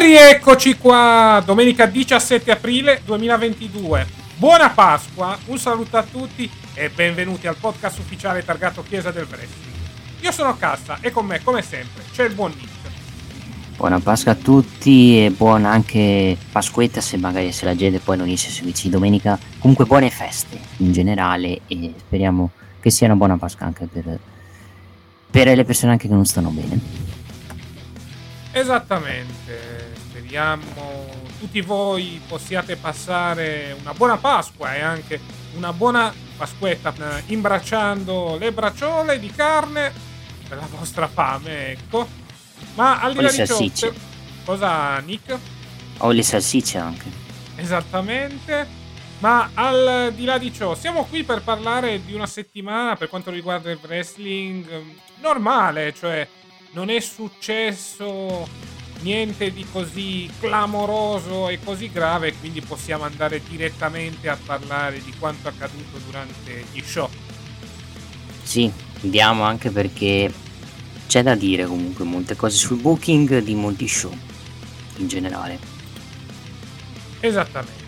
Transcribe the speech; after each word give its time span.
rieccoci 0.00 0.78
qua, 0.78 1.42
domenica 1.44 1.84
17 1.84 2.50
aprile 2.50 3.02
2022. 3.04 4.06
Buona 4.36 4.70
Pasqua, 4.70 5.38
un 5.46 5.58
saluto 5.58 5.98
a 5.98 6.02
tutti 6.02 6.50
e 6.72 6.88
benvenuti 6.88 7.46
al 7.46 7.56
podcast 7.56 7.98
ufficiale 7.98 8.42
targato 8.42 8.82
Chiesa 8.82 9.10
del 9.10 9.26
Wrestling. 9.28 9.76
Io 10.20 10.32
sono 10.32 10.56
Cassa 10.56 10.98
e 11.02 11.10
con 11.10 11.26
me, 11.26 11.42
come 11.42 11.60
sempre, 11.60 12.02
c'è 12.12 12.24
il 12.24 12.32
buon 12.32 12.50
Nick. 12.56 12.68
Buona 13.76 14.00
Pasqua 14.00 14.32
a 14.32 14.36
tutti 14.36 15.22
e 15.22 15.30
buona 15.30 15.70
anche 15.70 16.34
Pasquetta 16.50 17.02
se 17.02 17.18
magari 17.18 17.52
se 17.52 17.66
la 17.66 17.76
gente 17.76 17.98
poi 17.98 18.16
non 18.16 18.26
inizia 18.26 18.48
a 18.48 18.52
seguirci 18.52 18.88
domenica. 18.88 19.38
Comunque 19.58 19.84
buone 19.84 20.08
feste 20.08 20.58
in 20.78 20.92
generale 20.92 21.60
e 21.66 21.92
speriamo 21.98 22.50
che 22.80 22.90
sia 22.90 23.06
una 23.06 23.16
buona 23.16 23.36
Pasqua 23.36 23.66
anche 23.66 23.86
per, 23.86 24.18
per 25.30 25.54
le 25.54 25.64
persone 25.64 25.92
anche 25.92 26.08
che 26.08 26.14
non 26.14 26.24
stanno 26.24 26.48
bene. 26.48 27.08
Esattamente, 28.52 29.89
speriamo 30.30 31.08
tutti 31.40 31.60
voi 31.60 32.20
possiate 32.28 32.76
passare 32.76 33.76
una 33.80 33.92
buona 33.92 34.16
Pasqua 34.16 34.76
e 34.76 34.80
anche 34.80 35.18
una 35.56 35.72
buona 35.72 36.14
Pasquetta 36.36 36.94
eh, 36.96 37.22
imbracciando 37.32 38.36
le 38.38 38.52
bracciole 38.52 39.18
di 39.18 39.28
carne 39.32 39.92
per 40.48 40.58
la 40.58 40.68
vostra 40.70 41.08
fame, 41.08 41.72
ecco. 41.72 42.06
Ma 42.74 43.00
al 43.00 43.14
di 43.14 43.22
là 43.22 43.30
di 43.32 43.74
ciò, 43.74 43.92
cosa 44.44 45.00
Nick? 45.00 45.36
Ho 45.98 46.12
le 46.12 46.22
salsicce 46.22 46.78
anche. 46.78 47.10
Esattamente. 47.56 48.78
Ma 49.18 49.50
al 49.52 50.12
di 50.14 50.24
là 50.24 50.38
di 50.38 50.52
ciò, 50.52 50.76
siamo 50.76 51.06
qui 51.06 51.24
per 51.24 51.42
parlare 51.42 52.04
di 52.04 52.14
una 52.14 52.26
settimana 52.26 52.94
per 52.94 53.08
quanto 53.08 53.32
riguarda 53.32 53.70
il 53.70 53.80
wrestling 53.82 54.70
ehm, 54.70 54.94
normale, 55.20 55.92
cioè 55.92 56.26
non 56.70 56.88
è 56.88 57.00
successo 57.00 58.78
niente 59.00 59.52
di 59.52 59.66
così 59.70 60.30
clamoroso 60.38 61.48
e 61.48 61.58
così 61.62 61.90
grave, 61.90 62.34
quindi 62.34 62.60
possiamo 62.60 63.04
andare 63.04 63.42
direttamente 63.48 64.28
a 64.28 64.38
parlare 64.42 65.02
di 65.02 65.12
quanto 65.18 65.48
accaduto 65.48 65.98
durante 66.04 66.64
gli 66.72 66.82
show. 66.82 67.08
Sì, 68.42 68.70
andiamo 69.02 69.44
anche 69.44 69.70
perché 69.70 70.32
c'è 71.06 71.22
da 71.22 71.34
dire 71.34 71.66
comunque 71.66 72.04
molte 72.04 72.36
cose 72.36 72.56
sul 72.56 72.80
booking 72.80 73.38
di 73.38 73.54
molti 73.54 73.88
show 73.88 74.12
in 74.96 75.08
generale. 75.08 75.58
Esattamente. 77.20 77.78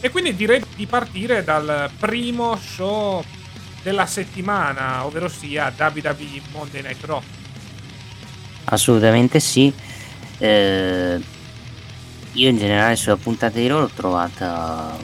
E 0.00 0.10
quindi 0.10 0.34
direi 0.34 0.62
di 0.74 0.86
partire 0.86 1.44
dal 1.44 1.90
primo 1.98 2.56
show 2.56 3.22
della 3.82 4.06
settimana, 4.06 5.04
ovvero 5.04 5.28
sia 5.28 5.72
WWE 5.76 6.42
Monday 6.52 6.82
Night 6.82 7.04
Raw. 7.04 7.22
Assolutamente 8.64 9.40
sì. 9.40 9.72
Eh, 10.40 11.20
io 12.32 12.48
in 12.48 12.56
generale 12.56 12.96
sulla 12.96 13.16
puntata 13.16 13.58
di 13.58 13.68
loro 13.68 13.82
l'ho 13.82 13.90
trovata 13.94 14.96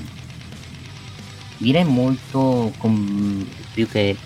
direi 1.59 1.85
molto 1.85 2.73
com- 2.79 3.47
più 3.73 3.87
che 3.87 4.17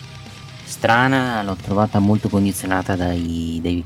strana, 0.63 1.43
l'ho 1.43 1.57
trovata 1.57 1.99
molto 1.99 2.29
condizionata 2.29 2.95
dai, 2.95 3.59
dai- 3.61 3.85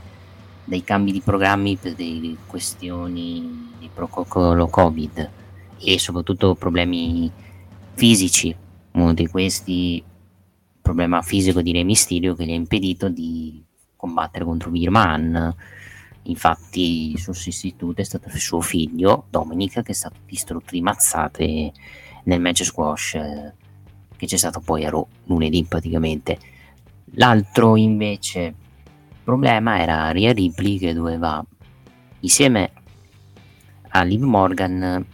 dai 0.65 0.85
cambi 0.85 1.13
di 1.13 1.21
programmi 1.21 1.77
per 1.77 1.95
delle 1.95 2.37
questioni 2.47 3.73
di 3.79 3.89
protocollo 3.93 4.69
Covid 4.69 5.31
e 5.79 5.99
soprattutto 5.99 6.55
problemi 6.55 7.31
fisici. 7.95 8.55
Uno 8.93 9.15
di 9.15 9.27
questi, 9.27 10.03
problema 10.81 11.23
fisico 11.23 11.63
di 11.63 11.73
Re 11.73 11.85
Mysterio 11.85 12.35
che 12.35 12.45
gli 12.45 12.53
ha 12.53 12.55
impedito 12.55 13.09
di 13.09 13.63
combattere 13.97 14.45
contro 14.45 14.71
Birman. 14.71 15.55
Infatti, 16.25 17.13
il 17.13 17.19
suo 17.19 17.33
sostituto 17.33 18.01
è 18.01 18.05
stato 18.05 18.31
suo 18.31 18.61
figlio 18.61 19.27
Dominic, 19.31 19.83
che 19.83 19.93
è 19.93 19.95
stato 19.95 20.17
distrutto 20.27 20.73
di 20.73 20.81
mazzate 20.81 21.73
nel 22.25 22.41
match 22.41 22.65
squash 22.65 23.15
eh, 23.15 23.53
che 24.17 24.27
c'è 24.27 24.37
stato 24.37 24.61
poi 24.61 24.85
a 24.85 24.91
Raw 24.91 25.07
lunedì 25.25 25.65
praticamente. 25.65 26.39
L'altro 27.17 27.77
invece 27.77 28.55
problema 29.23 29.81
era 29.81 30.11
Rhea 30.11 30.33
Ripley 30.33 30.79
che 30.79 30.93
doveva 30.93 31.45
insieme 32.21 32.71
a 33.89 34.03
Liv 34.03 34.23
Morgan 34.23 35.05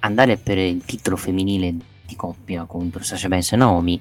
andare 0.00 0.36
per 0.36 0.58
il 0.58 0.84
titolo 0.84 1.16
femminile 1.16 1.74
di 2.06 2.16
coppia 2.16 2.64
contro 2.64 3.02
Sasha 3.02 3.28
Banks 3.28 3.52
e 3.52 3.56
Naomi 3.56 4.00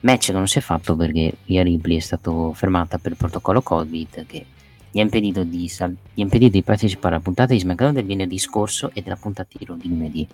match 0.00 0.26
che 0.26 0.32
non 0.32 0.46
si 0.46 0.58
è 0.58 0.60
fatto 0.60 0.94
perché 0.94 1.38
Rhea 1.46 1.62
Ripley 1.62 1.96
è 1.96 2.00
stato 2.00 2.52
fermata 2.52 2.98
per 2.98 3.12
il 3.12 3.16
protocollo 3.16 3.62
Covid 3.62 4.26
che 4.26 4.46
gli 4.90 4.98
ha 4.98 5.02
impedito 5.02 5.44
di, 5.44 5.68
sal- 5.68 5.96
gli 6.14 6.20
ha 6.20 6.24
impedito 6.24 6.52
di 6.52 6.62
partecipare 6.62 7.14
alla 7.14 7.22
puntata 7.22 7.52
di 7.52 7.60
SmackDown 7.60 7.94
del 7.94 8.06
venerdì 8.06 8.38
scorso 8.38 8.90
e 8.92 9.02
della 9.02 9.16
puntata 9.16 9.48
di 9.56 9.64
Raw 9.64 9.76
di 9.76 9.88
lunedì 9.88 10.26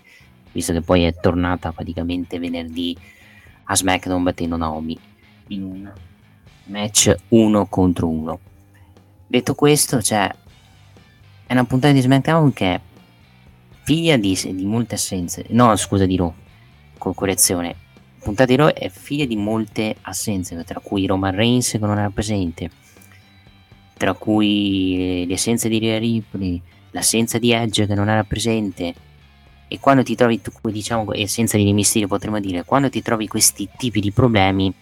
visto 0.53 0.73
che 0.73 0.81
poi 0.81 1.05
è 1.05 1.15
tornata 1.15 1.73
praticamente 1.73 2.39
venerdì 2.39 2.97
a 3.65 3.75
SmackDown 3.75 4.23
battendo 4.23 4.57
Naomi 4.57 4.99
in 5.49 5.63
un 5.63 5.93
match 6.67 7.15
uno 7.29 7.67
contro 7.67 8.09
uno 8.09 8.39
detto 9.27 9.55
questo 9.55 10.01
cioè 10.01 10.31
una 11.55 11.65
puntata 11.65 11.93
di 11.93 12.01
SmackDown 12.01 12.53
che 12.53 12.75
è 12.75 12.81
figlia 13.85 14.17
di, 14.17 14.37
di 14.55 14.65
molte 14.65 14.97
assenze. 14.97 15.45
No, 15.51 15.75
scusa, 15.77 16.07
di 16.07 16.17
Raw, 16.17 16.33
con 16.99 17.15
correzione. 17.15 17.77
Puntata 18.19 18.47
di 18.47 18.57
Raw 18.57 18.69
è 18.69 18.89
figlia 18.89 19.27
di 19.27 19.37
molte 19.37 19.97
assenze, 20.03 20.63
tra 20.65 20.81
cui 20.81 21.07
Roman 21.07 21.35
Reigns 21.35 21.71
che 21.71 21.79
non 21.79 21.99
era 21.99 22.11
presente, 22.11 22.71
tra 23.97 24.15
cui 24.15 25.25
le 25.27 25.37
di 25.69 25.79
Rhea 25.79 25.99
Ripley, 25.99 26.61
l'assenza 26.91 27.39
di 27.39 27.53
Edge 27.53 27.87
che 27.87 27.95
non 27.95 28.09
era 28.09 28.25
presente. 28.25 28.95
E 29.67 29.81
quando 29.81 30.03
ti 30.03 30.15
trovi, 30.15 30.41
diciamo, 30.63 31.13
essenza 31.15 31.57
di 31.57 31.73
Mysterio 31.73 32.07
potremmo 32.07 32.39
dire, 32.39 32.65
quando 32.65 32.91
ti 32.91 33.03
trovi 33.03 33.27
questi 33.27 33.69
tipi 33.77 34.01
di 34.01 34.13
problemi, 34.13 34.73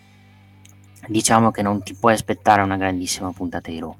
diciamo 1.09 1.51
che 1.51 1.63
non 1.63 1.83
ti 1.83 1.95
puoi 1.95 2.13
aspettare 2.13 2.63
una 2.63 2.77
grandissima 2.77 3.33
puntata 3.33 3.71
di 3.71 3.79
Raw. 3.79 3.97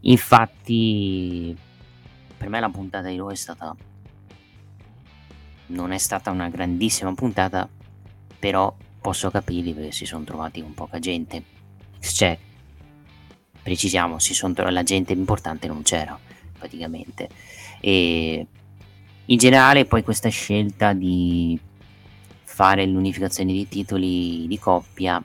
Infatti, 0.00 1.56
per 2.36 2.48
me 2.48 2.60
la 2.60 2.68
puntata 2.68 3.08
di 3.08 3.16
Raw 3.16 3.30
è 3.30 3.34
stata. 3.34 3.74
Non 5.70 5.92
è 5.92 5.98
stata 5.98 6.30
una 6.30 6.48
grandissima 6.48 7.12
puntata, 7.12 7.68
però 8.38 8.74
posso 9.00 9.30
capirli 9.30 9.74
perché 9.74 9.92
si 9.92 10.06
sono 10.06 10.24
trovati 10.24 10.62
con 10.62 10.72
poca 10.72 10.98
gente. 10.98 11.42
Cioè, 12.00 12.38
precisiamo, 13.68 14.18
si 14.18 14.32
sono 14.32 14.54
la 14.70 14.82
gente 14.82 15.12
importante 15.12 15.66
non 15.66 15.82
c'era 15.82 16.18
praticamente. 16.58 17.28
E 17.80 18.46
in 19.26 19.36
generale, 19.36 19.84
poi 19.84 20.02
questa 20.02 20.30
scelta 20.30 20.94
di 20.94 21.58
fare 22.44 22.86
l'unificazione 22.86 23.52
dei 23.52 23.68
titoli 23.68 24.46
di 24.48 24.58
coppia 24.58 25.22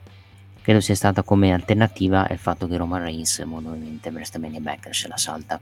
credo 0.60 0.80
sia 0.80 0.94
stata 0.94 1.22
come 1.22 1.52
alternativa 1.52 2.28
il 2.28 2.38
fatto 2.38 2.68
che 2.68 2.76
Roman 2.76 3.02
Reigns 3.02 3.38
ovviamente 3.38 4.10
WrestleMania 4.10 4.60
Backlash 4.60 5.06
la 5.08 5.16
salta 5.16 5.58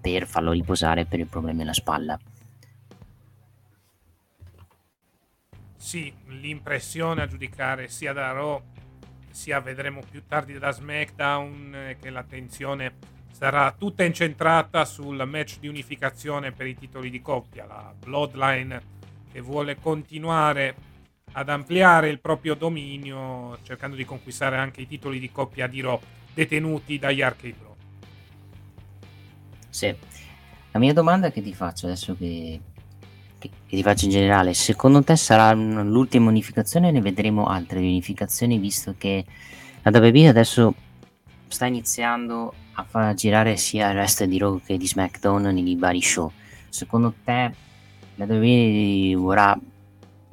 per 0.00 0.26
farlo 0.26 0.52
riposare 0.52 1.04
per 1.04 1.18
il 1.18 1.26
problema 1.26 1.62
alla 1.62 1.72
spalla. 1.72 2.18
Sì, 5.76 6.12
l'impressione 6.28 7.22
a 7.22 7.26
giudicare 7.26 7.88
sia 7.88 8.12
da 8.12 8.32
Raw 8.32 8.62
sia 9.34 9.58
vedremo 9.58 10.00
più 10.08 10.22
tardi 10.28 10.56
da 10.58 10.70
SmackDown 10.70 11.74
eh, 11.74 11.96
che 12.00 12.08
l'attenzione 12.08 12.94
sarà 13.32 13.74
tutta 13.76 14.04
incentrata 14.04 14.84
sul 14.84 15.20
match 15.26 15.58
di 15.58 15.66
unificazione 15.66 16.52
per 16.52 16.68
i 16.68 16.76
titoli 16.76 17.10
di 17.10 17.20
coppia, 17.20 17.66
la 17.66 17.92
Bloodline 17.98 18.92
che 19.32 19.40
vuole 19.40 19.74
continuare 19.74 20.76
ad 21.32 21.48
ampliare 21.48 22.10
il 22.10 22.20
proprio 22.20 22.54
dominio, 22.54 23.58
cercando 23.64 23.96
di 23.96 24.04
conquistare 24.04 24.56
anche 24.56 24.82
i 24.82 24.86
titoli 24.86 25.18
di 25.18 25.32
coppia 25.32 25.66
di 25.66 25.80
Raw 25.80 26.00
detenuti 26.32 26.96
dagli 27.00 27.20
Arcade 27.20 27.54
Pro. 27.54 27.76
Sì. 29.68 29.92
La 30.70 30.78
mia 30.78 30.92
domanda 30.92 31.32
che 31.32 31.42
ti 31.42 31.52
faccio 31.52 31.86
adesso 31.86 32.16
che, 32.16 32.60
che, 33.50 33.76
ti 33.76 33.82
faccio 33.82 34.04
in 34.06 34.10
generale, 34.10 34.54
secondo 34.54 35.02
te 35.02 35.16
sarà 35.16 35.52
l'ultima 35.52 36.30
unificazione 36.30 36.90
ne 36.90 37.00
vedremo 37.00 37.46
altre 37.46 37.78
unificazioni 37.78 38.58
visto 38.58 38.94
che 38.96 39.24
la 39.82 39.90
WWE 39.98 40.28
adesso 40.28 40.74
sta 41.48 41.66
iniziando 41.66 42.52
a 42.74 42.84
far 42.84 43.14
girare 43.14 43.56
sia 43.56 43.90
il 43.90 43.96
resto 43.96 44.26
di 44.26 44.38
Raw 44.38 44.60
che 44.64 44.76
di 44.76 44.86
SmackDown 44.86 45.42
nei 45.42 45.76
vari 45.76 46.02
show. 46.02 46.30
Secondo 46.68 47.14
te 47.22 47.54
la 48.16 48.24
WWE 48.24 49.14
vorrà 49.16 49.58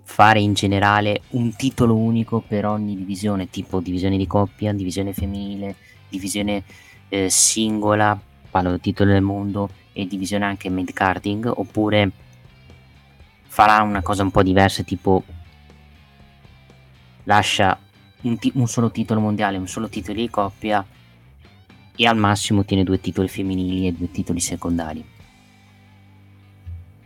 fare 0.03 0.39
in 0.39 0.53
generale 0.53 1.21
un 1.29 1.55
titolo 1.55 1.95
unico 1.95 2.41
per 2.45 2.65
ogni 2.65 2.95
divisione, 2.95 3.49
tipo 3.49 3.79
divisione 3.79 4.17
di 4.17 4.27
coppia, 4.27 4.73
divisione 4.73 5.13
femminile, 5.13 5.75
divisione 6.09 6.63
eh, 7.09 7.29
singola, 7.29 8.19
parlo 8.49 8.71
del 8.71 8.81
titolo 8.81 9.11
del 9.11 9.21
mondo 9.21 9.69
e 9.93 10.07
divisione 10.07 10.45
anche 10.45 10.69
mid 10.69 10.91
carding, 10.91 11.51
oppure 11.53 12.11
farà 13.51 13.81
una 13.81 14.01
cosa 14.01 14.24
un 14.24 14.31
po' 14.31 14.44
diversa, 14.44 14.81
tipo 14.83 15.25
lascia 17.25 17.77
un, 18.21 18.39
t- 18.39 18.51
un 18.53 18.65
solo 18.65 18.92
titolo 18.92 19.19
mondiale, 19.19 19.57
un 19.57 19.68
solo 19.68 19.89
titolo 19.89 20.19
di 20.19 20.30
coppia 20.30 20.86
e 21.94 22.07
al 22.07 22.15
massimo 22.15 22.63
tiene 22.63 22.86
due 22.86 23.01
titoli 23.01 23.27
femminili 23.27 23.88
e 23.88 23.92
due 23.92 24.09
titoli 24.09 24.39
secondari. 24.39 25.06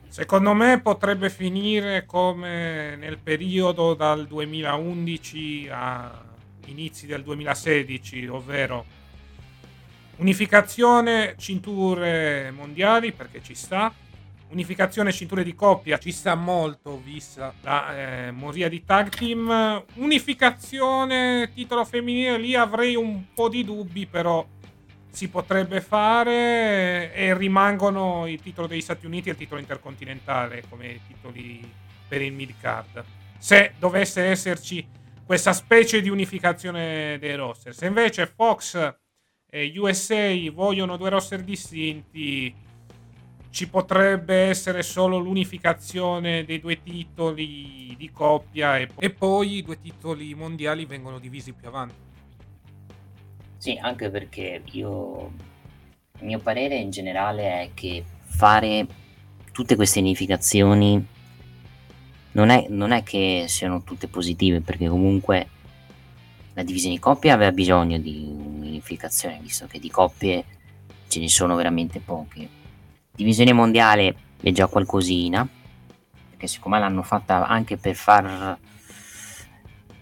Secondo 0.08 0.54
me 0.54 0.80
potrebbe 0.82 1.32
finire 1.32 2.06
come 2.06 2.96
nel 2.96 3.18
periodo 3.18 3.96
dal 3.96 4.28
2011 4.28 5.70
a 5.72 6.24
inizi 6.68 7.08
del 7.08 7.24
2016, 7.24 8.28
ovvero 8.28 8.86
unificazione 10.18 11.34
cinture 11.38 12.52
mondiali 12.52 13.12
perché 13.14 13.42
ci 13.42 13.56
sta, 13.56 13.92
unificazione 14.50 15.12
cinture 15.12 15.44
di 15.44 15.56
coppia 15.56 15.98
ci 15.98 16.12
sta 16.12 16.36
molto 16.36 17.02
vista 17.04 17.54
la 17.62 18.28
eh, 18.28 18.32
moria 18.32 18.70
di 18.70 18.84
tag 18.84 19.10
team, 19.10 19.84
unificazione 19.96 21.52
titolo 21.54 21.84
femminile 21.84 22.38
lì 22.38 22.56
avrei 22.56 22.96
un 22.96 23.34
po' 23.34 23.50
di 23.50 23.64
dubbi 23.64 24.06
però 24.06 24.46
si 25.10 25.30
potrebbe 25.30 25.80
fare 25.82 27.14
e 27.14 27.36
rimangono 27.38 28.28
il 28.28 28.42
titolo 28.42 28.68
degli 28.68 28.82
Stati 28.82 29.06
Uniti 29.06 29.30
e 29.30 29.32
il 29.32 29.38
titolo 29.38 29.62
intercontinentale 29.62 30.64
come 30.70 31.00
titoli 31.08 31.68
per 32.08 32.22
il 32.22 32.34
mid 32.34 32.54
card. 32.60 33.04
Se 33.38 33.74
dovesse 33.80 34.24
esserci 34.26 34.86
questa 35.26 35.54
specie 35.54 36.02
di 36.02 36.10
unificazione 36.10 37.18
dei 37.20 37.36
roster. 37.36 37.74
Se 37.74 37.88
invece 37.88 38.28
Fox 38.28 38.96
e 39.50 39.74
USA 39.76 40.32
vogliono 40.52 40.98
due 40.98 41.10
roster 41.10 41.42
distinti, 41.42 42.54
ci 43.56 43.70
potrebbe 43.70 44.36
essere 44.50 44.84
solo 44.84 45.18
l'unificazione 45.18 46.44
dei 46.44 46.60
due 46.60 46.84
titoli 46.84 47.96
di 47.98 48.12
coppia 48.12 48.78
e, 48.78 48.90
e 49.00 49.10
poi 49.12 49.60
i 49.60 49.62
due 49.64 49.80
titoli 49.80 50.36
mondiali 50.36 50.86
vengono 50.86 51.20
divisi 51.20 51.54
più 51.54 51.70
avanti. 51.70 51.96
Sì, 53.56 53.80
anche 53.82 54.10
perché 54.10 54.62
io, 54.72 55.32
il 56.20 56.26
mio 56.26 56.40
parere 56.40 56.76
in 56.76 56.90
generale 56.90 57.62
è 57.62 57.70
che 57.74 58.04
fare 58.26 58.86
tutte 59.54 59.78
queste 59.78 60.00
unificazioni 60.00 61.08
non 62.34 62.50
è, 62.50 62.66
non 62.68 62.92
è 62.92 63.04
che 63.04 63.46
siano 63.48 63.84
tutte 63.84 64.10
positive, 64.10 64.60
perché 64.60 64.90
comunque 64.90 65.48
la 66.56 66.64
divisione 66.64 66.96
di 66.96 67.00
coppie 67.00 67.32
aveva 67.32 67.54
bisogno 67.54 68.00
di 68.00 68.28
un'unificazione, 68.28 69.40
visto 69.42 69.66
che 69.66 69.80
di 69.80 69.90
coppie 69.90 70.44
ce 71.08 71.22
ne 71.22 71.30
sono 71.30 71.56
veramente 71.56 72.02
poche. 72.02 72.64
Divisione 73.16 73.54
mondiale 73.54 74.16
è 74.42 74.52
già 74.52 74.68
qualcosina, 74.68 75.48
perché 76.30 76.48
siccome 76.48 76.80
l'hanno 76.80 77.02
fatta 77.02 77.48
anche 77.48 77.78
per 77.78 77.96
far 77.96 78.58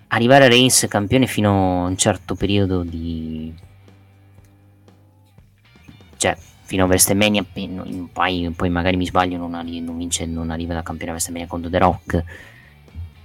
arrivare 0.07 0.45
a 0.45 0.47
Reigns 0.47 0.85
campione 0.87 1.27
fino 1.27 1.83
a 1.83 1.87
un 1.87 1.97
certo 1.97 2.35
periodo 2.35 2.83
di 2.83 3.53
cioè 6.17 6.37
fino 6.61 6.83
a 6.83 6.87
WrestleMania 6.87 7.43
poi, 8.13 8.53
poi 8.55 8.69
magari 8.69 8.95
mi 8.95 9.05
sbaglio 9.05 9.37
non, 9.37 9.55
arri- 9.55 9.81
non, 9.81 9.97
vince, 9.97 10.25
non 10.25 10.51
arriva 10.51 10.73
da 10.73 10.83
campione 10.83 11.11
a 11.11 11.13
WrestleMania 11.15 11.47
contro 11.47 11.69
The 11.69 11.77
Rock. 11.77 12.23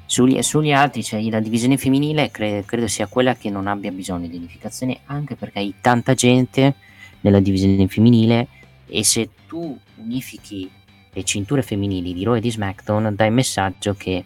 Sugli, 0.07 0.40
sugli 0.42 0.73
altri 0.73 1.02
cioè 1.02 1.23
la 1.28 1.40
divisione 1.40 1.76
femminile 1.76 2.30
cre- 2.30 2.64
credo 2.64 2.87
sia 2.87 3.07
quella 3.07 3.35
che 3.35 3.50
non 3.50 3.66
abbia 3.66 3.92
bisogno 3.92 4.26
di 4.26 4.37
unificazione 4.38 5.00
anche 5.04 5.37
perché 5.37 5.59
hai 5.59 5.75
tanta 5.83 6.14
gente 6.14 6.75
nella 7.21 7.40
divisione 7.40 7.87
femminile 7.88 8.49
e 8.88 9.04
se 9.04 9.30
tu 9.47 9.78
unifichi 9.97 10.71
le 11.12 11.25
cinture 11.25 11.62
femminili 11.62 12.12
di 12.12 12.25
Raw 12.25 12.35
e 12.35 12.40
di 12.40 12.50
SmackDown 12.50 13.14
dai 13.14 13.30
messaggio 13.30 13.95
che 13.95 14.25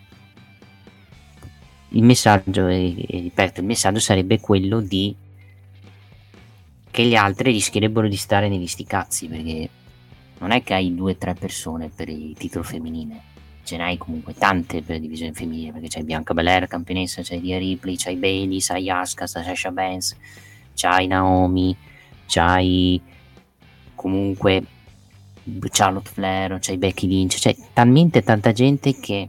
il 1.95 2.03
messaggio, 2.03 2.67
e, 2.69 2.95
e 3.07 3.21
ripeto, 3.21 3.61
il 3.61 3.67
messaggio 3.67 4.01
sarebbe 4.01 4.41
quello 4.41 4.81
di 4.81 5.15
che 6.91 7.05
gli 7.05 7.15
altri 7.15 7.53
rischierebbero 7.53 8.07
di 8.09 8.17
stare 8.17 8.49
negli 8.49 8.67
sticazzi 8.67 9.27
perché 9.27 9.69
non 10.39 10.51
è 10.51 10.63
che 10.63 10.75
hai 10.75 10.95
due 10.95 11.13
o 11.13 11.17
tre 11.17 11.35
persone 11.35 11.89
per 11.89 12.09
il 12.09 12.35
titolo 12.37 12.65
femminile. 12.65 13.31
Ce 13.65 13.77
n'hai 13.77 13.97
comunque 13.97 14.35
tante 14.35 14.83
per 14.83 14.99
divisione 14.99 15.33
femminile 15.33 15.73
perché 15.73 15.89
c'hai 15.89 16.05
Bianca 16.05 16.35
Belair 16.35 16.67
campionessa 16.67 17.23
c'hai 17.23 17.41
Dia 17.41 17.59
Ripley 17.59 17.97
c'hai 17.97 18.17
Bailey 18.17 18.59
c'hai 18.61 18.91
Asuka 18.91 19.27
c'hai 19.27 19.45
Sasha 19.45 19.71
Banks 19.71 20.17
c'hai 20.75 21.07
Naomi 21.07 21.77
c'hai 22.27 23.01
comunque 24.03 24.65
Charlotte 25.71 26.11
Flair 26.11 26.59
c'hai 26.61 26.77
Becky 26.77 27.07
Lynch 27.07 27.39
c'è 27.39 27.55
talmente 27.73 28.23
tanta 28.23 28.53
gente 28.53 28.99
che 28.99 29.29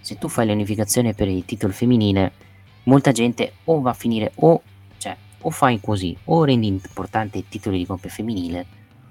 se 0.00 0.16
tu 0.16 0.28
fai 0.28 0.46
l'unificazione 0.46 1.14
per 1.14 1.26
il 1.26 1.44
titolo 1.44 1.72
femminile, 1.72 2.32
molta 2.84 3.10
gente 3.10 3.54
o 3.64 3.80
va 3.80 3.90
a 3.90 3.94
finire 3.94 4.30
o, 4.36 4.62
cioè, 4.98 5.16
o 5.40 5.50
fai 5.50 5.80
così, 5.80 6.16
o 6.26 6.44
rendi 6.44 6.68
importante 6.68 7.38
il 7.38 7.48
titolo 7.48 7.76
di 7.76 7.84
coppia 7.84 8.08
femminile, 8.08 8.66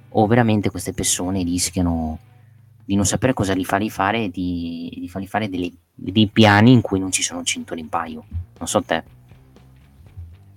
o 0.09 0.25
veramente 0.25 0.69
queste 0.69 0.93
persone 0.93 1.43
rischiano 1.43 2.17
di 2.85 2.95
non 2.95 3.05
sapere 3.05 3.33
cosa 3.33 3.53
li 3.53 3.65
farli 3.65 3.89
fare 3.89 4.29
di, 4.29 4.95
di 4.97 5.09
farli 5.09 5.27
fare 5.27 5.49
delle, 5.49 5.69
dei 5.93 6.27
piani 6.27 6.71
in 6.71 6.79
cui 6.79 6.99
non 6.99 7.11
ci 7.11 7.23
sono 7.23 7.43
cinture 7.43 7.81
in 7.81 7.89
paio. 7.89 8.23
Non 8.57 8.67
so 8.67 8.81
te. 8.81 9.03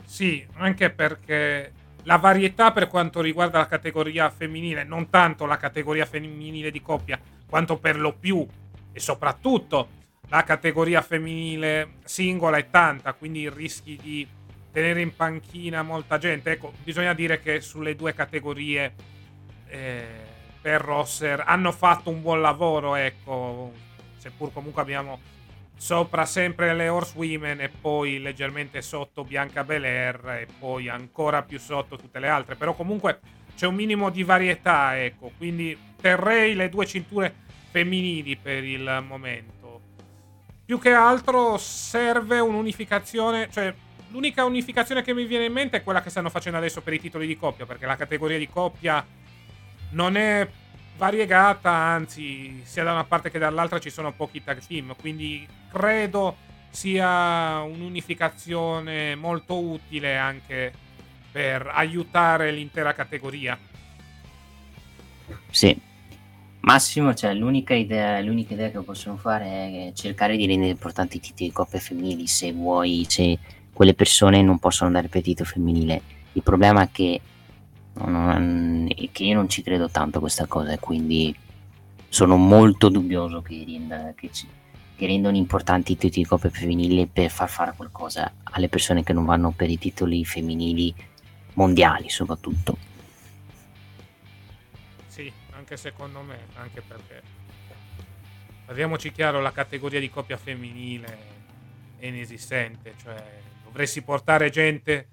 Sì, 0.04 0.46
anche 0.58 0.90
perché 0.90 1.72
la 2.04 2.16
varietà 2.16 2.72
per 2.72 2.88
quanto 2.88 3.20
riguarda 3.20 3.58
la 3.58 3.66
categoria 3.66 4.30
femminile, 4.30 4.84
non 4.84 5.10
tanto 5.10 5.46
la 5.46 5.56
categoria 5.56 6.06
femminile 6.06 6.70
di 6.70 6.80
coppia, 6.80 7.20
quanto 7.48 7.78
per 7.78 7.98
lo 7.98 8.12
più 8.12 8.46
e 8.92 9.00
soprattutto 9.00 9.96
la 10.28 10.42
categoria 10.44 11.00
femminile 11.02 11.94
singola 12.04 12.56
è 12.56 12.68
tanta, 12.70 13.12
quindi 13.14 13.48
rischi 13.48 13.98
di 14.00 14.26
tenere 14.70 15.00
in 15.00 15.14
panchina 15.14 15.82
molta 15.82 16.18
gente. 16.18 16.52
Ecco, 16.52 16.72
bisogna 16.82 17.14
dire 17.14 17.40
che 17.40 17.60
sulle 17.60 17.96
due 17.96 18.14
categorie 18.14 18.94
eh, 19.66 20.06
per 20.60 20.80
Rosser 20.80 21.42
hanno 21.46 21.72
fatto 21.72 22.10
un 22.10 22.20
buon 22.20 22.40
lavoro, 22.40 22.94
ecco, 22.94 23.72
seppur 24.18 24.52
comunque 24.52 24.82
abbiamo 24.82 25.18
sopra 25.78 26.26
sempre 26.26 26.74
le 26.74 26.88
Horsewomen 26.88 27.60
e 27.60 27.68
poi 27.68 28.20
leggermente 28.20 28.82
sotto 28.82 29.24
Bianca 29.24 29.64
Belair 29.64 30.40
e 30.40 30.48
poi 30.58 30.88
ancora 30.88 31.42
più 31.42 31.58
sotto 31.58 31.96
tutte 31.96 32.18
le 32.18 32.28
altre. 32.28 32.56
Però 32.56 32.74
comunque 32.74 33.20
c'è 33.56 33.66
un 33.66 33.76
minimo 33.76 34.10
di 34.10 34.24
varietà, 34.24 35.02
ecco. 35.02 35.32
Quindi 35.36 35.78
terrei 36.00 36.54
le 36.54 36.68
due 36.68 36.84
cinture 36.84 37.32
femminili 37.70 38.36
per 38.36 38.64
il 38.64 39.04
momento. 39.06 39.80
Più 40.66 40.78
che 40.78 40.92
altro 40.92 41.56
serve 41.56 42.40
un'unificazione, 42.40 43.48
cioè 43.50 43.72
l'unica 44.08 44.44
unificazione 44.44 45.02
che 45.02 45.14
mi 45.14 45.24
viene 45.24 45.46
in 45.46 45.52
mente 45.52 45.78
è 45.78 45.82
quella 45.82 46.02
che 46.02 46.10
stanno 46.10 46.28
facendo 46.28 46.58
adesso 46.58 46.82
per 46.82 46.92
i 46.92 47.00
titoli 47.00 47.26
di 47.26 47.38
coppia, 47.38 47.66
perché 47.66 47.86
la 47.86 47.96
categoria 47.96 48.36
di 48.36 48.48
coppia 48.48 49.04
non 49.90 50.16
è 50.16 50.46
variegata, 50.98 51.70
anzi, 51.70 52.60
sia 52.64 52.82
da 52.82 52.92
una 52.92 53.04
parte 53.04 53.30
che 53.30 53.38
dall'altra 53.38 53.78
ci 53.78 53.88
sono 53.88 54.12
pochi 54.12 54.42
tag 54.42 54.58
team, 54.66 54.94
quindi 55.00 55.46
credo 55.70 56.36
sia 56.70 57.60
un'unificazione 57.60 59.14
molto 59.14 59.58
utile 59.58 60.18
anche 60.18 60.72
per 61.30 61.70
aiutare 61.72 62.50
l'intera 62.50 62.92
categoria. 62.92 63.56
Sì. 65.50 65.86
Massimo, 66.60 67.14
cioè, 67.14 67.32
l'unica, 67.32 67.74
idea, 67.74 68.20
l'unica 68.20 68.54
idea 68.54 68.70
che 68.70 68.80
possono 68.80 69.16
fare 69.16 69.46
è 69.46 69.92
cercare 69.94 70.36
di 70.36 70.46
rendere 70.46 70.72
importanti 70.72 71.16
i 71.16 71.20
titoli 71.20 71.48
di 71.48 71.54
coppia 71.54 71.78
femminili 71.78 72.26
se 72.26 72.52
vuoi, 72.52 73.06
se 73.08 73.38
quelle 73.72 73.94
persone 73.94 74.42
non 74.42 74.58
possono 74.58 74.88
andare 74.88 75.06
per 75.06 75.18
il 75.18 75.26
titolo 75.26 75.48
femminile. 75.48 76.02
Il 76.32 76.42
problema 76.42 76.82
è 76.82 76.88
che 76.90 77.20
che 79.12 79.24
io 79.24 79.34
non 79.34 79.48
ci 79.48 79.62
credo 79.62 79.88
tanto 79.88 80.18
a 80.18 80.20
questa 80.20 80.46
cosa 80.46 80.72
e 80.72 80.78
quindi 80.78 81.36
sono 82.08 82.36
molto 82.36 82.88
dubbioso 82.88 83.42
che, 83.42 83.64
renda, 83.66 84.12
che, 84.14 84.30
ci, 84.32 84.46
che 84.96 85.06
rendano 85.06 85.36
importanti 85.36 85.92
i 85.92 85.96
titoli 85.96 86.22
di 86.22 86.28
coppia 86.28 86.50
femminile 86.50 87.06
per 87.06 87.30
far 87.30 87.48
fare 87.48 87.74
qualcosa 87.76 88.32
alle 88.44 88.68
persone 88.68 89.02
che 89.02 89.12
non 89.12 89.24
vanno 89.24 89.50
per 89.50 89.68
i 89.68 89.78
titoli 89.78 90.24
femminili 90.24 90.94
mondiali 91.54 92.08
soprattutto. 92.08 92.78
Sì, 95.06 95.30
anche 95.50 95.76
secondo 95.76 96.22
me, 96.22 96.46
anche 96.54 96.80
perché 96.80 97.22
parliamoci 98.64 99.10
chiaro, 99.12 99.40
la 99.40 99.52
categoria 99.52 99.98
di 99.98 100.08
coppia 100.08 100.36
femminile 100.36 101.18
è 101.98 102.06
inesistente, 102.06 102.94
cioè 103.02 103.40
dovresti 103.64 104.02
portare 104.02 104.50
gente 104.50 105.08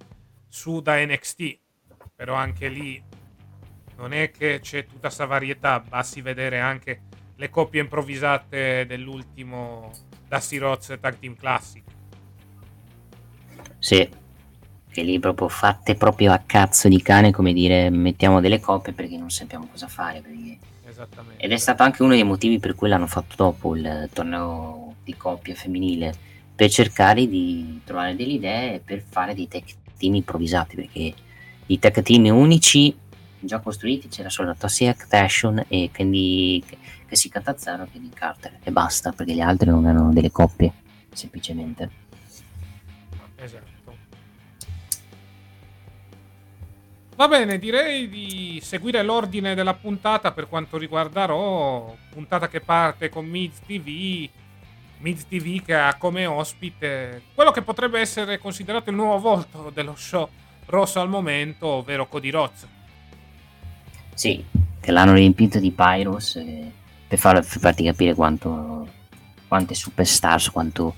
su 0.47 0.81
da 0.81 1.03
NXT 1.03 1.63
però 2.15 2.33
anche 2.35 2.69
lì 2.69 3.01
non 3.97 4.13
è 4.13 4.31
che 4.31 4.59
c'è 4.61 4.85
tutta 4.85 5.07
questa 5.07 5.25
varietà, 5.25 5.79
basti 5.79 6.21
vedere 6.21 6.59
anche 6.59 7.01
le 7.35 7.49
coppie 7.49 7.81
improvvisate 7.81 8.85
dell'ultimo 8.85 9.91
Dusty 10.27 10.57
Rhodes 10.57 10.97
Tag 10.99 11.19
Team 11.19 11.35
Classic. 11.35 11.83
Sì, 13.77 14.09
che 14.89 15.03
lì 15.03 15.19
proprio 15.19 15.49
fatte 15.49 15.95
proprio 15.95 16.31
a 16.31 16.41
cazzo 16.45 16.87
di 16.87 17.01
cane, 17.01 17.31
come 17.31 17.53
dire, 17.53 17.89
mettiamo 17.89 18.39
delle 18.39 18.59
coppie 18.59 18.93
perché 18.93 19.17
non 19.17 19.29
sappiamo 19.29 19.67
cosa 19.67 19.87
fare. 19.87 20.21
Perché... 20.21 20.57
Esattamente. 20.87 21.43
Ed 21.43 21.51
è 21.51 21.57
stato 21.57 21.83
anche 21.83 22.01
uno 22.01 22.13
dei 22.13 22.23
motivi 22.23 22.59
per 22.59 22.75
cui 22.75 22.87
l'hanno 22.87 23.07
fatto 23.07 23.35
dopo 23.35 23.75
il 23.75 24.09
torneo 24.13 24.95
di 25.03 25.15
coppia 25.15 25.53
femminile, 25.53 26.13
per 26.55 26.69
cercare 26.69 27.27
di 27.27 27.81
trovare 27.83 28.15
delle 28.15 28.33
idee 28.33 28.79
per 28.79 29.01
fare 29.01 29.35
dei 29.35 29.47
tag 29.47 29.63
team 29.97 30.15
improvvisati, 30.15 30.75
perché 30.75 31.13
i 31.67 31.79
tech 31.79 32.01
team 32.01 32.25
unici 32.25 32.95
già 33.39 33.59
costruiti 33.59 34.07
c'era 34.07 34.29
solo 34.29 34.55
Toxic 34.55 35.07
Action 35.09 35.63
e 35.67 35.89
Candy 35.91 36.63
che 37.07 37.15
si 37.15 37.29
catazzaro 37.29 37.83
e 37.83 37.87
Candy 37.91 38.09
Carter 38.09 38.59
e 38.63 38.71
basta 38.71 39.11
perché 39.11 39.33
gli 39.33 39.41
altri 39.41 39.69
non 39.69 39.85
erano 39.85 40.11
delle 40.11 40.31
coppie 40.31 40.73
semplicemente. 41.13 41.89
Esatto. 43.35 43.73
Va 47.15 47.29
bene, 47.29 47.57
direi 47.59 48.09
di 48.09 48.59
seguire 48.61 49.01
l'ordine 49.01 49.55
della 49.55 49.73
puntata 49.73 50.33
per 50.33 50.49
quanto 50.49 50.77
riguarda 50.77 51.25
Raw, 51.25 51.95
puntata 52.09 52.49
che 52.49 52.59
parte 52.59 53.07
con 53.07 53.25
Miz 53.25 53.61
TV, 53.65 54.27
Miz 54.97 55.25
TV 55.25 55.63
che 55.63 55.75
ha 55.75 55.95
come 55.95 56.25
ospite 56.25 57.21
quello 57.33 57.51
che 57.51 57.61
potrebbe 57.61 58.01
essere 58.01 58.37
considerato 58.37 58.89
il 58.89 58.97
nuovo 58.97 59.17
volto 59.19 59.71
dello 59.73 59.95
show 59.95 60.27
rosso 60.67 60.99
al 60.99 61.09
momento, 61.09 61.67
ovvero 61.67 62.07
Cody. 62.07 62.31
Sì, 64.13 64.43
che 64.79 64.91
l'hanno 64.91 65.13
riempito 65.13 65.59
di 65.59 65.71
Pyros 65.71 66.35
eh, 66.37 66.71
per, 67.07 67.17
far, 67.17 67.33
per 67.35 67.59
farti 67.59 67.83
capire 67.83 68.13
quanto, 68.13 68.87
quante 69.47 69.73
superstars, 69.73 70.51
quanto 70.51 70.95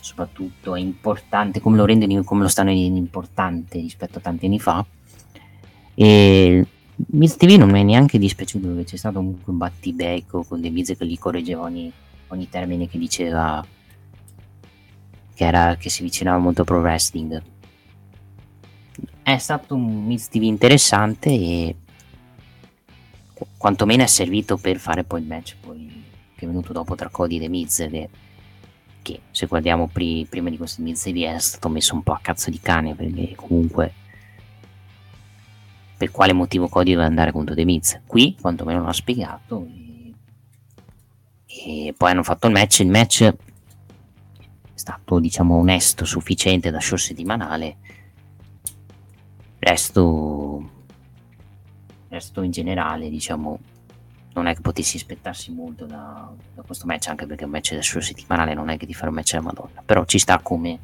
soprattutto 0.00 0.74
è 0.74 0.80
importante, 0.80 1.60
come 1.60 1.76
lo 1.76 1.84
rendono, 1.84 2.22
come 2.24 2.42
lo 2.42 2.48
stanno 2.48 2.70
rendendo 2.70 2.98
importante 2.98 3.78
rispetto 3.78 4.18
a 4.18 4.20
tanti 4.20 4.46
anni 4.46 4.60
fa. 4.60 4.84
E 5.94 6.66
Miz 6.96 7.36
TV 7.36 7.58
non 7.58 7.70
mi 7.70 7.80
è 7.80 7.82
neanche 7.82 8.18
dispiaciuto 8.18 8.68
perché 8.68 8.84
c'è 8.84 8.96
stato 8.96 9.18
un 9.18 9.36
battibecco 9.44 10.44
con 10.44 10.60
De 10.60 10.70
Miz 10.70 10.94
che 10.96 11.06
gli 11.06 11.18
correggeva 11.18 11.62
ogni, 11.62 11.92
ogni 12.28 12.48
termine 12.48 12.88
che 12.88 12.98
diceva 12.98 13.64
che, 15.34 15.44
era, 15.44 15.76
che 15.76 15.90
si 15.90 16.00
avvicinava 16.00 16.38
molto 16.38 16.62
a 16.62 16.64
pro 16.64 16.80
wrestling 16.80 17.42
è 19.34 19.38
stato 19.38 19.74
un 19.74 20.04
mix 20.04 20.28
interessante 20.30 21.30
e 21.30 21.76
quantomeno 23.56 24.04
è 24.04 24.06
servito 24.06 24.56
per 24.56 24.78
fare 24.78 25.02
poi 25.02 25.20
il 25.20 25.26
match 25.26 25.56
poi, 25.60 26.04
che 26.36 26.44
è 26.44 26.46
venuto 26.48 26.72
dopo 26.72 26.94
tra 26.94 27.08
Cody 27.08 27.40
e 27.40 27.48
Miz 27.48 27.78
che, 27.90 28.08
che 29.02 29.20
se 29.32 29.46
guardiamo 29.46 29.88
pri, 29.88 30.24
prima 30.30 30.48
di 30.48 30.56
questo 30.56 30.80
Miz 30.80 31.04
è 31.06 31.38
stato 31.38 31.68
messo 31.68 31.96
un 31.96 32.04
po' 32.04 32.12
a 32.12 32.20
cazzo 32.22 32.50
di 32.50 32.60
cane 32.60 32.94
perché 32.94 33.34
comunque 33.34 33.92
per 35.96 36.12
quale 36.12 36.32
motivo 36.32 36.68
Cody 36.68 36.92
doveva 36.92 37.08
andare 37.08 37.32
contro 37.32 37.56
The 37.56 37.64
Miz? 37.64 38.02
Qui 38.06 38.36
quantomeno 38.40 38.84
l'ha 38.84 38.92
spiegato 38.92 39.66
e, 39.66 40.14
e 41.88 41.94
poi 41.96 42.12
hanno 42.12 42.22
fatto 42.22 42.46
il 42.46 42.52
match 42.52 42.78
il 42.78 42.90
match 42.90 43.24
è 43.24 43.34
stato 44.72 45.18
diciamo 45.18 45.56
onesto 45.56 46.04
sufficiente 46.04 46.70
da 46.70 46.78
show 46.78 46.96
settimanale 46.96 47.78
resto, 49.66 50.70
resto 52.08 52.42
in 52.42 52.52
generale, 52.52 53.10
diciamo, 53.10 53.58
non 54.34 54.46
è 54.46 54.54
che 54.54 54.60
potessi 54.60 54.96
aspettarsi 54.96 55.50
molto 55.50 55.86
da, 55.86 56.32
da 56.54 56.62
questo 56.62 56.86
match, 56.86 57.08
anche 57.08 57.26
perché 57.26 57.44
un 57.44 57.50
match 57.50 57.72
del 57.72 57.82
suo 57.82 58.00
settimanale 58.00 58.54
non 58.54 58.68
è 58.68 58.76
che 58.76 58.86
di 58.86 58.94
fare 58.94 59.08
un 59.08 59.14
match 59.14 59.34
alla 59.34 59.42
Madonna, 59.42 59.82
però 59.84 60.04
ci 60.04 60.20
sta 60.20 60.38
come, 60.38 60.78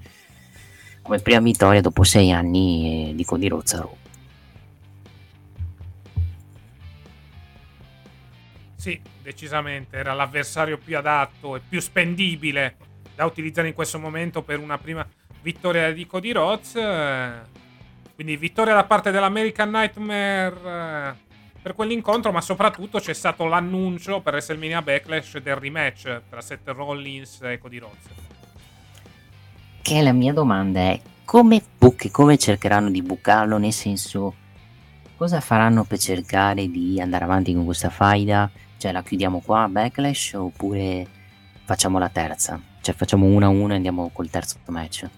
come 1.00 1.20
prima 1.20 1.38
vittoria 1.38 1.80
dopo 1.80 2.02
sei 2.02 2.32
anni 2.32 3.10
eh, 3.10 3.14
di 3.14 3.24
Cody. 3.24 3.48
Sì, 8.74 9.00
decisamente 9.22 9.96
era 9.96 10.12
l'avversario 10.14 10.76
più 10.76 10.98
adatto 10.98 11.54
e 11.54 11.60
più 11.60 11.78
spendibile 11.78 12.76
da 13.14 13.26
utilizzare 13.26 13.68
in 13.68 13.74
questo 13.74 14.00
momento 14.00 14.42
per 14.42 14.58
una 14.58 14.76
prima 14.76 15.06
vittoria 15.40 15.92
di 15.92 16.04
Cody 16.04 16.32
Rhodes. 16.32 17.51
Quindi 18.14 18.36
vittoria 18.36 18.74
da 18.74 18.84
parte 18.84 19.10
dell'American 19.10 19.70
Nightmare 19.70 20.54
eh, 20.64 21.30
per 21.62 21.74
quell'incontro, 21.74 22.32
ma 22.32 22.40
soprattutto 22.40 22.98
c'è 22.98 23.14
stato 23.14 23.46
l'annuncio 23.46 24.20
per 24.20 24.34
WrestleMania 24.34 24.82
Backlash 24.82 25.38
del 25.38 25.56
rematch 25.56 26.22
tra 26.28 26.40
Seth 26.40 26.68
Rollins 26.68 27.40
e 27.42 27.58
Cody 27.58 27.78
Rhodes. 27.78 28.04
Che 29.80 30.02
la 30.02 30.12
mia 30.12 30.32
domanda 30.32 30.80
è 30.80 31.00
come, 31.24 31.62
buc- 31.78 32.10
come 32.10 32.36
cercheranno 32.36 32.90
di 32.90 33.02
bucarlo, 33.02 33.58
nel 33.58 33.72
senso 33.72 34.34
cosa 35.16 35.40
faranno 35.40 35.84
per 35.84 35.98
cercare 35.98 36.68
di 36.68 37.00
andare 37.00 37.24
avanti 37.24 37.54
con 37.54 37.64
questa 37.64 37.90
faida? 37.90 38.50
Cioè 38.76 38.92
la 38.92 39.02
chiudiamo 39.02 39.40
qua 39.40 39.68
Backlash 39.68 40.34
oppure 40.34 41.06
facciamo 41.64 41.98
la 41.98 42.08
terza? 42.08 42.60
Cioè 42.80 42.94
facciamo 42.94 43.26
una 43.26 43.46
a 43.46 43.50
una 43.50 43.74
e 43.74 43.76
andiamo 43.76 44.10
col 44.12 44.28
terzo 44.28 44.58
match? 44.66 45.08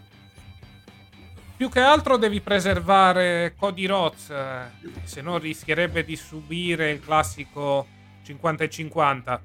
Più 1.64 1.72
che 1.72 1.80
altro 1.80 2.18
devi 2.18 2.42
preservare 2.42 3.54
Cody 3.56 3.86
Rhodes, 3.86 4.28
eh, 4.28 4.70
se 5.04 5.22
no 5.22 5.38
rischierebbe 5.38 6.04
di 6.04 6.14
subire 6.14 6.90
il 6.90 7.00
classico 7.00 7.86
50 8.22 8.68
50. 8.68 9.42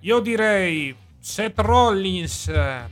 Io 0.00 0.18
direi 0.18 0.94
Seth 1.18 1.58
Rollins 1.60 2.48
eh, 2.48 2.90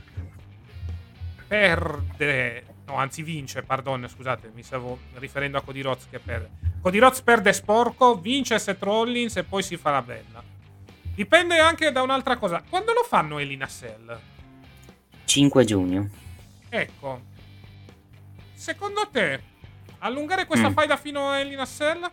perde 1.47 2.63
No, 2.87 2.95
anzi 2.95 3.21
vince, 3.21 3.61
pardon, 3.61 4.07
scusate, 4.09 4.49
mi 4.55 4.63
stavo 4.63 4.97
riferendo 5.17 5.59
a 5.59 5.61
Cody 5.61 5.81
Rhodes 5.81 6.07
che 6.09 6.17
perde. 6.17 6.49
Cody 6.81 6.97
Rhodes 6.97 7.21
perde 7.21 7.53
sporco, 7.53 8.17
vince 8.17 8.57
Seth 8.57 8.81
Rollins 8.81 9.35
e 9.35 9.43
poi 9.43 9.61
si 9.61 9.77
fa 9.77 9.91
la 9.91 10.01
bella. 10.01 10.43
Dipende 11.13 11.59
anche 11.59 11.91
da 11.91 12.01
un'altra 12.01 12.37
cosa. 12.37 12.63
Quando 12.67 12.93
lo 12.93 13.03
fanno 13.03 13.37
Elina 13.37 13.67
Cell? 13.67 14.17
5 15.25 15.65
giugno. 15.65 16.09
Ecco. 16.67 17.33
Secondo 18.55 19.07
te, 19.11 19.41
allungare 19.99 20.45
questa 20.45 20.69
Mm. 20.69 20.73
faida 20.73 20.97
fino 20.97 21.29
a 21.29 21.39
Elina 21.39 21.65
Cell? 21.65 22.09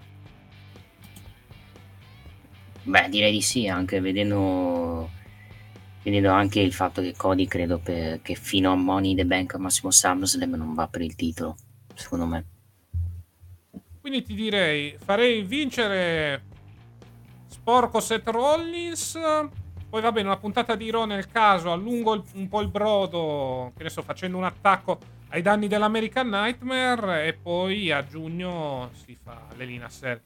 Beh, 2.85 3.09
direi 3.09 3.31
di 3.33 3.41
sì, 3.41 3.69
anche 3.69 4.01
vedendo, 4.01 5.09
vedendo 6.03 6.31
anche 6.31 6.61
il 6.61 6.73
fatto 6.73 7.01
che 7.01 7.15
Cody 7.17 7.47
credo 7.47 7.79
per- 7.79 8.21
che 8.23 8.35
fino 8.35 8.73
a 8.73 8.77
Money 8.77 9.11
in 9.13 9.17
the 9.19 9.25
Bank 9.25 9.55
al 9.55 9.61
massimo 9.61 9.91
SummerSlam 9.93 10.55
non 10.55 10.75
va 10.75 10.89
per 10.89 11.01
il 11.03 11.15
titolo, 11.15 11.57
secondo 11.95 12.27
me. 12.27 12.45
Quindi 14.01 14.25
ti 14.25 14.35
direi, 14.35 14.97
farei 14.99 15.43
vincere 15.43 16.43
sporco 17.47 18.01
Seth 18.01 18.27
Rollins. 18.29 19.17
Poi 19.93 20.01
va 20.01 20.11
bene, 20.11 20.29
una 20.29 20.39
puntata 20.39 20.75
di 20.75 20.91
Raw 20.91 21.05
nel 21.05 21.29
caso, 21.29 21.71
allungo 21.71 22.15
il- 22.15 22.23
un 22.37 22.49
po' 22.49 22.63
il 22.63 22.69
brodo, 22.69 23.73
che 23.77 23.83
ne 23.83 23.91
so, 23.91 24.01
facendo 24.01 24.39
un 24.39 24.45
attacco 24.45 24.99
ai 25.29 25.43
danni 25.43 25.69
dell'American 25.69 26.31
Nightmare 26.31 27.27
e 27.27 27.35
poi 27.35 27.91
a 27.93 28.03
giugno 28.03 28.89
si 29.05 29.15
fa 29.23 29.39
l'Elina 29.55 29.91
Cell. 29.91 30.19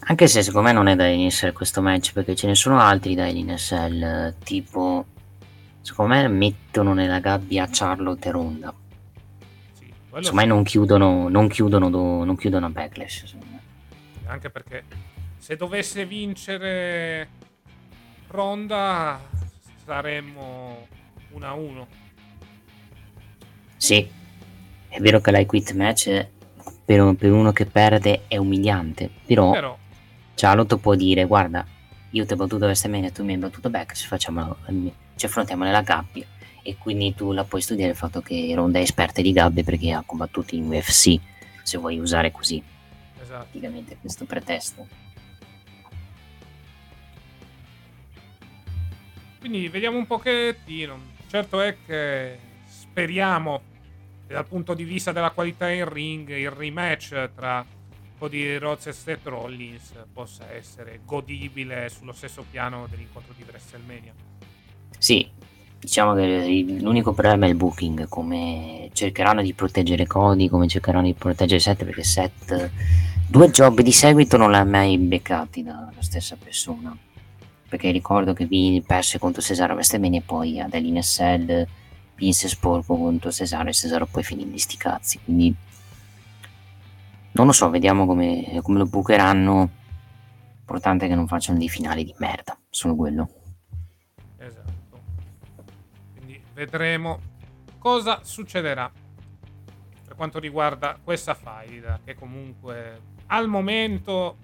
Anche 0.00 0.26
se 0.28 0.42
secondo 0.42 0.66
me 0.68 0.74
non 0.74 0.88
è 0.88 0.94
da 0.94 1.06
iniziare 1.06 1.54
questo 1.54 1.80
match 1.80 2.12
perché 2.12 2.34
ce 2.36 2.48
ne 2.48 2.54
sono 2.54 2.78
altri 2.78 3.14
da 3.14 3.24
eh, 4.02 4.34
tipo 4.44 5.06
secondo 5.80 6.12
me 6.12 6.28
mettono 6.28 6.92
nella 6.92 7.18
gabbia 7.18 7.66
Charlotte 7.70 8.28
e 8.28 8.30
Ronda. 8.30 8.74
Sì, 9.72 9.90
Secondo 10.04 10.34
me 10.34 10.44
non 10.44 10.64
chiudono, 10.64 11.28
non 11.30 11.48
chiudono, 11.48 11.88
do- 11.88 12.24
non 12.24 12.36
chiudono 12.36 12.66
a 12.66 12.68
Backlash. 12.68 13.24
secondo 13.24 13.46
me. 13.52 13.60
sì, 14.20 14.26
anche 14.26 14.50
perché 14.50 14.84
se 15.42 15.56
dovesse 15.56 16.06
vincere 16.06 17.28
Ronda 18.28 19.20
saremmo 19.84 20.86
1-1. 21.34 21.86
Sì, 23.76 24.08
è 24.86 25.00
vero 25.00 25.20
che 25.20 25.32
l'high 25.32 25.46
quit 25.46 25.72
match 25.72 26.08
è- 26.10 26.28
per, 26.84 27.16
per 27.16 27.32
uno 27.32 27.50
che 27.50 27.66
perde 27.66 28.22
è 28.28 28.36
umiliante, 28.36 29.10
però 29.26 29.50
Però 29.50 29.78
Charlotte 30.36 30.76
può 30.76 30.94
dire 30.94 31.24
guarda 31.24 31.66
io 32.10 32.24
ti 32.24 32.32
ho 32.34 32.36
battuto 32.36 32.66
WrestleMania 32.66 33.08
e 33.08 33.12
tu 33.12 33.24
mi 33.24 33.32
hai 33.32 33.38
battuto 33.38 33.68
Backlash, 33.68 34.04
facciamo, 34.04 34.58
ci 35.16 35.26
affrontiamo 35.26 35.64
nella 35.64 35.82
gabbia 35.82 36.24
e 36.62 36.76
quindi 36.78 37.16
tu 37.16 37.32
la 37.32 37.42
puoi 37.42 37.62
studiare 37.62 37.90
il 37.90 37.96
fatto 37.96 38.20
che 38.20 38.52
Ronda 38.54 38.78
è 38.78 38.82
esperta 38.82 39.20
di 39.20 39.32
gabbie 39.32 39.64
perché 39.64 39.90
ha 39.90 40.04
combattuto 40.06 40.54
in 40.54 40.66
UFC, 40.66 41.18
se 41.64 41.78
vuoi 41.78 41.98
usare 41.98 42.30
così 42.30 42.62
esatto. 43.20 43.46
praticamente 43.50 43.96
questo 44.00 44.24
pretesto. 44.24 45.10
Quindi 49.42 49.66
vediamo 49.66 49.98
un 49.98 50.06
pochettino. 50.06 50.96
Certo 51.28 51.60
è 51.60 51.76
che 51.84 52.38
speriamo 52.64 53.60
che 54.24 54.34
dal 54.34 54.46
punto 54.46 54.72
di 54.72 54.84
vista 54.84 55.10
della 55.10 55.30
qualità 55.30 55.68
in 55.68 55.88
ring 55.88 56.28
il 56.30 56.48
rematch 56.48 57.30
tra 57.34 57.66
Cody 58.18 58.56
Rhodes 58.56 59.04
e 59.04 59.18
Rollins 59.24 59.94
possa 60.12 60.48
essere 60.52 61.00
godibile 61.04 61.88
sullo 61.88 62.12
stesso 62.12 62.44
piano 62.48 62.86
dell'incontro 62.88 63.34
di 63.36 63.42
WrestleMania. 63.44 64.12
Sì, 64.96 65.28
diciamo 65.76 66.14
che 66.14 66.78
l'unico 66.80 67.12
problema 67.12 67.46
è 67.46 67.48
il 67.48 67.56
booking, 67.56 68.06
come 68.06 68.90
cercheranno 68.92 69.42
di 69.42 69.54
proteggere 69.54 70.06
Cody, 70.06 70.48
come 70.48 70.68
cercheranno 70.68 71.06
di 71.06 71.14
proteggere 71.14 71.58
Seth, 71.58 71.84
perché 71.84 72.04
Seth 72.04 72.70
due 73.26 73.50
job 73.50 73.80
di 73.80 73.90
seguito 73.90 74.36
non 74.36 74.52
l'ha 74.52 74.62
mai 74.62 74.98
beccati 74.98 75.64
dalla 75.64 75.90
stessa 75.98 76.36
persona. 76.36 76.96
Perché 77.72 77.90
ricordo 77.90 78.34
che 78.34 78.44
vi 78.44 78.84
perse 78.86 79.18
contro 79.18 79.40
Cesaro 79.40 79.72
a 79.72 79.76
WrestleMania 79.76 80.18
e 80.18 80.22
poi 80.22 80.60
ad 80.60 80.74
Cell 81.00 81.66
vinse 82.16 82.46
sporco 82.46 82.98
contro 82.98 83.32
Cesaro 83.32 83.70
e 83.70 83.72
Cesaro 83.72 84.04
poi 84.04 84.22
finì 84.22 84.42
in 84.42 84.58
sti 84.58 84.76
cazzi, 84.76 85.18
quindi 85.24 85.56
non 87.30 87.46
lo 87.46 87.52
so, 87.52 87.70
vediamo 87.70 88.04
come, 88.04 88.60
come 88.62 88.76
lo 88.76 88.84
bookeranno. 88.84 89.70
Importante 90.60 91.06
è 91.06 91.08
che 91.08 91.14
non 91.14 91.26
facciano 91.26 91.56
dei 91.56 91.70
finali 91.70 92.04
di 92.04 92.14
merda, 92.18 92.54
solo 92.68 92.94
quello. 92.94 93.28
Esatto. 94.36 95.00
Quindi 96.14 96.42
vedremo 96.52 97.20
cosa 97.78 98.20
succederà 98.22 98.92
per 100.04 100.14
quanto 100.14 100.38
riguarda 100.38 100.98
questa 101.02 101.32
faida, 101.32 102.00
che 102.04 102.14
comunque 102.16 103.00
al 103.28 103.48
momento 103.48 104.36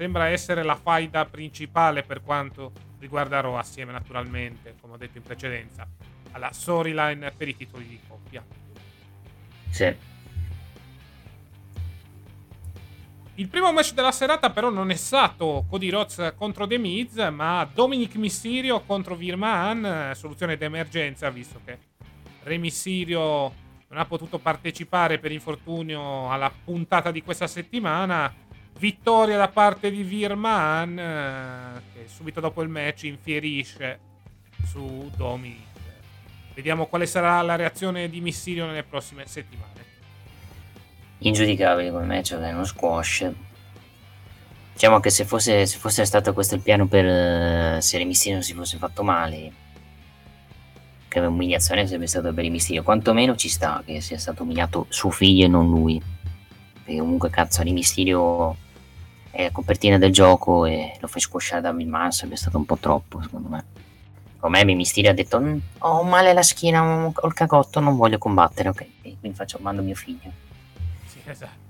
sembra 0.00 0.28
essere 0.28 0.62
la 0.62 0.76
faida 0.76 1.26
principale 1.26 2.02
per 2.02 2.22
quanto 2.22 2.72
riguarda 3.00 3.40
Raw, 3.40 3.56
assieme 3.56 3.92
naturalmente, 3.92 4.74
come 4.80 4.94
ho 4.94 4.96
detto 4.96 5.18
in 5.18 5.22
precedenza, 5.22 5.86
alla 6.30 6.52
storyline 6.52 7.30
per 7.32 7.48
i 7.48 7.54
titoli 7.54 7.86
di 7.86 8.00
coppia. 8.08 8.42
Sì. 9.68 9.94
Il 13.34 13.48
primo 13.48 13.70
match 13.74 13.92
della 13.92 14.10
serata 14.10 14.48
però 14.48 14.70
non 14.70 14.90
è 14.90 14.94
stato 14.94 15.66
Cody 15.68 15.90
Rhodes 15.90 16.32
contro 16.34 16.66
The 16.66 16.78
Miz, 16.78 17.16
ma 17.30 17.68
Dominic 17.70 18.14
Mysterio 18.14 18.80
contro 18.80 19.14
Virman, 19.14 20.12
soluzione 20.14 20.56
d'emergenza, 20.56 21.28
visto 21.28 21.60
che 21.62 21.76
Re 22.44 22.56
Mysterio 22.56 23.52
non 23.88 23.98
ha 23.98 24.06
potuto 24.06 24.38
partecipare 24.38 25.18
per 25.18 25.30
infortunio 25.30 26.30
alla 26.32 26.50
puntata 26.50 27.10
di 27.10 27.22
questa 27.22 27.46
settimana. 27.46 28.48
Vittoria 28.80 29.36
da 29.36 29.48
parte 29.48 29.90
di 29.90 30.02
Virman, 30.02 30.98
eh, 30.98 31.82
che 31.92 32.08
subito 32.08 32.40
dopo 32.40 32.62
il 32.62 32.70
match 32.70 33.02
infierisce 33.02 33.98
su 34.64 35.10
Dominic. 35.14 35.66
Vediamo 36.54 36.86
quale 36.86 37.04
sarà 37.04 37.42
la 37.42 37.56
reazione 37.56 38.08
di 38.08 38.22
Mysterio 38.22 38.64
nelle 38.64 38.82
prossime 38.82 39.26
settimane. 39.26 39.84
ingiudicabile 41.18 41.90
come 41.90 42.06
match 42.06 42.34
è 42.34 42.52
uno 42.52 42.64
squash 42.64 43.30
diciamo 44.72 45.00
che 45.00 45.10
se 45.10 45.26
fosse, 45.26 45.66
se 45.66 45.76
fosse 45.76 46.06
stato 46.06 46.32
questo 46.32 46.54
il 46.54 46.62
piano 46.62 46.86
per 46.86 47.04
eh, 47.04 47.78
se 47.82 48.02
non 48.32 48.42
si 48.42 48.54
fosse 48.54 48.78
fatto 48.78 49.02
male 49.02 49.52
che 51.06 51.20
umiliazione 51.20 51.86
sarebbe 51.86 52.06
stato 52.06 52.32
per 52.32 52.44
Remistino 52.44 52.82
quantomeno 52.82 53.36
ci 53.36 53.50
sta 53.50 53.82
che 53.84 54.00
sia 54.00 54.16
stato 54.16 54.44
umiliato 54.44 54.86
suo 54.88 55.10
figlio 55.10 55.44
e 55.44 55.48
non 55.48 55.68
lui 55.68 56.00
perché 56.82 56.98
comunque 56.98 57.28
cazzo 57.28 57.60
è 57.60 57.64
la 59.32 59.50
copertina 59.50 59.98
del 59.98 60.12
gioco 60.12 60.64
e 60.66 60.96
lo 61.00 61.06
fai 61.06 61.20
squashare 61.20 61.60
da 61.62 61.72
Milman 61.72 62.10
sarebbe 62.12 62.36
stato 62.36 62.56
un 62.58 62.64
po' 62.64 62.76
troppo 62.76 63.22
secondo 63.22 63.48
me 63.48 63.64
come 64.38 64.64
me 64.64 64.74
Mysterio 64.74 65.10
ha 65.10 65.14
detto 65.14 65.40
"Mm, 65.40 65.58
ho 65.78 66.02
male 66.02 66.30
alla 66.30 66.42
schiena 66.42 66.82
ho 67.12 67.26
il 67.26 67.32
cagotto 67.34 67.80
non 67.80 67.96
voglio 67.96 68.18
combattere 68.18 68.68
ok 68.70 68.86
quindi 69.20 69.36
faccio 69.36 69.58
mando 69.60 69.82
mio 69.82 69.94
figlio 69.94 70.30
Sì, 71.06 71.20
esatto. 71.24 71.68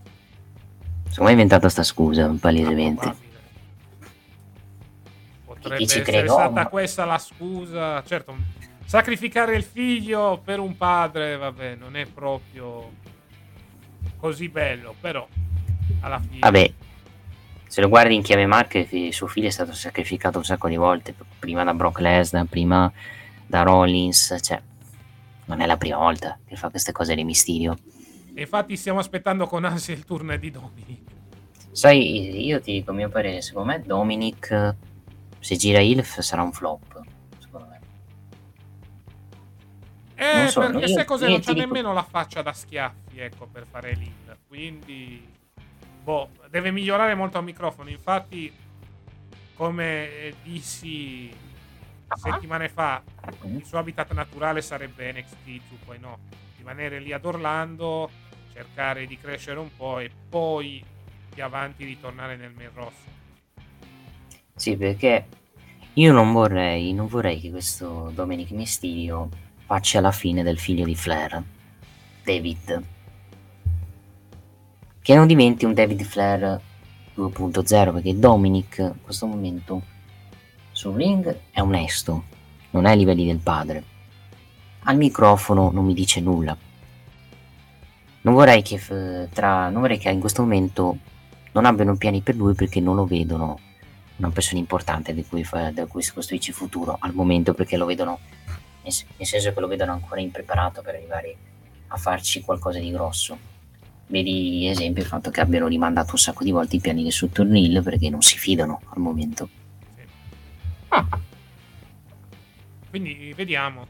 Secondo 1.08 1.22
me 1.24 1.28
è 1.30 1.32
inventata 1.32 1.68
sta 1.68 1.82
scusa, 1.82 2.32
palesemente. 2.40 3.00
Probabile. 3.00 3.28
Potrebbe 5.44 5.82
essere 5.82 6.02
crede, 6.02 6.28
stata 6.28 6.50
ma- 6.50 6.66
questa 6.68 7.04
la 7.04 7.18
scusa. 7.18 8.02
Certo, 8.04 8.36
sacrificare 8.84 9.56
il 9.56 9.64
figlio 9.64 10.40
per 10.44 10.60
un 10.60 10.76
padre, 10.76 11.36
vabbè, 11.36 11.74
non 11.74 11.96
è 11.96 12.06
proprio 12.06 12.92
così 14.18 14.48
bello, 14.48 14.94
però 15.00 15.26
alla 16.00 16.20
fine... 16.20 16.38
Vabbè, 16.38 16.72
se 17.70 17.80
lo 17.80 17.88
guardi 17.88 18.16
in 18.16 18.22
chiave 18.22 18.46
marche, 18.46 18.84
fi- 18.84 19.12
suo 19.12 19.28
figlio 19.28 19.46
è 19.46 19.50
stato 19.50 19.72
sacrificato 19.72 20.38
un 20.38 20.44
sacco 20.44 20.66
di 20.68 20.74
volte, 20.74 21.14
prima 21.38 21.62
da 21.62 21.72
Brock 21.72 22.00
Lesnar, 22.00 22.46
prima 22.46 22.90
da 23.46 23.62
Rollins, 23.62 24.36
cioè 24.40 24.60
non 25.44 25.60
è 25.60 25.66
la 25.66 25.76
prima 25.76 25.96
volta 25.98 26.36
che 26.44 26.56
fa 26.56 26.68
queste 26.68 26.90
cose 26.90 27.14
di 27.14 27.22
Mysterio. 27.22 27.78
E 28.34 28.40
infatti 28.42 28.76
stiamo 28.76 28.98
aspettando 28.98 29.46
con 29.46 29.64
ansia 29.64 29.94
il 29.94 30.04
turno 30.04 30.36
di 30.36 30.50
Dominic. 30.50 31.00
Sai, 31.70 32.44
io 32.44 32.60
ti 32.60 32.72
dico 32.72 32.90
il 32.90 32.96
mio 32.96 33.08
parere, 33.08 33.40
secondo 33.40 33.68
me 33.70 33.80
Dominic, 33.80 34.74
se 35.38 35.56
gira 35.56 35.78
Ilf 35.78 36.18
sarà 36.18 36.42
un 36.42 36.52
flop, 36.52 37.00
secondo 37.38 37.68
me. 37.68 37.78
Eh, 40.16 40.36
Non 40.38 40.48
so, 40.48 40.60
perché 40.60 40.88
sai 40.88 41.04
cos'è? 41.04 41.28
Non 41.28 41.40
c'ha 41.40 41.52
dico- 41.52 41.66
nemmeno 41.66 41.92
la 41.92 42.02
faccia 42.02 42.42
da 42.42 42.52
schiaffi, 42.52 43.20
ecco, 43.20 43.46
per 43.46 43.64
fare 43.70 43.92
l'in. 43.94 44.12
Quindi, 44.48 45.24
boh, 46.10 46.28
deve 46.48 46.72
migliorare 46.72 47.14
molto 47.14 47.38
al 47.38 47.44
microfono. 47.44 47.88
Infatti, 47.88 48.52
come 49.54 50.34
dissi 50.42 51.32
settimane 52.14 52.68
fa, 52.68 53.02
il 53.44 53.64
suo 53.64 53.78
habitat 53.78 54.12
naturale 54.12 54.60
sarebbe 54.60 55.12
NXT 55.12 55.46
2.0. 55.86 56.14
Rimanere 56.56 56.98
lì 56.98 57.12
ad 57.12 57.24
Orlando, 57.24 58.10
cercare 58.52 59.06
di 59.06 59.16
crescere 59.18 59.60
un 59.60 59.70
po' 59.74 60.00
e 60.00 60.10
poi 60.28 60.84
più 61.32 61.44
avanti 61.44 61.84
ritornare 61.84 62.36
nel 62.36 62.52
main 62.52 62.70
roster. 62.74 63.12
Sì, 64.56 64.76
perché 64.76 65.26
io 65.94 66.12
non 66.12 66.32
vorrei, 66.32 66.92
non 66.92 67.06
vorrei 67.06 67.40
che 67.40 67.50
questo 67.50 68.10
Dominic 68.12 68.50
Mysterio 68.50 69.28
faccia 69.64 69.98
alla 69.98 70.12
fine 70.12 70.42
del 70.42 70.58
figlio 70.58 70.84
di 70.84 70.96
Flair, 70.96 71.42
David. 72.24 72.98
Che 75.02 75.14
non 75.14 75.26
diventi 75.26 75.64
un 75.64 75.72
David 75.72 76.02
Flair 76.02 76.60
2.0 77.16 77.92
perché 77.92 78.18
Dominic 78.18 78.78
in 78.78 79.00
questo 79.02 79.26
momento 79.26 79.82
sul 80.72 80.94
ring 80.94 81.38
è 81.50 81.60
onesto, 81.60 82.24
non 82.70 82.84
è 82.84 82.90
ai 82.90 82.98
livelli 82.98 83.24
del 83.24 83.38
padre. 83.38 83.82
Al 84.84 84.98
microfono 84.98 85.70
non 85.70 85.86
mi 85.86 85.94
dice 85.94 86.20
nulla. 86.20 86.54
Non 88.20 88.34
vorrei 88.34 88.60
che, 88.60 88.78
tra, 89.32 89.70
non 89.70 89.80
vorrei 89.80 89.96
che 89.96 90.10
in 90.10 90.20
questo 90.20 90.42
momento 90.42 90.98
non 91.52 91.64
abbiano 91.64 91.96
piani 91.96 92.20
per 92.20 92.36
lui 92.36 92.52
perché 92.54 92.80
non 92.80 92.94
lo 92.94 93.06
vedono 93.06 93.58
una 94.16 94.30
persona 94.30 94.60
importante 94.60 95.14
di 95.14 95.24
cui, 95.24 95.46
da 95.72 95.86
cui 95.86 96.02
si 96.02 96.12
costruisce 96.12 96.50
il 96.50 96.56
futuro 96.56 96.98
al 97.00 97.14
momento 97.14 97.54
perché 97.54 97.78
lo 97.78 97.86
vedono 97.86 98.18
nel 98.82 99.26
senso 99.26 99.52
che 99.52 99.60
lo 99.60 99.66
vedono 99.66 99.92
ancora 99.92 100.20
impreparato 100.20 100.82
per 100.82 100.96
arrivare 100.96 101.36
a 101.88 101.96
farci 101.96 102.42
qualcosa 102.42 102.78
di 102.78 102.90
grosso 102.90 103.59
vedi 104.10 104.66
esempio 104.68 105.02
il 105.02 105.08
fatto 105.08 105.30
che 105.30 105.40
abbiano 105.40 105.66
rimandato 105.66 106.12
un 106.12 106.18
sacco 106.18 106.44
di 106.44 106.50
volte 106.50 106.76
i 106.76 106.80
piani 106.80 107.02
del 107.02 107.12
Super 107.12 107.46
Hill 107.46 107.82
perché 107.82 108.10
non 108.10 108.20
si 108.20 108.36
fidano 108.36 108.82
al 108.88 109.00
momento 109.00 109.48
ah. 110.88 111.06
quindi 112.90 113.32
vediamo 113.34 113.86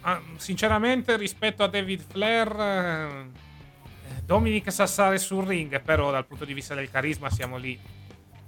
ah, 0.00 0.20
sinceramente 0.36 1.16
rispetto 1.16 1.62
a 1.62 1.68
David 1.68 2.02
Flair 2.08 2.60
eh, 2.60 4.22
Dominic 4.24 4.72
sa 4.72 4.86
stare 4.86 5.18
sul 5.18 5.44
ring 5.44 5.80
però 5.80 6.10
dal 6.10 6.26
punto 6.26 6.44
di 6.44 6.54
vista 6.54 6.74
del 6.74 6.90
carisma 6.90 7.30
siamo 7.30 7.56
lì 7.56 7.78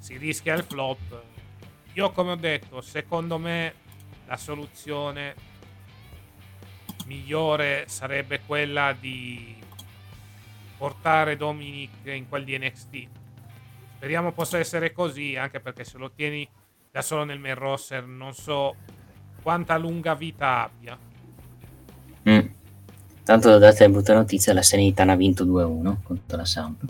si 0.01 0.17
rischia 0.17 0.55
il 0.55 0.65
flop. 0.65 1.23
Io 1.93 2.11
come 2.11 2.33
ho 2.33 2.37
detto, 2.37 2.81
secondo 2.81 3.39
me 3.39 3.75
la 4.27 4.37
soluzione 4.37 5.35
migliore 7.07 7.85
sarebbe 7.87 8.41
quella 8.47 8.97
di 8.99 9.57
portare 10.81 11.37
Dominic 11.37 11.91
in 12.05 12.27
quel 12.27 12.43
di 12.43 12.57
NXT. 12.57 13.09
Speriamo 13.97 14.33
possa 14.33 14.57
essere 14.57 14.93
così, 14.93 15.37
anche 15.37 15.61
perché 15.61 15.85
se 15.85 15.99
lo 15.99 16.11
tieni 16.11 16.49
da 16.91 17.03
solo 17.03 17.25
nel 17.25 17.39
main 17.39 17.55
roster 17.55 18.07
non 18.07 18.33
so 18.33 18.77
quanta 19.43 19.77
lunga 19.77 20.15
vita 20.15 20.63
abbia. 20.63 20.99
Mm. 22.27 22.47
Tanto 23.23 23.59
date 23.59 23.85
la 23.85 23.91
brutta 23.91 24.15
notizia, 24.15 24.55
la 24.55 24.63
Serenitana 24.63 25.13
ha 25.13 25.17
vinto 25.17 25.45
2-1 25.45 25.97
contro 26.03 26.39
la 26.39 26.47
Samp. 26.47 26.83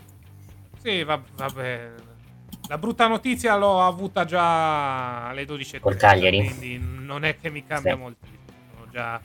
Sì, 0.80 1.02
va- 1.02 1.20
vabbè, 1.34 1.90
la 2.68 2.78
brutta 2.78 3.08
notizia 3.08 3.56
l'ho 3.56 3.84
avuta 3.84 4.24
già 4.24 5.26
alle 5.26 5.42
12.30. 5.42 5.80
Col 5.80 5.96
Cagliari. 5.96 6.44
Quindi 6.44 6.78
non 6.78 7.24
è 7.24 7.36
che 7.40 7.50
mi 7.50 7.66
cambia 7.66 7.94
sì. 7.94 7.98
moltissimo. 7.98 8.38
Già 8.92 9.20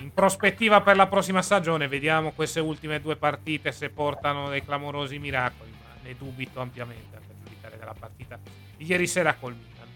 in 0.00 0.12
prospettiva 0.12 0.80
per 0.80 0.96
la 0.96 1.06
prossima 1.06 1.42
stagione. 1.42 1.88
Vediamo 1.88 2.32
queste 2.32 2.60
ultime 2.60 3.00
due 3.00 3.16
partite 3.16 3.72
se 3.72 3.90
portano 3.90 4.48
dei 4.48 4.64
clamorosi 4.64 5.18
miracoli. 5.18 5.70
Ma 5.70 5.94
ne 6.02 6.14
dubito 6.16 6.60
ampiamente 6.60 7.18
per 7.18 7.36
giudicare 7.44 7.78
della 7.78 7.94
partita 7.98 8.38
di 8.76 8.86
ieri 8.86 9.06
sera 9.06 9.34
col 9.34 9.54
Milan. 9.54 9.86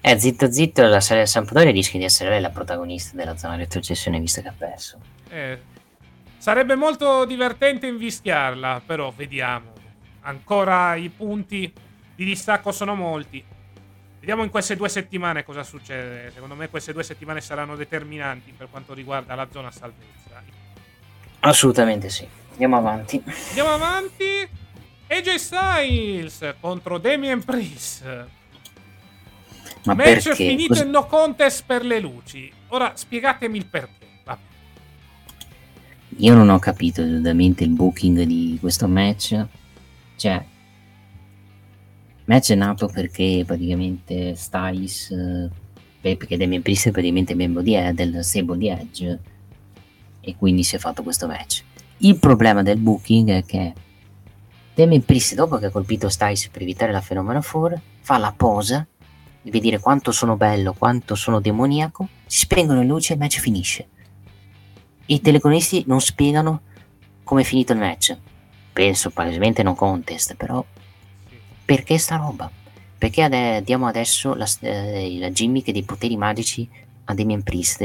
Eh, 0.00 0.18
zitto 0.18 0.50
zitto, 0.50 0.82
la 0.86 1.00
serie 1.00 1.26
Sampdoria 1.26 1.70
rischia 1.70 1.98
di 1.98 2.04
essere 2.04 2.30
lei 2.30 2.40
la 2.40 2.50
protagonista 2.50 3.16
della 3.16 3.36
zona 3.36 3.56
retrocessione 3.56 4.18
visto 4.18 4.40
che 4.40 4.48
ha 4.48 4.54
perso. 4.56 4.98
Eh, 5.28 5.60
sarebbe 6.38 6.74
molto 6.74 7.24
divertente 7.24 7.86
invischiarla, 7.86 8.82
però 8.84 9.12
vediamo 9.14 9.72
ancora 10.22 10.94
i 10.94 11.08
punti 11.08 11.72
di 12.14 12.24
distacco 12.24 12.72
sono 12.72 12.94
molti. 12.94 13.44
Vediamo 14.28 14.46
in 14.46 14.52
queste 14.52 14.76
due 14.76 14.90
settimane 14.90 15.42
cosa 15.42 15.62
succede. 15.62 16.30
Secondo 16.34 16.54
me 16.54 16.68
queste 16.68 16.92
due 16.92 17.02
settimane 17.02 17.40
saranno 17.40 17.76
determinanti 17.76 18.52
per 18.54 18.68
quanto 18.70 18.92
riguarda 18.92 19.34
la 19.34 19.48
zona 19.50 19.70
salvezza. 19.70 20.42
Assolutamente 21.40 22.10
sì. 22.10 22.28
Andiamo 22.50 22.76
avanti. 22.76 23.22
Andiamo 23.48 23.72
avanti. 23.72 24.46
AJ 25.06 25.34
Styles 25.36 26.54
contro 26.60 26.98
Damien 26.98 27.42
Priest. 27.42 28.04
Ma 29.84 29.94
Match 29.94 30.24
perché? 30.24 30.34
finito 30.34 30.74
Cos- 30.74 30.82
in 30.82 30.90
no 30.90 31.06
contest 31.06 31.64
per 31.64 31.86
le 31.86 31.98
luci. 31.98 32.52
Ora 32.66 32.92
spiegatemi 32.94 33.56
il 33.56 33.64
perché. 33.64 34.06
Vabbè. 34.24 34.40
Io 36.18 36.34
non 36.34 36.50
ho 36.50 36.58
capito 36.58 37.02
esattamente 37.02 37.64
il 37.64 37.70
booking 37.70 38.24
di 38.24 38.58
questo 38.60 38.86
match 38.88 39.46
cioè, 40.16 40.44
match 42.28 42.52
è 42.52 42.54
nato 42.54 42.86
perché 42.86 43.42
praticamente 43.44 44.34
Styles, 44.34 45.10
eh, 45.10 46.16
perché 46.16 46.36
Damien 46.36 46.62
Priest 46.62 46.88
è 46.88 46.90
praticamente 46.90 47.34
membro 47.34 47.62
di, 47.62 47.76
del 47.92 48.22
stable 48.22 48.56
di 48.56 48.68
Edge 48.68 49.18
e 50.20 50.36
quindi 50.36 50.62
si 50.62 50.76
è 50.76 50.78
fatto 50.78 51.02
questo 51.02 51.26
match. 51.26 51.64
Il 51.98 52.18
problema 52.18 52.62
del 52.62 52.78
booking 52.78 53.30
è 53.30 53.44
che 53.44 53.72
Damien 54.74 55.04
Priest, 55.04 55.34
dopo 55.34 55.56
che 55.56 55.66
ha 55.66 55.70
colpito 55.70 56.08
Styles 56.08 56.48
per 56.48 56.62
evitare 56.62 56.92
la 56.92 57.02
Phenomena 57.06 57.42
4, 57.42 57.80
fa 58.00 58.18
la 58.18 58.32
posa, 58.36 58.86
deve 59.42 59.60
dire 59.60 59.80
quanto 59.80 60.12
sono 60.12 60.36
bello, 60.36 60.74
quanto 60.74 61.14
sono 61.14 61.40
demoniaco, 61.40 62.08
si 62.26 62.40
spengono 62.40 62.80
le 62.80 62.86
luci 62.86 63.10
e 63.10 63.14
il 63.14 63.20
match 63.20 63.40
finisce. 63.40 63.88
I 65.06 65.20
telecronisti 65.20 65.84
non 65.86 66.00
spiegano 66.00 66.60
come 67.24 67.40
è 67.40 67.44
finito 67.44 67.72
il 67.72 67.78
match 67.78 68.16
penso 68.78 69.10
palesemente 69.10 69.64
non 69.64 69.74
contest, 69.74 70.36
però 70.36 70.64
perché 71.68 71.98
sta 71.98 72.16
roba? 72.16 72.50
Perché 72.96 73.24
ade- 73.24 73.62
diamo 73.62 73.86
adesso 73.86 74.32
la, 74.32 74.48
eh, 74.60 75.18
la 75.18 75.30
gimmick 75.30 75.70
dei 75.70 75.82
poteri 75.82 76.16
magici 76.16 76.66
a 77.04 77.12
Damien 77.12 77.42
Priest 77.42 77.80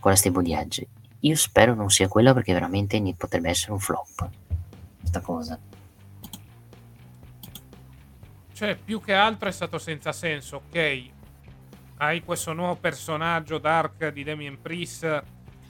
con 0.00 0.10
la 0.10 0.16
stable 0.16 0.42
di 0.42 0.52
Edge? 0.52 0.88
Io 1.20 1.36
spero 1.36 1.72
non 1.76 1.88
sia 1.88 2.08
quella 2.08 2.34
perché 2.34 2.52
veramente 2.52 3.00
potrebbe 3.16 3.50
essere 3.50 3.70
un 3.70 3.78
flop. 3.78 4.28
Questa 4.98 5.20
cosa. 5.20 5.56
Cioè, 8.54 8.74
più 8.74 9.00
che 9.00 9.12
altro 9.12 9.48
è 9.48 9.52
stato 9.52 9.78
senza 9.78 10.10
senso, 10.10 10.56
ok? 10.66 11.02
Hai 11.98 12.24
questo 12.24 12.52
nuovo 12.52 12.74
personaggio 12.74 13.58
dark 13.58 14.08
di 14.08 14.24
Damien 14.24 14.60
Priest 14.60 15.22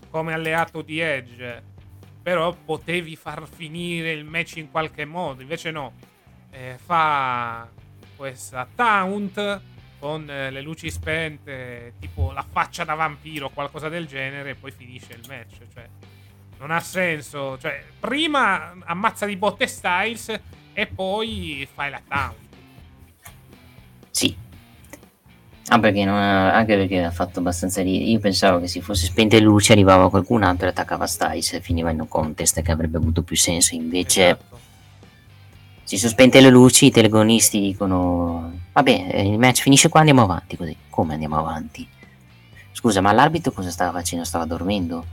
come 0.08 0.32
alleato 0.32 0.80
di 0.80 1.00
Edge 1.00 1.76
però 2.22 2.52
potevi 2.52 3.14
far 3.16 3.46
finire 3.46 4.12
il 4.12 4.24
match 4.24 4.56
in 4.56 4.70
qualche 4.70 5.06
modo. 5.06 5.40
Invece 5.40 5.70
no, 5.70 5.94
eh, 6.58 6.76
fa 6.84 7.68
questa 8.16 8.66
taunt 8.74 9.60
con 10.00 10.28
eh, 10.28 10.50
le 10.50 10.60
luci 10.60 10.90
spente, 10.90 11.94
tipo 12.00 12.32
la 12.32 12.44
faccia 12.48 12.84
da 12.84 12.94
vampiro, 12.94 13.50
qualcosa 13.50 13.88
del 13.88 14.06
genere, 14.06 14.50
e 14.50 14.54
poi 14.54 14.72
finisce 14.72 15.12
il 15.12 15.24
match. 15.28 15.58
Cioè, 15.72 15.88
non 16.58 16.70
ha 16.72 16.80
senso. 16.80 17.56
Cioè, 17.58 17.84
prima 17.98 18.74
ammazza 18.84 19.26
di 19.26 19.36
botte 19.36 19.66
Styles 19.66 20.40
e 20.72 20.86
poi 20.86 21.66
fai 21.72 21.90
la 21.90 22.02
taunt. 22.06 22.46
Sì, 24.10 24.36
Ah, 25.70 25.78
perché 25.78 26.02
non, 26.04 26.16
anche 26.16 26.76
perché 26.76 27.04
ha 27.04 27.10
fatto 27.10 27.40
abbastanza 27.40 27.82
ridere. 27.82 28.10
Io 28.10 28.18
pensavo 28.20 28.58
che 28.58 28.68
se 28.68 28.80
fosse 28.80 29.04
spente 29.04 29.38
le 29.38 29.44
luci 29.44 29.70
arrivava 29.72 30.08
qualcun 30.08 30.42
altro 30.42 30.66
e 30.66 30.70
attaccava 30.70 31.06
Styles 31.06 31.52
e 31.52 31.60
finiva 31.60 31.90
in 31.90 32.00
un 32.00 32.08
contest 32.08 32.62
che 32.62 32.72
avrebbe 32.72 32.96
avuto 32.96 33.22
più 33.22 33.36
senso. 33.36 33.74
Invece, 33.74 34.24
esatto. 34.28 34.57
Si 35.88 35.96
sono 35.96 36.10
spente 36.10 36.40
le 36.40 36.50
luci, 36.50 36.86
i 36.86 36.90
telegonisti 36.90 37.60
dicono: 37.60 38.52
Vabbè, 38.72 39.20
il 39.22 39.38
match 39.38 39.62
finisce 39.62 39.88
qua, 39.88 40.00
andiamo 40.00 40.22
avanti. 40.22 40.56
Così, 40.56 40.76
come 40.90 41.14
andiamo 41.14 41.38
avanti? 41.38 41.88
Scusa, 42.72 43.00
ma 43.00 43.12
l'arbitro 43.12 43.52
cosa 43.52 43.70
stava 43.70 43.98
facendo? 43.98 44.24
Stava 44.24 44.44
dormendo? 44.44 45.04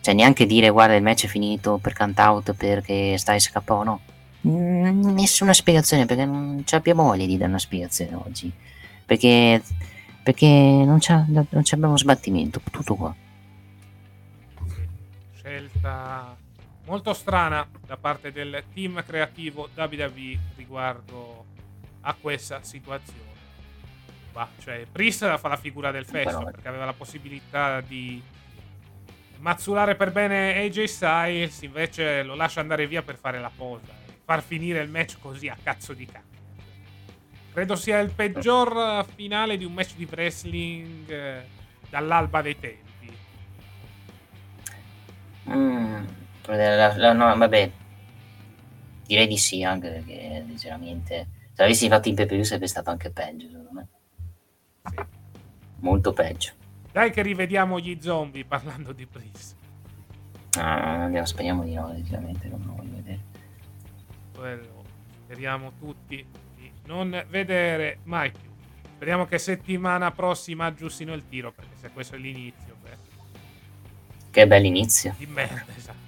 Cioè, 0.00 0.14
neanche 0.14 0.46
dire: 0.46 0.70
Guarda, 0.70 0.96
il 0.96 1.02
match 1.02 1.26
è 1.26 1.28
finito 1.28 1.78
per 1.80 1.94
count 1.94 2.18
out 2.18 2.54
perché 2.54 3.16
Styles 3.16 3.52
KO, 3.52 3.82
no? 3.84 4.00
Nessuna 4.40 5.52
spiegazione 5.52 6.06
perché 6.06 6.24
non 6.24 6.62
abbiamo 6.72 7.04
voglia 7.04 7.24
di 7.24 7.36
dare 7.36 7.50
una 7.50 7.58
spiegazione 7.58 8.14
oggi 8.14 8.52
perché, 9.04 9.62
perché 10.22 10.46
non, 10.46 10.98
non 11.08 11.46
abbiamo 11.70 11.96
sbattimento, 11.96 12.60
tutto 12.70 12.94
qua. 12.94 13.14
Scelta 15.36 16.36
molto 16.84 17.12
strana 17.14 17.66
da 17.86 17.96
parte 17.96 18.32
del 18.32 18.64
team 18.72 19.02
creativo 19.04 19.68
WWE 19.74 20.38
riguardo 20.56 21.44
a 22.02 22.14
questa 22.14 22.62
situazione. 22.62 23.32
Bah, 24.32 24.48
cioè, 24.58 24.86
Priest 24.90 25.38
fa 25.38 25.48
la 25.48 25.56
figura 25.56 25.90
del 25.90 26.04
fesso 26.04 26.42
perché 26.42 26.66
aveva 26.68 26.84
la 26.84 26.92
possibilità 26.92 27.80
di 27.80 28.20
mazzulare 29.38 29.94
per 29.94 30.10
bene 30.10 30.56
AJ 30.56 30.84
Styles, 30.84 31.62
invece 31.62 32.22
lo 32.22 32.34
lascia 32.34 32.60
andare 32.60 32.86
via 32.86 33.02
per 33.02 33.16
fare 33.16 33.38
la 33.38 33.50
posa, 33.54 33.92
far 34.24 34.42
finire 34.42 34.80
il 34.80 34.90
match 34.90 35.18
così 35.20 35.48
a 35.48 35.56
cazzo 35.62 35.92
di 35.92 36.06
cazzo. 36.06 36.32
Credo 37.52 37.76
sia 37.76 38.00
il 38.00 38.10
peggior 38.10 39.06
finale 39.14 39.56
di 39.56 39.64
un 39.64 39.72
match 39.72 39.94
di 39.94 40.08
wrestling 40.10 41.08
eh, 41.08 41.46
dall'alba 41.88 42.42
dei 42.42 42.58
tempi. 42.58 43.16
Mm, 45.48 46.04
la, 46.46 46.96
la, 46.96 47.12
no, 47.12 47.36
vabbè, 47.36 47.70
direi 49.06 49.26
di 49.26 49.36
sì, 49.38 49.62
anche 49.62 49.88
perché 49.90 50.44
sinceramente 50.46 51.28
se 51.52 51.62
avessi 51.62 51.88
fatto 51.88 52.08
in 52.08 52.14
PPU 52.14 52.42
sarebbe 52.42 52.66
stato 52.66 52.90
anche 52.90 53.10
peggio, 53.10 53.46
secondo 53.48 53.70
me. 53.72 53.88
Sì. 54.88 54.94
Molto 55.80 56.12
peggio. 56.12 56.52
Dai 56.92 57.10
che 57.10 57.22
rivediamo 57.22 57.78
gli 57.78 57.98
zombie 58.00 58.44
parlando 58.44 58.92
di 58.92 59.06
Breeze. 59.06 59.54
Ah, 60.58 61.02
andiamo, 61.04 61.26
speriamo 61.26 61.64
di 61.64 61.74
no, 61.74 61.90
effettivamente 61.92 62.46
non 62.48 62.62
lo 62.64 62.74
voglio 62.76 62.94
vedere. 62.94 63.20
Quello 64.34 64.84
speriamo 65.24 65.72
tutti 65.78 66.24
di 66.56 66.72
non 66.86 67.24
vedere 67.28 67.98
mai 68.04 68.30
più. 68.30 68.52
Speriamo 68.94 69.26
che 69.26 69.38
settimana 69.38 70.12
prossima 70.12 70.66
aggiustino 70.66 71.12
il 71.14 71.26
tiro, 71.28 71.52
perché 71.52 71.74
se 71.80 71.90
questo 71.90 72.14
è 72.14 72.18
l'inizio, 72.18 72.76
beh, 72.80 72.96
Che 74.30 74.46
bell'inizio. 74.46 75.14
di 75.18 75.26
merda, 75.26 75.64
esatto. 75.76 76.03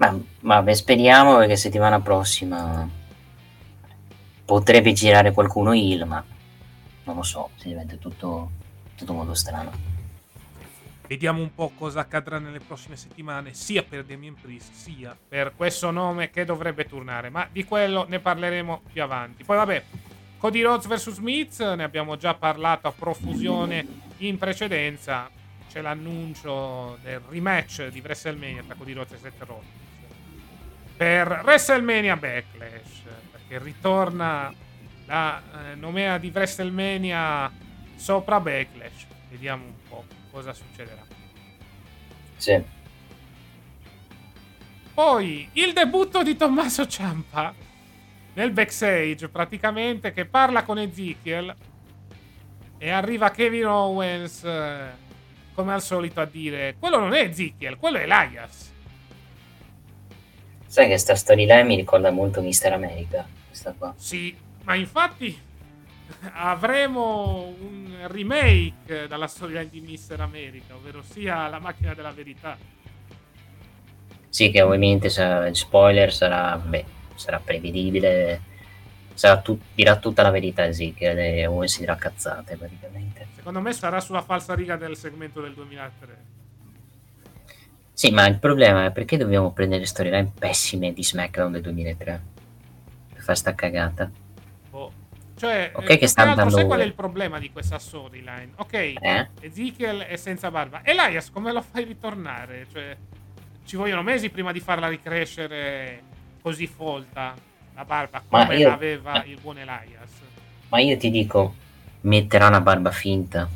Ma, 0.00 0.62
beh, 0.62 0.74
speriamo 0.74 1.40
che 1.40 1.56
settimana 1.56 2.00
prossima 2.00 2.88
potrebbe 4.46 4.94
girare 4.94 5.32
qualcuno 5.32 5.74
il, 5.74 6.06
ma 6.06 6.24
non 7.04 7.16
lo 7.16 7.22
so, 7.22 7.50
si 7.56 7.68
diventa 7.68 7.96
tutto, 7.96 8.50
tutto 8.96 9.12
molto 9.12 9.34
strano. 9.34 9.70
Vediamo 11.06 11.42
un 11.42 11.54
po' 11.54 11.72
cosa 11.76 12.00
accadrà 12.00 12.38
nelle 12.38 12.60
prossime 12.60 12.96
settimane, 12.96 13.52
sia 13.52 13.82
per 13.82 14.04
Damien 14.04 14.36
Priest, 14.40 14.72
sia 14.72 15.14
per 15.28 15.52
questo 15.54 15.90
nome 15.90 16.30
che 16.30 16.46
dovrebbe 16.46 16.86
tornare. 16.86 17.28
Ma 17.28 17.46
di 17.50 17.64
quello 17.64 18.06
ne 18.08 18.20
parleremo 18.20 18.82
più 18.90 19.02
avanti. 19.02 19.44
Poi 19.44 19.56
vabbè, 19.56 19.84
Cody 20.38 20.62
Rhodes 20.62 20.86
vs 20.86 21.10
Smith, 21.10 21.60
ne 21.74 21.82
abbiamo 21.84 22.16
già 22.16 22.32
parlato 22.32 22.88
a 22.88 22.92
profusione 22.92 23.86
in 24.18 24.38
precedenza. 24.38 25.28
C'è 25.70 25.82
l'annuncio 25.82 26.96
del 27.02 27.20
rematch 27.28 27.88
di 27.88 28.00
WrestleMania 28.00 28.62
tra 28.62 28.74
Cody 28.76 28.94
Rhodes 28.94 29.12
e 29.12 29.18
Seth 29.18 29.42
Rollins. 29.44 29.79
Per 31.00 31.40
WrestleMania 31.44 32.14
Backlash, 32.14 33.04
perché 33.30 33.58
ritorna 33.58 34.52
la 35.06 35.40
eh, 35.40 35.74
nomea 35.74 36.18
di 36.18 36.30
WrestleMania 36.30 37.50
sopra 37.96 38.38
Backlash. 38.38 39.06
Vediamo 39.30 39.64
un 39.64 39.88
po' 39.88 40.04
cosa 40.30 40.52
succederà. 40.52 41.00
Sì. 42.36 42.62
Poi 44.92 45.48
il 45.54 45.72
debutto 45.72 46.22
di 46.22 46.36
Tommaso 46.36 46.86
Ciampa 46.86 47.54
nel 48.34 48.50
backstage, 48.50 49.30
praticamente, 49.30 50.12
che 50.12 50.26
parla 50.26 50.64
con 50.64 50.78
Ezekiel 50.78 51.56
e 52.76 52.90
arriva 52.90 53.30
Kevin 53.30 53.64
Owens 53.64 54.44
eh, 54.44 54.90
come 55.54 55.72
al 55.72 55.80
solito 55.80 56.20
a 56.20 56.26
dire 56.26 56.76
quello 56.78 56.98
non 56.98 57.14
è 57.14 57.22
Ezekiel, 57.22 57.78
quello 57.78 57.96
è 57.96 58.02
Elias. 58.02 58.69
Sai 60.70 60.86
che 60.86 60.98
sta 60.98 61.16
storyline 61.16 61.64
mi 61.64 61.74
ricorda 61.74 62.12
molto 62.12 62.40
Mister 62.40 62.72
America, 62.72 63.26
questa 63.48 63.74
qua. 63.76 63.92
Sì, 63.96 64.36
ma 64.62 64.76
infatti 64.76 65.36
avremo 66.34 67.52
un 67.60 68.06
remake 68.06 69.08
dalla 69.08 69.26
storia 69.26 69.64
di 69.64 69.80
Mister 69.80 70.20
America, 70.20 70.76
ovvero 70.76 71.02
sia 71.02 71.48
la 71.48 71.58
macchina 71.58 71.92
della 71.92 72.12
verità. 72.12 72.56
Sì, 74.28 74.52
che 74.52 74.62
ovviamente 74.62 75.08
sarà, 75.08 75.48
il 75.48 75.56
spoiler 75.56 76.12
sarà, 76.12 76.56
beh, 76.56 76.84
sarà 77.16 77.40
prevedibile, 77.40 78.40
sarà 79.14 79.40
tu- 79.40 79.60
dirà 79.74 79.96
tutta 79.96 80.22
la 80.22 80.30
verità 80.30 80.70
sì, 80.70 80.94
che 80.94 81.12
le 81.12 81.46
Owens 81.48 81.72
si 81.72 81.80
dirà 81.80 81.96
cazzate 81.96 82.56
praticamente. 82.56 83.26
Secondo 83.34 83.60
me 83.60 83.72
sarà 83.72 83.98
sulla 83.98 84.22
falsa 84.22 84.54
riga 84.54 84.76
del 84.76 84.96
segmento 84.96 85.40
del 85.40 85.52
2003. 85.52 86.39
Sì, 88.00 88.10
ma 88.12 88.26
il 88.26 88.38
problema 88.38 88.86
è 88.86 88.92
perché 88.92 89.18
dobbiamo 89.18 89.52
prendere 89.52 89.84
storyline 89.84 90.32
pessime 90.38 90.94
di 90.94 91.04
SmackDown 91.04 91.52
del 91.52 91.60
2003 91.60 92.22
per 93.12 93.22
fare 93.22 93.36
sta 93.36 93.54
cagata. 93.54 94.10
Boh. 94.70 94.90
Cioè, 95.36 95.72
Ok 95.74 95.90
eh, 95.90 95.98
che 95.98 96.06
sta 96.06 96.22
andando 96.22 96.48
sai 96.56 96.64
qual 96.64 96.80
è 96.80 96.84
il 96.84 96.94
problema 96.94 97.38
di 97.38 97.52
questa 97.52 97.78
storyline? 97.78 98.52
Ok, 98.56 98.72
Eh? 98.72 99.28
Ezekiel 99.40 99.98
è 100.00 100.16
senza 100.16 100.50
barba. 100.50 100.80
Elias, 100.82 101.28
come 101.30 101.52
lo 101.52 101.60
fai 101.60 101.84
ritornare? 101.84 102.66
Cioè, 102.72 102.96
ci 103.66 103.76
vogliono 103.76 104.02
mesi 104.02 104.30
prima 104.30 104.50
di 104.50 104.60
farla 104.60 104.88
ricrescere 104.88 106.00
così 106.40 106.66
folta 106.66 107.34
la 107.74 107.84
barba, 107.84 108.22
Ma 108.30 108.44
come 108.44 108.56
io- 108.56 108.68
l'aveva 108.70 109.22
il 109.24 109.38
buon 109.42 109.58
Elias. 109.58 110.10
Ma 110.70 110.80
io 110.80 110.96
ti 110.96 111.10
dico, 111.10 111.54
metterà 112.00 112.46
una 112.46 112.62
barba 112.62 112.92
finta. 112.92 113.46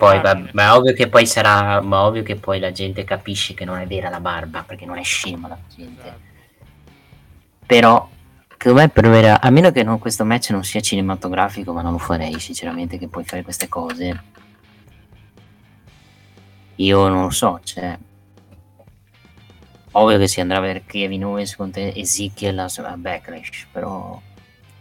Poi, 0.00 0.18
va- 0.22 0.48
ma 0.52 0.76
ovvio 0.76 0.94
che 0.94 1.08
poi 1.08 1.26
sarà, 1.26 1.82
ma 1.82 2.06
ovvio 2.06 2.22
che 2.22 2.36
poi 2.36 2.58
la 2.58 2.72
gente 2.72 3.04
capisce 3.04 3.52
che 3.52 3.66
non 3.66 3.78
è 3.78 3.86
vera 3.86 4.08
la 4.08 4.18
barba, 4.18 4.62
perché 4.62 4.86
non 4.86 4.96
è 4.96 5.02
scema 5.02 5.46
la 5.46 5.58
gente. 5.68 6.00
Esatto. 6.00 6.20
Però, 7.66 8.08
secondo 8.48 8.80
me 8.80 8.88
proverà, 8.88 9.42
a 9.42 9.50
meno 9.50 9.70
che 9.70 9.82
non- 9.82 9.98
questo 9.98 10.24
match 10.24 10.50
non 10.50 10.64
sia 10.64 10.80
cinematografico, 10.80 11.74
ma 11.74 11.82
non 11.82 11.92
lo 11.92 11.98
farei 11.98 12.40
sinceramente, 12.40 12.96
che 12.96 13.08
puoi 13.08 13.24
fare 13.24 13.42
queste 13.42 13.68
cose. 13.68 14.22
Io 16.76 17.08
non 17.08 17.24
lo 17.24 17.30
so, 17.30 17.60
cioè... 17.62 17.98
Ovvio 19.92 20.16
che 20.16 20.28
si 20.28 20.40
andrà 20.40 20.56
a 20.56 20.60
vedere 20.60 20.84
Kevin 20.86 21.26
Owens 21.26 21.56
contro 21.56 21.82
Ezekiel 21.82 22.58
a 22.58 22.70
a 22.74 22.96
Backlash, 22.96 23.66
però 23.70 24.18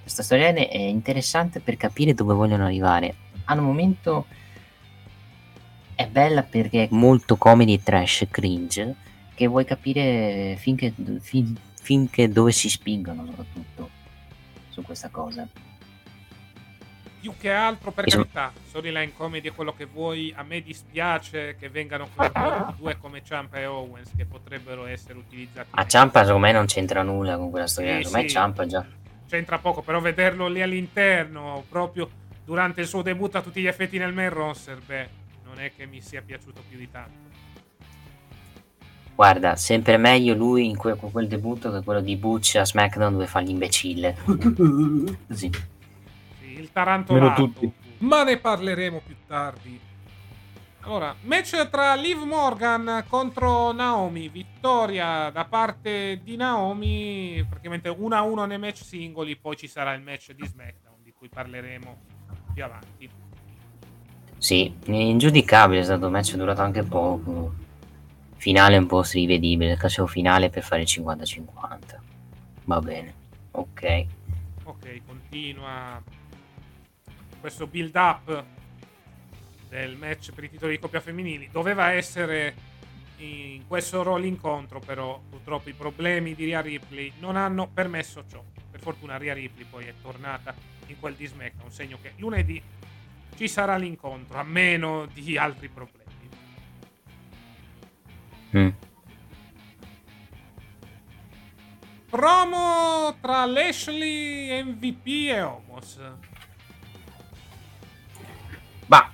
questa 0.02 0.24
storia 0.24 0.54
è 0.54 0.78
interessante 0.78 1.60
per 1.60 1.76
capire 1.76 2.14
dove 2.14 2.34
vogliono 2.34 2.64
arrivare. 2.64 3.16
Al 3.46 3.62
momento 3.62 4.28
è 6.00 6.08
bella 6.08 6.44
perché 6.44 6.84
è 6.84 6.88
molto 6.92 7.36
comedy 7.36 7.74
e 7.74 7.84
trash 7.84 8.26
cringe, 8.32 8.96
che 9.36 9.48
vuoi 9.48 9.66
capire 9.66 10.56
finché, 10.58 10.94
fin- 11.20 11.58
finché 11.82 12.30
dove 12.30 12.54
si 12.54 12.70
spingono 12.70 13.26
soprattutto 13.26 13.90
su 14.70 14.82
questa 14.82 15.10
cosa. 15.10 15.46
Più 17.20 17.34
che 17.38 17.52
altro, 17.52 17.92
per 17.92 18.06
carità, 18.06 18.54
storyline 18.70 19.12
comedy 19.12 19.50
è 19.50 19.52
quello 19.52 19.74
che 19.74 19.84
vuoi. 19.84 20.34
A 20.34 20.44
me 20.44 20.62
dispiace 20.62 21.58
che 21.60 21.68
vengano 21.68 22.08
coinvolti 22.16 22.76
due 22.80 22.98
come 22.98 23.22
Ciampa 23.22 23.58
e 23.58 23.66
Owens, 23.66 24.12
che 24.16 24.24
potrebbero 24.24 24.86
essere 24.86 25.18
utilizzati. 25.18 25.68
A. 25.72 25.86
Ciampa 25.86 26.24
secondo 26.24 26.48
me 26.48 26.54
non 26.54 26.66
c'entra 26.66 27.04
nulla 27.04 27.36
con 27.36 27.50
quella 27.50 27.68
storia, 27.68 27.98
Sì, 27.98 28.04
secondo 28.04 28.18
me 28.20 28.24
sì. 28.30 28.34
Ciampa 28.34 28.66
già... 28.66 28.86
c'entra 29.28 29.58
poco, 29.58 29.82
però 29.82 30.00
vederlo 30.00 30.48
lì 30.48 30.62
all'interno, 30.62 31.66
proprio 31.68 32.10
durante 32.46 32.80
il 32.80 32.88
suo 32.88 33.02
debutto 33.02 33.38
a 33.38 33.42
tutti 33.42 33.60
gli 33.60 33.68
effetti 33.68 33.98
nel 33.98 34.14
main 34.14 34.30
roster, 34.30 34.80
beh, 34.80 35.19
non 35.60 35.66
è 35.66 35.72
che 35.76 35.86
mi 35.86 36.02
sia 36.02 36.22
piaciuto 36.22 36.64
più 36.70 36.78
di 36.78 36.90
tanto. 36.90 37.28
Guarda, 39.14 39.58
sempre 39.58 39.98
meglio 39.98 40.34
lui 40.34 40.70
in 40.70 40.78
que- 40.78 40.96
con 40.96 41.12
quel 41.12 41.28
debutto 41.28 41.70
che 41.74 41.84
quello 41.84 42.00
di 42.00 42.16
Butch 42.16 42.56
a 42.56 42.64
SmackDown 42.64 43.12
dove 43.12 43.28
fa 43.28 43.40
l'imbecille. 43.40 44.16
Così. 45.28 45.52
Sì, 46.40 46.54
il 46.54 46.72
tarantolato. 46.72 47.52
Ma 47.98 48.24
ne 48.24 48.38
parleremo 48.38 49.02
più 49.06 49.18
tardi. 49.28 49.78
Allora, 50.82 51.14
match 51.24 51.70
tra 51.70 51.94
Liv 51.96 52.24
Morgan 52.24 53.04
contro 53.10 53.74
Naomi, 53.74 54.30
vittoria 54.30 55.30
da 55.30 55.44
parte 55.44 56.22
di 56.24 56.38
Naomi, 56.38 57.46
praticamente 57.50 57.90
1-1 57.90 58.48
nei 58.48 58.58
match 58.58 58.84
singoli, 58.86 59.36
poi 59.36 59.58
ci 59.58 59.68
sarà 59.68 59.94
il 59.94 60.02
match 60.02 60.32
di 60.32 60.48
SmackDown 60.48 61.04
di 61.04 61.12
cui 61.12 61.28
parleremo 61.28 61.98
più 62.54 62.64
avanti. 62.64 63.29
Sì, 64.40 64.74
ingiudicabile 64.86 65.82
è 65.82 65.84
stato 65.84 66.06
un 66.06 66.14
match, 66.14 66.36
durato 66.36 66.62
anche 66.62 66.84
poco. 66.84 67.54
Finale 68.38 68.78
un 68.78 68.86
po' 68.86 69.04
rivedibile, 69.12 69.76
caso 69.76 70.08
finale 70.08 70.50
per 70.50 70.64
fare 70.64 70.84
il 70.84 70.88
50-50. 70.90 71.44
Va 72.64 72.80
bene, 72.80 73.14
ok. 73.52 74.06
Ok, 74.64 75.02
continua 75.06 76.02
questo 77.42 77.68
build 77.68 77.96
up 77.96 78.44
del 79.68 79.98
match 79.98 80.32
per 80.32 80.46
i 80.46 80.50
titoli 80.50 80.74
di 80.74 80.80
coppia 80.80 81.02
femminili. 81.02 81.50
Doveva 81.52 81.92
essere 81.92 82.56
in 83.18 83.68
questo 83.68 84.04
roll 84.04 84.24
incontro, 84.24 84.80
però 84.80 85.22
purtroppo 85.30 85.68
i 85.68 85.74
problemi 85.74 86.34
di 86.34 86.46
Rhea 86.46 86.62
Ripley 86.62 87.12
non 87.20 87.36
hanno 87.36 87.68
permesso 87.68 88.24
ciò. 88.30 88.42
Per 88.72 88.80
fortuna 88.80 89.18
Rhea 89.18 89.34
Ripley 89.34 89.66
poi 89.70 89.86
è 89.86 89.94
tornata 90.02 90.56
in 90.88 90.98
quel 90.98 91.16
di 91.16 91.26
SmackDown, 91.26 91.72
segno 91.72 91.98
che 92.02 92.14
lunedì 92.16 92.62
ci 93.40 93.48
sarà 93.48 93.78
l'incontro, 93.78 94.38
a 94.38 94.44
meno 94.44 95.08
di 95.14 95.38
altri 95.38 95.70
problemi. 95.70 96.30
Mm. 98.58 98.70
Promo 102.10 103.16
tra 103.22 103.46
Lashley, 103.46 104.62
MVP 104.62 105.30
e 105.30 105.42
Homos. 105.42 106.00
Bah, 108.86 109.10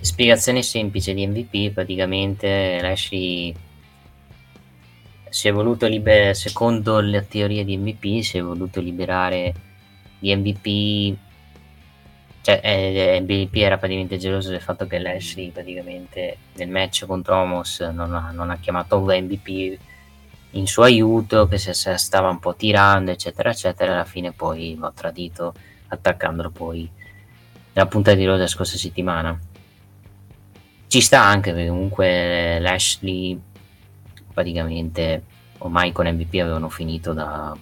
spiegazione 0.00 0.62
semplice 0.62 1.12
di 1.12 1.26
MVP, 1.26 1.70
praticamente 1.70 2.78
Lashley 2.80 3.54
si 5.28 5.48
è 5.48 5.52
voluto 5.52 5.86
liberare, 5.86 6.32
secondo 6.32 6.98
la 7.02 7.20
teoria 7.20 7.62
di 7.62 7.76
MVP, 7.76 8.22
si 8.22 8.38
è 8.38 8.42
voluto 8.42 8.80
liberare 8.80 9.52
di 10.18 10.34
MVP, 10.34 11.30
cioè 12.42 12.60
eh, 12.62 13.20
MVP 13.20 13.54
era 13.56 13.78
praticamente 13.78 14.18
geloso 14.18 14.50
del 14.50 14.60
fatto 14.60 14.86
che 14.86 14.98
Lashley 14.98 15.50
praticamente 15.50 16.36
nel 16.54 16.68
match 16.68 17.06
contro 17.06 17.36
Homos 17.36 17.80
non 17.80 18.12
ha, 18.14 18.32
non 18.32 18.50
ha 18.50 18.58
chiamato 18.58 19.00
MVP 19.00 19.78
in 20.52 20.66
suo 20.66 20.82
aiuto, 20.82 21.46
che 21.46 21.58
se, 21.58 21.72
se 21.72 21.96
stava 21.96 22.28
un 22.28 22.38
po' 22.38 22.54
tirando, 22.54 23.10
eccetera, 23.10 23.50
eccetera, 23.50 23.92
alla 23.92 24.04
fine 24.04 24.32
poi 24.32 24.76
l'ha 24.78 24.92
tradito 24.94 25.54
attaccandolo 25.88 26.50
poi 26.50 26.90
della 27.72 27.86
puntata 27.86 28.16
di 28.16 28.24
Raw 28.24 28.34
della 28.34 28.46
scorsa 28.46 28.76
settimana. 28.76 29.38
Ci 30.88 31.00
sta 31.00 31.22
anche 31.22 31.52
perché 31.52 31.68
comunque 31.68 32.58
Lashley 32.60 33.40
praticamente 34.34 35.24
ormai 35.58 35.92
con 35.92 36.06
MVP 36.06 36.34
avevano 36.34 36.68
finito 36.68 37.12
da... 37.12 37.56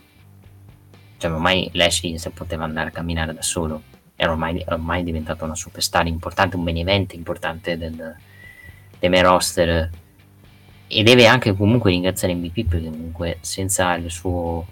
Cioè 1.18 1.30
ormai 1.30 1.70
Lashley 1.74 2.18
si 2.18 2.30
poteva 2.30 2.64
andare 2.64 2.88
a 2.88 2.92
camminare 2.92 3.34
da 3.34 3.42
solo. 3.42 3.82
Era 4.22 4.32
ormai, 4.32 4.62
ormai 4.68 5.02
diventato 5.02 5.46
una 5.46 5.54
superstar 5.54 6.06
importante, 6.06 6.56
un 6.56 6.64
benevente 6.64 7.16
importante 7.16 7.78
del, 7.78 7.94
del 8.98 9.10
main 9.10 9.22
roster. 9.22 9.90
E 10.86 11.02
deve 11.02 11.26
anche 11.26 11.54
comunque 11.54 11.90
ringraziare 11.90 12.34
MVP 12.34 12.68
perché 12.68 12.90
comunque 12.90 13.38
senza 13.40 13.94
il 13.94 14.10
suo 14.10 14.66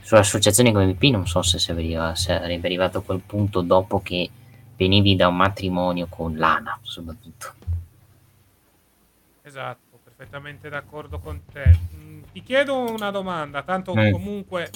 sua 0.00 0.18
associazione 0.18 0.72
come 0.72 0.86
MVP 0.86 1.04
non 1.04 1.26
so 1.26 1.40
se 1.40 1.58
sarebbe, 1.58 2.66
arrivato 2.66 2.98
a 2.98 3.02
quel 3.02 3.20
punto 3.20 3.60
dopo 3.62 4.02
che 4.02 4.28
venivi 4.76 5.16
da 5.16 5.28
un 5.28 5.36
matrimonio 5.36 6.06
con 6.08 6.36
Lana 6.36 6.76
soprattutto. 6.82 7.54
Esatto 9.42 9.98
perfettamente 10.02 10.68
d'accordo 10.68 11.18
con 11.18 11.40
te. 11.52 11.78
Mm, 11.94 12.22
ti 12.32 12.42
chiedo 12.42 12.78
una 12.78 13.10
domanda 13.10 13.62
tanto 13.62 13.94
mm. 13.94 14.10
comunque 14.10 14.70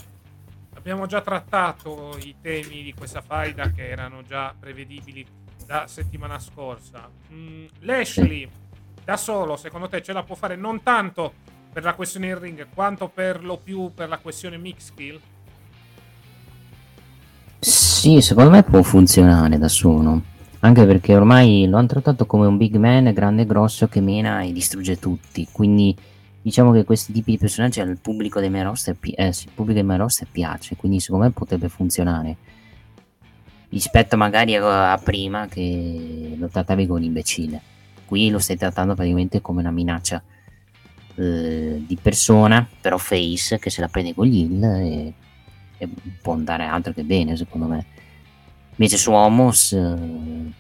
abbiamo 0.79 1.07
già 1.07 1.21
trattato 1.21 2.17
i 2.23 2.37
temi 2.41 2.83
di 2.83 2.95
questa 2.95 3.21
faida 3.21 3.73
che 3.73 3.89
erano 3.89 4.23
già 4.23 4.55
prevedibili 4.59 5.27
da 5.67 5.87
settimana 5.87 6.39
scorsa 6.39 7.11
mm, 7.33 7.67
Lashley 7.81 8.49
da 9.05 9.17
solo, 9.17 9.57
secondo 9.57 9.89
te 9.89 10.03
ce 10.03 10.13
la 10.13 10.23
può 10.23 10.35
fare 10.35 10.55
non 10.55 10.83
tanto 10.83 11.33
per 11.73 11.83
la 11.83 11.95
questione 11.95 12.29
in 12.29 12.39
ring, 12.39 12.67
quanto 12.73 13.09
per 13.09 13.45
lo 13.45 13.59
più 13.59 13.93
per 13.93 14.09
la 14.09 14.19
questione 14.19 14.57
mix 14.57 14.85
skill? 14.85 15.21
Sì, 17.59 18.21
secondo 18.21 18.51
me 18.51 18.63
può 18.63 18.83
funzionare 18.83 19.59
da 19.59 19.69
solo. 19.69 20.23
Anche 20.61 20.87
perché 20.87 21.15
ormai 21.17 21.67
lo 21.69 21.77
hanno 21.77 21.87
trattato 21.87 22.27
come 22.27 22.47
un 22.47 22.57
big 22.57 22.77
man 22.77 23.13
grande 23.13 23.43
e 23.43 23.47
grosso 23.47 23.89
che 23.89 24.01
mena 24.01 24.43
e 24.43 24.53
distrugge 24.53 24.99
tutti. 24.99 25.49
Quindi 25.51 25.97
diciamo 26.43 26.73
che 26.73 26.85
questi 26.85 27.13
tipi 27.13 27.33
di 27.33 27.39
personaggi 27.39 27.81
al 27.81 27.99
pubblico 28.01 28.41
dei 28.41 28.51
miei 28.51 28.65
roster, 28.65 28.97
eh, 29.01 29.27
il 29.27 29.51
pubblico 29.55 29.79
dei 29.79 29.85
miei 29.85 29.99
roster 29.99 30.29
piace. 30.31 30.77
Quindi 30.77 31.01
secondo 31.01 31.25
me 31.25 31.31
potrebbe 31.33 31.69
funzionare. 31.69 32.37
Rispetto 33.71 34.17
magari 34.17 34.57
a, 34.57 34.93
a 34.93 34.99
prima 34.99 35.47
che 35.47 36.35
lo 36.39 36.49
trattavi 36.49 36.87
come 36.87 37.01
un 37.01 37.05
imbecille 37.05 37.77
qui 38.09 38.31
lo 38.31 38.39
stai 38.39 38.57
trattando 38.57 38.95
praticamente 38.95 39.43
come 39.43 39.61
una 39.61 39.71
minaccia 39.71 40.23
eh, 41.15 41.85
di 41.87 41.99
persona, 42.01 42.67
però 42.81 42.97
face, 42.97 43.59
che 43.59 43.69
se 43.69 43.83
la 43.83 43.89
prende 43.89 44.15
con 44.15 44.27
gli 44.27 44.41
heal 44.41 44.65
e, 44.81 45.15
e, 45.77 45.89
può 46.23 46.33
andare 46.33 46.65
altro 46.65 46.95
che 46.95 47.03
bene, 47.03 47.37
secondo 47.37 47.67
me. 47.67 47.85
Invece 48.71 48.97
su 48.97 49.13
Homos 49.13 49.73
eh, 49.73 50.53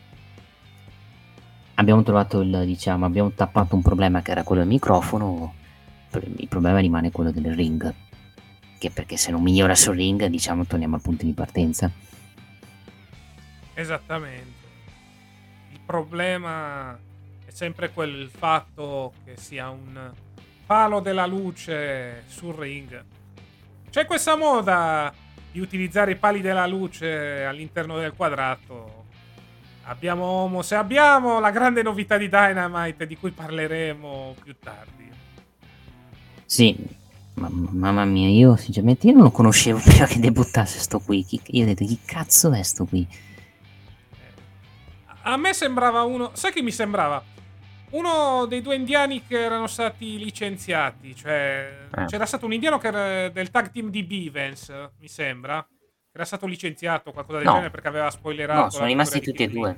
abbiamo 1.74 2.02
trovato 2.02 2.40
il, 2.40 2.64
diciamo, 2.66 3.06
abbiamo 3.06 3.30
tappato 3.30 3.74
un 3.74 3.82
problema 3.82 4.20
che 4.20 4.32
era 4.32 4.42
quello 4.42 4.60
del 4.60 4.70
microfono, 4.70 5.54
il 6.12 6.48
problema 6.48 6.78
rimane 6.78 7.10
quello 7.10 7.30
del 7.30 7.54
ring. 7.54 7.94
Che 8.78 8.90
perché 8.90 9.16
se 9.16 9.30
non 9.30 9.42
migliora 9.42 9.74
sul 9.74 9.96
ring, 9.96 10.24
diciamo, 10.26 10.64
torniamo 10.64 10.94
al 10.94 11.02
punto 11.02 11.24
di 11.24 11.32
partenza. 11.32 11.90
Esattamente. 13.74 14.56
Il 15.72 15.80
problema 15.84 16.98
sempre 17.58 17.90
quel 17.90 18.30
fatto 18.32 19.14
che 19.24 19.36
sia 19.36 19.68
un 19.68 20.12
palo 20.64 21.00
della 21.00 21.26
luce 21.26 22.22
sul 22.28 22.54
ring. 22.54 23.04
C'è 23.90 24.04
questa 24.04 24.36
moda 24.36 25.12
di 25.50 25.58
utilizzare 25.58 26.12
i 26.12 26.16
pali 26.16 26.40
della 26.40 26.68
luce 26.68 27.44
all'interno 27.44 27.98
del 27.98 28.12
quadrato. 28.12 29.06
Abbiamo, 29.86 30.62
se 30.62 30.76
abbiamo 30.76 31.40
la 31.40 31.50
grande 31.50 31.82
novità 31.82 32.16
di 32.16 32.28
Dynamite 32.28 33.08
di 33.08 33.16
cui 33.16 33.32
parleremo 33.32 34.36
più 34.40 34.54
tardi. 34.60 34.97
Sì, 36.48 36.74
ma, 37.34 37.50
mamma 37.50 38.06
mia, 38.06 38.26
io 38.30 38.56
sinceramente 38.56 39.06
io 39.06 39.12
non 39.12 39.24
lo 39.24 39.30
conoscevo 39.30 39.80
prima 39.84 40.06
che 40.06 40.18
debuttasse 40.18 40.78
sto 40.78 40.98
qui. 40.98 41.22
Chi, 41.22 41.38
io 41.48 41.64
ho 41.64 41.66
detto 41.66 41.84
chi 41.84 41.98
cazzo 42.02 42.50
è 42.52 42.62
sto 42.62 42.86
qui? 42.86 43.06
A 45.24 45.36
me 45.36 45.52
sembrava 45.52 46.04
uno. 46.04 46.30
Sai 46.32 46.50
che 46.50 46.62
mi 46.62 46.70
sembrava? 46.70 47.22
uno 47.90 48.44
dei 48.46 48.60
due 48.60 48.74
indiani 48.74 49.24
che 49.26 49.40
erano 49.40 49.66
stati 49.66 50.18
licenziati, 50.18 51.14
cioè 51.14 51.86
eh. 51.96 52.04
c'era 52.04 52.26
stato 52.26 52.44
un 52.44 52.52
indiano 52.52 52.76
che 52.76 52.86
era 52.86 53.28
del 53.30 53.50
tag 53.50 53.70
team 53.70 53.88
di 53.88 54.02
Bivens, 54.02 54.70
mi 55.00 55.08
sembra, 55.08 55.66
che 55.66 56.12
era 56.12 56.26
stato 56.26 56.46
licenziato, 56.46 57.12
qualcosa 57.12 57.38
del 57.38 57.46
no. 57.46 57.52
genere 57.52 57.70
perché 57.70 57.88
aveva 57.88 58.10
spoilerato. 58.10 58.62
No, 58.62 58.70
sono 58.70 58.86
rimasti 58.86 59.20
tutti 59.20 59.42
e 59.42 59.48
due. 59.48 59.76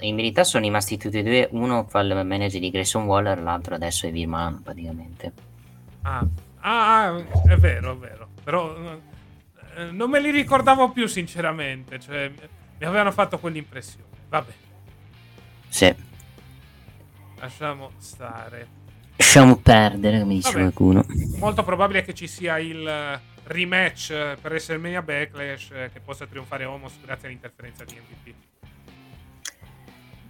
In 0.00 0.16
verità 0.16 0.44
sono 0.44 0.64
rimasti 0.64 0.96
tutti 0.96 1.18
e 1.18 1.22
due, 1.22 1.48
uno 1.52 1.84
fa 1.88 2.00
il 2.00 2.24
manager 2.24 2.60
di 2.60 2.70
Grayson 2.70 3.04
Waller, 3.04 3.40
l'altro 3.40 3.74
adesso 3.74 4.06
è 4.06 4.10
Virman 4.10 4.62
praticamente. 4.62 5.32
Ah. 6.02 6.26
ah, 6.60 7.16
è 7.46 7.56
vero, 7.56 7.92
è 7.92 7.96
vero, 7.96 8.28
però 8.42 8.76
eh, 9.76 9.90
non 9.90 10.10
me 10.10 10.20
li 10.20 10.30
ricordavo 10.30 10.90
più 10.90 11.06
sinceramente, 11.06 11.98
cioè 11.98 12.30
mi 12.30 12.86
avevano 12.86 13.12
fatto 13.12 13.38
quell'impressione. 13.38 14.04
Vabbè. 14.28 14.52
Sì. 15.68 15.94
Lasciamo 17.38 17.92
stare. 17.98 18.80
Lasciamo 19.16 19.56
perdere, 19.56 20.20
come 20.20 20.34
dice 20.34 20.50
Vabbè, 20.50 20.60
qualcuno. 20.60 21.04
Molto 21.38 21.62
probabile 21.64 22.02
che 22.02 22.14
ci 22.14 22.26
sia 22.26 22.58
il 22.58 22.86
eh, 22.86 23.20
rematch 23.44 24.08
per 24.40 24.50
WrestleMania 24.50 25.02
Backlash 25.02 25.70
eh, 25.72 25.90
che 25.92 26.00
possa 26.00 26.26
trionfare 26.26 26.64
Homos 26.64 26.94
grazie 27.02 27.28
all'interferenza 27.28 27.84
di 27.84 27.94
MVP. 27.94 28.34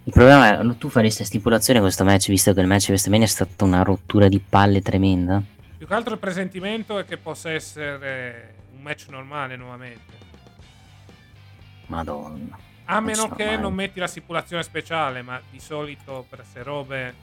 Il 0.05 0.11
problema 0.11 0.59
è, 0.59 0.77
tu 0.77 0.89
faresti 0.89 1.23
stipulazione 1.23 1.79
questo 1.79 2.03
match 2.03 2.27
visto 2.27 2.53
che 2.53 2.59
il 2.59 2.67
match 2.67 2.85
di 2.85 2.91
WrestleMania 2.91 3.25
è 3.25 3.29
stata 3.29 3.63
una 3.63 3.83
rottura 3.83 4.27
di 4.27 4.39
palle 4.39 4.81
tremenda? 4.81 5.41
Più 5.77 5.87
che 5.87 5.93
altro 5.93 6.13
il 6.13 6.19
presentimento 6.19 6.99
è 6.99 7.05
che 7.05 7.17
possa 7.17 7.51
essere 7.51 8.55
un 8.73 8.81
match 8.81 9.07
normale 9.09 9.55
nuovamente. 9.55 10.13
Madonna. 11.87 12.57
A 12.85 12.99
meno 12.99 13.29
che 13.29 13.55
non 13.55 13.73
metti 13.73 13.99
la 13.99 14.07
stipulazione 14.07 14.61
speciale, 14.63 15.21
ma 15.21 15.41
di 15.49 15.59
solito 15.59 16.25
per 16.29 16.39
queste 16.39 16.63
robe 16.63 17.13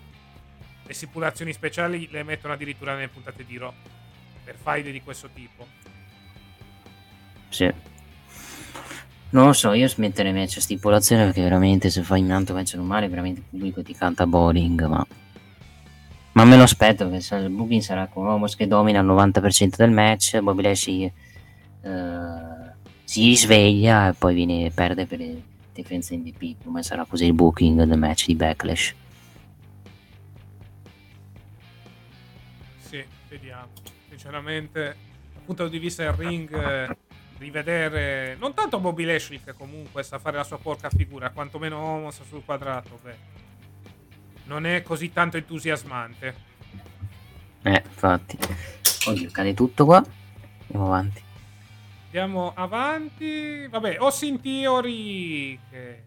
le 0.82 0.94
stipulazioni 0.94 1.52
speciali 1.52 2.08
le 2.10 2.22
mettono 2.22 2.54
addirittura 2.54 2.94
nelle 2.94 3.08
puntate 3.08 3.44
di 3.44 3.58
Raw 3.58 3.72
per 4.42 4.56
faide 4.56 4.90
di 4.90 5.02
questo 5.02 5.28
tipo. 5.32 5.66
Sì. 7.50 7.72
Non 9.32 9.46
lo 9.46 9.52
so, 9.52 9.72
io 9.72 9.86
smetterei 9.86 10.32
match 10.32 10.56
a 10.56 10.60
stipulazione 10.60 11.24
perché 11.24 11.42
veramente 11.42 11.88
se 11.88 12.02
fai 12.02 12.20
un 12.20 12.32
altro 12.32 12.54
match 12.54 12.74
normale 12.74 13.08
veramente 13.08 13.40
il 13.40 13.46
pubblico 13.48 13.82
ti 13.82 13.94
canta 13.94 14.26
boring, 14.26 14.86
ma... 14.86 15.06
Ma 16.32 16.44
me 16.44 16.56
lo 16.56 16.62
aspetto 16.62 17.08
perché 17.08 17.34
il 17.36 17.50
booking 17.50 17.80
sarà 17.80 18.06
con 18.06 18.26
Homos 18.26 18.56
che 18.56 18.66
domina 18.66 19.00
il 19.00 19.06
90% 19.06 19.76
del 19.76 19.90
match, 19.90 20.38
Bobby 20.40 20.62
Lashley 20.62 21.12
uh, 21.82 22.70
si 23.04 23.34
sveglia 23.36 24.08
e 24.08 24.12
poi 24.14 24.34
viene, 24.34 24.70
perde 24.70 25.06
per 25.06 25.18
difensa 25.72 26.14
MVP, 26.14 26.62
come 26.64 26.82
sarà 26.82 27.04
così 27.04 27.26
il 27.26 27.32
booking 27.32 27.82
del 27.82 27.98
match 27.98 28.26
di 28.26 28.34
Backlash. 28.34 28.94
Sì, 32.80 33.04
vediamo. 33.28 33.68
Sinceramente, 34.08 34.96
dal 35.34 35.42
punto 35.44 35.68
di 35.68 35.78
vista 35.78 36.04
del 36.04 36.12
ring, 36.12 36.52
eh, 36.52 36.96
rivedere 37.40 38.36
non 38.38 38.52
tanto 38.52 38.78
Bobby 38.78 39.04
Lashley 39.04 39.42
che 39.42 39.54
comunque 39.54 40.02
sa 40.02 40.18
fare 40.18 40.36
la 40.36 40.44
sua 40.44 40.58
porca 40.58 40.90
figura, 40.90 41.30
quantomeno 41.30 41.78
Homos 41.78 42.22
sul 42.28 42.44
quadrato, 42.44 43.00
beh, 43.02 43.16
non 44.44 44.66
è 44.66 44.82
così 44.82 45.10
tanto 45.12 45.38
entusiasmante. 45.38 46.48
Eh, 47.62 47.82
infatti. 47.84 48.38
Oddio, 49.06 49.30
cade 49.30 49.54
tutto 49.54 49.84
qua. 49.84 50.04
Andiamo 50.62 50.86
avanti. 50.86 51.22
Andiamo 52.06 52.52
avanti. 52.54 53.66
Vabbè, 53.68 53.96
Austin 53.96 54.40
Theory 54.40 55.58
che 55.70 56.02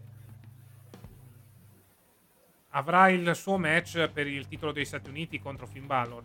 avrà 2.69 3.09
il 3.09 3.35
suo 3.35 3.57
match 3.57 4.07
per 4.09 4.27
il 4.27 4.47
titolo 4.47 4.71
degli 4.71 4.85
Stati 4.85 5.09
Uniti 5.09 5.39
contro 5.39 5.65
Finn 5.65 5.85
Balor. 5.85 6.23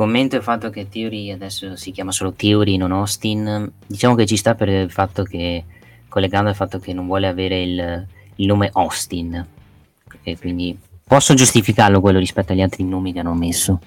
Commento 0.00 0.34
il 0.34 0.42
fatto 0.42 0.70
che 0.70 0.88
Theory 0.88 1.30
adesso 1.30 1.76
si 1.76 1.90
chiama 1.90 2.10
solo 2.10 2.32
Theory, 2.32 2.78
non 2.78 2.90
Austin. 2.90 3.70
Diciamo 3.86 4.14
che 4.14 4.24
ci 4.24 4.38
sta 4.38 4.54
per 4.54 4.70
il 4.70 4.90
fatto 4.90 5.24
che, 5.24 5.62
collegando 6.08 6.48
il 6.48 6.56
fatto 6.56 6.78
che 6.78 6.94
non 6.94 7.04
vuole 7.04 7.26
avere 7.26 7.62
il, 7.62 8.06
il 8.36 8.46
nome 8.46 8.70
Austin. 8.72 9.46
E 10.22 10.38
quindi 10.38 10.74
posso 11.04 11.34
giustificarlo 11.34 12.00
quello 12.00 12.18
rispetto 12.18 12.52
agli 12.52 12.62
altri 12.62 12.82
nomi 12.82 13.12
che 13.12 13.18
hanno 13.18 13.34
messo 13.34 13.78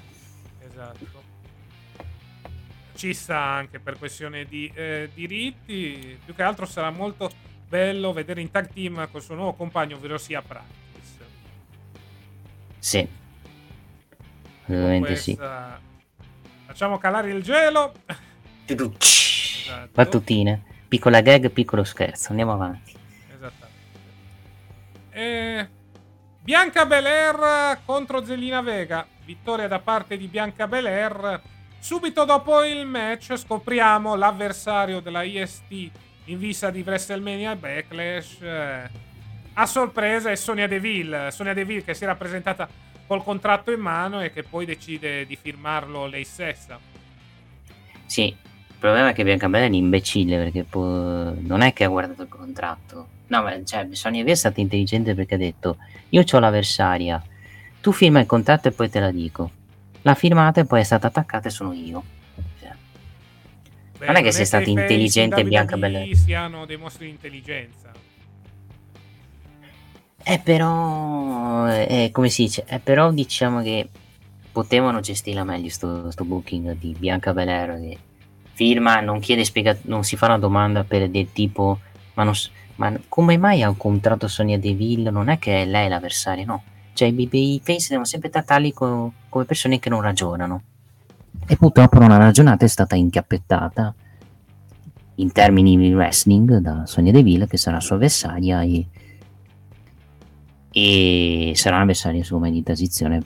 ci 2.93 3.15
sta 3.15 3.39
anche 3.39 3.79
per 3.79 3.97
questione 3.97 4.45
di 4.45 4.71
eh, 4.71 5.09
diritti. 5.15 6.19
Più 6.23 6.35
che 6.35 6.43
altro 6.43 6.67
sarà 6.67 6.91
molto 6.91 7.31
bello 7.67 8.13
vedere 8.13 8.39
in 8.39 8.51
tag 8.51 8.71
team 8.71 9.09
col 9.09 9.21
suo 9.23 9.33
nuovo 9.33 9.53
compagno, 9.53 9.95
ovvero 9.95 10.19
sia 10.19 10.43
Practice. 10.43 11.25
Sì. 12.77 13.07
Ovviamente 14.67 15.15
sì. 15.15 15.37
Facciamo 16.73 16.97
calare 16.97 17.29
il 17.29 17.43
gelo. 17.43 17.93
esatto. 18.65 19.89
Battutine. 19.93 20.63
piccola 20.87 21.21
gag, 21.21 21.51
piccolo 21.51 21.83
scherzo. 21.83 22.29
Andiamo 22.29 22.53
avanti. 22.53 22.95
Esattamente. 23.31 23.77
Eh, 25.11 25.69
Bianca 26.41 26.87
Belair 26.87 27.79
contro 27.85 28.25
Zelina 28.25 28.61
Vega. 28.61 29.05
Vittoria 29.23 29.67
da 29.67 29.77
parte 29.77 30.17
di 30.17 30.25
Bianca 30.25 30.67
Belair. 30.67 31.39
Subito 31.77 32.25
dopo 32.25 32.63
il 32.63 32.87
match 32.87 33.35
scopriamo 33.35 34.15
l'avversario 34.15 34.99
della 34.99 35.21
IST 35.21 35.91
in 36.25 36.39
vista 36.39 36.71
di 36.71 36.81
WrestleMania 36.83 37.55
Backlash. 37.55 38.41
Eh, 38.41 38.89
a 39.53 39.65
sorpresa 39.67 40.31
è 40.31 40.35
Sonia 40.35 40.65
Deville. 40.65 41.29
Sonia 41.29 41.53
Deville 41.53 41.83
che 41.83 41.93
si 41.93 42.03
era 42.03 42.15
presentata 42.15 42.67
col 43.07 43.23
contratto 43.23 43.71
in 43.71 43.79
mano 43.79 44.21
e 44.21 44.31
che 44.31 44.43
poi 44.43 44.65
decide 44.65 45.25
di 45.25 45.35
firmarlo 45.35 46.07
lei 46.07 46.23
stessa. 46.23 46.79
Sì, 48.05 48.25
il 48.27 48.75
problema 48.79 49.09
è 49.09 49.13
che 49.13 49.23
Bianca 49.23 49.47
Belair 49.47 49.69
è 49.69 49.73
un 49.73 49.75
imbecille 49.83 50.37
perché 50.37 50.63
po- 50.63 51.33
non 51.39 51.61
è 51.61 51.73
che 51.73 51.83
ha 51.83 51.87
guardato 51.87 52.23
il 52.23 52.29
contratto. 52.29 53.07
No, 53.27 53.41
ma 53.41 53.51
cioè, 53.63 53.87
Sonia 53.91 54.19
Deville 54.19 54.33
è 54.33 54.35
stata 54.37 54.59
intelligente 54.59 55.15
perché 55.15 55.35
ha 55.35 55.37
detto 55.37 55.77
io 56.09 56.23
ho 56.29 56.39
l'avversaria, 56.39 57.21
tu 57.81 57.91
firma 57.91 58.19
il 58.19 58.25
contratto 58.25 58.67
e 58.67 58.71
poi 58.71 58.89
te 58.89 58.99
la 58.99 59.11
dico. 59.11 59.51
L'ha 60.03 60.13
firmata 60.15 60.61
e 60.61 60.65
poi 60.65 60.81
è 60.81 60.83
stata 60.83 61.07
attaccata 61.07 61.47
e 61.47 61.51
sono 61.51 61.73
io. 61.73 62.03
Cioè, 62.59 62.71
Beh, 63.97 64.05
Non 64.05 64.15
è 64.17 64.21
che 64.21 64.31
sei 64.31 64.45
stata 64.45 64.69
intelligente 64.69 65.39
in 65.41 65.47
Bianca 65.47 65.77
Belair. 65.77 66.15
siano 66.15 66.65
dei 66.65 66.77
mostri 66.77 67.05
di 67.05 67.11
intelligenza. 67.11 67.82
Eh, 70.25 70.39
però, 70.39 71.67
eh, 71.67 72.09
come 72.11 72.29
si 72.29 72.43
dice, 72.43 72.63
eh, 72.67 72.79
però 72.79 73.11
diciamo 73.11 73.61
che 73.61 73.89
potevano 74.51 75.01
gestirla 75.01 75.43
meglio 75.43 75.69
sto, 75.69 76.09
booking 76.23 76.77
di 76.77 76.95
Bianca 76.97 77.33
Belair 77.33 77.79
che 77.79 77.97
firma, 78.53 79.01
non 79.01 79.19
chiede 79.19 79.43
spiegazioni, 79.43 79.89
non 79.89 80.03
si 80.03 80.15
fa 80.15 80.27
una 80.27 80.37
domanda 80.37 80.83
per 80.83 81.09
del 81.09 81.31
tipo, 81.33 81.79
ma, 82.13 82.23
non 82.23 82.33
ma 82.75 82.93
come 83.07 83.37
mai 83.37 83.61
ha 83.61 83.69
un 83.69 83.77
contratto 83.77 84.27
Sonia 84.27 84.57
Deville? 84.57 85.09
Non 85.09 85.29
è 85.29 85.37
che 85.39 85.63
è 85.63 85.65
lei 85.65 85.89
l'avversaria, 85.89 86.45
no. 86.45 86.63
Cioè 86.93 87.07
i, 87.09 87.29
i 87.31 87.61
face 87.63 87.87
devono 87.89 88.05
sempre 88.05 88.29
trattarli 88.29 88.71
co- 88.71 89.11
come 89.29 89.45
persone 89.45 89.79
che 89.79 89.89
non 89.89 90.01
ragionano. 90.01 90.61
E 91.45 91.57
purtroppo 91.57 91.99
non 91.99 92.11
ha 92.11 92.17
ragionato, 92.17 92.63
è 92.63 92.67
stata 92.67 92.95
inchiappettata 92.95 93.93
in 95.15 95.31
termini 95.31 95.77
di 95.77 95.93
wrestling 95.93 96.57
da 96.57 96.85
Sonia 96.85 97.11
Deville 97.11 97.47
che 97.47 97.57
sarà 97.57 97.79
sua 97.79 97.97
avversaria 97.97 98.61
e 98.61 98.85
e 100.75 101.53
sarà 101.55 101.75
un 101.75 101.83
avversario 101.83 102.23
secondo 102.23 102.49
di 102.49 102.63
transizione. 102.63 103.21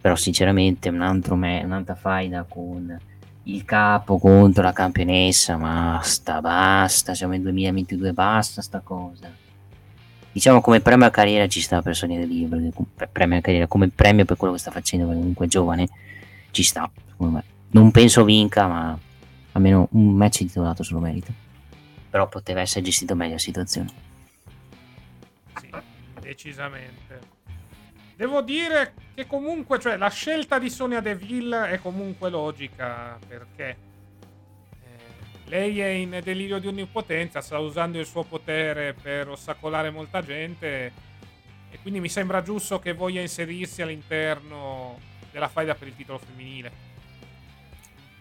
Però 0.00 0.16
sinceramente 0.16 0.88
un 0.88 1.00
altro 1.00 1.36
me- 1.36 1.62
un'altra 1.64 1.94
faida 1.94 2.44
con 2.46 2.98
il 3.44 3.64
capo 3.64 4.18
contro 4.18 4.62
la 4.62 4.72
campionessa 4.72 5.56
basta 5.56 6.40
basta 6.40 7.14
siamo 7.14 7.34
nel 7.34 7.42
2022 7.42 8.12
basta 8.12 8.60
sta 8.60 8.80
cosa. 8.80 9.30
Diciamo 10.32 10.60
come 10.60 10.80
premio 10.80 11.06
a 11.06 11.10
carriera 11.10 11.46
ci 11.46 11.60
sta 11.60 11.80
per 11.80 11.94
Sonia 11.94 12.26
pre- 12.96 13.08
premio 13.10 13.38
a 13.38 13.40
carriera 13.40 13.66
come 13.68 13.88
premio 13.88 14.24
per 14.24 14.36
quello 14.36 14.54
che 14.54 14.58
sta 14.58 14.72
facendo 14.72 15.06
comunque 15.06 15.46
giovane 15.46 15.88
ci 16.50 16.64
sta 16.64 16.90
me. 17.18 17.44
Non 17.70 17.90
penso 17.92 18.24
vinca 18.24 18.66
ma 18.66 18.98
almeno 19.52 19.88
un 19.92 20.16
match 20.16 20.38
titolato 20.38 20.82
se 20.82 20.92
lo 20.92 20.98
merita. 20.98 21.32
Però 22.10 22.28
poteva 22.28 22.60
essere 22.60 22.84
gestito 22.84 23.14
meglio 23.14 23.34
la 23.34 23.38
situazione. 23.38 23.88
Sì, 25.60 25.68
decisamente. 26.24 27.42
Devo 28.16 28.42
dire 28.42 28.94
che 29.14 29.26
comunque, 29.26 29.78
cioè, 29.78 29.96
la 29.96 30.08
scelta 30.08 30.58
di 30.58 30.70
Sonia 30.70 31.00
Deville 31.00 31.68
è 31.70 31.78
comunque 31.80 32.30
logica 32.30 33.18
perché 33.26 33.68
eh, 33.68 35.46
lei 35.46 35.80
è 35.80 35.88
in 35.88 36.20
delirio 36.22 36.58
di 36.58 36.68
onnipotenza, 36.68 37.40
sta 37.40 37.58
usando 37.58 37.98
il 37.98 38.06
suo 38.06 38.22
potere 38.22 38.94
per 38.94 39.28
ostacolare 39.28 39.90
molta 39.90 40.22
gente 40.22 40.92
e 41.70 41.78
quindi 41.82 42.00
mi 42.00 42.08
sembra 42.08 42.40
giusto 42.40 42.78
che 42.78 42.92
voglia 42.92 43.20
inserirsi 43.20 43.82
all'interno 43.82 44.98
della 45.32 45.48
faida 45.48 45.74
per 45.74 45.88
il 45.88 45.96
titolo 45.96 46.18
femminile. 46.18 46.92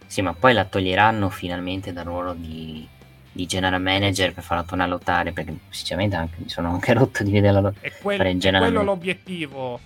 Sì, 0.07 0.21
ma 0.21 0.33
poi 0.33 0.53
la 0.53 0.65
toglieranno 0.65 1.29
finalmente 1.29 1.93
dal 1.93 2.05
ruolo 2.05 2.33
di, 2.33 2.87
di 3.34 3.45
general 3.47 3.81
manager 3.81 4.34
per 4.34 4.43
farla 4.43 4.63
tornare 4.63 4.89
a 4.89 4.93
lottare, 4.93 5.31
perché 5.34 5.53
sinceramente 5.69 6.15
anche, 6.15 6.36
mi 6.38 6.49
sono 6.49 6.69
anche 6.71 6.93
rotto 6.93 7.23
di 7.23 7.31
vederla 7.31 7.73
È, 7.81 7.91
quel- 8.01 8.17
fare 8.17 8.29
è 8.29 8.38
general 8.38 8.71
quello 8.71 8.84
manager. 8.86 8.95
l'obiettivo. 8.95 9.79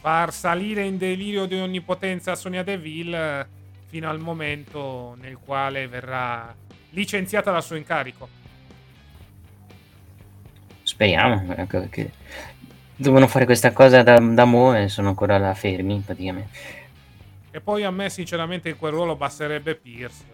Far 0.00 0.32
salire 0.32 0.82
in 0.84 0.98
delirio 0.98 1.46
di 1.46 1.54
onnipotenza 1.60 2.34
Sonia 2.34 2.62
Deville 2.64 3.40
eh, 3.40 3.46
fino 3.88 4.08
al 4.08 4.18
momento 4.18 5.16
nel 5.20 5.36
quale 5.38 5.86
verrà 5.86 6.54
licenziata 6.90 7.50
dal 7.52 7.62
suo 7.62 7.76
incarico. 7.76 8.28
Speriamo, 10.82 11.54
anche 11.56 11.78
perché 11.78 12.10
devono 12.96 13.26
fare 13.28 13.44
questa 13.44 13.72
cosa 13.72 14.02
da, 14.02 14.18
da 14.18 14.44
mo' 14.44 14.74
e 14.76 14.88
sono 14.88 15.08
ancora 15.08 15.38
là 15.38 15.54
fermi 15.54 16.02
praticamente. 16.04 16.58
E 17.50 17.60
poi 17.60 17.84
a 17.84 17.90
me, 17.90 18.08
sinceramente, 18.10 18.70
in 18.70 18.76
quel 18.78 18.92
ruolo 18.92 19.14
basterebbe 19.14 19.74
Pierce. 19.74 20.31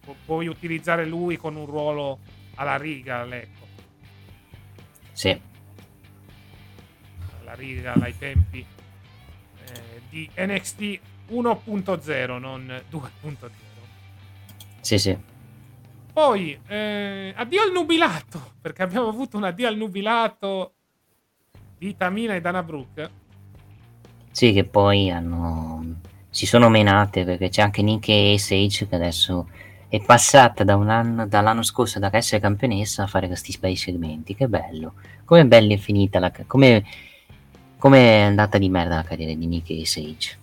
Pu- 0.00 0.16
puoi 0.24 0.46
utilizzare 0.48 1.06
lui 1.06 1.36
con 1.36 1.56
un 1.56 1.66
ruolo 1.66 2.20
alla 2.56 2.76
riga, 2.76 3.24
ecco. 3.34 3.68
Sì, 5.12 5.40
Alla 7.40 7.54
riga, 7.54 7.98
ai 8.00 8.16
tempi 8.16 8.66
eh, 9.56 10.02
di 10.08 10.30
NXT 10.36 11.00
1.0, 11.30 12.38
non 12.38 12.84
2.0. 12.90 13.50
sì, 14.80 14.98
sì. 14.98 15.16
Poi, 16.12 16.60
eh, 16.66 17.32
addio 17.36 17.62
al 17.62 17.72
nubilato, 17.72 18.54
perché 18.60 18.82
abbiamo 18.82 19.08
avuto 19.08 19.36
un 19.36 19.44
addio 19.44 19.68
al 19.68 19.76
nubilato 19.76 20.74
di 21.78 21.96
Tamina 21.96 22.34
e 22.34 22.40
Dana 22.40 22.62
Brooke. 22.62 23.10
Sì, 24.30 24.52
che 24.52 24.64
poi 24.64 25.10
hanno 25.10 25.98
si 26.30 26.46
sono 26.46 26.68
menate 26.68 27.24
perché 27.24 27.48
c'è 27.48 27.62
anche 27.62 27.82
Nick 27.82 28.38
Sage 28.38 28.86
che 28.88 28.94
adesso 28.94 29.48
è 29.90 30.00
passata 30.00 30.64
da 30.64 30.76
un 30.76 30.88
anno, 30.88 31.26
dall'anno 31.26 31.62
scorso 31.62 31.98
da 31.98 32.08
essere 32.12 32.40
campionessa 32.40 33.02
a 33.02 33.06
fare 33.06 33.26
questi 33.26 33.54
bei 33.58 33.76
segmenti. 33.76 34.34
Che 34.34 34.46
bello! 34.48 34.94
Come 35.24 35.44
bella 35.44 35.74
è 35.74 35.76
finita 35.76 36.18
la 36.18 36.32
come 36.46 36.84
come 37.76 37.98
è 37.98 38.20
andata 38.20 38.58
di 38.58 38.68
merda 38.68 38.96
la 38.96 39.02
carriera 39.02 39.32
di 39.32 39.46
Nick 39.46 39.86
Sage. 39.86 40.38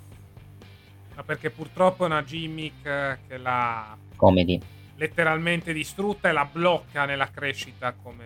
Ma 1.15 1.23
perché 1.23 1.49
purtroppo 1.51 2.03
è 2.03 2.07
una 2.07 2.23
gimmick 2.23 2.85
eh, 2.85 3.17
che 3.27 3.37
l'ha 3.37 3.95
Comedy. 4.15 4.59
letteralmente 4.95 5.71
distrutta 5.71 6.29
e 6.29 6.31
la 6.31 6.47
blocca 6.51 7.05
nella 7.05 7.29
crescita 7.29 7.93
come 7.93 8.25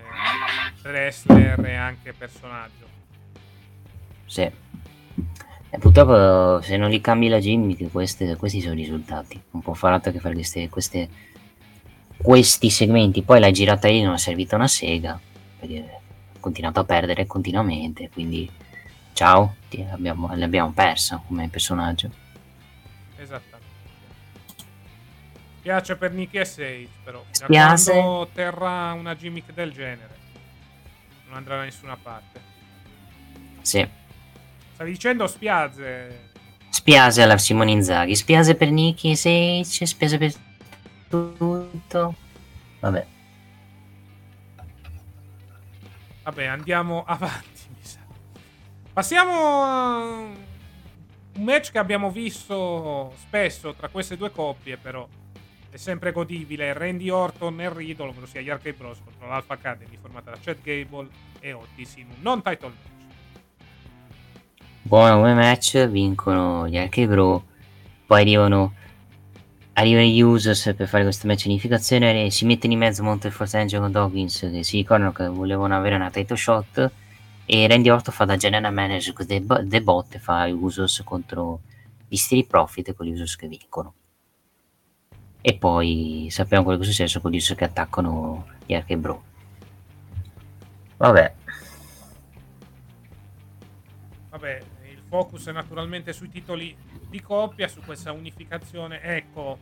wrestler 0.82 1.60
e 1.66 1.76
anche 1.76 2.14
personaggio. 2.14 2.88
Sì. 4.26 4.50
E 5.74 5.78
purtroppo 5.78 6.62
se 6.62 6.76
non 6.76 6.90
li 6.90 7.00
cambi 7.00 7.30
la 7.30 7.40
gimmick, 7.40 7.90
queste- 7.92 8.36
questi 8.36 8.60
sono 8.60 8.74
i 8.74 8.78
risultati. 8.78 9.42
Non 9.52 9.62
può 9.62 9.74
fare 9.74 9.94
altro 9.96 10.12
che 10.12 10.20
fare 10.20 10.34
queste, 10.34 10.68
queste- 10.68 11.10
questi 12.18 12.70
segmenti. 12.70 13.22
Poi 13.22 13.40
l'hai 13.40 13.54
girata 13.54 13.88
lì, 13.88 14.02
non 14.02 14.14
è 14.16 14.18
servita 14.18 14.58
una 14.58 14.68
sega. 14.68 15.18
Perché 15.60 15.78
ha 16.36 16.40
continuato 16.40 16.82
a 16.82 16.84
perdere 16.84 17.26
continuamente. 17.26 18.10
Quindi 18.10 18.50
ciao, 19.14 19.56
ti 19.70 19.86
abbiamo, 19.90 20.30
l'abbiamo 20.36 20.72
persa 20.72 21.22
come 21.26 21.48
personaggio. 21.48 22.10
Esattamente. 23.18 23.60
Spiace 25.60 25.96
per 25.96 26.12
Nicky 26.12 26.38
e 26.40 26.46
Sage, 26.46 26.88
però. 27.04 27.24
Spiace. 27.30 27.92
quando 27.92 28.28
terrà 28.34 28.92
una 28.92 29.16
gimmick 29.16 29.54
del 29.54 29.72
genere, 29.72 30.16
non 31.28 31.38
andrà 31.38 31.58
da 31.58 31.64
nessuna 31.64 31.96
parte. 31.96 32.42
Sì. 33.62 33.88
Stavi 34.82 34.96
dicendo 34.96 35.28
spiazze. 35.28 36.30
Spiase 36.70 37.22
alla 37.22 37.38
Simone 37.38 37.70
Inzaghi. 37.70 38.16
Spiase 38.16 38.56
per 38.56 38.72
Nicky 38.72 39.16
Sage, 39.16 39.86
spiase 39.86 40.18
per 40.18 40.34
tutto. 41.08 42.16
Vabbè. 42.80 43.06
Vabbè, 46.24 46.46
andiamo 46.46 47.04
avanti, 47.06 47.62
mi 47.70 47.84
sa. 47.84 48.00
Passiamo 48.92 49.64
a 49.64 50.04
un 50.16 50.36
match 51.38 51.70
che 51.70 51.78
abbiamo 51.78 52.10
visto 52.10 53.14
spesso 53.20 53.76
tra 53.76 53.88
queste 53.88 54.18
due 54.18 54.32
coppie, 54.32 54.78
però 54.78 55.08
è 55.70 55.78
sempre 55.78 56.12
godibile. 56.12 56.74
Randy 56.74 57.10
Orton 57.10 57.62
e 57.62 57.72
Riddle, 57.72 58.08
ovvero 58.08 58.26
sia 58.26 58.42
gli 58.42 58.50
Arcade 58.50 58.74
Bros 58.74 58.98
contro 59.04 59.28
l'Alpha 59.28 59.54
Academy, 59.54 59.96
formata 60.02 60.32
da 60.32 60.38
Chad 60.42 60.60
Gable 60.64 61.08
e 61.40 61.54
Otis 61.54 61.98
in 61.98 62.08
un 62.08 62.22
non-title 62.22 62.70
match. 62.70 63.01
Buono 64.84 65.18
come 65.18 65.36
match, 65.36 65.88
vincono 65.88 66.68
gli 66.68 66.76
Arcade 66.76 67.08
Bro, 67.08 67.44
poi 68.08 68.22
arrivano, 68.22 68.74
arrivano 69.74 70.08
gli 70.08 70.22
Usos 70.22 70.74
per 70.76 70.88
fare 70.88 71.04
questo 71.04 71.28
match 71.28 71.44
di 71.44 71.50
unificazione 71.50 72.30
si 72.32 72.46
mettono 72.46 72.74
in 72.74 72.80
mezzo 72.80 73.04
Monte 73.04 73.30
Force 73.30 73.58
Angel 73.58 73.80
con 73.80 73.92
Dawkins 73.92 74.40
che 74.40 74.64
si 74.64 74.78
ricordano 74.78 75.12
che 75.12 75.28
volevano 75.28 75.76
avere 75.76 75.96
una 75.96 76.10
title 76.10 76.36
shot 76.36 76.92
e 77.46 77.68
Randy 77.68 77.90
Orton 77.90 78.14
fa 78.14 78.26
da 78.26 78.36
general 78.38 78.74
manager 78.74 79.14
con 79.14 79.28
The, 79.28 79.42
Bo- 79.42 79.66
The 79.66 79.82
Bot 79.82 80.16
e 80.16 80.20
fa 80.20 80.48
gli 80.48 80.52
Usos 80.52 81.02
contro 81.06 81.62
gli 82.08 82.16
Street 82.16 82.48
Profit 82.48 82.94
con 82.96 83.06
gli 83.06 83.12
Usos 83.12 83.36
che 83.36 83.48
vincono. 83.48 83.94
E 85.42 85.58
poi 85.58 86.28
sappiamo 86.32 86.64
quello 86.64 86.80
che 86.80 86.86
è 86.86 86.90
successo 86.90 87.22
con 87.22 87.32
gli 87.32 87.40
che 87.40 87.64
attaccano 87.64 88.48
gli 88.66 88.74
Arche 88.74 88.98
Bro. 88.98 89.24
Vabbè. 90.98 91.34
Focus 95.12 95.48
è 95.48 95.52
naturalmente 95.52 96.14
sui 96.14 96.30
titoli 96.30 96.74
di 97.10 97.20
coppia, 97.20 97.68
su 97.68 97.82
questa 97.82 98.14
unificazione. 98.14 99.02
Ecco, 99.02 99.60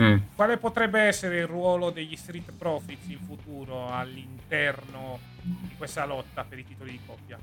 mm. 0.00 0.16
quale 0.36 0.58
potrebbe 0.58 1.00
essere 1.00 1.38
il 1.38 1.48
ruolo 1.48 1.90
degli 1.90 2.14
Street 2.14 2.52
Profits 2.52 3.08
in 3.08 3.18
futuro 3.18 3.92
all'interno 3.92 5.18
di 5.42 5.74
questa 5.76 6.04
lotta 6.04 6.44
per 6.44 6.60
i 6.60 6.64
titoli 6.64 6.92
di 6.92 7.00
coppia? 7.04 7.36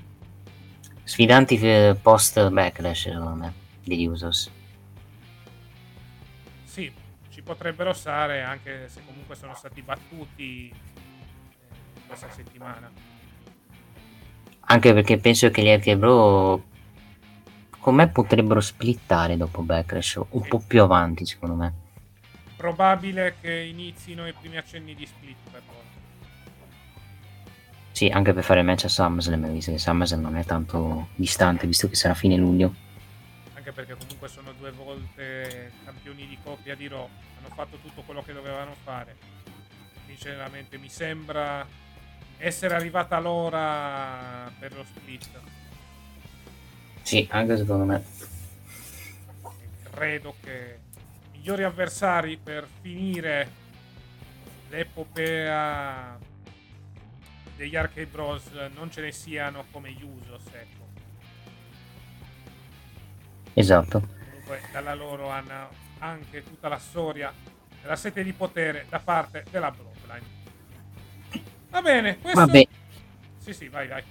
Sfidanti 1.04 1.58
eh, 1.60 1.94
post 2.00 2.48
backlash, 2.48 3.02
secondo 3.02 3.34
me, 3.34 3.52
degli 3.84 4.06
Usos. 4.06 4.50
Sì, 6.64 6.90
ci 7.28 7.42
potrebbero 7.42 7.92
stare 7.92 8.40
anche 8.40 8.88
se 8.88 9.02
comunque 9.04 9.34
sono 9.36 9.54
stati 9.54 9.82
battuti 9.82 10.70
eh, 10.70 12.06
questa 12.06 12.30
settimana. 12.30 12.90
Anche 14.68 14.94
perché 14.94 15.18
penso 15.18 15.50
che 15.50 15.62
gli 15.62 15.68
Arcade 15.68 16.74
Con 17.86 17.94
me 17.94 18.08
potrebbero 18.08 18.60
splittare 18.60 19.36
dopo 19.36 19.62
Backlash 19.62 20.20
un 20.30 20.42
sì. 20.42 20.48
po' 20.48 20.58
più 20.58 20.82
avanti 20.82 21.24
secondo 21.24 21.54
me. 21.54 21.72
Probabile 22.56 23.36
che 23.40 23.60
inizino 23.60 24.26
i 24.26 24.32
primi 24.32 24.56
accenni 24.56 24.92
di 24.96 25.06
split 25.06 25.36
per 25.52 25.62
loro. 25.68 25.84
Sì, 27.92 28.08
anche 28.08 28.32
per 28.32 28.42
fare 28.42 28.58
il 28.58 28.66
match 28.66 28.86
a 28.86 28.88
SummerSlam, 28.88 29.52
visto 29.52 29.70
che 29.70 29.78
SummerSlam 29.78 30.20
non 30.20 30.36
è 30.36 30.44
tanto 30.44 31.10
distante, 31.14 31.68
visto 31.68 31.88
che 31.88 31.94
sarà 31.94 32.14
fine 32.14 32.34
luglio. 32.34 32.74
Anche 33.54 33.70
perché 33.70 33.94
comunque 33.94 34.26
sono 34.26 34.50
due 34.58 34.72
volte 34.72 35.70
campioni 35.84 36.26
di 36.26 36.38
coppia 36.42 36.74
di 36.74 36.88
Raw, 36.88 37.08
hanno 37.38 37.54
fatto 37.54 37.76
tutto 37.76 38.02
quello 38.02 38.20
che 38.20 38.32
dovevano 38.32 38.74
fare. 38.82 39.16
Sinceramente 40.06 40.76
mi 40.76 40.88
sembra 40.88 41.64
essere 42.36 42.74
arrivata 42.74 43.20
l'ora 43.20 44.50
per 44.58 44.74
lo 44.74 44.82
split. 44.82 45.40
Sì, 47.06 47.24
anche 47.30 47.56
secondo 47.56 47.84
me. 47.84 48.02
credo 49.96 50.34
che 50.42 50.78
i 51.32 51.38
migliori 51.38 51.62
avversari 51.62 52.36
per 52.36 52.66
finire 52.82 53.48
l'epopea 54.68 56.18
degli 57.56 57.76
Arcade 57.76 58.06
Bros 58.06 58.50
non 58.74 58.90
ce 58.90 59.02
ne 59.02 59.12
siano 59.12 59.66
come 59.70 59.96
Usos, 60.02 60.42
ecco. 60.50 60.84
Esatto. 63.54 64.08
Comunque 64.28 64.60
dalla 64.72 64.94
loro 64.94 65.30
hanno 65.30 65.68
anche 66.00 66.42
tutta 66.42 66.68
la 66.68 66.78
storia 66.78 67.32
della 67.80 67.96
sete 67.96 68.24
di 68.24 68.32
potere 68.32 68.84
da 68.88 68.98
parte 68.98 69.44
della 69.50 69.70
Bloodline. 69.70 70.34
Va 71.70 71.80
bene, 71.80 72.18
questo... 72.18 72.40
Vabbè. 72.40 72.66
Sì, 73.38 73.52
sì, 73.52 73.68
vai, 73.68 73.86
vai. 73.86 74.02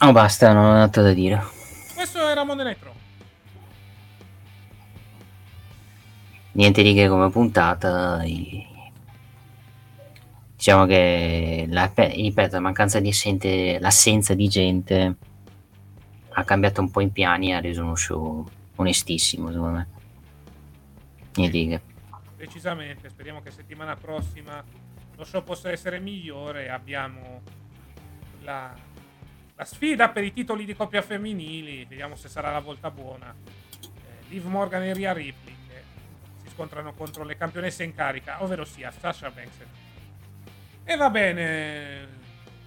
Oh, 0.00 0.12
basta, 0.12 0.52
non 0.52 0.64
ho 0.66 0.82
altro 0.82 1.02
da 1.02 1.12
dire. 1.12 1.58
Questo 2.00 2.26
era 2.26 2.44
Monday 2.44 2.66
Nitro. 2.66 2.94
Niente 6.52 6.82
di 6.82 6.94
che 6.94 7.08
come 7.08 7.28
puntata. 7.28 8.22
Diciamo 10.56 10.86
che, 10.86 11.66
la, 11.68 11.92
ripeto, 11.94 12.54
la 12.54 12.60
mancanza 12.60 13.00
di 13.00 13.10
gente, 13.10 13.78
l'assenza 13.80 14.32
di 14.32 14.48
gente 14.48 15.16
ha 16.30 16.42
cambiato 16.44 16.80
un 16.80 16.90
po' 16.90 17.02
i 17.02 17.10
piani 17.10 17.50
e 17.50 17.52
ha 17.52 17.60
reso 17.60 17.82
uno 17.82 17.96
show 17.96 18.48
onestissimo, 18.76 19.52
secondo 19.52 19.76
me. 19.76 19.88
Niente 21.34 21.58
di 21.58 21.68
che. 21.68 21.80
Decisamente, 22.34 23.10
speriamo 23.10 23.42
che 23.42 23.50
settimana 23.50 23.94
prossima 23.94 24.64
lo 25.16 25.24
show 25.24 25.44
possa 25.44 25.70
essere 25.70 26.00
migliore. 26.00 26.70
Abbiamo 26.70 27.42
la, 28.40 28.74
la, 29.60 29.64
sfida 29.64 30.08
per 30.08 30.24
i 30.24 30.32
titoli 30.32 30.64
di 30.64 30.74
coppia 30.74 31.02
femminili. 31.02 31.84
Vediamo 31.84 32.16
se 32.16 32.28
sarà 32.28 32.50
la 32.50 32.60
volta 32.60 32.90
buona. 32.90 33.34
Eh, 33.34 34.28
Liv 34.28 34.46
Morgan 34.46 34.82
e 34.82 34.94
Ria 34.94 35.12
Ripley 35.12 35.54
che 35.68 35.82
si 36.42 36.48
scontrano 36.54 36.94
contro 36.94 37.24
le 37.24 37.36
campionesse 37.36 37.84
in 37.84 37.94
carica, 37.94 38.42
ovvero 38.42 38.64
sia 38.64 38.90
Sasha 38.90 39.30
Banks. 39.30 39.56
E 40.84 40.96
va 40.96 41.10
bene. 41.10 42.18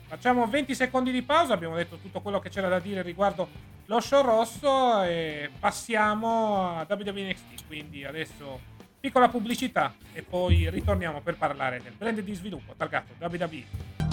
Facciamo 0.07 0.47
20 0.47 0.75
secondi 0.75 1.11
di 1.11 1.23
pausa. 1.23 1.53
Abbiamo 1.53 1.75
detto 1.75 1.97
tutto 1.97 2.21
quello 2.21 2.39
che 2.39 2.49
c'era 2.49 2.69
da 2.69 2.79
dire 2.79 3.01
riguardo 3.01 3.71
lo 3.85 3.99
show 3.99 4.23
rosso 4.23 5.01
e 5.03 5.49
passiamo 5.59 6.77
a 6.77 6.87
WWE 6.87 7.29
NXT. 7.29 7.67
Quindi 7.67 8.05
adesso 8.05 8.71
Piccola 9.03 9.27
pubblicità 9.27 9.93
e 10.13 10.21
poi 10.21 10.69
ritorniamo 10.69 11.19
per 11.19 11.35
parlare 11.35 11.81
del 11.81 11.91
brand 11.91 12.21
di 12.21 12.33
sviluppo 12.35 12.73
targato 12.77 13.13
WWE. 13.19 14.12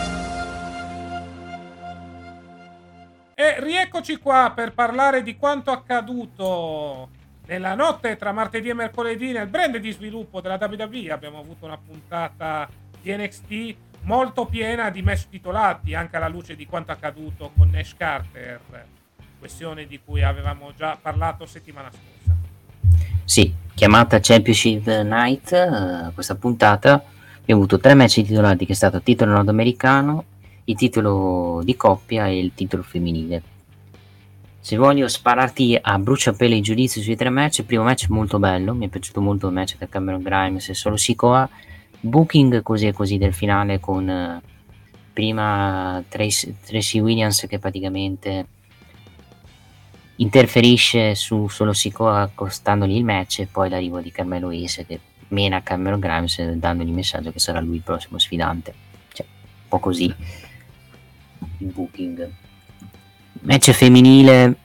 E 3.41 3.55
rieccoci 3.59 4.17
qua 4.17 4.51
per 4.55 4.71
parlare 4.71 5.23
di 5.23 5.35
quanto 5.35 5.71
accaduto 5.71 7.09
nella 7.47 7.73
notte 7.73 8.15
tra 8.15 8.31
martedì 8.31 8.69
e 8.69 8.75
mercoledì 8.75 9.31
nel 9.31 9.47
brand 9.47 9.77
di 9.77 9.91
sviluppo 9.91 10.41
della 10.41 10.59
WWE. 10.61 11.11
Abbiamo 11.11 11.39
avuto 11.39 11.65
una 11.65 11.79
puntata 11.83 12.69
di 13.01 13.11
NXT 13.11 13.75
molto 14.01 14.45
piena 14.45 14.91
di 14.91 15.01
match 15.01 15.29
titolati, 15.29 15.95
anche 15.95 16.17
alla 16.17 16.27
luce 16.27 16.55
di 16.55 16.67
quanto 16.67 16.91
accaduto 16.91 17.51
con 17.57 17.71
Nash 17.71 17.95
Carter, 17.97 18.59
questione 19.39 19.87
di 19.87 19.99
cui 20.05 20.21
avevamo 20.21 20.71
già 20.77 20.95
parlato 21.01 21.47
settimana 21.47 21.89
scorsa. 21.89 22.37
Sì, 23.25 23.51
chiamata 23.73 24.19
Championship 24.21 24.85
Night, 24.85 25.49
uh, 25.51 26.13
questa 26.13 26.35
puntata 26.35 27.03
abbiamo 27.41 27.61
avuto 27.61 27.79
tre 27.79 27.95
match 27.95 28.21
titolati 28.21 28.67
che 28.67 28.73
è 28.73 28.75
stato 28.75 29.01
titolo 29.01 29.31
nordamericano, 29.31 30.25
il 30.65 30.75
titolo 30.75 31.61
di 31.63 31.75
coppia 31.75 32.27
e 32.27 32.39
il 32.39 32.51
titolo 32.53 32.83
femminile. 32.83 33.43
Se 34.63 34.77
voglio 34.77 35.07
spararti 35.07 35.77
a 35.81 35.97
bruciapelo 35.97 36.53
i 36.53 36.61
giudizi 36.61 37.01
sui 37.01 37.15
tre 37.15 37.29
match, 37.29 37.59
il 37.59 37.65
primo 37.65 37.83
match 37.83 38.09
molto 38.09 38.37
bello, 38.37 38.75
mi 38.75 38.85
è 38.85 38.89
piaciuto 38.89 39.19
molto 39.19 39.47
il 39.47 39.53
match 39.53 39.75
tra 39.75 39.87
Cameron 39.87 40.21
Grimes 40.21 40.69
e 40.69 40.75
Solo 40.75 40.97
Sikoa, 40.97 41.49
booking 41.99 42.61
così 42.61 42.85
e 42.85 42.93
così 42.93 43.17
del 43.17 43.33
finale 43.33 43.79
con 43.79 44.07
uh, 44.07 44.47
prima 45.13 46.03
Tracy, 46.07 46.99
Williams 46.99 47.45
che 47.47 47.57
praticamente 47.57 48.45
interferisce 50.17 51.15
su 51.15 51.47
solo 51.47 51.73
Sikoa 51.73 52.21
accostandogli 52.21 52.95
il 52.95 53.03
match 53.03 53.39
e 53.39 53.47
poi 53.47 53.67
l'arrivo 53.67 53.99
di 53.99 54.11
Carmelo 54.11 54.49
Ace 54.49 54.85
che 54.85 54.99
mena 55.29 55.63
Cameron 55.63 55.99
Grimes 55.99 56.39
dandogli 56.39 56.89
il 56.89 56.93
messaggio 56.93 57.31
che 57.31 57.39
sarà 57.39 57.59
lui 57.59 57.77
il 57.77 57.81
prossimo 57.81 58.19
sfidante. 58.19 58.73
Cioè 59.11 59.25
un 59.25 59.67
po' 59.67 59.79
così 59.79 60.13
il 61.59 61.67
booking 61.67 62.31
match 63.41 63.71
femminile 63.71 64.55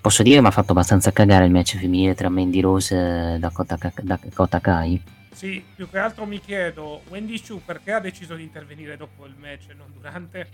posso 0.00 0.22
dire 0.22 0.40
mi 0.40 0.46
ha 0.46 0.50
fatto 0.50 0.72
abbastanza 0.72 1.12
cagare 1.12 1.46
il 1.46 1.50
match 1.50 1.76
femminile 1.76 2.14
tra 2.14 2.28
Mandy 2.28 2.60
Rose 2.60 3.34
e 3.34 3.38
Dakota, 3.38 3.78
Dakota 4.02 4.60
Kai 4.60 5.02
sì, 5.32 5.62
più 5.74 5.88
che 5.90 5.98
altro 5.98 6.26
mi 6.26 6.40
chiedo 6.40 7.02
Wendy 7.08 7.40
Chu 7.40 7.60
perché 7.64 7.92
ha 7.92 8.00
deciso 8.00 8.34
di 8.34 8.42
intervenire 8.42 8.96
dopo 8.96 9.26
il 9.26 9.34
match 9.38 9.70
e 9.70 9.74
non 9.74 9.86
durante 9.92 10.48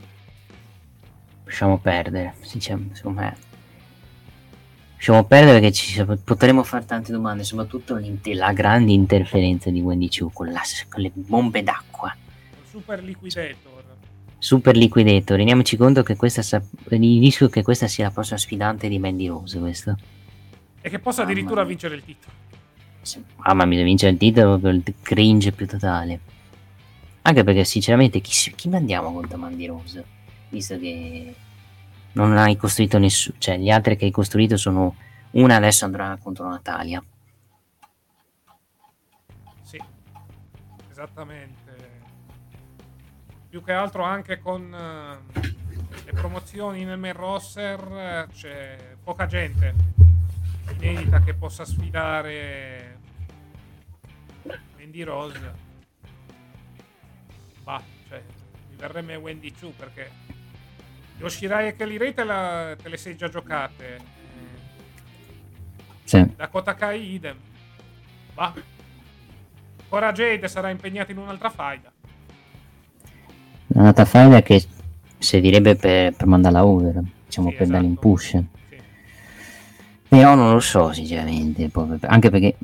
lasciamo 1.44 1.78
perdere 1.78 2.34
sinceramente 2.40 2.94
secondo 2.94 3.20
me 3.20 3.48
lasciamo 5.01 5.24
perdere 5.24 5.61
che 5.61 5.72
ci 5.72 6.05
potremo 6.22 6.62
fare 6.62 6.84
tante 6.84 7.11
domande, 7.11 7.42
soprattutto 7.42 7.98
la 8.22 8.53
grande 8.53 8.92
interferenza 8.92 9.70
di 9.70 9.80
Wendy 9.80 10.09
Chu 10.09 10.30
con, 10.30 10.53
la, 10.53 10.61
con 10.90 11.01
le 11.01 11.11
bombe 11.14 11.62
d'acqua. 11.62 12.14
Super 12.68 13.03
Liquidator. 13.03 13.80
Super 14.41 14.74
Liquidator, 14.74 15.36
rendiamoci 15.36 15.76
conto 15.76 16.03
che 16.03 16.16
questa 16.16 16.41
sa- 16.41 16.62
il 16.88 17.20
rischio 17.20 17.51
che 17.51 17.62
questa 17.62 17.86
sia 17.86 18.05
la 18.07 18.11
prossima 18.11 18.38
sfidante 18.38 18.88
di 18.88 18.99
Mandy 18.99 19.28
Rose, 19.28 19.59
questo. 19.59 19.99
E 20.80 20.88
che 20.88 20.99
possa 20.99 21.24
addirittura 21.24 21.61
mia. 21.61 21.68
vincere 21.68 21.95
il 21.97 22.03
titolo. 22.03 22.32
Mamma 23.36 23.66
mia, 23.66 23.84
vincere 23.84 24.12
il 24.12 24.18
titolo 24.18 24.59
per 24.59 24.74
il 24.74 24.95
cringe 25.03 25.53
più 25.53 25.66
totale. 25.66 26.20
Anche 27.20 27.45
perché 27.45 27.64
sinceramente 27.64 28.22
chi, 28.22 28.32
chi 28.55 28.68
mandiamo 28.70 29.12
contro 29.12 29.36
Mandy 29.36 29.66
Rose? 29.66 30.05
Visto 30.49 30.78
che 30.78 31.34
non 32.12 32.34
hai 32.38 32.57
costruito 32.57 32.97
nessuno, 32.97 33.36
cioè 33.38 33.59
gli 33.59 33.68
altri 33.68 33.99
che 33.99 34.07
hai 34.07 34.11
costruito 34.11 34.57
sono 34.57 34.97
una 35.32 35.57
adesso 35.57 35.84
andrà 35.84 36.18
contro 36.20 36.49
Natalia. 36.49 37.05
Sì. 39.64 39.78
esattamente. 40.91 41.59
Più 43.51 43.64
che 43.64 43.72
altro 43.72 44.05
anche 44.05 44.38
con 44.38 44.62
uh, 44.62 45.40
le 46.05 46.12
promozioni 46.12 46.84
nel 46.84 46.98
main 46.98 47.14
roster 47.14 47.80
uh, 48.28 48.32
c'è 48.32 48.94
poca 49.03 49.26
gente 49.26 49.74
inedita 50.72 51.20
che 51.20 51.34
possa 51.34 51.64
sfidare 51.64 52.98
Wendy 54.76 55.03
Rose. 55.03 55.55
Bah, 57.64 57.82
cioè, 58.09 58.22
mi 58.68 58.76
verrebbe 58.76 59.16
Wendy 59.16 59.53
Chu 59.53 59.74
perché 59.74 60.11
Yoshirai 61.18 61.66
e 61.66 61.76
Kelly 61.76 61.96
Ray 61.98 62.14
te, 62.14 62.22
la, 62.22 62.76
te 62.80 62.88
le 62.88 62.96
sei 62.96 63.16
già 63.16 63.28
giocate. 63.28 64.18
Sì. 66.05 66.34
Dakota 66.36 66.74
Kai 66.74 67.14
idem. 67.14 67.38
Va. 68.34 68.55
Ora 69.88 70.12
Jade 70.12 70.46
sarà 70.46 70.70
impegnata 70.70 71.11
in 71.11 71.18
un'altra 71.18 71.51
faida. 71.51 71.89
Un'altra 73.73 74.05
faida 74.05 74.43
che 74.43 74.64
servirebbe 75.18 75.77
per, 75.77 76.14
per 76.14 76.27
mandarla 76.27 76.64
over, 76.64 77.03
diciamo 77.25 77.51
sì, 77.51 77.55
per 77.55 77.62
esatto. 77.62 77.79
dare 77.79 77.85
in 77.85 77.97
push. 77.97 78.29
Sì. 78.29 78.47
Però 80.09 80.35
non 80.35 80.53
lo 80.53 80.61
so 80.61 80.93
sinceramente, 80.93 81.71
anche 82.01 82.31
perché 82.31 82.57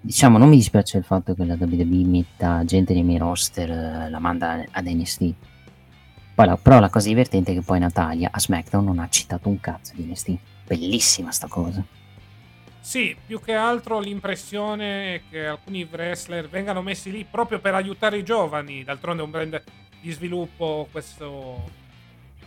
diciamo 0.00 0.38
non 0.38 0.48
mi 0.48 0.56
dispiace 0.56 0.98
il 0.98 1.04
fatto 1.04 1.34
che 1.34 1.44
la 1.44 1.56
WWE 1.58 2.04
metta 2.06 2.64
gente 2.64 2.92
nei 2.92 3.02
miei 3.02 3.18
roster, 3.18 3.70
eh, 3.70 4.10
la 4.10 4.18
manda 4.18 4.64
ad 4.70 4.86
NST. 4.86 5.34
Poi 6.34 6.46
la, 6.46 6.56
però 6.56 6.80
la 6.80 6.88
cosa 6.88 7.08
divertente 7.08 7.52
è 7.52 7.54
che 7.54 7.62
poi 7.62 7.78
Natalia 7.78 8.30
a 8.32 8.38
SmackDown 8.38 8.84
non 8.84 8.98
ha 8.98 9.08
citato 9.08 9.48
un 9.48 9.60
cazzo 9.60 9.92
di 9.94 10.04
NST. 10.04 10.36
Bellissima 10.66 11.30
sta 11.30 11.46
cosa. 11.46 11.84
Sì, 12.80 13.14
più 13.26 13.40
che 13.40 13.54
altro 13.54 14.00
l'impressione 14.00 15.14
è 15.14 15.20
che 15.28 15.46
alcuni 15.46 15.86
wrestler 15.90 16.48
vengano 16.48 16.80
messi 16.80 17.10
lì 17.10 17.26
proprio 17.28 17.58
per 17.58 17.74
aiutare 17.74 18.18
i 18.18 18.24
giovani. 18.24 18.82
D'altronde 18.82 19.22
è 19.22 19.24
un 19.24 19.30
brand 19.30 19.62
di 20.00 20.10
sviluppo 20.12 20.88
questo 20.90 21.86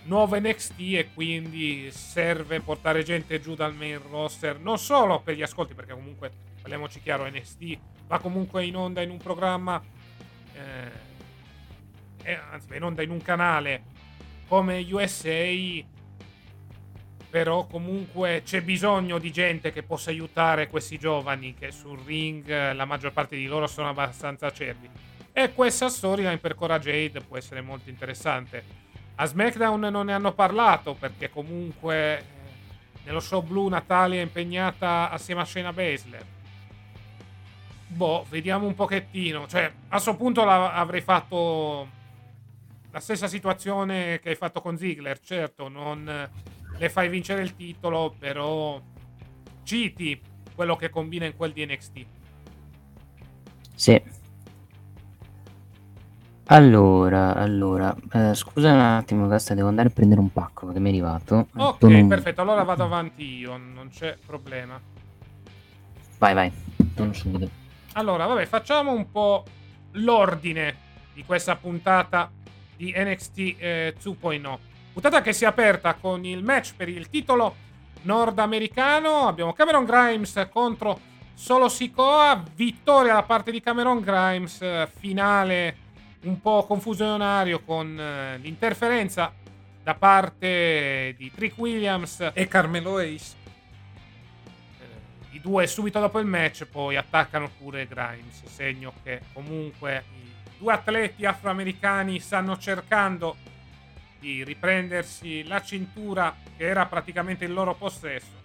nuovo 0.03 0.39
NXT 0.39 0.79
e 0.79 1.09
quindi 1.13 1.91
serve 1.91 2.59
portare 2.61 3.03
gente 3.03 3.39
giù 3.39 3.53
dal 3.53 3.75
main 3.75 4.01
roster 4.09 4.59
non 4.59 4.79
solo 4.79 5.21
per 5.21 5.35
gli 5.35 5.43
ascolti 5.43 5.73
perché 5.73 5.93
comunque 5.93 6.31
parliamoci 6.61 7.01
chiaro 7.01 7.27
NXT 7.27 7.77
va 8.07 8.19
comunque 8.19 8.65
in 8.65 8.75
onda 8.75 9.01
in 9.01 9.11
un 9.11 9.17
programma 9.17 9.81
eh, 10.53 11.09
eh, 12.23 12.39
anzi 12.51 12.75
in 12.75 12.83
onda 12.83 13.01
in 13.03 13.11
un 13.11 13.21
canale 13.21 13.83
come 14.47 14.85
USA 14.89 15.89
però 17.31 17.65
comunque 17.65 18.41
c'è 18.43 18.61
bisogno 18.61 19.17
di 19.17 19.31
gente 19.31 19.71
che 19.71 19.83
possa 19.83 20.09
aiutare 20.09 20.67
questi 20.67 20.99
giovani 20.99 21.55
che 21.55 21.71
sul 21.71 21.97
ring 22.05 22.47
eh, 22.49 22.73
la 22.73 22.83
maggior 22.83 23.13
parte 23.13 23.37
di 23.37 23.45
loro 23.45 23.67
sono 23.67 23.87
abbastanza 23.87 24.47
acerbi. 24.47 24.89
E 25.33 25.53
questa 25.53 25.87
storyline 25.87 26.37
per 26.37 26.55
Cora 26.55 26.77
Jade 26.77 27.21
può 27.21 27.37
essere 27.37 27.61
molto 27.61 27.89
interessante. 27.89 28.63
A 29.15 29.25
SmackDown 29.25 29.79
non 29.79 30.07
ne 30.07 30.13
hanno 30.13 30.33
parlato 30.33 30.93
perché 30.93 31.29
comunque 31.29 32.17
eh, 32.17 32.23
nello 33.05 33.19
show 33.19 33.41
blu 33.41 33.67
Natalia 33.69 34.19
è 34.19 34.23
impegnata 34.23 35.09
assieme 35.09 35.41
a 35.41 35.45
Shayna 35.45 35.71
Baszler. 35.71 36.25
Boh, 37.87 38.25
vediamo 38.29 38.67
un 38.67 38.75
pochettino. 38.75 39.47
Cioè, 39.47 39.63
a 39.65 39.89
questo 39.89 40.15
punto 40.15 40.41
avrei 40.41 41.01
fatto 41.01 41.87
la 42.91 42.99
stessa 42.99 43.27
situazione 43.27 44.19
che 44.19 44.29
hai 44.29 44.35
fatto 44.35 44.61
con 44.61 44.77
Ziggler. 44.77 45.19
Certo, 45.19 45.69
non 45.69 46.29
le 46.77 46.89
fai 46.89 47.09
vincere 47.09 47.41
il 47.41 47.55
titolo, 47.55 48.13
però 48.17 48.81
citi 49.63 50.19
quello 50.55 50.75
che 50.75 50.89
combina 50.89 51.25
in 51.25 51.35
quel 51.35 51.53
di 51.53 51.65
NXT. 51.65 52.05
Sì. 53.75 54.19
Allora, 56.51 57.33
allora, 57.33 57.95
eh, 58.11 58.35
scusa 58.35 58.73
un 58.73 58.79
attimo, 58.79 59.25
Gasta, 59.27 59.53
devo 59.53 59.69
andare 59.69 59.87
a 59.87 59.91
prendere 59.91 60.19
un 60.19 60.33
pacco 60.33 60.69
che 60.73 60.81
mi 60.81 60.87
è 60.87 60.89
arrivato. 60.89 61.47
Ok, 61.55 61.77
Torno... 61.77 62.07
perfetto, 62.07 62.41
allora 62.41 62.63
vado 62.63 62.83
avanti 62.83 63.37
io, 63.37 63.55
non 63.55 63.87
c'è 63.89 64.17
problema. 64.25 64.77
Vai, 66.17 66.33
vai, 66.33 66.51
torno 66.93 67.13
subito. 67.13 67.49
Allora, 67.93 68.25
vabbè, 68.25 68.45
facciamo 68.47 68.91
un 68.91 69.09
po' 69.09 69.45
l'ordine 69.91 70.75
di 71.13 71.23
questa 71.23 71.55
puntata 71.55 72.29
di 72.75 72.93
NXT 72.97 73.37
eh, 73.57 73.95
2.0. 73.97 74.57
Puntata 74.91 75.21
che 75.21 75.31
si 75.31 75.45
è 75.45 75.47
aperta 75.47 75.93
con 75.93 76.25
il 76.25 76.43
match 76.43 76.73
per 76.75 76.89
il 76.89 77.07
titolo 77.07 77.55
nordamericano. 78.01 79.25
Abbiamo 79.25 79.53
Cameron 79.53 79.85
Grimes 79.85 80.49
contro 80.51 80.99
Solo 81.33 81.69
Sikoa. 81.69 82.43
Vittoria 82.55 83.13
da 83.13 83.23
parte 83.23 83.51
di 83.51 83.61
Cameron 83.61 84.01
Grimes. 84.01 84.61
Finale 84.99 85.89
un 86.23 86.39
po' 86.41 86.65
confusionario 86.65 87.61
con 87.61 87.99
eh, 87.99 88.37
l'interferenza 88.37 89.33
da 89.83 89.95
parte 89.95 91.15
di 91.17 91.31
Trick 91.33 91.57
Williams 91.57 92.31
e 92.33 92.47
Carmelo 92.47 92.97
Ace. 92.97 93.35
Eh, 94.79 95.35
I 95.35 95.41
due 95.41 95.65
subito 95.65 95.99
dopo 95.99 96.19
il 96.19 96.27
match 96.27 96.65
poi 96.65 96.95
attaccano 96.95 97.49
pure 97.57 97.87
Grimes. 97.87 98.43
Segno 98.45 98.93
che 99.03 99.21
comunque 99.33 100.03
i 100.19 100.57
due 100.59 100.73
atleti 100.73 101.25
afroamericani 101.25 102.19
stanno 102.19 102.57
cercando 102.57 103.35
di 104.19 104.43
riprendersi 104.43 105.43
la 105.47 105.63
cintura 105.63 106.35
che 106.55 106.67
era 106.67 106.85
praticamente 106.85 107.45
il 107.45 107.53
loro 107.53 107.73
possesso. 107.73 108.39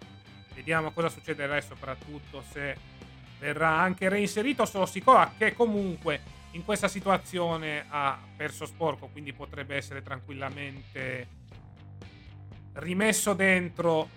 Vediamo 0.54 0.90
cosa 0.92 1.10
succederà 1.10 1.58
e 1.58 1.60
soprattutto 1.60 2.42
se 2.50 2.94
verrà 3.38 3.78
anche 3.78 4.08
reinserito 4.08 4.64
solo 4.64 4.86
Sikoa 4.86 5.34
che 5.36 5.52
comunque 5.52 6.35
in 6.52 6.64
questa 6.64 6.88
situazione 6.88 7.84
ha 7.88 8.18
perso 8.36 8.66
sporco, 8.66 9.08
quindi 9.08 9.32
potrebbe 9.32 9.76
essere 9.76 10.02
tranquillamente 10.02 11.28
rimesso 12.74 13.34
dentro 13.34 14.08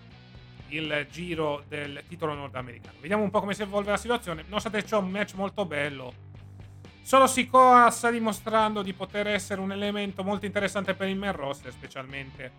il 0.69 1.07
giro 1.09 1.63
del 1.67 2.03
titolo 2.07 2.33
nordamericano. 2.33 2.97
Vediamo 2.99 3.23
un 3.23 3.29
po' 3.29 3.39
come 3.39 3.53
si 3.53 3.61
evolve 3.61 3.91
la 3.91 3.97
situazione. 3.97 4.43
Nonostante 4.43 4.85
ciò, 4.85 4.99
un 4.99 5.09
match 5.09 5.33
molto 5.33 5.65
bello 5.65 6.27
Solo 7.09 7.25
Sikoa 7.25 7.89
sta 7.89 8.11
dimostrando 8.11 8.83
di 8.83 8.93
poter 8.93 9.25
essere 9.25 9.59
un 9.61 9.71
elemento 9.71 10.23
molto 10.23 10.45
interessante 10.45 10.93
per 10.93 11.07
il 11.07 11.17
main 11.17 11.31
roster, 11.31 11.71
specialmente 11.71 12.51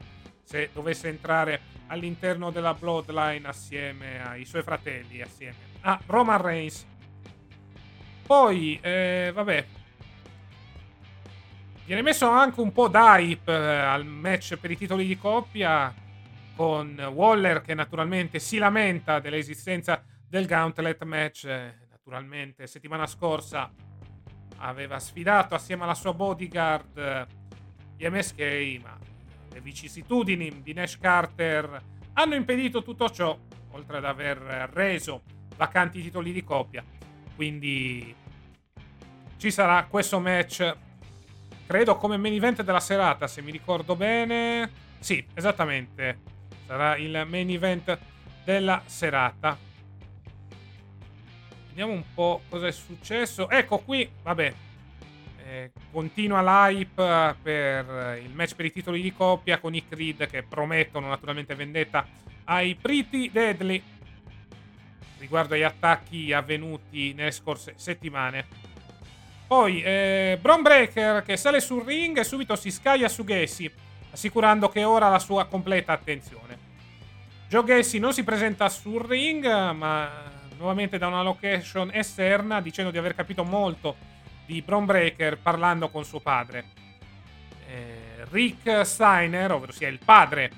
se 0.43 0.71
dovesse 0.73 1.07
entrare 1.07 1.61
all'interno 1.87 2.51
della 2.51 2.75
Bloodline 2.75 3.47
assieme 3.47 4.21
ai 4.21 4.45
suoi 4.45 4.65
fratelli, 4.65 5.23
assieme 5.23 5.55
a 5.83 6.01
Roman 6.05 6.43
Reigns. 6.43 6.85
Poi, 8.31 8.79
eh, 8.81 9.33
vabbè, 9.35 9.67
viene 11.85 12.01
messo 12.01 12.29
anche 12.29 12.61
un 12.61 12.71
po' 12.71 12.87
d'hype 12.87 13.51
eh, 13.51 13.57
al 13.57 14.07
match 14.07 14.55
per 14.55 14.71
i 14.71 14.77
titoli 14.77 15.05
di 15.05 15.19
coppia 15.19 15.93
con 16.55 16.97
Waller 17.13 17.61
che 17.61 17.75
naturalmente 17.75 18.39
si 18.39 18.59
lamenta 18.59 19.19
dell'esistenza 19.19 20.05
del 20.29 20.47
Gauntlet 20.47 21.03
match. 21.03 21.47
Eh, 21.47 21.75
naturalmente, 21.91 22.69
settimana 22.69 23.05
scorsa 23.09 23.69
aveva 24.59 25.01
sfidato 25.01 25.57
assieme 25.57 25.83
alla 25.83 25.95
sua 25.95 26.15
bodyguard 26.15 27.27
gli 27.97 28.07
MSK, 28.07 28.81
ma 28.81 28.97
le 29.53 29.61
vicissitudini 29.61 30.63
di 30.63 30.73
Nash 30.73 30.99
Carter 30.99 31.83
hanno 32.13 32.37
impedito 32.37 32.85
tutto 32.85 33.11
ciò, 33.11 33.37
oltre 33.73 33.97
ad 33.97 34.05
aver 34.05 34.39
reso 34.73 35.23
vacanti 35.57 35.99
i 35.99 36.03
titoli 36.03 36.31
di 36.31 36.45
coppia. 36.45 36.85
Quindi 37.35 38.15
ci 39.41 39.51
sarà 39.51 39.87
questo 39.87 40.21
match, 40.21 40.77
credo 41.67 41.97
come 41.97 42.19
main 42.19 42.35
event 42.35 42.63
della 42.63 42.79
serata, 42.79 43.27
se 43.27 43.41
mi 43.41 43.51
ricordo 43.51 43.97
bene. 43.97 44.71
Sì, 44.99 45.25
esattamente. 45.33 46.19
Sarà 46.67 46.99
il 46.99 47.25
main 47.27 47.49
event 47.49 47.99
della 48.45 48.83
serata. 48.85 49.57
Vediamo 51.69 51.93
un 51.93 52.05
po' 52.13 52.43
cosa 52.51 52.67
è 52.67 52.71
successo. 52.71 53.49
Ecco 53.49 53.79
qui, 53.79 54.07
vabbè. 54.23 54.55
Eh, 55.47 55.73
continua 55.91 56.43
l'hype 56.43 57.37
per 57.41 58.19
il 58.23 58.35
match 58.35 58.55
per 58.55 58.67
i 58.67 58.73
titoli 58.73 59.01
di 59.01 59.13
coppia 59.15 59.59
con 59.59 59.75
i 59.75 59.89
Creed 59.89 60.29
che 60.29 60.43
promettono 60.43 61.09
naturalmente 61.09 61.55
vendetta 61.55 62.07
ai 62.45 62.75
Pretty 62.75 63.31
Deadly 63.31 63.83
riguardo 65.19 65.55
agli 65.55 65.63
attacchi 65.63 66.31
avvenuti 66.35 67.15
nelle 67.15 67.31
scorse 67.31 67.73
settimane. 67.77 68.69
Poi 69.51 69.83
eh, 69.83 70.39
Bron 70.41 70.63
Breaker 70.63 71.25
che 71.25 71.37
sale 71.37 71.59
sul 71.59 71.83
ring 71.83 72.17
e 72.17 72.23
subito 72.23 72.55
si 72.55 72.71
scaglia 72.71 73.09
su 73.09 73.25
Gacy, 73.25 73.69
assicurando 74.13 74.69
che 74.69 74.85
ora 74.85 75.09
ha 75.09 75.11
la 75.11 75.19
sua 75.19 75.47
completa 75.47 75.91
attenzione. 75.91 76.57
Joe 77.49 77.65
Gacy 77.65 77.99
non 77.99 78.13
si 78.13 78.23
presenta 78.23 78.69
sul 78.69 79.03
ring, 79.03 79.45
ma 79.73 80.09
nuovamente 80.57 80.99
da 80.99 81.09
una 81.09 81.23
location 81.23 81.91
esterna 81.93 82.61
dicendo 82.61 82.93
di 82.93 82.99
aver 82.99 83.17
capito 83.17 83.43
molto 83.43 83.97
di 84.47 84.63
Bron 84.63 84.85
Breaker 84.85 85.39
parlando 85.39 85.89
con 85.89 86.05
suo 86.05 86.21
padre. 86.21 86.67
Eh, 87.67 88.25
Rick 88.31 88.87
Steiner, 88.87 89.51
ovvero 89.51 89.73
sia 89.73 89.89
il 89.89 89.99
padre 89.99 90.53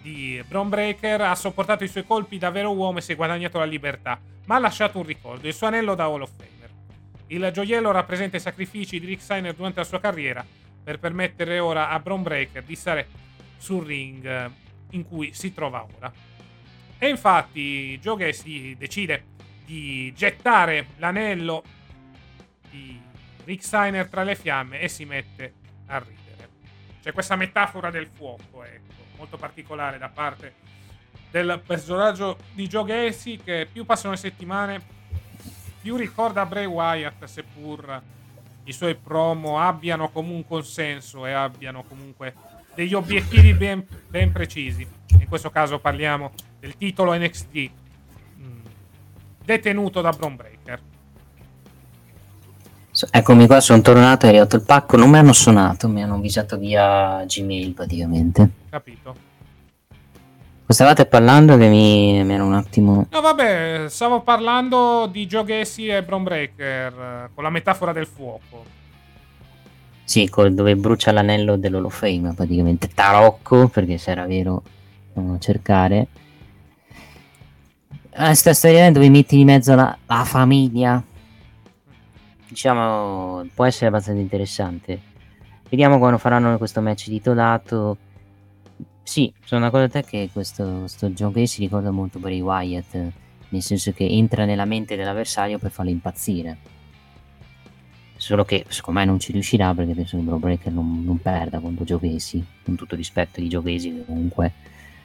di 0.00 0.40
Bron 0.46 0.68
Breaker, 0.68 1.22
ha 1.22 1.34
sopportato 1.34 1.82
i 1.82 1.88
suoi 1.88 2.04
colpi 2.04 2.38
da 2.38 2.50
vero 2.50 2.72
uomo 2.72 2.98
e 2.98 3.00
si 3.00 3.10
è 3.10 3.16
guadagnato 3.16 3.58
la 3.58 3.64
libertà, 3.64 4.16
ma 4.44 4.54
ha 4.54 4.60
lasciato 4.60 4.98
un 4.98 5.06
ricordo, 5.06 5.48
il 5.48 5.54
suo 5.54 5.66
anello 5.66 5.96
da 5.96 6.04
Hall 6.04 6.22
of 6.22 6.30
Famer. 6.36 6.57
Il 7.30 7.50
gioiello 7.52 7.90
rappresenta 7.90 8.38
i 8.38 8.40
sacrifici 8.40 8.98
di 8.98 9.06
Rick 9.06 9.20
Steiner 9.20 9.54
durante 9.54 9.80
la 9.80 9.84
sua 9.84 10.00
carriera 10.00 10.44
per 10.82 10.98
permettere 10.98 11.58
ora 11.58 11.90
a 11.90 11.98
Braun 12.00 12.22
Breaker 12.22 12.62
di 12.62 12.74
stare 12.74 13.06
sul 13.58 13.84
ring 13.84 14.24
eh, 14.24 14.50
in 14.90 15.06
cui 15.06 15.34
si 15.34 15.52
trova 15.52 15.86
ora. 15.96 16.10
E 16.98 17.08
infatti 17.08 17.98
Joe 17.98 18.16
Gacy 18.16 18.76
decide 18.78 19.36
di 19.66 20.10
gettare 20.16 20.88
l'anello 20.96 21.62
di 22.70 22.98
Rick 23.44 23.62
Steiner 23.62 24.08
tra 24.08 24.22
le 24.22 24.34
fiamme 24.34 24.80
e 24.80 24.88
si 24.88 25.04
mette 25.04 25.52
a 25.86 25.98
ridere. 25.98 26.48
C'è 27.02 27.12
questa 27.12 27.36
metafora 27.36 27.90
del 27.90 28.08
fuoco, 28.10 28.64
ecco, 28.64 28.94
molto 29.18 29.36
particolare 29.36 29.98
da 29.98 30.08
parte 30.08 30.54
del 31.30 31.62
personaggio 31.64 32.38
di 32.54 32.66
Joe 32.66 32.84
Gacy 32.84 33.36
che 33.36 33.68
più 33.70 33.84
passano 33.84 34.12
le 34.12 34.18
settimane 34.18 34.96
più 35.80 35.96
ricorda 35.96 36.46
Bray 36.46 36.66
Wyatt 36.66 37.24
seppur 37.24 38.02
i 38.64 38.72
suoi 38.72 38.94
promo 38.94 39.58
abbiano 39.60 40.10
comunque 40.10 40.56
un 40.56 40.64
senso 40.64 41.24
e 41.24 41.32
abbiano 41.32 41.84
comunque 41.88 42.34
degli 42.74 42.94
obiettivi 42.94 43.54
ben, 43.54 43.84
ben 44.08 44.30
precisi. 44.30 44.86
In 45.08 45.26
questo 45.26 45.50
caso 45.50 45.78
parliamo 45.78 46.32
del 46.60 46.76
titolo 46.76 47.14
NXT 47.14 47.54
mh, 47.54 48.42
mm, 48.42 48.58
detenuto 49.44 50.00
da 50.00 50.10
Braun 50.10 50.36
Breaker. 50.36 50.80
Eccomi 53.10 53.46
qua, 53.46 53.60
sono 53.60 53.80
tornato, 53.80 54.26
è 54.26 54.30
arrivato 54.30 54.56
il 54.56 54.62
pacco, 54.62 54.96
non 54.96 55.10
mi 55.10 55.18
hanno 55.18 55.32
suonato, 55.32 55.88
mi 55.88 56.02
hanno 56.02 56.16
avvisato 56.16 56.58
via 56.58 57.24
Gmail 57.24 57.72
praticamente. 57.72 58.50
Capito. 58.70 59.27
Stavate 60.70 61.06
parlando 61.06 61.56
che 61.56 61.66
mi, 61.66 62.22
mi 62.24 62.34
era 62.34 62.44
un 62.44 62.52
attimo... 62.52 63.06
No 63.10 63.20
vabbè, 63.22 63.86
stavo 63.88 64.20
parlando 64.20 65.08
di 65.10 65.26
Joe 65.26 65.42
Gacy 65.42 65.90
e 65.90 66.02
Braun 66.02 66.22
Breaker, 66.24 67.30
con 67.34 67.42
la 67.42 67.48
metafora 67.48 67.92
del 67.92 68.06
fuoco. 68.06 68.64
Sì, 70.04 70.28
col, 70.28 70.52
dove 70.52 70.76
brucia 70.76 71.10
l'anello 71.10 71.56
dell'Hall 71.56 71.88
Fame, 71.88 72.34
praticamente. 72.34 72.88
Tarocco, 72.88 73.68
perché 73.68 73.96
se 73.96 74.10
era 74.10 74.26
vero, 74.26 74.62
a 75.14 75.38
cercare. 75.38 76.06
Questa 78.10 78.52
storia 78.52 78.92
dove 78.92 79.08
metti 79.08 79.36
di 79.36 79.44
mezzo 79.44 79.74
la, 79.74 79.96
la 80.04 80.24
famiglia. 80.24 81.02
Diciamo, 82.46 83.46
può 83.54 83.64
essere 83.64 83.86
abbastanza 83.86 84.20
interessante. 84.20 85.00
Vediamo 85.70 85.98
quando 85.98 86.18
faranno 86.18 86.58
questo 86.58 86.82
match 86.82 87.04
titolato 87.04 87.96
sì, 89.08 89.32
sono 89.42 89.62
d'accordo 89.62 89.88
con 89.88 90.02
te 90.02 90.06
che 90.06 90.28
questo, 90.30 90.80
questo 90.80 91.10
gioco 91.14 91.44
si 91.46 91.60
ricorda 91.60 91.90
molto 91.90 92.18
Bray 92.18 92.40
Wyatt, 92.40 92.94
nel 93.48 93.62
senso 93.62 93.92
che 93.92 94.06
entra 94.06 94.44
nella 94.44 94.66
mente 94.66 94.96
dell'avversario 94.96 95.58
per 95.58 95.70
farlo 95.70 95.90
impazzire. 95.90 96.58
Solo 98.18 98.44
che 98.44 98.66
secondo 98.68 99.00
me 99.00 99.06
non 99.06 99.18
ci 99.18 99.32
riuscirà 99.32 99.72
perché 99.72 99.94
penso 99.94 100.18
che 100.18 100.22
Bro 100.24 100.36
Breaker 100.36 100.70
non, 100.70 101.04
non 101.06 101.22
perda 101.22 101.58
contro 101.58 101.98
Casey, 101.98 102.44
con 102.62 102.76
tutto 102.76 102.96
rispetto 102.96 103.40
di 103.40 103.48
Casey 103.48 103.94
che 103.94 104.04
comunque 104.04 104.52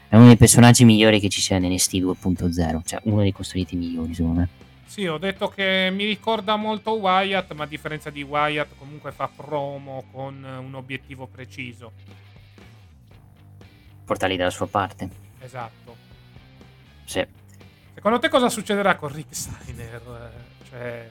è 0.09 0.17
uno 0.17 0.25
dei 0.25 0.35
personaggi 0.35 0.83
migliori 0.83 1.21
che 1.21 1.29
ci 1.29 1.39
sia 1.39 1.55
in 1.55 1.71
NST 1.71 1.93
2.0, 1.93 2.81
cioè 2.83 2.99
uno 3.03 3.21
dei 3.21 3.31
costruiti 3.31 3.77
migliori 3.77 4.13
secondo 4.13 4.41
me. 4.41 4.49
Sì, 4.85 5.07
ho 5.07 5.17
detto 5.17 5.47
che 5.47 5.89
mi 5.93 6.03
ricorda 6.03 6.57
molto 6.57 6.91
Wyatt, 6.91 7.53
ma 7.53 7.63
a 7.63 7.67
differenza 7.67 8.09
di 8.09 8.21
Wyatt 8.21 8.71
comunque 8.77 9.13
fa 9.13 9.29
promo 9.33 10.03
con 10.11 10.43
un 10.43 10.75
obiettivo 10.75 11.25
preciso 11.25 12.23
portarli 14.03 14.35
dalla 14.35 14.49
sua 14.49 14.67
parte. 14.67 15.09
Esatto. 15.39 15.95
Sì. 17.05 17.25
Secondo 17.93 18.19
te 18.19 18.29
cosa 18.29 18.49
succederà 18.49 18.95
con 18.95 19.13
Rick 19.13 19.35
Steiner? 19.35 20.01
Cioè, 20.69 21.09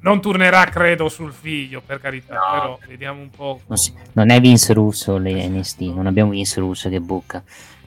non 0.00 0.20
tornerà, 0.20 0.64
credo, 0.64 1.08
sul 1.08 1.32
figlio, 1.32 1.80
per 1.80 2.00
carità, 2.00 2.34
no. 2.34 2.52
però 2.52 2.78
vediamo 2.86 3.20
un 3.20 3.30
po'. 3.30 3.60
Non, 3.66 3.76
si, 3.76 3.92
non, 4.12 4.30
è 4.30 4.40
Vince 4.40 4.72
Russo 4.72 5.18
le 5.18 5.46
NST, 5.48 5.80
non 5.80 6.06
abbiamo 6.06 6.30
Vince 6.30 6.60
Russo 6.60 6.88
che 6.88 7.00
bucca. 7.00 7.42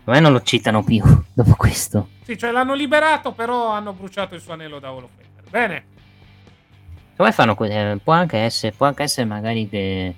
Ma 0.06 0.20
non 0.20 0.32
lo 0.32 0.42
citano 0.42 0.84
più 0.84 1.04
dopo 1.34 1.56
questo. 1.56 2.10
Sì, 2.24 2.38
cioè 2.38 2.52
l'hanno 2.52 2.74
liberato, 2.74 3.34
però 3.34 3.72
hanno 3.72 3.94
bruciato 3.94 4.36
il 4.36 4.42
suo 4.42 4.54
anello 4.54 4.80
da 4.80 4.90
Famer. 4.90 5.10
Bene. 5.50 5.84
Come 7.16 7.32
fanno? 7.32 7.58
Eh, 7.60 8.00
può 8.02 8.14
anche 8.14 8.38
essere, 8.38 8.72
può 8.72 8.88
anche 8.88 9.04
essere 9.04 9.26
magari 9.26 9.68
che 9.68 10.16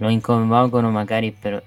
lo 0.00 0.08
inconvolgono 0.08 0.90
magari 0.90 1.30
per, 1.30 1.62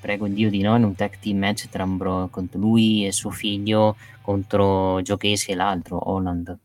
prego 0.00 0.28
Dio 0.28 0.50
di 0.50 0.60
no, 0.60 0.76
in 0.76 0.84
un 0.84 0.94
tag 0.94 1.18
team 1.18 1.38
match 1.38 1.68
tra 1.68 1.82
Ambro, 1.82 2.28
contro 2.30 2.58
lui 2.58 3.06
e 3.06 3.12
suo 3.12 3.30
figlio 3.30 3.96
contro 4.20 5.00
Joe 5.00 5.16
Casey 5.16 5.54
e 5.54 5.56
l'altro, 5.56 6.10
Holland. 6.10 6.58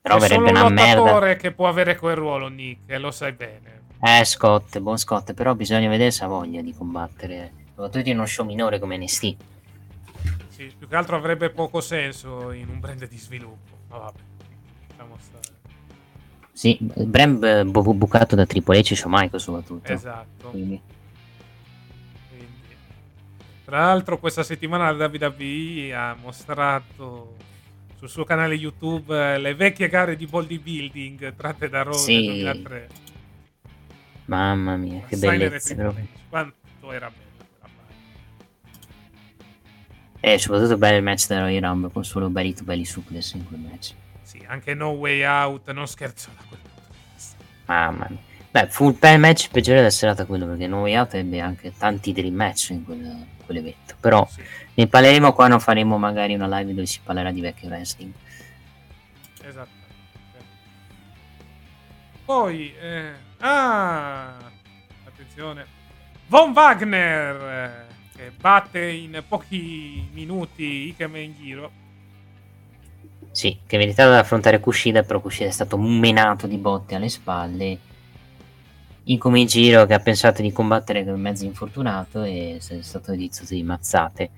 Però 0.00 0.18
verrebbe 0.18 0.50
una 0.50 0.68
merda. 0.68 1.34
che 1.34 1.50
può 1.50 1.66
avere 1.66 1.96
quel 1.96 2.14
ruolo, 2.14 2.46
Nick, 2.46 2.82
e 2.86 2.96
lo 2.98 3.10
sai 3.10 3.32
bene. 3.32 3.82
Eh, 4.00 4.24
Scott, 4.24 4.78
buon 4.78 4.96
Scott, 4.96 5.32
però 5.32 5.56
bisogna 5.56 5.88
vedere 5.88 6.12
se 6.12 6.22
ha 6.22 6.28
voglia 6.28 6.60
di 6.60 6.72
combattere. 6.72 7.64
Soprattutto 7.74 8.08
in 8.08 8.18
uno 8.18 8.26
show 8.26 8.46
minore 8.46 8.78
come 8.78 8.96
NST. 8.98 9.36
Sì, 10.50 10.72
più 10.78 10.86
che 10.86 10.94
altro 10.94 11.16
avrebbe 11.16 11.50
poco 11.50 11.80
senso 11.80 12.52
in 12.52 12.68
un 12.68 12.78
brand 12.78 13.08
di 13.08 13.18
sviluppo. 13.18 13.78
Ma 13.88 13.98
vabbè, 13.98 14.20
lasciamo 14.86 15.16
stare. 15.18 15.45
Sì, 16.56 16.78
Brand 16.80 17.64
bu- 17.64 17.92
bucato 17.92 18.34
da 18.34 18.46
Triple 18.46 18.78
H 18.80 18.92
e 18.92 19.02
Michaels 19.04 19.42
soprattutto. 19.42 19.92
Esatto. 19.92 20.48
Quindi. 20.48 20.80
Quindi. 22.30 22.74
Tra 23.62 23.80
l'altro 23.80 24.18
questa 24.18 24.42
settimana 24.42 24.90
la 24.90 25.04
WWE 25.04 25.94
ha 25.94 26.16
mostrato 26.18 27.36
sul 27.98 28.08
suo 28.08 28.24
canale 28.24 28.54
YouTube 28.54 29.34
eh, 29.34 29.38
le 29.38 29.54
vecchie 29.54 29.90
gare 29.90 30.16
di 30.16 30.24
bodybuilding 30.26 31.36
tratte 31.36 31.68
da 31.68 31.82
Raw 31.82 31.92
sì. 31.92 32.24
2003. 32.24 32.88
Mamma 34.24 34.76
mia, 34.76 35.02
che 35.06 35.18
bellezza. 35.18 35.74
Quanto 36.30 36.90
era 36.90 37.12
quella 37.12 37.74
E 40.20 40.32
eh, 40.32 40.38
soprattutto 40.38 40.78
bello 40.78 40.96
il 40.96 41.02
match 41.02 41.26
da 41.26 41.40
Roy 41.40 41.60
Rumble 41.60 41.92
con 41.92 42.02
solo 42.02 42.30
belli 42.30 42.56
belli 42.62 42.86
suplex 42.86 43.34
in 43.34 43.46
quel 43.46 43.60
match 43.60 43.92
sì, 44.26 44.44
anche 44.48 44.74
No 44.74 44.88
Way 44.88 45.24
Out, 45.24 45.70
non 45.70 45.86
scherzo 45.86 46.30
da 46.34 46.42
quel 46.48 46.60
vista. 47.14 47.36
Mamma 47.66 48.06
mia. 48.10 48.18
Beh, 48.50 48.66
fu 48.68 48.88
il 48.88 49.18
match 49.20 49.50
peggiore 49.50 49.78
della 49.78 49.90
serata 49.90 50.26
quello, 50.26 50.46
perché 50.46 50.66
No 50.66 50.80
Way 50.80 50.96
Out 50.96 51.14
ebbe 51.14 51.38
anche 51.38 51.72
tanti 51.76 52.12
dream 52.12 52.34
match 52.34 52.70
in 52.70 52.84
quel, 52.84 53.24
quell'evento. 53.44 53.94
Però 54.00 54.26
sì. 54.28 54.42
ne 54.74 54.88
parleremo 54.88 55.32
quando 55.32 55.60
faremo 55.60 55.96
magari 55.96 56.34
una 56.34 56.48
live 56.58 56.74
dove 56.74 56.86
si 56.86 56.98
parlerà 57.04 57.30
di 57.30 57.40
vecchio 57.40 57.68
wrestling. 57.68 58.12
Esatto. 59.42 59.84
Poi, 62.24 62.74
eh, 62.80 63.12
ah, 63.38 64.34
attenzione, 65.04 65.66
Von 66.26 66.50
Wagner 66.50 67.36
eh, 67.36 68.16
che 68.16 68.32
batte 68.32 68.84
in 68.84 69.22
pochi 69.28 70.08
minuti 70.12 70.88
Ike 70.88 71.34
Giro 71.36 71.84
sì, 73.36 73.58
che 73.66 73.76
meritava 73.76 74.12
di 74.12 74.16
affrontare 74.16 74.60
Kushida, 74.60 75.02
però 75.02 75.20
Kushida 75.20 75.50
è 75.50 75.52
stato 75.52 75.76
menato 75.76 76.46
di 76.46 76.56
botte 76.56 76.94
alle 76.94 77.10
spalle. 77.10 77.78
In 79.04 79.18
come 79.18 79.44
giro 79.44 79.84
che 79.84 79.92
ha 79.92 79.98
pensato 79.98 80.40
di 80.40 80.50
combattere 80.52 81.04
con 81.04 81.20
mezzo 81.20 81.44
infortunato 81.44 82.22
e 82.22 82.58
è 82.66 82.80
stato 82.80 83.12
edizio 83.12 83.44
di 83.46 83.62
mazzate. 83.62 84.30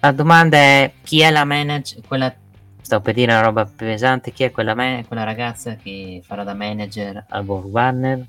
La 0.00 0.12
domanda 0.12 0.56
è 0.56 0.92
chi 1.02 1.20
è 1.20 1.30
la 1.30 1.44
manager, 1.44 2.00
quella 2.08 2.34
stavo 2.80 3.02
per 3.02 3.12
dire 3.12 3.32
una 3.32 3.42
roba 3.42 3.66
pesante, 3.66 4.32
chi 4.32 4.44
è 4.44 4.50
quella, 4.50 4.74
man- 4.74 5.06
quella 5.06 5.24
ragazza 5.24 5.74
che 5.74 6.22
farà 6.24 6.42
da 6.42 6.54
manager 6.54 7.26
al 7.28 7.44
Wolf 7.44 7.66
Warner? 7.66 8.26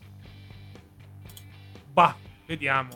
Bah, 1.94 2.14
vediamo. 2.46 2.90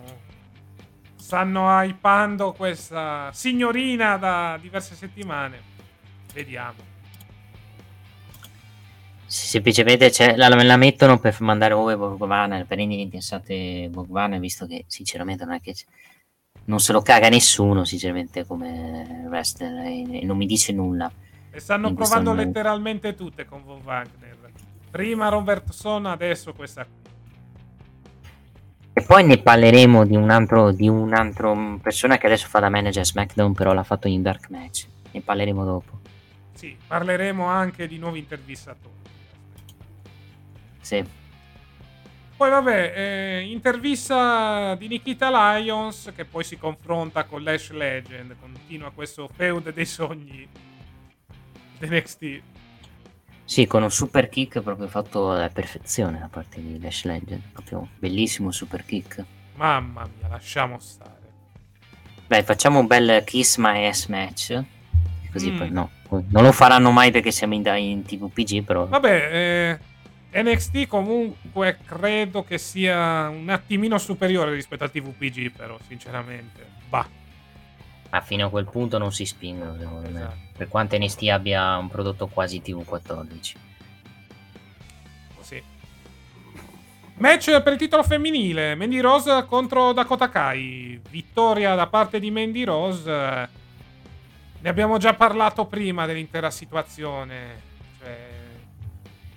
Stanno 1.15 1.69
hypando 1.69 2.51
questa 2.51 3.30
signorina 3.32 4.17
da 4.17 4.59
diverse 4.61 4.93
settimane. 4.93 5.74
Vediamo. 6.36 6.93
Semplicemente 9.25 10.11
la, 10.36 10.49
la, 10.49 10.75
mettono 10.75 11.17
per 11.17 11.39
mandare 11.39 11.73
over 11.73 11.95
Bogvana 11.95 12.61
per 12.65 12.77
rendere 12.77 13.01
interessante 13.01 13.88
Bogvana, 13.89 14.38
visto 14.38 14.67
che 14.67 14.83
sinceramente 14.88 15.45
non 15.45 15.53
è 15.55 15.61
che 15.61 15.73
non 16.65 16.79
se 16.79 16.91
lo 16.91 17.01
caga 17.01 17.29
nessuno, 17.29 17.86
sinceramente, 17.86 18.45
come 18.45 19.25
wrestler, 19.29 19.86
e, 19.86 20.25
non 20.25 20.36
mi 20.36 20.45
dice 20.45 20.73
nulla. 20.73 21.09
E 21.51 21.59
stanno 21.61 21.93
provando 21.93 22.33
letteralmente 22.33 23.15
tutte 23.15 23.45
con 23.45 23.63
Von 23.63 23.79
Wagner. 23.86 24.51
Prima 24.91 25.29
Robertson, 25.29 26.05
adesso 26.05 26.53
questa 26.53 26.83
qui. 26.83 27.13
E 28.91 29.01
poi 29.03 29.25
ne 29.25 29.38
parleremo 29.38 30.05
di 30.05 30.17
un 30.17 30.29
altro, 30.29 30.71
di 30.71 30.89
un 30.89 31.13
altro 31.13 31.79
persona 31.81 32.17
che 32.17 32.25
adesso 32.25 32.47
fa 32.49 32.59
da 32.59 32.69
manager 32.69 33.05
SmackDown, 33.05 33.53
però 33.53 33.71
l'ha 33.71 33.83
fatto 33.83 34.09
in 34.09 34.21
Dark 34.21 34.49
Match. 34.49 34.88
Ne 35.11 35.21
parleremo 35.21 35.63
dopo. 35.63 36.03
Sì, 36.55 36.75
parleremo 36.87 37.45
anche 37.45 37.87
di 37.87 37.97
nuovi 37.97 38.19
intervistatori. 38.19 38.93
Sì. 40.81 41.03
Poi 42.37 42.49
vabbè, 42.49 42.93
eh, 42.95 43.41
intervista 43.49 44.75
di 44.75 44.87
Nikita 44.87 45.29
Lyons 45.29 46.11
che 46.15 46.25
poi 46.25 46.43
si 46.43 46.57
confronta 46.57 47.23
con 47.25 47.43
Lash 47.43 47.71
Legend, 47.71 48.35
continua 48.39 48.91
questo 48.91 49.29
feud 49.33 49.71
dei 49.71 49.85
sogni 49.85 50.47
di 51.77 51.87
NXT. 51.87 52.41
Sì, 53.45 53.67
con 53.67 53.83
un 53.83 53.91
super 53.91 54.27
kick 54.27 54.59
proprio 54.61 54.87
fatto 54.87 55.31
alla 55.31 55.49
perfezione 55.49 56.19
da 56.19 56.27
parte 56.27 56.61
di 56.61 56.79
Lash 56.79 57.03
Legend. 57.03 57.41
Proprio 57.51 57.87
bellissimo 57.99 58.51
super 58.51 58.83
kick. 58.83 59.23
Mamma 59.55 60.09
mia, 60.17 60.27
lasciamo 60.27 60.79
stare. 60.79 61.13
Beh, 62.27 62.43
facciamo 62.43 62.79
un 62.79 62.87
bel 62.87 63.23
Kiss 63.23 63.57
My 63.57 63.85
Ass 63.85 64.07
match. 64.07 64.61
Così 65.31 65.51
mm. 65.51 65.57
poi 65.57 65.69
no. 65.69 65.89
Non 66.09 66.43
lo 66.43 66.51
faranno 66.51 66.91
mai 66.91 67.11
perché 67.11 67.31
siamo 67.31 67.55
in, 67.55 67.63
in 67.77 68.03
TVPG, 68.03 68.63
però. 68.63 68.85
Vabbè, 68.85 69.79
eh, 70.31 70.41
NXT 70.41 70.87
comunque 70.87 71.79
credo 71.85 72.43
che 72.43 72.57
sia 72.57 73.29
un 73.29 73.49
attimino 73.49 73.97
superiore 73.97 74.53
rispetto 74.53 74.83
al 74.83 74.91
TVPG, 74.91 75.51
però, 75.51 75.77
sinceramente. 75.87 76.65
Bah. 76.89 77.07
Ma 78.11 78.21
fino 78.21 78.45
a 78.45 78.49
quel 78.49 78.65
punto 78.65 78.97
non 78.97 79.11
si 79.11 79.25
spingono, 79.25 79.75
secondo 79.77 80.07
esatto. 80.07 80.35
me. 80.35 80.49
Per 80.55 80.67
quanto 80.67 80.97
NXT 80.97 81.23
abbia 81.29 81.77
un 81.77 81.87
prodotto 81.87 82.27
quasi 82.27 82.61
TV14. 82.63 83.53
Sì. 85.41 85.63
Match 87.17 87.61
per 87.61 87.73
il 87.73 87.79
titolo 87.79 88.03
femminile, 88.03 88.75
Mandy 88.75 88.99
Rose 88.99 89.45
contro 89.47 89.93
Dakota 89.93 90.29
Kai. 90.29 90.99
Vittoria 91.09 91.75
da 91.75 91.87
parte 91.87 92.19
di 92.19 92.29
Mandy 92.29 92.63
Rose. 92.63 93.63
Ne 94.66 94.72
abbiamo 94.72 94.97
già 94.97 95.13
parlato 95.13 95.68
prima 95.68 96.07
dell'intera 96.07 96.49
situazione. 96.49 97.61
Cioè, 97.99 98.18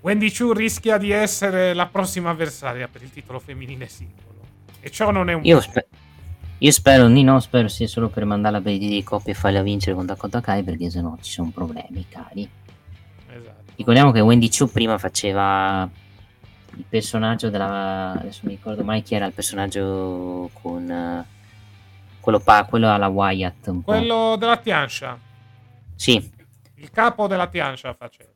Wendy 0.01 0.33
Chu 0.33 0.55
rischia 0.55 0.97
di 0.97 1.11
essere 1.11 1.75
la 1.75 1.85
prossima 1.85 2.31
avversaria 2.31 2.89
per 2.89 3.03
il 3.03 3.11
titolo 3.11 3.39
femminile 3.39 3.89
singolo. 3.89 4.41
E 4.81 4.89
ciò 4.89 5.11
non 5.11 5.29
è 5.29 5.35
un... 5.35 5.45
Io, 5.45 5.61
spe- 5.61 5.87
io 6.57 6.71
spero, 6.73 7.07
di 7.09 7.23
no, 7.23 7.41
spero 7.41 7.69
sia 7.69 7.87
solo 7.87 8.09
per 8.09 8.25
mandarla 8.25 8.63
per 8.63 8.79
di 8.79 9.03
coppia 9.05 9.33
e 9.33 9.37
farla 9.37 9.61
vincere 9.61 9.95
con 9.95 10.07
Dakota 10.07 10.41
Kai 10.41 10.63
perché 10.63 10.89
sennò 10.89 11.15
ci 11.21 11.31
sono 11.31 11.51
problemi, 11.51 12.07
cari. 12.09 12.49
Esatto. 13.31 13.73
Ricordiamo 13.77 14.13
che 14.13 14.21
Wendy 14.21 14.49
Chu 14.49 14.71
prima 14.71 14.97
faceva 14.97 15.87
il 16.75 16.85
personaggio 16.89 17.51
della... 17.51 18.13
adesso 18.13 18.41
mi 18.45 18.53
ricordo 18.53 18.83
mai 18.83 19.03
chi 19.03 19.15
era 19.15 19.27
il 19.27 19.35
personaggio 19.35 20.49
con... 20.55 20.89
Uh, 20.89 21.37
quello, 22.29 22.41
pa, 22.41 22.65
quello 22.65 22.93
alla 22.93 23.09
Wyatt. 23.09 23.83
quello 23.83 24.37
della 24.37 24.59
Tiansha. 24.59 25.19
Sì. 25.95 26.31
Il 26.75 26.91
capo 26.91 27.27
della 27.27 27.47
Tiansha 27.47 27.95
faceva. 27.95 28.31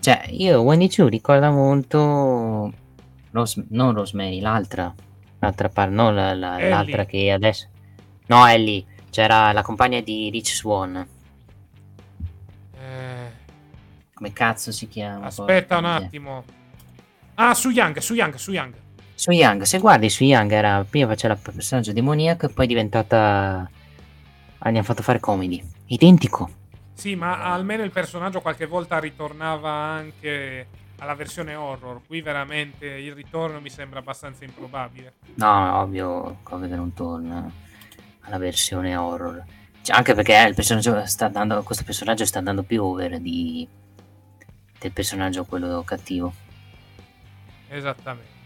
Cioè, 0.00 0.28
io 0.30 0.60
Wendy 0.62 0.88
Chu 0.88 1.08
ricorda 1.08 1.50
molto... 1.50 2.72
Ros... 3.32 3.62
non 3.68 3.92
Rosemary, 3.92 4.40
l'altra 4.40 4.94
L'altra 5.40 5.68
parte, 5.68 5.94
no, 5.94 6.10
la, 6.10 6.34
la, 6.34 6.58
l'altra 6.58 7.04
che 7.04 7.30
adesso... 7.30 7.68
No, 8.26 8.46
Ellie. 8.46 8.84
C'era 9.10 9.52
la 9.52 9.62
compagna 9.62 10.00
di 10.00 10.30
Rich 10.30 10.54
Swan. 10.54 11.06
Eh... 12.78 13.32
Come 14.14 14.32
cazzo 14.32 14.72
si 14.72 14.88
chiama? 14.88 15.26
Aspetta 15.26 15.76
un 15.76 15.84
attimo. 15.84 16.44
Ah, 17.34 17.52
su 17.52 17.68
Young, 17.68 17.98
su 17.98 18.14
Young, 18.14 18.34
su 18.36 18.52
Young. 18.52 18.74
Su 19.14 19.30
Young, 19.30 19.62
se 19.62 19.78
guardi 19.78 20.10
su 20.10 20.24
Young 20.24 20.50
era 20.50 20.84
prima 20.88 21.06
faceva 21.08 21.34
il 21.34 21.40
personaggio 21.40 21.92
demoniaco 21.92 22.46
e 22.46 22.48
poi 22.48 22.64
è 22.64 22.68
diventata... 22.68 23.70
Gli 24.64 24.68
hanno 24.68 24.82
fatto 24.82 25.02
fare 25.02 25.18
comedy. 25.20 25.62
Identico. 25.86 26.50
Sì, 26.94 27.16
ma 27.16 27.42
almeno 27.52 27.82
il 27.82 27.90
personaggio 27.90 28.40
qualche 28.40 28.66
volta 28.66 28.98
ritornava 28.98 29.70
anche 29.70 30.66
alla 30.98 31.14
versione 31.14 31.54
horror. 31.56 32.00
Qui 32.06 32.20
veramente 32.20 32.86
il 32.86 33.12
ritorno 33.12 33.60
mi 33.60 33.70
sembra 33.70 33.98
abbastanza 33.98 34.44
improbabile. 34.44 35.14
No, 35.34 35.80
ovvio, 35.80 36.38
che 36.44 36.56
non 36.68 36.92
torna 36.94 37.50
alla 38.20 38.38
versione 38.38 38.94
horror. 38.94 39.42
Cioè, 39.82 39.96
anche 39.96 40.14
perché 40.14 40.36
il 40.46 40.54
personaggio 40.54 41.04
sta 41.06 41.26
dando, 41.26 41.62
questo 41.64 41.82
personaggio 41.82 42.24
sta 42.24 42.38
andando 42.38 42.62
più 42.62 42.84
over 42.84 43.18
di, 43.18 43.66
del 44.78 44.92
personaggio 44.92 45.44
quello 45.44 45.82
cattivo. 45.82 46.32
Esattamente. 47.68 48.41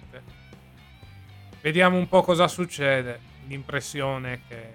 Vediamo 1.67 1.99
un 1.99 2.07
po' 2.07 2.23
cosa 2.23 2.47
succede. 2.47 3.19
L'impressione 3.49 4.35
è 4.35 4.41
che 4.47 4.73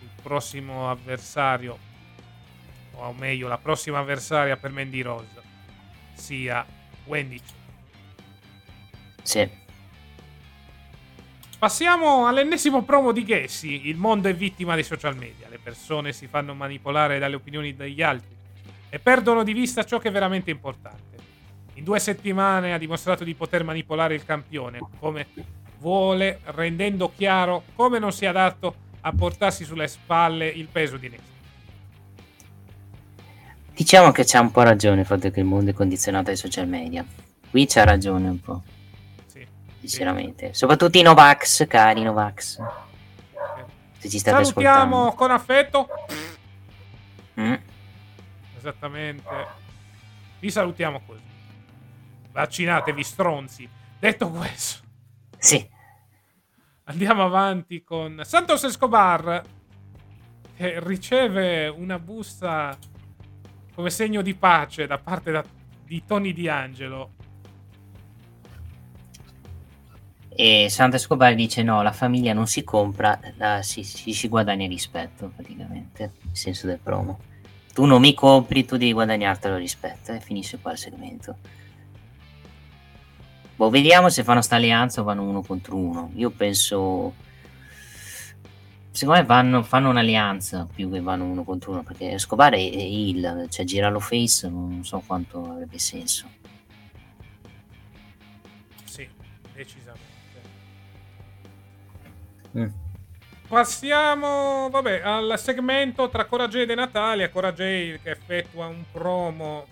il 0.00 0.08
prossimo 0.22 0.88
avversario, 0.90 1.78
o 2.94 3.12
meglio, 3.12 3.48
la 3.48 3.58
prossima 3.58 3.98
avversaria 3.98 4.56
per 4.56 4.70
Mandy 4.70 5.02
Rose 5.02 5.42
sia 6.14 6.64
Wendy. 7.04 7.38
Sì. 9.22 9.46
Passiamo 11.58 12.26
all'ennesimo 12.26 12.82
promo 12.82 13.12
di 13.12 13.26
Gessi. 13.26 13.88
Il 13.88 13.98
mondo 13.98 14.30
è 14.30 14.34
vittima 14.34 14.74
dei 14.74 14.84
social 14.84 15.14
media. 15.14 15.50
Le 15.50 15.58
persone 15.58 16.14
si 16.14 16.28
fanno 16.28 16.54
manipolare 16.54 17.18
dalle 17.18 17.36
opinioni 17.36 17.76
degli 17.76 18.00
altri 18.00 18.34
e 18.88 18.98
perdono 18.98 19.42
di 19.42 19.52
vista 19.52 19.84
ciò 19.84 19.98
che 19.98 20.08
è 20.08 20.12
veramente 20.12 20.50
importante. 20.50 21.14
In 21.74 21.84
due 21.84 22.00
settimane 22.00 22.72
ha 22.72 22.78
dimostrato 22.78 23.22
di 23.22 23.34
poter 23.34 23.64
manipolare 23.64 24.14
il 24.14 24.24
campione 24.24 24.78
come 24.98 25.26
vuole, 25.82 26.38
rendendo 26.44 27.12
chiaro 27.14 27.64
come 27.74 27.98
non 27.98 28.12
sia 28.12 28.30
adatto 28.30 28.76
a 29.00 29.12
portarsi 29.12 29.64
sulle 29.64 29.88
spalle 29.88 30.46
il 30.46 30.68
peso 30.68 30.96
di 30.96 31.08
Nessi. 31.08 31.30
Diciamo 33.74 34.12
che 34.12 34.24
c'ha 34.24 34.40
un 34.40 34.52
po' 34.52 34.62
ragione 34.62 35.00
il 35.00 35.06
fatto 35.06 35.30
che 35.30 35.40
il 35.40 35.46
mondo 35.46 35.70
è 35.70 35.74
condizionato 35.74 36.26
dai 36.26 36.36
social 36.36 36.68
media. 36.68 37.04
Qui 37.50 37.66
c'ha 37.66 37.84
ragione 37.84 38.28
un 38.28 38.40
po'. 38.40 38.62
Sì. 39.26 39.44
Sinceramente. 39.80 40.48
Sì. 40.52 40.58
Soprattutto 40.58 40.98
i 40.98 41.02
Novax, 41.02 41.66
cari 41.66 42.02
Novax. 42.02 42.60
Se 43.98 44.08
ci 44.08 44.18
state 44.18 44.44
Salutiamo 44.44 45.08
ascoltando. 45.08 45.16
con 45.16 45.30
affetto. 45.32 45.88
Mm. 47.40 47.54
Esattamente. 48.56 49.46
Vi 50.38 50.50
salutiamo 50.50 51.00
così. 51.04 51.22
Vaccinatevi, 52.30 53.02
stronzi. 53.02 53.68
Detto 53.98 54.30
questo. 54.30 54.80
Sì. 55.38 55.68
Andiamo 56.84 57.22
avanti 57.22 57.84
con 57.84 58.22
Santos 58.24 58.64
Escobar 58.64 59.40
che 60.56 60.80
riceve 60.82 61.68
una 61.68 62.00
busta 62.00 62.76
come 63.72 63.88
segno 63.88 64.20
di 64.20 64.34
pace 64.34 64.88
da 64.88 64.98
parte 64.98 65.30
da, 65.30 65.44
di 65.84 66.02
Tony 66.04 66.32
D'Angelo. 66.32 67.12
E 70.28 70.66
Santa 70.70 70.96
Escobar 70.96 71.36
dice 71.36 71.62
no, 71.62 71.82
la 71.82 71.92
famiglia 71.92 72.32
non 72.32 72.48
si 72.48 72.64
compra, 72.64 73.20
la, 73.36 73.62
si, 73.62 73.84
si, 73.84 74.12
si, 74.12 74.26
guadagna 74.28 74.66
rispetto 74.66 75.30
praticamente, 75.34 76.14
il 76.22 76.36
senso 76.36 76.66
del 76.66 76.80
promo. 76.82 77.20
Tu 77.72 77.84
non 77.84 78.00
mi 78.00 78.12
compri, 78.12 78.64
tu 78.64 78.76
devi 78.76 78.92
guadagnartelo 78.92 79.56
rispetto 79.56 80.12
e 80.12 80.18
finisce 80.18 80.58
qua 80.58 80.72
il 80.72 80.78
segmento. 80.78 81.36
Boh, 83.62 83.70
vediamo 83.70 84.08
se 84.08 84.24
fanno 84.24 84.42
sta 84.42 84.56
alleanza 84.56 85.00
o 85.02 85.04
vanno 85.04 85.22
uno 85.22 85.40
contro 85.40 85.76
uno. 85.76 86.10
Io 86.16 86.30
penso 86.30 87.14
secondo 88.90 89.20
me 89.20 89.24
vanno, 89.24 89.62
fanno 89.62 89.88
un'alleanza 89.88 90.66
più 90.74 90.90
che 90.90 91.00
vanno 91.00 91.26
uno 91.26 91.44
contro 91.44 91.70
uno 91.70 91.84
perché 91.84 92.10
Escobar 92.10 92.54
è, 92.54 92.56
è 92.56 92.58
il, 92.58 93.46
cioè 93.50 93.64
girarlo 93.64 94.00
face 94.00 94.48
non 94.48 94.82
so 94.82 95.00
quanto 95.06 95.48
avrebbe 95.48 95.78
senso. 95.78 96.28
Sì, 98.82 99.08
decisamente. 99.54 100.40
Mm. 102.58 102.66
Passiamo 103.46 104.70
vabbè, 104.70 105.02
al 105.02 105.38
segmento 105.38 106.08
tra 106.08 106.24
Cora 106.24 106.48
Jade 106.48 106.72
e 106.72 106.74
Natalia. 106.74 107.30
Cora 107.30 107.52
Jade 107.52 108.00
che 108.02 108.10
effettua 108.10 108.66
un 108.66 108.82
promo 108.90 109.66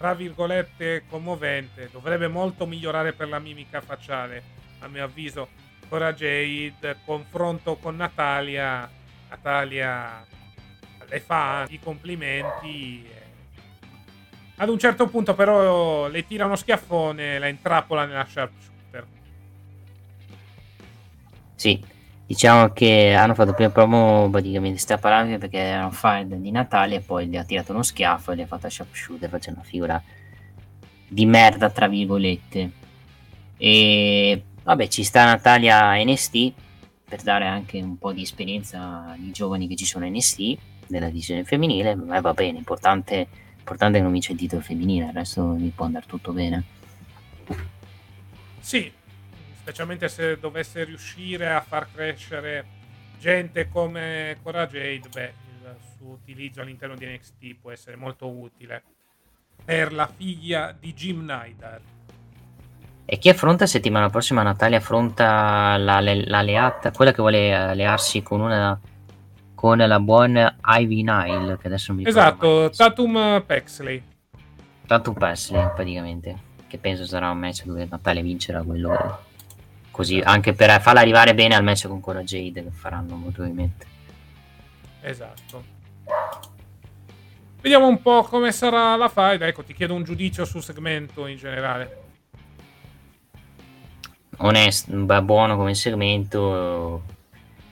tra 0.00 0.14
virgolette 0.14 1.04
commovente. 1.10 1.90
Dovrebbe 1.92 2.26
molto 2.26 2.64
migliorare 2.64 3.12
per 3.12 3.28
la 3.28 3.38
mimica 3.38 3.82
facciale, 3.82 4.42
a 4.78 4.88
mio 4.88 5.04
avviso 5.04 5.48
Cora 5.90 6.14
Jade, 6.14 7.00
confronto 7.04 7.76
con 7.76 7.96
Natalia. 7.96 8.88
Natalia 9.28 10.24
le 11.06 11.20
fa 11.20 11.66
i 11.68 11.78
complimenti. 11.78 13.06
Ad 14.56 14.70
un 14.70 14.78
certo 14.78 15.06
punto, 15.06 15.34
però, 15.34 16.08
le 16.08 16.26
tira 16.26 16.46
uno 16.46 16.56
schiaffone, 16.56 17.38
la 17.38 17.48
intrappola 17.48 18.06
nella 18.06 18.24
sharpshooter. 18.24 19.06
Sì, 21.56 21.84
diciamo 22.30 22.68
che 22.70 23.12
hanno 23.12 23.34
fatto 23.34 23.54
prima 23.54 23.70
promo 23.70 24.30
praticamente 24.30 24.78
strappalato 24.78 25.36
perché 25.38 25.58
era 25.58 25.84
un 25.84 26.40
di 26.40 26.52
Natalia 26.52 26.98
e 26.98 27.00
poi 27.00 27.26
gli 27.26 27.36
ha 27.36 27.42
tirato 27.42 27.72
uno 27.72 27.82
schiaffo 27.82 28.30
e 28.30 28.36
gli 28.36 28.42
ha 28.42 28.46
fatto 28.46 28.68
sharpshooter 28.68 29.28
facendo 29.28 29.58
una 29.58 29.68
figura 29.68 30.00
di 31.08 31.26
merda, 31.26 31.70
tra 31.70 31.88
virgolette. 31.88 32.70
E 33.56 34.44
Vabbè, 34.62 34.86
ci 34.86 35.02
sta 35.02 35.24
Natalia 35.24 35.94
NST 36.04 36.52
per 37.08 37.22
dare 37.22 37.46
anche 37.46 37.80
un 37.80 37.98
po' 37.98 38.12
di 38.12 38.22
esperienza 38.22 39.08
ai 39.08 39.32
giovani 39.32 39.66
che 39.66 39.74
ci 39.74 39.84
sono 39.84 40.06
NST 40.08 40.56
nella 40.88 41.06
divisione 41.06 41.42
femminile, 41.42 41.96
ma 41.96 42.20
va 42.20 42.32
bene, 42.32 42.58
importante, 42.58 43.26
importante 43.58 43.96
che 43.98 44.04
non 44.04 44.12
vince 44.12 44.30
il 44.30 44.38
titolo 44.38 44.62
femminile, 44.62 45.06
il 45.06 45.12
resto 45.12 45.42
mi 45.42 45.72
può 45.74 45.86
andare 45.86 46.06
tutto 46.06 46.32
bene. 46.32 46.62
Sì, 48.60 48.92
specialmente 49.70 50.08
se 50.08 50.36
dovesse 50.36 50.82
riuscire 50.82 51.48
a 51.48 51.60
far 51.60 51.86
crescere 51.92 52.66
gente 53.20 53.68
come 53.68 54.36
Cora 54.42 54.66
Jade, 54.66 55.08
beh, 55.08 55.32
il 55.46 55.76
suo 55.96 56.08
utilizzo 56.08 56.60
all'interno 56.60 56.96
di 56.96 57.06
NXT 57.06 57.60
può 57.60 57.70
essere 57.70 57.94
molto 57.94 58.28
utile. 58.28 58.82
per 59.64 59.92
la 59.92 60.08
figlia 60.12 60.74
di 60.76 60.92
Jim 60.92 61.20
Nidal. 61.20 61.80
E 63.04 63.18
chi 63.18 63.28
affronta 63.28 63.66
settimana 63.66 64.08
prossima? 64.08 64.42
Natalia 64.42 64.78
affronta 64.78 65.76
l'alleata, 65.76 66.90
quella 66.90 67.12
che 67.12 67.20
vuole 67.20 67.54
allearsi 67.54 68.22
con 68.22 68.40
una 68.40 68.78
con 69.54 69.76
la 69.76 70.00
buona 70.00 70.56
Ivy 70.64 71.02
Nile, 71.02 71.58
che 71.58 71.66
adesso 71.66 71.92
mi 71.92 72.06
Esatto, 72.06 72.70
Tatum 72.70 73.44
Pexley. 73.46 74.02
Tatum 74.86 75.14
Pexley, 75.14 75.70
praticamente. 75.74 76.36
Che 76.66 76.78
penso 76.78 77.04
sarà 77.04 77.30
un 77.30 77.38
match 77.38 77.64
dove 77.64 77.86
Natalia 77.88 78.22
vincerà 78.22 78.62
quello. 78.62 79.28
Così, 80.00 80.20
anche 80.20 80.54
per 80.54 80.80
farla 80.80 81.00
arrivare 81.00 81.34
bene 81.34 81.54
al 81.54 81.62
match 81.62 81.86
con 81.86 82.00
Cora 82.00 82.22
Jade, 82.22 82.62
che 82.64 82.70
faranno 82.70 83.16
molto 83.16 83.42
probabilmente. 83.42 83.86
Esatto. 85.02 85.64
Vediamo 87.60 87.86
un 87.86 88.00
po' 88.00 88.22
come 88.22 88.50
sarà 88.50 88.96
la 88.96 89.08
fight. 89.08 89.42
Ecco, 89.42 89.62
ti 89.62 89.74
chiedo 89.74 89.92
un 89.94 90.02
giudizio 90.02 90.44
sul 90.46 90.62
segmento 90.62 91.26
in 91.26 91.36
generale 91.36 92.08
onesto, 94.40 94.92
buono 95.22 95.56
come 95.56 95.74
segmento. 95.74 97.02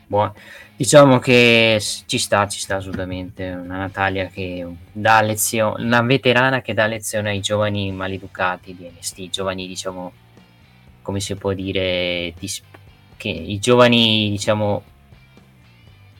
Buono. 0.06 0.34
Diciamo 0.76 1.18
che 1.18 1.82
ci 2.06 2.18
sta, 2.18 2.46
ci 2.46 2.60
sta 2.60 2.76
assolutamente. 2.76 3.48
Una 3.50 3.78
Natalia 3.78 4.26
che 4.26 4.66
dà 4.92 5.20
lezione, 5.20 5.84
una 5.84 6.02
veterana 6.02 6.62
che 6.62 6.72
dà 6.72 6.86
lezione 6.86 7.30
ai 7.30 7.40
giovani 7.40 7.90
maleducati 7.92 8.74
di 8.74 8.90
NST, 8.96 9.28
giovani, 9.28 9.66
diciamo, 9.66 10.12
come 11.08 11.20
si 11.20 11.34
può 11.36 11.54
dire, 11.54 12.34
che 13.16 13.28
i 13.30 13.58
giovani, 13.58 14.28
diciamo, 14.28 14.82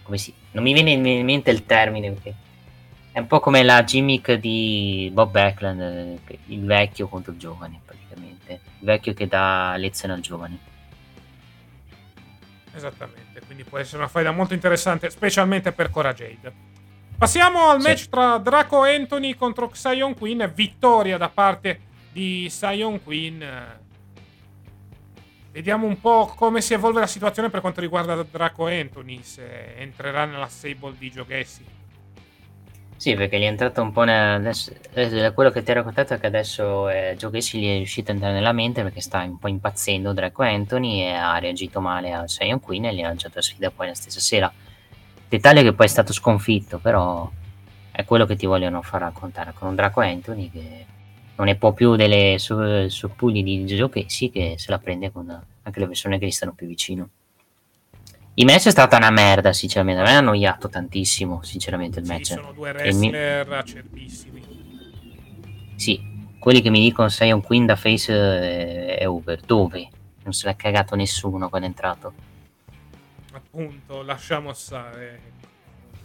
come 0.02 0.16
si, 0.16 0.32
non 0.52 0.64
mi 0.64 0.72
viene 0.72 0.92
in 0.92 1.24
mente 1.26 1.50
il 1.50 1.66
termine 1.66 2.10
perché 2.10 2.34
è 3.12 3.18
un 3.18 3.26
po' 3.26 3.38
come 3.38 3.62
la 3.62 3.84
gimmick 3.84 4.32
di 4.32 5.10
Bob 5.12 5.30
Backlund, 5.30 6.20
il 6.46 6.64
vecchio 6.64 7.06
contro 7.06 7.32
il 7.32 7.38
giovane 7.38 7.82
il 8.46 8.58
vecchio 8.80 9.12
che 9.12 9.26
dà 9.26 9.74
lezione 9.76 10.14
al 10.14 10.20
giovane. 10.20 10.58
Esattamente, 12.74 13.42
quindi 13.44 13.64
può 13.64 13.76
essere 13.76 13.98
una 13.98 14.08
faida 14.08 14.30
molto 14.30 14.54
interessante, 14.54 15.10
specialmente 15.10 15.72
per 15.72 15.90
Cora 15.90 16.14
Jade. 16.14 16.50
Passiamo 17.18 17.68
al 17.68 17.82
sì. 17.82 17.88
match 17.88 18.08
tra 18.08 18.38
Draco 18.38 18.84
Anthony 18.84 19.34
contro 19.34 19.68
Sion 19.74 20.14
Queen, 20.14 20.50
vittoria 20.54 21.18
da 21.18 21.28
parte 21.28 21.78
di 22.10 22.48
Sion 22.48 23.02
Queen. 23.02 23.86
Vediamo 25.50 25.86
un 25.86 26.00
po' 26.00 26.32
come 26.36 26.60
si 26.60 26.74
evolve 26.74 27.00
la 27.00 27.06
situazione 27.06 27.50
per 27.50 27.60
quanto 27.60 27.80
riguarda 27.80 28.22
Draco 28.22 28.66
Anthony, 28.66 29.22
se 29.22 29.74
entrerà 29.76 30.24
nella 30.24 30.46
stable 30.46 30.94
di 30.98 31.10
Joe 31.10 31.26
Gessi. 31.26 31.64
Sì, 32.98 33.14
perché 33.14 33.38
gli 33.38 33.44
è 33.44 33.46
entrato 33.46 33.80
un 33.80 33.92
po' 33.92 34.02
nel, 34.02 34.40
adesso, 34.40 34.72
eh, 34.94 35.32
quello 35.32 35.50
che 35.50 35.62
ti 35.62 35.70
ho 35.70 35.74
raccontato 35.74 36.14
è 36.14 36.18
che 36.18 36.26
adesso 36.26 36.88
eh, 36.88 37.16
Gacy 37.16 37.60
gli 37.60 37.68
è 37.68 37.76
riuscito 37.76 38.10
a 38.10 38.14
entrare 38.14 38.34
nella 38.34 38.50
mente 38.50 38.82
perché 38.82 39.00
sta 39.00 39.22
un 39.22 39.38
po' 39.38 39.46
impazzendo 39.46 40.12
Draco 40.12 40.42
Anthony 40.42 41.02
e 41.02 41.12
ha 41.12 41.38
reagito 41.38 41.80
male 41.80 42.12
a 42.12 42.26
Sion 42.26 42.58
Queen 42.58 42.86
e 42.86 42.94
gli 42.94 43.00
ha 43.00 43.06
lanciato 43.06 43.34
la 43.36 43.42
sfida 43.42 43.70
poi 43.70 43.86
la 43.86 43.94
stessa 43.94 44.18
sera. 44.18 44.52
Dettaglio 45.28 45.62
che 45.62 45.74
poi 45.74 45.86
è 45.86 45.88
stato 45.88 46.12
sconfitto, 46.12 46.78
però 46.78 47.30
è 47.92 48.04
quello 48.04 48.26
che 48.26 48.34
ti 48.34 48.46
vogliono 48.46 48.82
far 48.82 49.02
raccontare 49.02 49.52
con 49.54 49.68
un 49.68 49.76
Draco 49.76 50.00
Anthony 50.00 50.50
che 50.50 50.86
non 51.38 51.46
ne 51.46 51.56
può 51.56 51.72
più 51.72 51.94
delle 51.94 52.36
soppugli 52.38 53.44
di 53.44 53.64
Gacy 53.64 54.28
che 54.30 54.54
se 54.58 54.70
la 54.70 54.78
prende 54.78 55.12
con 55.12 55.30
anche 55.62 55.80
le 55.80 55.86
persone 55.86 56.18
che 56.18 56.26
gli 56.26 56.32
stanno 56.32 56.52
più 56.52 56.66
vicino. 56.66 57.08
Il 58.34 58.44
match 58.44 58.66
è 58.66 58.70
stata 58.70 58.96
una 58.96 59.10
merda, 59.10 59.52
sinceramente. 59.52 60.00
A 60.00 60.04
me 60.04 60.14
ha 60.14 60.18
annoiato 60.18 60.68
tantissimo, 60.68 61.42
sinceramente, 61.42 62.00
il 62.00 62.06
match. 62.06 62.26
Sì, 62.26 62.32
sono 62.34 62.52
due 62.52 62.70
wrestler 62.72 63.46
mi... 63.48 63.54
acerbissimi. 63.54 64.42
Sì, 65.76 66.00
quelli 66.40 66.60
che 66.60 66.70
mi 66.70 66.80
dicono 66.80 67.08
sei 67.08 67.30
un 67.30 67.40
queen 67.40 67.66
da 67.66 67.76
face 67.76 68.12
è, 68.12 68.98
è 68.98 69.08
over. 69.08 69.40
Dove? 69.40 69.88
Non 70.24 70.32
se 70.32 70.46
l'ha 70.46 70.56
cagato 70.56 70.96
nessuno 70.96 71.48
quando 71.48 71.66
è 71.66 71.70
entrato. 71.70 72.12
Appunto, 73.32 74.02
lasciamo 74.02 74.52
stare. 74.52 75.36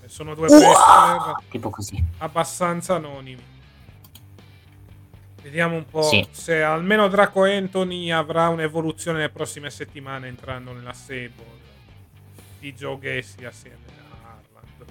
Sono 0.06 0.36
due 0.36 0.48
wrestler 0.48 1.36
tipo 1.50 1.72
così. 1.72 2.04
abbastanza 2.20 2.96
anonimi. 2.96 3.53
Vediamo 5.44 5.76
un 5.76 5.86
po' 5.86 6.04
sì. 6.04 6.26
se 6.32 6.64
almeno 6.64 7.10
Draco 7.10 7.44
Anthony 7.44 8.12
avrà 8.12 8.48
un'evoluzione 8.48 9.18
nelle 9.18 9.30
prossime 9.30 9.70
settimane 9.70 10.30
entrando 10.30 10.72
nella 10.72 10.94
stable 10.94 11.62
di 12.60 12.74
Joe 12.74 12.98
Gacy 12.98 13.44
assieme 13.44 13.76
a 14.10 14.30
Harland. 14.30 14.90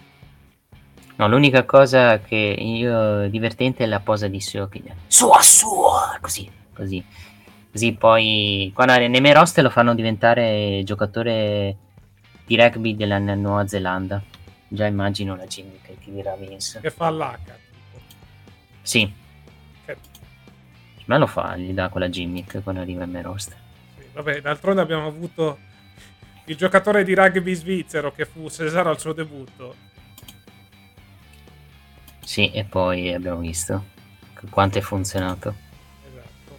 No, 1.16 1.28
l'unica 1.28 1.64
cosa 1.64 2.20
che 2.20 2.36
io 2.36 3.30
divertente 3.30 3.84
è 3.84 3.86
la 3.86 4.00
posa 4.00 4.28
di 4.28 4.40
Siokin. 4.40 4.94
Sua 5.06 5.40
sua! 5.40 6.18
Così, 6.20 6.50
così. 6.74 7.02
Così 7.70 7.92
poi 7.94 8.70
quando 8.74 8.94
nei 8.98 9.32
roster 9.32 9.64
lo 9.64 9.70
fanno 9.70 9.94
diventare 9.94 10.82
giocatore 10.84 11.76
di 12.44 12.56
rugby 12.56 12.94
della 12.94 13.18
Nuova 13.18 13.66
Zelanda. 13.66 14.22
Già 14.68 14.84
immagino 14.84 15.34
la 15.34 15.46
gimmick 15.46 15.86
che 15.86 15.96
ti 15.98 16.12
dirà 16.12 16.36
Vince. 16.36 16.80
Che 16.80 16.90
fa 16.90 17.10
l'H. 17.10 17.38
Sì. 18.82 19.20
Me 21.06 21.18
lo 21.18 21.26
fa, 21.26 21.56
gli 21.56 21.72
dà 21.72 21.88
quella 21.88 22.08
gimmick 22.08 22.62
quando 22.62 22.80
arriva 22.80 23.04
in 23.04 23.10
miei 23.10 23.22
roster. 23.22 23.56
Vabbè, 24.12 24.40
d'altronde 24.40 24.80
abbiamo 24.80 25.06
avuto 25.06 25.58
il 26.46 26.56
giocatore 26.56 27.04
di 27.04 27.14
rugby 27.14 27.54
svizzero 27.54 28.12
che 28.12 28.24
fu 28.24 28.48
Cesaro 28.48 28.90
al 28.90 29.00
suo 29.00 29.12
debutto. 29.12 29.74
Sì, 32.20 32.50
e 32.50 32.64
poi 32.64 33.12
abbiamo 33.12 33.40
visto 33.40 33.90
quanto 34.50 34.78
è 34.78 34.80
funzionato. 34.80 35.54
Esatto. 36.08 36.58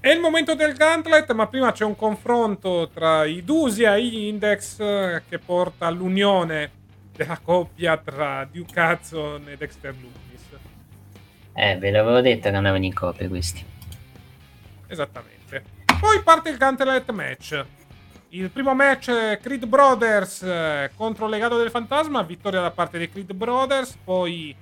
È 0.00 0.08
il 0.08 0.20
momento 0.20 0.54
del 0.54 0.74
gauntlet, 0.74 1.32
ma 1.32 1.46
prima 1.46 1.72
c'è 1.72 1.84
un 1.84 1.96
confronto 1.96 2.88
tra 2.92 3.24
i 3.24 3.44
Dusia 3.44 3.96
e 3.96 4.04
gli 4.06 4.26
Index 4.26 4.76
che 5.28 5.38
porta 5.38 5.86
all'unione 5.86 6.70
della 7.14 7.38
coppia 7.38 7.96
tra 7.96 8.44
Duke 8.50 8.80
Hudson 8.80 9.48
e 9.48 9.56
Dexter 9.56 9.94
Loomis. 9.94 10.29
Eh, 11.52 11.76
ve 11.78 11.90
l'avevo 11.90 12.20
detto 12.20 12.48
che 12.50 12.56
andavano 12.56 12.84
in 12.84 12.94
coppia 12.94 13.28
questi. 13.28 13.64
Esattamente. 14.86 15.64
Poi 16.00 16.22
parte 16.22 16.50
il 16.50 16.56
gauntlet 16.56 17.10
match. 17.10 17.64
Il 18.30 18.48
primo 18.50 18.74
match 18.74 19.38
Creed 19.40 19.66
Brothers 19.66 20.42
eh, 20.42 20.90
contro 20.94 21.24
il 21.24 21.32
Legato 21.32 21.58
del 21.58 21.70
Fantasma, 21.70 22.22
vittoria 22.22 22.60
da 22.60 22.70
parte 22.70 22.96
dei 22.96 23.10
Creed 23.10 23.32
Brothers, 23.32 23.98
poi 24.04 24.54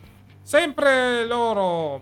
sempre 0.42 1.26
loro 1.26 2.00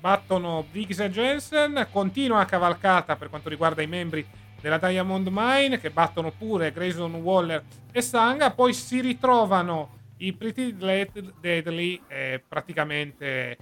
battono 0.00 0.64
Briggs 0.68 0.98
e 0.98 1.10
Jensen, 1.10 1.86
continua 1.92 2.44
cavalcata 2.44 3.14
per 3.14 3.28
quanto 3.28 3.48
riguarda 3.48 3.80
i 3.80 3.86
membri 3.86 4.26
della 4.60 4.78
Diamond 4.78 5.28
Mine 5.30 5.78
che 5.78 5.90
battono 5.90 6.32
pure 6.32 6.72
Grayson 6.72 7.14
Waller 7.14 7.62
e 7.92 8.00
Sanga, 8.00 8.50
poi 8.50 8.72
si 8.72 9.00
ritrovano 9.00 9.96
i 10.18 10.32
Pretty 10.32 10.76
Deadly 10.76 12.02
e 12.08 12.42
praticamente 12.46 13.56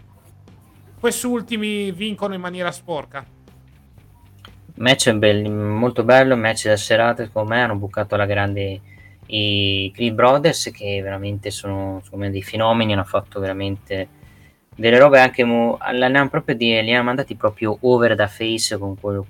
quest'ultimi 0.98 1.92
vincono 1.92 2.34
in 2.34 2.40
maniera 2.40 2.70
sporca. 2.72 3.24
Match 4.76 5.12
belli, 5.12 5.48
molto 5.48 6.04
bello, 6.04 6.36
match 6.36 6.66
da 6.66 6.76
serata, 6.76 7.24
secondo 7.24 7.50
me 7.54 7.62
hanno 7.62 7.76
bucato 7.76 8.14
alla 8.14 8.26
grande 8.26 8.80
i 9.26 9.90
Creed 9.94 10.14
Brothers 10.14 10.70
che 10.72 11.00
veramente 11.02 11.50
sono, 11.50 12.02
sono 12.08 12.30
dei 12.30 12.42
fenomeni, 12.42 12.92
hanno 12.92 13.04
fatto 13.04 13.40
veramente 13.40 14.08
delle 14.74 14.98
robe 14.98 15.20
anche 15.20 15.44
proprio 16.28 16.54
di, 16.54 16.82
li 16.82 16.92
hanno 16.92 17.04
mandati 17.04 17.34
proprio 17.34 17.76
over 17.80 18.14
da 18.14 18.28
face 18.28 18.76
con 18.76 18.98
quello 19.00 19.26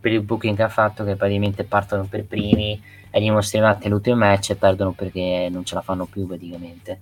per 0.00 0.12
il 0.12 0.22
booking 0.22 0.56
che 0.56 0.62
ha 0.64 0.68
fatto 0.68 1.04
che 1.04 1.14
praticamente 1.14 1.62
partono 1.62 2.04
per 2.04 2.24
primi 2.24 2.82
e 3.08 3.22
gli 3.22 3.30
mostrati 3.30 3.88
l'ultimo 3.88 4.16
match 4.16 4.50
e 4.50 4.56
perdono 4.56 4.90
perché 4.90 5.48
non 5.50 5.64
ce 5.64 5.76
la 5.76 5.82
fanno 5.82 6.06
più 6.06 6.26
praticamente 6.26 6.98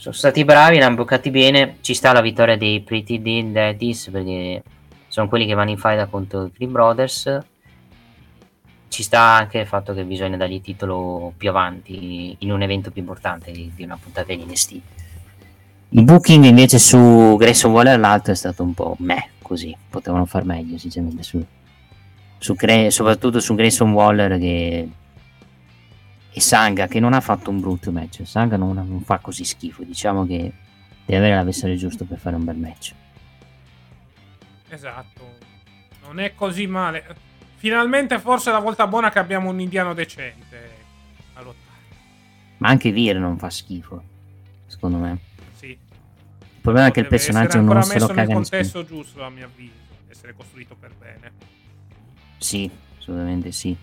sono 0.00 0.14
stati 0.14 0.46
bravi, 0.46 0.78
l'hanno 0.78 0.94
bucati 0.94 1.30
bene 1.30 1.76
ci 1.82 1.92
sta 1.92 2.12
la 2.12 2.22
vittoria 2.22 2.56
dei 2.56 2.80
Pretty 2.80 3.20
Dean 3.20 3.52
Daddies 3.52 4.08
perché 4.10 4.62
sono 5.08 5.28
quelli 5.28 5.44
che 5.44 5.52
vanno 5.52 5.68
in 5.68 5.76
fight 5.76 6.08
contro 6.08 6.46
i 6.46 6.52
Creed 6.52 6.70
Brothers. 6.70 7.38
Ci 8.88 9.02
sta 9.02 9.20
anche 9.20 9.58
il 9.58 9.66
fatto 9.66 9.92
che 9.92 10.04
bisogna 10.04 10.38
dargli 10.38 10.54
il 10.54 10.62
titolo 10.62 11.34
più 11.36 11.50
avanti 11.50 12.34
in 12.38 12.50
un 12.50 12.62
evento 12.62 12.90
più 12.90 13.02
importante 13.02 13.52
di, 13.52 13.70
una 13.80 13.98
puntata 14.00 14.34
di 14.34 14.42
NST. 14.42 14.80
Il 15.90 16.04
booking 16.04 16.44
invece 16.44 16.78
su 16.78 17.36
Grayson 17.38 17.70
Waller 17.70 17.98
l'altro 17.98 18.32
è 18.32 18.36
stato 18.36 18.62
un 18.62 18.72
po' 18.72 18.96
meh, 19.00 19.32
così, 19.42 19.76
potevano 19.90 20.24
far 20.24 20.46
meglio 20.46 20.78
sinceramente 20.78 21.22
su, 21.22 21.44
su 22.38 22.54
Gre- 22.54 22.90
soprattutto 22.90 23.38
su 23.38 23.54
Grayson 23.54 23.92
Waller 23.92 24.38
che 24.38 24.88
e 26.32 26.40
Sanga 26.40 26.86
che 26.86 27.00
non 27.00 27.12
ha 27.12 27.20
fatto 27.20 27.50
un 27.50 27.60
brutto 27.60 27.90
match 27.90 28.22
Sanga 28.24 28.56
non, 28.56 28.74
non 28.74 29.02
fa 29.02 29.18
così 29.18 29.44
schifo 29.44 29.82
diciamo 29.82 30.26
che 30.26 30.52
deve 31.04 31.18
avere 31.18 31.34
l'avversario 31.34 31.76
giusto 31.76 32.04
per 32.04 32.18
fare 32.18 32.36
un 32.36 32.44
bel 32.44 32.56
match 32.56 32.94
Esatto. 34.70 35.38
Non 36.02 36.20
è 36.20 36.34
così 36.34 36.66
male. 36.66 37.04
Finalmente 37.56 38.18
forse 38.18 38.50
è 38.50 38.52
la 38.52 38.60
volta 38.60 38.86
buona 38.86 39.10
che 39.10 39.18
abbiamo 39.18 39.50
un 39.50 39.60
indiano 39.60 39.92
decente 39.92 40.70
a 41.34 41.42
lottare. 41.42 41.78
Ma 42.58 42.68
anche 42.68 42.90
Vir 42.90 43.18
non 43.18 43.36
fa 43.36 43.50
schifo, 43.50 44.02
secondo 44.66 44.98
me. 44.98 45.18
Sì. 45.56 45.66
Il 45.66 46.60
problema 46.60 46.88
è 46.88 46.90
che 46.90 47.00
il 47.00 47.06
personaggio 47.06 47.60
non 47.60 47.82
se 47.82 47.98
lo 47.98 48.06
caga 48.06 48.22
nel 48.22 48.34
contesto 48.34 48.84
giusto, 48.84 49.22
a 49.22 49.30
mio 49.30 49.46
avviso, 49.46 49.72
essere 50.08 50.34
costruito 50.34 50.76
per 50.76 50.92
bene. 50.98 51.32
Sì, 52.38 52.70
assolutamente 52.98 53.52
sì. 53.52 53.76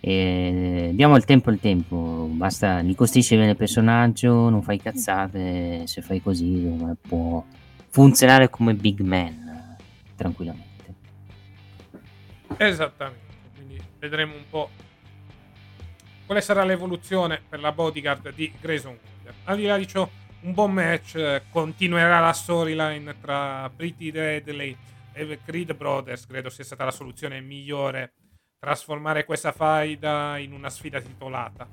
E 0.00 0.90
diamo 0.94 1.16
il 1.16 1.24
tempo 1.24 1.50
al 1.50 1.58
tempo, 1.58 2.28
basta, 2.30 2.82
gli 2.82 2.94
costruisci 2.94 3.34
bene 3.34 3.50
il 3.50 3.56
personaggio, 3.56 4.48
non 4.48 4.62
fai 4.62 4.78
cazzate, 4.78 5.86
se 5.88 6.02
fai 6.02 6.22
così 6.22 6.72
può 7.00 7.44
funzionare 7.88 8.48
come 8.48 8.74
big 8.74 9.00
man 9.00 9.76
tranquillamente. 10.14 10.94
Esattamente, 12.56 13.50
quindi 13.56 13.80
vedremo 13.98 14.34
un 14.34 14.44
po' 14.48 14.70
quale 16.26 16.40
sarà 16.42 16.62
l'evoluzione 16.62 17.40
per 17.48 17.58
la 17.58 17.72
bodyguard 17.72 18.32
di 18.34 18.52
Grayson 18.60 18.96
Waller. 18.96 19.34
Al 19.44 19.56
di 19.56 19.64
là 19.64 19.76
di 19.76 19.86
ciò, 19.86 20.08
un 20.42 20.52
buon 20.52 20.72
match, 20.72 21.42
continuerà 21.50 22.20
la 22.20 22.32
storyline 22.32 23.16
tra 23.20 23.68
Pretty 23.74 24.12
Deadly 24.12 24.76
e 25.12 25.40
Creed 25.44 25.74
Brothers, 25.74 26.26
credo 26.26 26.50
sia 26.50 26.62
stata 26.62 26.84
la 26.84 26.92
soluzione 26.92 27.40
migliore 27.40 28.12
trasformare 28.58 29.24
questa 29.24 29.52
faida 29.52 30.36
in 30.38 30.52
una 30.52 30.68
sfida 30.68 31.00
titolata. 31.00 31.66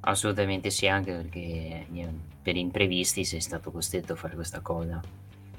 Assolutamente 0.00 0.70
sì, 0.70 0.86
anche 0.86 1.12
perché 1.12 1.86
per 2.40 2.56
imprevisti 2.56 3.24
sei 3.24 3.40
stato 3.40 3.70
costretto 3.70 4.14
a 4.14 4.16
fare 4.16 4.34
questa 4.34 4.60
cosa. 4.60 5.00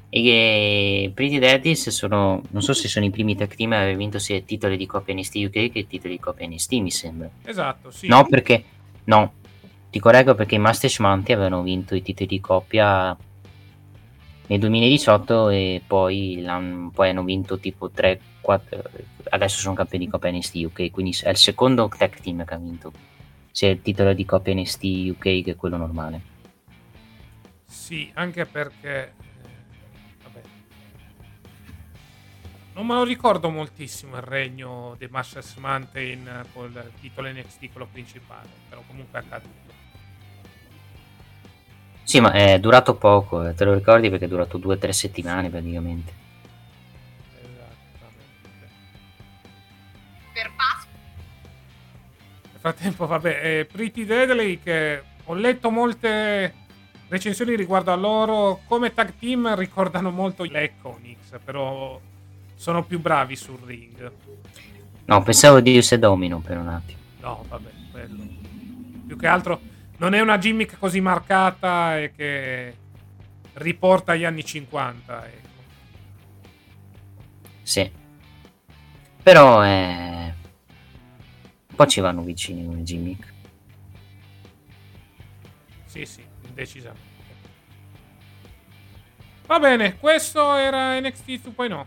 E 0.10 0.22
che 0.22 1.12
Pretty 1.14 1.38
Daddies 1.38 1.89
sono, 1.89 2.41
non 2.50 2.62
so 2.62 2.74
se 2.74 2.88
sono 2.88 3.06
i 3.06 3.10
primi 3.10 3.36
tag 3.36 3.54
team 3.54 3.74
a 3.74 3.82
aver 3.82 3.98
vinto 3.98 4.20
sia 4.20 4.39
titoli 4.41 4.78
di 4.78 4.86
coppia 4.86 5.14
NXT 5.14 5.36
UK 5.36 5.72
che 5.72 5.86
titoli 5.88 6.16
di 6.16 6.20
coppia 6.20 6.48
NXT, 6.48 6.72
mi 6.74 6.91
sembra. 6.91 7.30
Esatto, 7.43 7.91
sì. 7.91 8.08
No, 8.08 8.26
perché, 8.26 8.64
no, 9.04 9.34
ti 9.91 10.00
correggo 10.00 10.34
perché 10.34 10.56
i 10.56 10.60
Master 10.60 10.89
Schmanti 10.89 11.34
avevano 11.34 11.62
vinto 11.62 11.93
i 11.93 12.02
titoli 12.02 12.28
di 12.28 12.39
coppia 12.39 13.16
nel 14.48 14.60
2018 14.60 15.50
e 15.50 15.82
poi, 15.86 16.45
poi 16.93 17.10
hanno 17.10 17.24
vinto 17.24 17.60
tipo 17.60 17.89
3, 17.89 18.20
4, 18.41 18.82
adesso 19.30 19.60
sono 19.60 19.76
campioni 19.76 20.06
di 20.06 20.12
Coppa 20.12 20.32
NXT 20.32 20.56
UK, 20.56 20.89
quindi 20.89 21.18
è 21.22 21.30
il 21.30 21.38
secondo 21.38 21.89
tech 21.89 22.22
team 22.22 22.45
che 22.45 22.54
ha 22.54 22.58
vinto, 22.58 22.91
sia 23.52 23.70
il 23.70 23.82
titolo 23.82 24.14
di 24.14 24.24
Coppa 24.26 24.54
NXT 24.54 24.84
UK 24.84 25.43
che 25.43 25.56
quello 25.56 25.78
normale. 25.78 26.22
Sì, 27.66 28.10
anche 28.14 28.45
perché... 28.45 29.14
Eh. 29.14 29.26
Non 32.74 32.86
me 32.86 32.93
lo 32.93 33.04
ricordo 33.04 33.50
moltissimo 33.50 34.16
il 34.16 34.22
regno 34.22 34.95
dei 34.98 35.10
Masters 35.10 35.56
Mountain 35.56 36.45
con 36.54 36.72
il 36.72 36.91
titolo 37.02 37.30
NXT, 37.30 37.72
quello 37.72 37.88
principale, 37.91 38.48
però 38.70 38.82
comunque 38.88 39.20
è 39.20 39.24
accaduto. 39.24 39.76
Sì, 42.08 42.22
ma 42.22 42.32
è 42.32 42.58
durato 42.58 42.95
poco, 42.95 43.45
eh, 43.45 43.53
te 43.53 43.66
lo 43.66 43.74
ricordi 43.74 44.10
perché 44.10 44.24
è 44.24 44.30
durato 44.30 44.58
due 44.58 44.76
o 44.76 44.78
tre 44.78 44.93
settimane 44.93 45.49
praticamente. 45.49 46.14
Esattamente. 47.36 48.70
Per 50.32 50.51
Pasqua. 50.55 50.91
Nel 52.43 52.60
frattempo, 52.62 53.08
vabbè, 53.08 53.41
è 53.41 53.68
Pretty 53.70 54.05
Deadly 54.05 54.62
che 54.64 55.03
ho 55.26 55.34
letto 55.34 55.70
molte 55.70 56.53
recensioni 57.10 57.58
riguardo 57.58 57.91
a 57.91 57.95
loro. 57.95 58.62
Come 58.68 58.93
tag 58.93 59.16
team 59.20 59.53
ricordano 59.55 60.10
molto 60.10 60.45
gli 60.45 60.55
Iconics, 60.55 61.38
però 61.43 61.99
sono 62.55 62.86
più 62.86 63.01
bravi 63.01 63.36
sul 63.36 63.60
ring. 63.66 64.12
No, 65.03 65.24
pensavo 65.24 65.60
di 65.60 65.76
Use 65.76 65.99
Domino 65.99 66.39
per 66.39 66.58
un 66.58 66.70
attimo. 66.70 66.99
No, 67.20 67.43
vabbè, 67.49 67.70
quello. 67.91 68.24
Più 69.05 69.18
che 69.18 69.28
altro 69.28 69.60
non 69.98 70.14
è 70.14 70.20
una 70.20 70.38
gimmick 70.38 70.78
così 70.78 71.02
marcata 71.02 71.98
e 71.98 72.12
che 72.16 72.78
riporta 73.54 74.12
agli 74.12 74.26
anni 74.26 74.43
50. 74.43 75.26
Ecco. 75.26 75.48
Sì. 77.64 77.91
Però 79.24 79.62
è... 79.62 80.34
un 81.68 81.76
po' 81.76 81.86
ci 81.86 82.00
vanno 82.00 82.22
vicini 82.22 82.66
come 82.66 82.84
gimmick. 82.84 83.34
Sì, 85.86 86.06
sì, 86.06 86.24
decisamente. 86.54 87.16
Va 89.48 89.60
bene, 89.60 89.98
questo 89.98 90.56
era 90.56 91.00
NXT 91.00 91.28
2.0. 91.28 91.86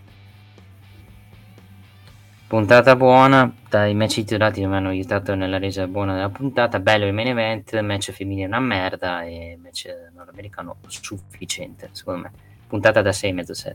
Puntata 2.51 2.97
buona, 2.97 3.55
dai 3.69 3.95
match 3.95 4.15
titolati 4.15 4.67
mi 4.67 4.75
hanno 4.75 4.89
aiutato 4.89 5.37
nella 5.37 5.57
resa 5.57 5.87
buona 5.87 6.15
della 6.15 6.31
puntata. 6.31 6.81
Bello 6.81 7.07
il 7.07 7.13
main 7.13 7.29
event, 7.29 7.79
match 7.79 8.11
femminile 8.11 8.49
una 8.49 8.59
merda 8.59 9.23
e 9.23 9.57
match 9.63 9.87
nordamericano 10.13 10.79
sufficiente, 10.89 11.91
secondo 11.93 12.23
me. 12.23 12.33
Puntata 12.67 13.03
da 13.03 13.11
6,5-7. 13.11 13.75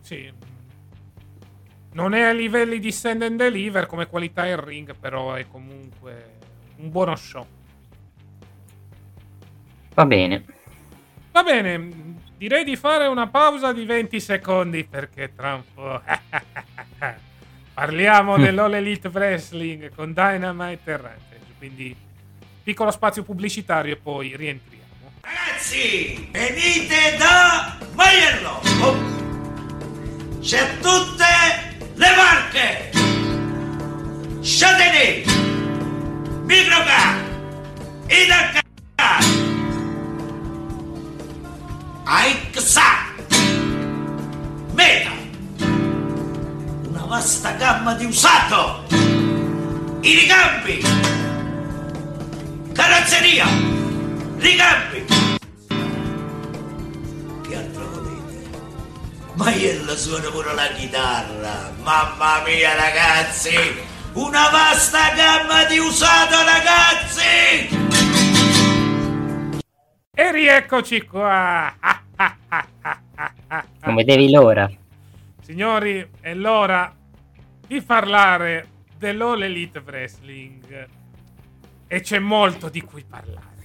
Sì. 0.00 0.32
Non 1.92 2.14
è 2.14 2.22
a 2.22 2.32
livelli 2.32 2.78
di 2.78 2.90
stand 2.90 3.24
and 3.24 3.36
deliver 3.36 3.84
come 3.84 4.06
qualità 4.06 4.46
in 4.46 4.64
ring, 4.64 4.96
però 4.98 5.34
è 5.34 5.46
comunque 5.46 6.38
un 6.76 6.90
buono 6.90 7.14
show. 7.14 7.46
Va 9.92 10.06
bene. 10.06 10.44
Va 11.30 11.42
bene, 11.42 11.90
direi 12.38 12.64
di 12.64 12.74
fare 12.74 13.06
una 13.06 13.28
pausa 13.28 13.74
di 13.74 13.84
20 13.84 14.18
secondi 14.18 14.84
perché 14.84 15.34
tra 15.34 15.56
un 15.56 15.62
po'... 15.74 16.00
Parliamo 17.78 18.36
mm. 18.36 18.42
dell'All 18.42 18.74
Elite 18.74 19.06
Wrestling 19.06 19.94
con 19.94 20.12
Dynamite 20.12 20.90
e 20.90 20.96
Rampage. 20.96 21.54
Quindi 21.58 21.94
piccolo 22.64 22.90
spazio 22.90 23.22
pubblicitario 23.22 23.92
e 23.92 23.96
poi 23.96 24.34
rientriamo. 24.34 25.12
Ragazzi, 25.20 26.28
venite 26.32 27.16
da 27.16 27.78
Maiello! 27.92 28.60
Oh. 28.80 28.96
C'è 30.40 30.78
tutte 30.80 31.76
le 31.94 32.16
marche! 32.16 32.90
Châtenay, 34.42 35.24
Microcar, 36.46 37.22
Idacar, 38.08 38.64
Aixa, 42.02 43.14
Meta 44.72 45.17
vasta 47.08 47.52
gamma 47.52 47.94
di 47.94 48.04
usato, 48.04 48.84
i 50.02 50.14
ricambi, 50.14 50.78
carrozzeria, 52.74 53.46
ricambi. 54.36 55.06
Che 57.48 57.56
altro 57.56 57.88
volete? 57.88 58.50
Ma 59.36 59.50
io 59.54 59.96
suono 59.96 60.30
pure 60.30 60.52
la 60.52 60.68
chitarra, 60.76 61.72
mamma 61.82 62.42
mia 62.44 62.74
ragazzi, 62.74 63.56
una 64.12 64.50
vasta 64.50 65.14
gamma 65.14 65.64
di 65.64 65.78
usato 65.78 66.36
ragazzi! 66.44 67.68
E 70.14 70.32
rieccoci 70.32 71.06
qua! 71.06 71.74
non 73.80 73.94
vedevi 73.94 74.30
l'ora. 74.30 74.70
Signori, 75.40 76.06
è 76.20 76.34
l'ora 76.34 76.96
di 77.68 77.82
parlare 77.82 78.66
dell'All 78.96 79.42
Elite 79.42 79.80
Wrestling 79.80 80.88
e 81.86 82.00
c'è 82.00 82.18
molto 82.18 82.68
di 82.70 82.80
cui 82.80 83.04
parlare. 83.04 83.56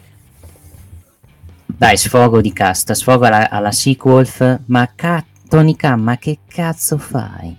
Dai, 1.65 1.97
sfogo 1.97 2.41
di 2.41 2.53
casta, 2.53 2.93
sfogo 2.93 3.25
alla, 3.25 3.49
alla 3.49 3.71
Sequolf, 3.71 4.59
ma 4.67 4.91
ca- 4.93 5.25
Tony 5.47 5.75
Khan, 5.75 6.01
ma 6.01 6.17
che 6.17 6.39
cazzo 6.45 6.97
fai? 6.97 7.55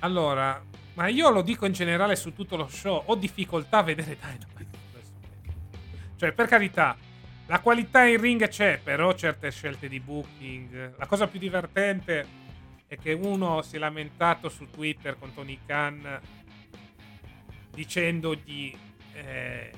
Allora, 0.00 0.60
ma 0.94 1.06
io 1.06 1.30
lo 1.30 1.42
dico 1.42 1.64
in 1.64 1.72
generale 1.72 2.16
su 2.16 2.34
tutto 2.34 2.56
lo 2.56 2.68
show, 2.68 3.02
ho 3.06 3.14
difficoltà 3.14 3.78
a 3.78 3.82
vedere 3.82 4.16
Dynamite 4.18 4.78
Cioè, 6.16 6.32
per 6.32 6.46
carità, 6.46 6.96
la 7.46 7.60
qualità 7.60 8.04
in 8.04 8.20
ring 8.20 8.46
c'è, 8.48 8.80
però 8.82 9.14
certe 9.14 9.50
scelte 9.50 9.88
di 9.88 10.00
booking. 10.00 10.96
La 10.98 11.06
cosa 11.06 11.28
più 11.28 11.38
divertente 11.38 12.26
è 12.88 12.98
che 12.98 13.12
uno 13.12 13.62
si 13.62 13.76
è 13.76 13.78
lamentato 13.78 14.48
su 14.48 14.68
Twitter 14.70 15.16
con 15.18 15.32
Tony 15.34 15.60
Khan 15.64 16.20
dicendogli 17.70 18.76
eh, 19.12 19.70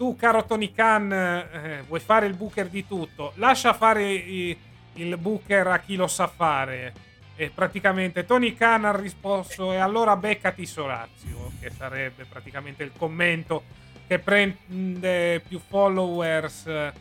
tu 0.00 0.16
caro 0.16 0.46
Tony 0.46 0.72
Khan 0.72 1.12
eh, 1.12 1.84
vuoi 1.86 2.00
fare 2.00 2.24
il 2.24 2.32
booker 2.32 2.68
di 2.68 2.86
tutto? 2.86 3.32
Lascia 3.34 3.74
fare 3.74 4.10
i, 4.10 4.56
il 4.94 5.18
booker 5.18 5.66
a 5.66 5.78
chi 5.78 5.94
lo 5.94 6.06
sa 6.06 6.26
fare. 6.26 7.08
E 7.36 7.50
praticamente 7.50 8.24
Tony 8.24 8.54
Khan 8.54 8.86
ha 8.86 8.96
risposto 8.96 9.72
e 9.72 9.76
allora 9.76 10.16
beccati 10.16 10.64
Sorazio 10.64 11.52
che 11.60 11.68
sarebbe 11.68 12.24
praticamente 12.24 12.82
il 12.82 12.92
commento 12.96 13.62
che 14.06 14.18
prende 14.18 15.42
più 15.46 15.58
followers 15.58 16.92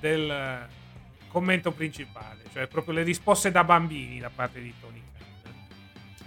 del 0.00 0.66
commento 1.28 1.70
principale, 1.70 2.39
cioè 2.52 2.66
proprio 2.66 2.94
le 2.94 3.02
risposte 3.02 3.50
da 3.50 3.64
bambini 3.64 4.18
da 4.18 4.30
parte 4.34 4.60
di 4.60 4.72
Tony 4.80 5.02
Khan. 5.12 5.54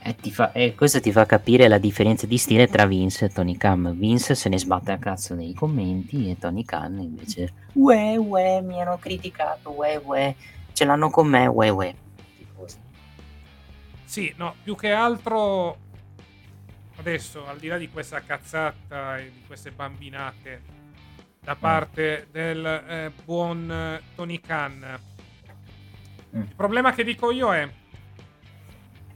Eh, 0.06 0.16
ti 0.16 0.32
fa, 0.32 0.52
eh, 0.52 0.76
questo 0.76 1.00
ti 1.00 1.12
fa 1.12 1.26
capire 1.26 1.68
la 1.68 1.78
differenza 1.78 2.26
di 2.26 2.38
stile 2.38 2.68
tra 2.68 2.86
Vince 2.86 3.26
e 3.26 3.30
Tony 3.30 3.56
Khan. 3.56 3.94
Vince 3.98 4.36
se 4.36 4.50
ne 4.50 4.58
sbatte 4.60 4.92
a 4.92 4.98
cazzo 4.98 5.36
nei 5.36 5.54
commenti 5.54 6.30
e 6.30 6.38
Tony 6.38 6.64
Khan 6.64 7.00
invece 7.00 7.54
Uè, 7.74 8.18
uè, 8.18 8.62
mi 8.62 8.82
hanno 8.82 8.98
criticato, 8.98 9.72
uè, 9.72 10.00
uè, 10.04 10.36
ce 10.74 10.86
l'hanno 10.86 11.10
con 11.10 11.28
me, 11.28 11.48
uè, 11.48 11.70
uè. 11.70 11.96
Sì, 14.06 14.32
no, 14.38 14.56
più 14.62 14.76
che 14.76 14.92
altro 14.92 15.78
adesso, 16.98 17.48
al 17.48 17.58
di 17.58 17.68
là 17.68 17.78
di 17.78 17.90
questa 17.90 18.22
cazzata 18.22 19.18
e 19.18 19.32
di 19.32 19.44
queste 19.48 19.72
bambinate 19.72 20.62
da 21.40 21.56
parte 21.56 22.28
del 22.32 22.64
eh, 22.66 23.12
buon 23.26 24.00
Tony 24.16 24.40
Khan, 24.40 25.00
Mm. 25.00 25.13
Il 26.34 26.56
problema 26.56 26.94
che 26.94 27.04
dico 27.04 27.32
io 27.32 27.54
è 27.54 27.70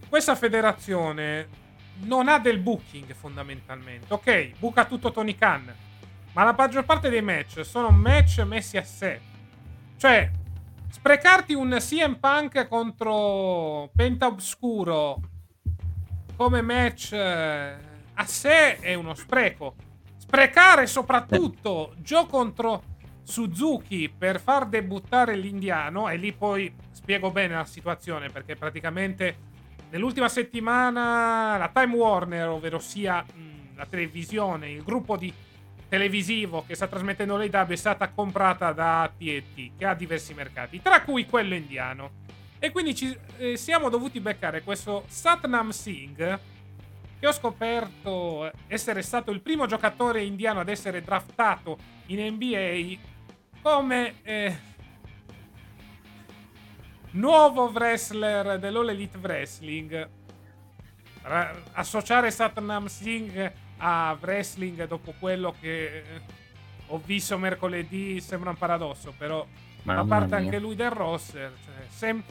questa 0.08 0.36
federazione 0.36 1.66
non 2.02 2.28
ha 2.28 2.40
del 2.40 2.60
booking 2.60 3.14
fondamentalmente. 3.14 4.14
Ok, 4.14 4.60
buca 4.60 4.86
tutto 4.86 5.12
Tony 5.12 5.36
Khan, 5.36 5.74
ma 6.34 6.44
la 6.44 6.54
maggior 6.56 6.86
parte 6.86 7.10
dei 7.10 7.22
match 7.22 7.62
sono 7.66 7.90
match 7.90 8.40
messi 8.42 8.78
a 8.78 8.84
sé. 8.84 9.20
Cioè, 9.98 10.32
sprecarti 10.90 11.54
un 11.54 11.76
CM 11.80 12.16
Punk 12.16 12.68
contro 12.68 13.90
Penta 13.96 14.28
Obscuro 14.28 15.20
come 16.36 16.62
match 16.62 17.14
eh, 17.14 17.78
a 18.14 18.26
sé 18.26 18.78
è 18.78 18.94
uno 18.94 19.16
spreco. 19.16 19.76
Sprecare 20.18 20.86
soprattutto 20.86 21.96
Joe 21.98 22.28
contro 22.28 22.84
Suzuki 23.24 24.14
per 24.16 24.40
far 24.40 24.68
debuttare 24.68 25.36
l'indiano, 25.36 26.10
e 26.10 26.18
lì 26.18 26.32
poi 26.32 26.74
spiego 27.08 27.32
bene 27.32 27.54
la 27.54 27.64
situazione 27.64 28.28
perché 28.28 28.58
praticamente 28.58 29.38
nell'ultima 29.92 30.28
settimana 30.28 31.56
la 31.56 31.72
Time 31.74 31.96
Warner, 31.96 32.50
ovvero 32.50 32.80
sia 32.80 33.24
mh, 33.24 33.78
la 33.78 33.86
televisione, 33.86 34.70
il 34.70 34.84
gruppo 34.84 35.16
di 35.16 35.34
televisivo 35.88 36.66
che 36.68 36.76
sta 36.76 36.86
trasmettendo 36.88 37.38
l'AW 37.38 37.68
è 37.70 37.76
stata 37.78 38.10
comprata 38.10 38.74
da 38.74 39.04
AT&T 39.04 39.78
che 39.78 39.86
ha 39.86 39.94
diversi 39.94 40.34
mercati, 40.34 40.82
tra 40.82 41.02
cui 41.02 41.26
quello 41.26 41.56
indiano. 41.56 42.26
E 42.60 42.72
quindi 42.72 42.94
ci 42.94 43.18
eh, 43.38 43.56
siamo 43.56 43.88
dovuti 43.88 44.20
beccare 44.20 44.62
questo 44.62 45.06
Satnam 45.08 45.70
Singh 45.70 46.40
che 47.20 47.26
ho 47.26 47.32
scoperto 47.32 48.52
essere 48.68 49.02
stato 49.02 49.32
il 49.32 49.40
primo 49.40 49.66
giocatore 49.66 50.24
indiano 50.24 50.60
ad 50.60 50.68
essere 50.68 51.02
draftato 51.02 51.78
in 52.08 52.34
NBA 52.34 52.98
come 53.62 54.16
eh, 54.24 54.58
nuovo 57.12 57.70
wrestler 57.70 58.60
dell'All 58.60 58.90
Elite 58.90 59.18
Wrestling. 59.18 60.10
Associare 61.74 62.32
Satnam 62.32 62.86
Singh 62.86 63.52
a 63.78 64.18
wrestling 64.20 64.88
dopo 64.88 65.14
quello 65.20 65.54
che 65.60 65.86
eh, 65.98 66.04
ho 66.88 67.02
visto 67.04 67.38
mercoledì 67.38 68.22
sembra 68.22 68.50
un 68.52 68.58
paradosso, 68.58 69.14
però 69.18 69.46
Mamma 69.84 70.02
a 70.02 70.06
parte 70.06 70.36
mia. 70.36 70.46
anche 70.46 70.60
lui 70.60 70.76
del 70.76 70.90
roster, 70.90 71.52
cioè, 71.64 71.86
sem- 71.90 72.24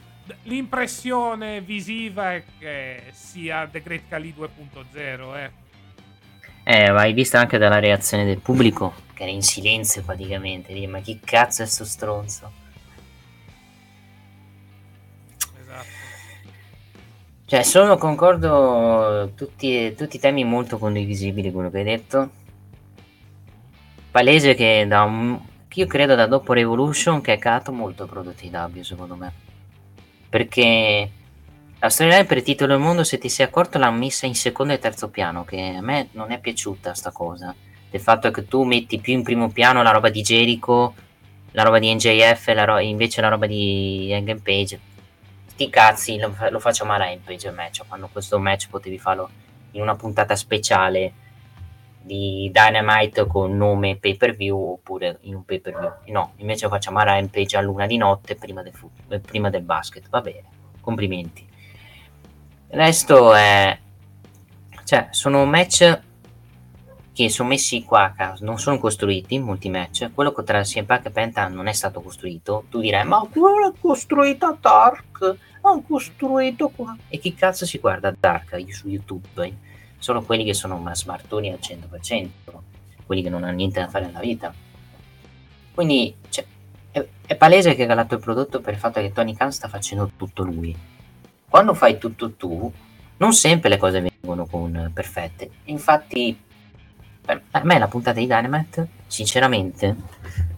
l'impressione 0.45 1.61
visiva 1.61 2.33
è 2.35 2.45
che 2.59 3.03
sia 3.13 3.69
The 3.71 3.83
Great 3.83 4.09
Khali 4.09 4.35
2.0, 4.37 5.37
eh. 5.37 5.51
Eh, 6.65 6.91
ma 6.91 7.03
hai 7.03 7.13
visto 7.13 7.37
anche 7.37 7.59
dalla 7.59 7.79
reazione 7.79 8.25
del 8.25 8.41
pubblico, 8.41 8.95
che 9.15 9.23
era 9.23 9.31
in 9.31 9.43
silenzio 9.43 10.03
praticamente, 10.03 10.75
ma 10.89 11.01
chi 11.01 11.21
cazzo 11.23 11.63
è 11.63 11.67
sto 11.67 11.85
stronzo? 11.85 12.65
Cioè, 17.45 17.63
sono 17.63 17.97
concordo 17.97 19.31
tutti, 19.37 19.95
tutti 19.95 20.17
i 20.17 20.19
temi 20.19 20.45
molto 20.45 20.79
condivisibili 20.79 21.53
quello 21.53 21.71
che 21.71 21.79
hai 21.79 21.85
detto. 21.85 22.31
Palese 24.11 24.55
che 24.55 24.85
da 24.89 25.03
un, 25.03 25.39
io 25.73 25.87
credo 25.87 26.15
da 26.15 26.27
dopo 26.27 26.53
Revolution 26.55 27.21
che 27.21 27.35
è 27.35 27.39
calato 27.39 27.71
molto 27.73 28.05
il 28.05 28.09
prodotto 28.09 28.45
IW 28.45 28.83
secondo 28.83 29.15
me. 29.15 29.33
Perché 30.29 31.11
la 31.79 31.91
storyline 31.91 32.25
per 32.25 32.39
il 32.39 32.43
titolo 32.43 32.73
del 32.73 32.83
mondo, 32.83 33.05
se 33.05 33.19
ti 33.19 33.29
sei 33.29 33.47
accorto, 33.47 33.79
l'hanno 33.79 33.99
messa 33.99 34.27
in 34.27 34.35
secondo 34.35 34.73
e 34.73 34.79
terzo 34.79 35.09
piano, 35.09 35.45
che 35.45 35.75
a 35.77 35.83
me 35.83 36.09
non 36.13 36.33
è 36.33 36.41
piaciuta 36.41 36.95
sta 36.95 37.13
cosa. 37.13 37.55
Del 37.91 38.01
fatto 38.01 38.31
che 38.31 38.49
tu 38.49 38.65
metti 38.65 38.99
più 38.99 39.13
in 39.13 39.23
primo 39.23 39.51
piano 39.51 39.83
la 39.83 39.91
roba 39.91 40.09
di 40.09 40.23
Jericho, 40.23 40.95
la 41.53 41.63
roba 41.63 41.79
di 41.79 41.95
NJF, 41.95 42.47
la 42.55 42.65
ro- 42.65 42.79
invece 42.79 43.21
la 43.21 43.29
roba 43.29 43.47
di 43.47 44.11
Hangman 44.13 44.43
Page. 44.43 44.81
Sti 45.57 45.71
cazzi, 45.71 46.19
lo, 46.19 46.37
lo 46.51 46.61
facciamo 46.61 46.93
a 46.93 46.99
Rampage 46.99 47.49
il 47.49 47.55
match, 47.55 47.81
quando 47.89 48.11
questo 48.13 48.39
match 48.39 48.69
potevi 48.69 48.99
farlo 48.99 49.31
in 49.71 49.81
una 49.81 49.97
puntata 49.97 50.37
speciale 50.37 51.15
di 52.03 52.51
Dynamite 52.53 53.27
con 53.27 53.57
nome 53.57 53.97
pay 53.97 54.17
per 54.17 54.37
view 54.37 54.73
oppure 54.73 55.17
in 55.23 55.35
un 55.35 55.47
pay 55.47 55.61
per 55.61 55.79
view. 55.79 55.93
No, 56.13 56.35
invece 56.37 56.65
lo 56.65 56.71
facciamo 56.73 56.99
a 56.99 57.05
Rampage 57.05 57.57
a 57.57 57.63
luna 57.63 57.87
di 57.87 57.97
notte 57.97 58.35
prima 58.35 58.63
del, 58.63 58.75
fu- 58.75 58.91
eh, 59.09 59.19
prima 59.19 59.49
del 59.49 59.63
basket. 59.63 60.07
Va 60.11 60.21
bene, 60.21 60.45
complimenti. 60.83 61.49
Il 62.69 62.77
resto 62.77 63.33
è. 63.33 63.79
Cioè, 64.85 65.09
sono 65.09 65.47
match 65.47 66.01
che 67.17 67.31
sono 67.31 67.49
messi 67.49 67.83
qua 67.83 68.13
non 68.41 68.59
sono 68.59 68.79
costruiti 68.79 69.39
molti 69.39 69.71
match. 69.71 70.11
Quello 70.13 70.35
tra 70.45 70.61
CM 70.61 70.85
Punk 70.85 71.07
e 71.07 71.11
Penta 71.11 71.49
non 71.49 71.67
è 71.67 71.73
stato 71.73 72.03
costruito. 72.03 72.65
Tu 72.69 72.81
direi, 72.81 73.07
ma 73.07 73.27
quello 73.31 73.73
è 73.73 73.79
costruito 73.81 74.59
Dark. 74.61 75.37
Hanno 75.63 75.81
costruito 75.81 76.69
qua. 76.69 76.95
E 77.09 77.19
chi 77.19 77.33
cazzo 77.33 77.65
si 77.65 77.79
guarda 77.79 78.15
Dark 78.15 78.63
su 78.71 78.89
YouTube? 78.89 79.57
Solo 79.97 80.21
quelli 80.21 80.45
che 80.45 80.53
sono 80.53 80.77
ma 80.77 80.95
smartoni 80.95 81.51
al 81.51 81.59
100%, 81.59 82.29
quelli 83.07 83.23
che 83.23 83.31
non 83.31 83.45
hanno 83.45 83.57
niente 83.57 83.81
da 83.81 83.89
fare 83.89 84.05
nella 84.05 84.21
vita. 84.21 84.53
Quindi, 85.73 86.15
cioè, 86.29 86.45
è, 86.91 87.07
è 87.25 87.35
palese 87.35 87.75
che 87.75 87.85
ha 87.85 87.87
calato 87.87 88.15
il 88.15 88.21
prodotto 88.21 88.61
per 88.61 88.75
il 88.75 88.79
fatto 88.79 89.01
che 89.01 89.11
Tony 89.11 89.35
Khan 89.35 89.53
sta 89.53 89.69
facendo 89.69 90.11
tutto 90.19 90.43
lui 90.43 90.95
quando 91.49 91.73
fai 91.73 91.97
tutto 91.97 92.33
tu, 92.33 92.71
non 93.17 93.33
sempre 93.33 93.71
le 93.71 93.79
cose 93.79 94.03
vengono 94.03 94.47
con 94.47 94.91
perfette. 94.93 95.51
Infatti, 95.65 96.39
per 97.27 97.43
a 97.51 97.61
me 97.65 97.79
la 97.79 97.89
puntata 97.89 98.19
di 98.19 98.27
Dynamite, 98.27 98.89
sinceramente, 99.07 99.95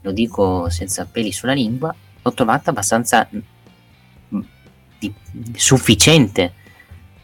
lo 0.03 0.13
dico 0.13 0.69
senza 0.69 1.07
peli 1.07 1.33
sulla 1.33 1.55
lingua, 1.55 1.95
l'ho 2.23 2.33
trovata 2.33 2.71
abbastanza 2.71 3.29
mm, 3.31 4.41
di- 4.99 5.15
sufficiente. 5.55 6.53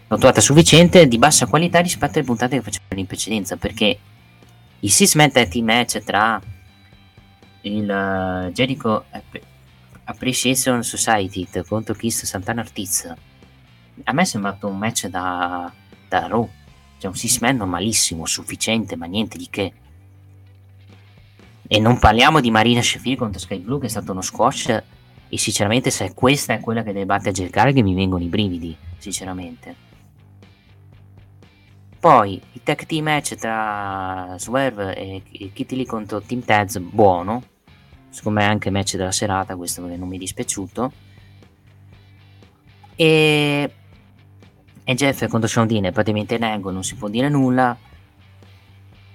L'ho 0.08 0.16
trovata 0.16 0.40
sufficiente 0.40 1.06
di 1.06 1.18
bassa 1.18 1.46
qualità 1.46 1.78
rispetto 1.80 2.18
alle 2.18 2.26
puntate 2.26 2.56
che 2.56 2.62
facevano 2.62 3.00
in 3.00 3.06
precedenza, 3.06 3.56
perché 3.56 3.98
il 4.80 4.90
Six 4.90 5.14
Man 5.14 5.30
Tag 5.30 5.54
match 5.56 6.02
tra 6.02 6.40
il 7.60 7.88
eh, 7.88 8.52
Jericho 8.52 9.04
App- 9.10 9.36
Appreciation 10.04 10.82
Society 10.82 11.46
contro 11.66 11.94
Kiss 11.94 12.24
Santana 12.24 12.60
Ortiz 12.60 13.14
a 14.02 14.12
me 14.12 14.22
è 14.22 14.24
sembrato 14.24 14.66
un 14.66 14.76
match 14.76 15.06
da, 15.06 15.72
da 16.08 16.26
Raw 16.26 16.48
cioè 17.04 17.10
un 17.10 17.16
six 17.16 17.40
man 17.40 17.56
normalissimo 17.56 18.24
sufficiente 18.24 18.96
ma 18.96 19.06
niente 19.06 19.36
di 19.36 19.48
che. 19.50 19.72
E 21.66 21.80
non 21.80 21.98
parliamo 21.98 22.40
di 22.40 22.50
Marina 22.50 22.80
Sheffield 22.80 23.18
contro 23.18 23.40
Sky 23.40 23.58
Blue 23.58 23.78
che 23.78 23.86
è 23.86 23.90
stato 23.90 24.12
uno 24.12 24.22
squash 24.22 24.82
e 25.28 25.38
sinceramente 25.38 25.90
se 25.90 26.14
questa 26.14 26.54
è 26.54 26.60
quella 26.60 26.82
che 26.82 26.92
deve 26.92 27.06
battere 27.06 27.32
Jeff 27.32 27.50
Garg 27.50 27.76
mi 27.80 27.94
vengono 27.94 28.24
i 28.24 28.28
brividi 28.28 28.76
sinceramente. 28.98 29.82
Poi 32.00 32.40
il 32.52 32.62
tag 32.62 32.84
team 32.84 33.04
match 33.04 33.34
tra 33.34 34.36
Swerve 34.38 34.94
e 34.94 35.22
Kitty 35.52 35.76
Lee 35.76 35.86
contro 35.86 36.20
Team 36.20 36.42
Taz 36.42 36.78
buono. 36.78 37.42
Secondo 38.10 38.40
me 38.40 38.46
anche 38.46 38.70
match 38.70 38.96
della 38.96 39.12
serata 39.12 39.56
questo 39.56 39.86
che 39.86 39.96
non 39.96 40.08
mi 40.08 40.16
è 40.16 40.18
dispiaciuto. 40.18 40.92
E, 42.96 43.74
e 44.84 44.94
Jeff 44.94 45.26
contro 45.28 45.48
Sean 45.48 45.66
Dean 45.66 45.84
è 45.84 45.92
praticamente 45.92 46.34
in 46.34 46.44
angle, 46.44 46.72
non 46.72 46.84
si 46.84 46.94
può 46.94 47.08
dire 47.08 47.30
nulla. 47.30 47.76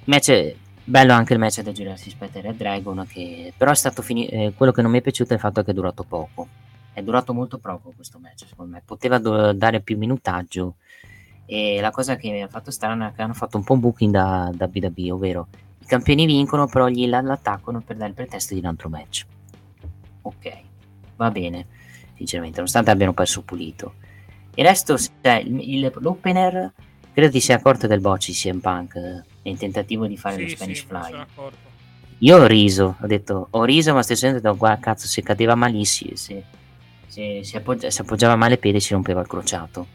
Match, 0.05 0.55
bello 0.83 1.13
anche 1.13 1.33
il 1.33 1.39
match 1.39 1.61
del 1.61 1.73
Jurassic 1.75 2.11
Spectre 2.11 2.39
e 2.39 2.41
Red 2.41 2.57
Dragon, 2.57 3.05
che 3.07 3.53
però 3.55 3.69
è 3.69 3.75
stato 3.75 4.01
finito. 4.01 4.53
quello 4.55 4.71
che 4.71 4.81
non 4.81 4.89
mi 4.89 4.97
è 4.97 5.01
piaciuto 5.01 5.31
è 5.31 5.35
il 5.35 5.39
fatto 5.39 5.63
che 5.63 5.71
è 5.71 5.73
durato 5.73 6.03
poco. 6.03 6.47
È 6.91 7.03
durato 7.03 7.33
molto 7.33 7.59
poco 7.59 7.93
questo 7.95 8.17
match, 8.19 8.47
secondo 8.47 8.73
me. 8.73 8.81
Poteva 8.83 9.19
do- 9.19 9.53
dare 9.53 9.81
più 9.81 9.97
minutaggio. 9.97 10.75
E 11.45 11.79
la 11.81 11.91
cosa 11.91 12.15
che 12.15 12.31
mi 12.31 12.41
ha 12.41 12.47
fatto 12.47 12.71
strano 12.71 13.07
è 13.07 13.13
che 13.13 13.21
hanno 13.21 13.33
fatto 13.33 13.57
un 13.57 13.63
po' 13.63 13.73
un 13.73 13.79
booking 13.79 14.11
da, 14.11 14.51
da 14.53 14.69
WWE, 14.71 15.11
ovvero 15.11 15.47
i 15.79 15.85
campioni 15.85 16.25
vincono, 16.25 16.67
però 16.67 16.87
gli 16.87 17.07
la- 17.07 17.21
l'attaccano 17.21 17.81
per 17.81 17.95
dare 17.95 18.09
il 18.09 18.15
pretesto 18.15 18.55
di 18.55 18.59
un 18.59 18.65
altro 18.65 18.89
match. 18.89 19.25
Ok, 20.23 20.51
va 21.15 21.29
bene 21.29 21.65
sinceramente, 22.15 22.57
nonostante 22.57 22.91
abbiano 22.91 23.13
perso 23.13 23.43
pulito. 23.43 23.93
Il 24.55 24.65
resto, 24.65 24.97
cioè, 24.97 25.35
il- 25.45 25.75
il- 25.75 25.91
l'opener, 25.99 26.71
credo 27.13 27.31
ti 27.31 27.39
sia 27.39 27.55
accorto 27.55 27.87
del 27.87 27.99
botch 27.99 28.27
di 28.27 28.33
CM 28.33 28.59
Punk 28.59 28.95
nel 29.43 29.57
tentativo 29.57 30.05
di 30.05 30.17
fare 30.17 30.37
lo 30.41 30.47
Sì, 30.47 30.55
Spanish 30.55 30.79
sì, 30.79 30.85
Fly. 30.85 31.25
Io 32.19 32.37
ho 32.37 32.45
riso, 32.45 32.97
ho 32.99 33.07
detto, 33.07 33.47
ho 33.49 33.63
riso, 33.63 33.93
ma 33.93 34.01
stesso 34.03 34.29
tempo 34.29 34.55
guarda, 34.57 34.81
cazzo, 34.81 35.07
se 35.07 35.21
cadeva 35.23 35.55
malissimo, 35.55 36.15
se, 36.15 36.43
se, 37.07 37.39
si, 37.43 37.55
appoggia- 37.55 37.89
se 37.89 38.01
appoggiava 38.01 38.35
male 38.35 38.55
i 38.55 38.57
piedi 38.57 38.81
si 38.81 38.91
rompeva 38.93 39.21
il 39.21 39.27
crociato. 39.27 39.87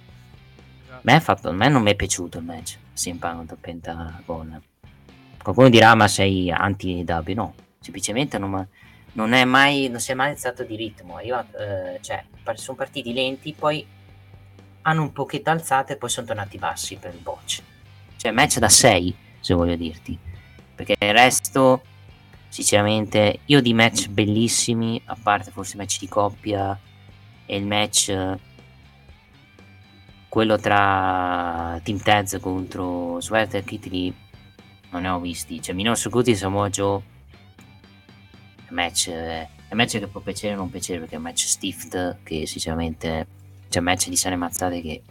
Esatto. 0.87 1.01
me, 1.03 1.21
fatto, 1.21 1.49
a 1.51 1.53
me 1.53 1.69
non 1.69 1.83
mi 1.83 1.91
è 1.91 1.95
piaciuto 1.95 2.39
il 2.39 2.45
match 2.45 2.79
CM 2.95 3.19
Punk 3.19 3.37
contro 3.37 3.57
Pentagon. 3.61 4.63
Qualcuno 5.43 5.69
dirà 5.69 5.95
ma 5.95 6.09
sei 6.09 6.51
anti-W, 6.51 7.33
no, 7.35 7.55
semplicemente 7.79 8.39
non, 8.39 8.67
non, 9.13 9.33
è 9.35 9.45
mai, 9.45 9.89
non 9.91 10.01
si 10.01 10.13
è 10.13 10.15
mai 10.15 10.31
alzato 10.31 10.65
di 10.65 10.77
ritmo. 10.77 11.21
Io, 11.21 11.39
eh, 11.59 11.99
cioè, 12.01 12.25
sono 12.55 12.77
partiti 12.79 13.13
lenti, 13.13 13.53
poi 13.53 13.87
hanno 14.87 15.03
un 15.03 15.13
pochetto 15.13 15.51
alzato 15.51 15.93
e 15.93 15.97
poi 15.97 16.09
sono 16.09 16.27
tornati 16.27 16.59
bassi 16.59 16.97
per 16.97 17.15
il 17.15 17.21
botch. 17.21 17.63
Cioè 18.17 18.33
match 18.33 18.59
da 18.59 18.69
6, 18.69 19.17
se 19.41 19.55
voglio 19.55 19.77
dirti. 19.77 20.19
Perché 20.75 20.97
il 20.99 21.13
resto, 21.13 21.83
sinceramente, 22.49 23.41
io 23.47 23.61
di 23.61 23.75
match 23.75 24.09
bellissimi, 24.09 25.01
a 25.07 25.17
parte 25.21 25.51
forse 25.51 25.77
match 25.77 25.99
di 25.99 26.09
coppia 26.09 26.79
e 27.47 27.57
il 27.57 27.67
match 27.67 28.37
quello 30.29 30.59
tra 30.59 31.79
Team 31.83 31.99
Taz 31.99 32.39
contro 32.41 33.21
Sweater 33.21 33.61
e 33.61 33.65
Kit 33.65 33.87
Lee 33.87 34.13
non 34.91 35.03
ne 35.03 35.09
ho 35.09 35.21
visti. 35.21 35.63
Cioè, 35.63 35.75
Minor 35.75 35.97
Sukuti 35.97 36.33
e 36.33 36.37
Samoa 36.37 36.69
Joe 36.71 37.03
match, 38.71 39.09
è 39.11 39.49
match 39.71 39.99
che 39.99 40.09
può 40.09 40.21
piacere 40.21 40.55
o 40.55 40.57
non 40.57 40.71
piacere 40.71 40.99
perché 40.99 41.15
è 41.15 41.19
un 41.19 41.23
match 41.23 41.47
stiff 41.47 42.17
che 42.23 42.47
sinceramente 42.47 43.27
c'è 43.69 43.81
match 43.81 44.09
di 44.09 44.17
sane 44.17 44.37
mazzate 44.37 44.81
che 44.81 45.03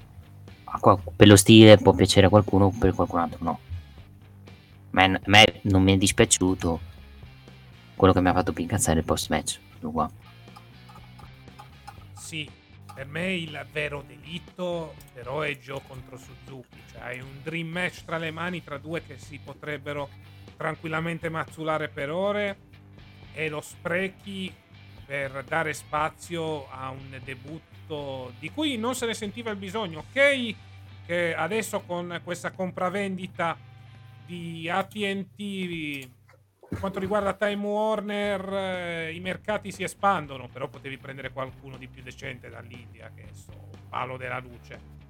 per 1.15 1.27
lo 1.27 1.35
stile 1.35 1.77
può 1.77 1.93
piacere 1.93 2.27
a 2.27 2.29
qualcuno 2.29 2.71
per 2.71 2.93
qualcun 2.93 3.19
altro 3.19 3.39
no 3.41 3.59
a 4.91 5.19
me, 5.25 5.59
non 5.63 5.83
mi 5.83 5.93
è 5.93 5.97
dispiaciuto 5.97 6.79
quello 7.95 8.13
che 8.13 8.21
mi 8.21 8.29
ha 8.29 8.33
fatto 8.33 8.53
più 8.53 8.63
incazzare 8.63 8.99
il 8.99 9.05
post 9.05 9.29
match 9.29 9.59
qua. 9.79 10.09
sì 12.17 12.49
per 12.93 13.07
me 13.07 13.33
il 13.33 13.65
vero 13.71 14.03
delitto 14.05 14.93
però 15.13 15.41
è 15.41 15.57
Joe 15.57 15.81
contro 15.87 16.17
Suzuki 16.17 16.81
cioè 16.91 17.01
hai 17.01 17.19
un 17.19 17.41
dream 17.41 17.67
match 17.67 18.03
tra 18.05 18.17
le 18.17 18.31
mani 18.31 18.63
tra 18.63 18.77
due 18.77 19.03
che 19.03 19.17
si 19.17 19.39
potrebbero 19.43 20.09
tranquillamente 20.57 21.29
mazzulare 21.29 21.89
per 21.89 22.11
ore 22.11 22.57
e 23.33 23.49
lo 23.49 23.61
sprechi 23.61 24.53
per 25.05 25.43
dare 25.43 25.73
spazio 25.73 26.69
a 26.69 26.89
un 26.89 27.19
debutto 27.23 27.72
prodotto 27.93 28.33
di 28.39 28.51
cui 28.51 28.77
non 28.77 28.95
se 28.95 29.05
ne 29.05 29.13
sentiva 29.13 29.51
il 29.51 29.57
bisogno. 29.57 29.99
Ok, 29.99 30.55
che 31.05 31.35
adesso 31.35 31.81
con 31.81 32.19
questa 32.23 32.51
compravendita 32.51 33.57
di 34.25 34.69
ATT 34.69 36.09
per 36.69 36.79
quanto 36.79 36.99
riguarda 36.99 37.33
Time 37.33 37.63
Warner 37.63 38.53
eh, 38.53 39.13
i 39.13 39.19
mercati 39.19 39.71
si 39.71 39.83
espandono, 39.83 40.49
però 40.51 40.67
potevi 40.67 40.97
prendere 40.97 41.31
qualcuno 41.31 41.77
di 41.77 41.87
più 41.87 42.01
decente 42.01 42.49
dall'India, 42.49 43.11
che 43.15 43.25
so, 43.31 43.69
palo 43.89 44.17
della 44.17 44.39
luce. 44.39 45.01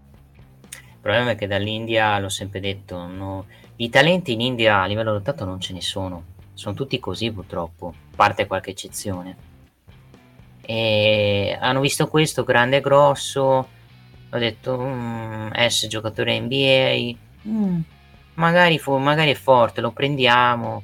Il 0.74 1.00
problema 1.00 1.32
è 1.32 1.36
che 1.36 1.48
dall'India, 1.48 2.20
l'ho 2.20 2.28
sempre 2.28 2.60
detto, 2.60 3.08
no, 3.08 3.46
i 3.78 3.90
talenti 3.90 4.34
in 4.34 4.42
India 4.42 4.82
a 4.82 4.86
livello 4.86 5.14
lottato 5.14 5.46
non 5.46 5.62
ce 5.62 5.72
ne 5.72 5.80
sono, 5.80 6.26
sono 6.54 6.76
tutti 6.76 7.00
così 7.00 7.32
purtroppo, 7.32 7.94
a 8.12 8.16
parte 8.16 8.46
qualche 8.46 8.72
eccezione 8.72 9.52
e 10.66 11.58
hanno 11.60 11.82
visto 11.82 12.08
questo 12.08 12.44
grande 12.44 12.78
e 12.78 12.82
grosso 12.82 13.68
ho 14.34 14.40
detto 14.40 14.78
mm, 14.80 15.52
S 15.68 15.88
giocatore 15.88 16.40
NBA 16.40 17.16
mm, 17.48 17.80
magari, 18.36 18.80
fu, 18.80 18.98
magari 18.98 19.32
è 19.32 19.36
forte 19.36 19.82
lo 19.82 19.92
prendiamo. 19.92 20.84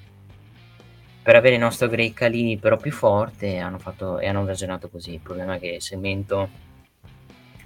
Per 1.21 1.35
avere 1.35 1.55
il 1.55 1.61
nostro 1.61 1.87
Grey 1.87 2.13
Calini 2.13 2.57
però 2.57 2.77
più 2.77 2.91
forte 2.91 3.53
e 3.53 3.57
hanno, 3.59 3.79
fatto, 3.79 4.19
e 4.19 4.27
hanno 4.27 4.45
ragionato 4.45 4.89
così. 4.89 5.13
Il 5.13 5.19
problema 5.19 5.55
è 5.55 5.59
che 5.59 5.67
il 5.67 5.81
segmento 5.81 6.49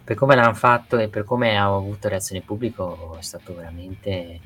per 0.03 0.15
come 0.15 0.35
l'hanno 0.35 0.53
fatto 0.53 0.98
e 0.98 1.07
per 1.07 1.23
come 1.23 1.57
ha 1.57 1.65
avuto 1.65 2.10
reazione 2.10 2.41
pubblico 2.41 3.15
è 3.18 3.22
stato 3.22 3.56
veramente 3.56 4.40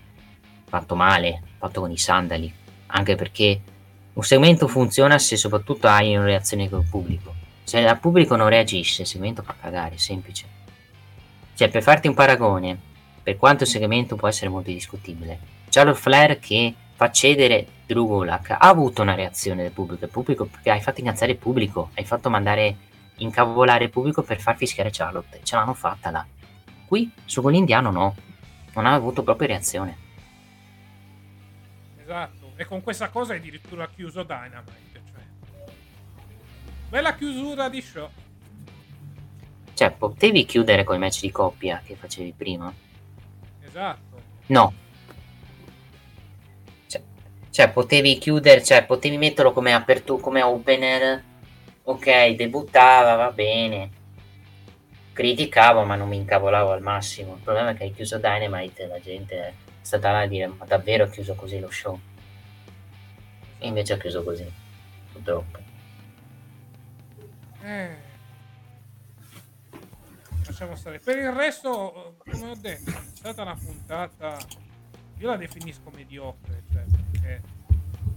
fatto 0.65 0.95
male 0.95 1.41
fatto 1.57 1.81
con 1.81 1.91
i 1.91 1.97
sandali. 1.97 2.51
Anche 2.87 3.15
perché 3.15 3.61
un 4.13 4.23
segmento 4.23 4.67
funziona 4.67 5.19
se 5.19 5.37
soprattutto 5.37 5.87
hai 5.87 6.15
una 6.15 6.25
reazione 6.25 6.67
col 6.69 6.85
pubblico 6.89 7.36
se 7.67 7.79
il 7.79 7.97
pubblico 7.99 8.37
non 8.37 8.47
reagisce, 8.47 9.01
il 9.01 9.09
segmento 9.09 9.43
fa 9.43 9.53
cagare, 9.59 9.97
semplice. 9.97 10.45
Cioè, 11.53 11.67
per 11.67 11.83
farti 11.83 12.07
un 12.07 12.13
paragone, 12.13 12.79
per 13.21 13.35
quanto 13.35 13.63
il 13.63 13.69
segmento 13.69 14.15
può 14.15 14.29
essere 14.29 14.49
molto 14.49 14.71
discutibile, 14.71 15.37
Charlotte 15.69 15.99
Flair 15.99 16.39
che 16.39 16.73
fa 16.95 17.11
cedere 17.11 17.67
Drew 17.85 18.07
Gulak 18.07 18.51
ha 18.51 18.57
avuto 18.59 19.01
una 19.01 19.15
reazione 19.15 19.63
del 19.63 19.73
pubblico, 19.73 20.05
il 20.05 20.11
pubblico 20.11 20.45
perché 20.45 20.71
hai 20.71 20.79
fatto 20.79 21.01
incazzare 21.01 21.33
il 21.33 21.37
pubblico, 21.37 21.89
hai 21.95 22.05
fatto 22.05 22.29
mandare 22.29 22.77
incavolare 23.17 23.83
il 23.83 23.89
pubblico 23.89 24.23
per 24.23 24.39
far 24.39 24.55
fischiare 24.55 24.89
Charlotte, 24.89 25.41
ce 25.43 25.57
l'hanno 25.57 25.73
fatta 25.73 26.09
là. 26.09 26.25
Qui, 26.85 27.11
su 27.25 27.41
quell'indiano 27.41 27.91
no, 27.91 28.15
non 28.75 28.85
ha 28.85 28.93
avuto 28.93 29.23
proprio 29.23 29.49
reazione. 29.49 29.97
Esatto, 32.01 32.53
e 32.55 32.63
con 32.63 32.81
questa 32.81 33.09
cosa 33.09 33.33
addirittura 33.33 33.89
chiuso 33.93 34.23
Dynamite. 34.23 34.86
Bella 36.89 37.15
chiusura 37.15 37.67
di 37.67 37.81
show. 37.81 38.09
Cioè, 39.73 39.91
potevi 39.91 40.45
chiudere 40.45 40.85
col 40.85 40.99
match 40.99 41.19
di 41.19 41.31
coppia 41.31 41.81
che 41.85 41.95
facevi 41.95 42.33
prima? 42.35 42.73
Esatto. 43.61 44.21
No. 44.47 44.73
Cioè, 46.87 47.01
cioè 47.49 47.69
potevi 47.71 48.17
chiudere, 48.17 48.63
cioè, 48.63 48.85
potevi 48.85 49.17
metterlo 49.17 49.51
come 49.51 49.73
apertura, 49.73 50.21
come 50.21 50.41
opener. 50.41 51.23
Ok, 51.83 52.29
debuttava, 52.29 53.15
va 53.15 53.31
bene. 53.31 53.91
Criticavo, 55.11 55.83
ma 55.83 55.95
non 55.95 56.07
mi 56.07 56.15
incavolavo 56.15 56.71
al 56.71 56.81
massimo. 56.81 57.35
Il 57.35 57.41
problema 57.41 57.71
è 57.71 57.75
che 57.75 57.83
hai 57.83 57.93
chiuso 57.93 58.17
Dynamite 58.17 58.83
e 58.83 58.87
la 58.87 58.99
gente 58.99 59.35
è 59.35 59.53
stata 59.81 60.11
là 60.11 60.21
a 60.21 60.27
dire, 60.27 60.47
ma 60.47 60.65
davvero 60.65 61.03
ha 61.03 61.09
chiuso 61.09 61.35
così 61.35 61.59
lo 61.59 61.69
show? 61.69 61.99
E 63.59 63.67
invece 63.67 63.93
ha 63.93 63.97
chiuso 63.97 64.23
così, 64.23 64.49
purtroppo. 65.11 65.66
Eh. 67.67 67.95
Lasciamo 70.45 70.75
stare. 70.77 70.99
Per 70.99 71.17
il 71.17 71.31
resto, 71.33 72.15
come 72.29 72.51
ho 72.51 72.55
detto, 72.55 72.91
è 72.91 73.01
stata 73.13 73.41
una 73.41 73.55
puntata. 73.55 74.37
Io 75.17 75.29
la 75.29 75.35
definisco 75.35 75.91
mediocre, 75.93 76.63
cioè 76.71 76.85
perché 76.85 77.41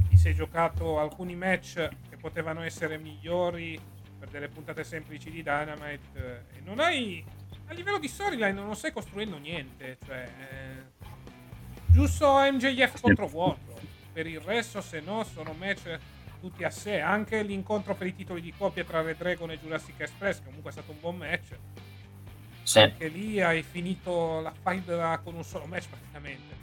ti 0.09 0.17
sei 0.17 0.35
giocato 0.35 1.01
alcuni 1.01 1.35
match 1.35 1.89
che 2.09 2.17
potevano 2.17 2.63
essere 2.63 2.97
migliori 2.97 3.81
per 4.21 4.29
delle 4.29 4.49
puntate 4.49 4.85
semplici 4.85 5.31
di 5.31 5.43
Dynamite 5.43 6.47
e 6.55 6.61
non 6.61 6.79
hai 6.79 7.25
a 7.67 7.73
livello 7.73 7.99
di 7.99 8.07
storyline 8.07 8.53
non 8.53 8.77
stai 8.77 8.93
costruendo 8.93 9.39
niente, 9.39 9.99
cioè 10.05 10.29
eh, 10.39 11.07
giusto 11.87 12.39
MJF 12.39 13.01
contro 13.01 13.27
Wardlow. 13.27 13.79
Per 14.13 14.27
il 14.27 14.41
resto, 14.41 14.81
se 14.81 15.01
no, 15.01 15.25
sono 15.25 15.53
match 15.55 15.99
tutti 16.41 16.65
a 16.65 16.71
sé. 16.71 17.01
Anche 17.01 17.43
l'incontro 17.43 17.95
per 17.95 18.07
i 18.07 18.15
titoli 18.15 18.41
di 18.41 18.53
coppia 18.57 18.85
tra 18.85 19.03
Red 19.03 19.19
Dragon 19.19 19.51
e 19.51 19.59
Jurassic 19.61 20.01
Express, 20.01 20.39
che 20.39 20.47
comunque 20.47 20.71
è 20.71 20.73
stato 20.73 20.91
un 20.93 21.01
buon 21.01 21.17
match. 21.17 21.57
Sì. 22.63 22.79
Anche 22.81 23.09
lì 23.09 23.41
hai 23.41 23.63
finito 23.63 24.41
la 24.41 24.53
fight 24.63 25.23
con 25.23 25.35
un 25.35 25.45
solo 25.45 25.67
match 25.67 25.89
praticamente. 25.89 26.55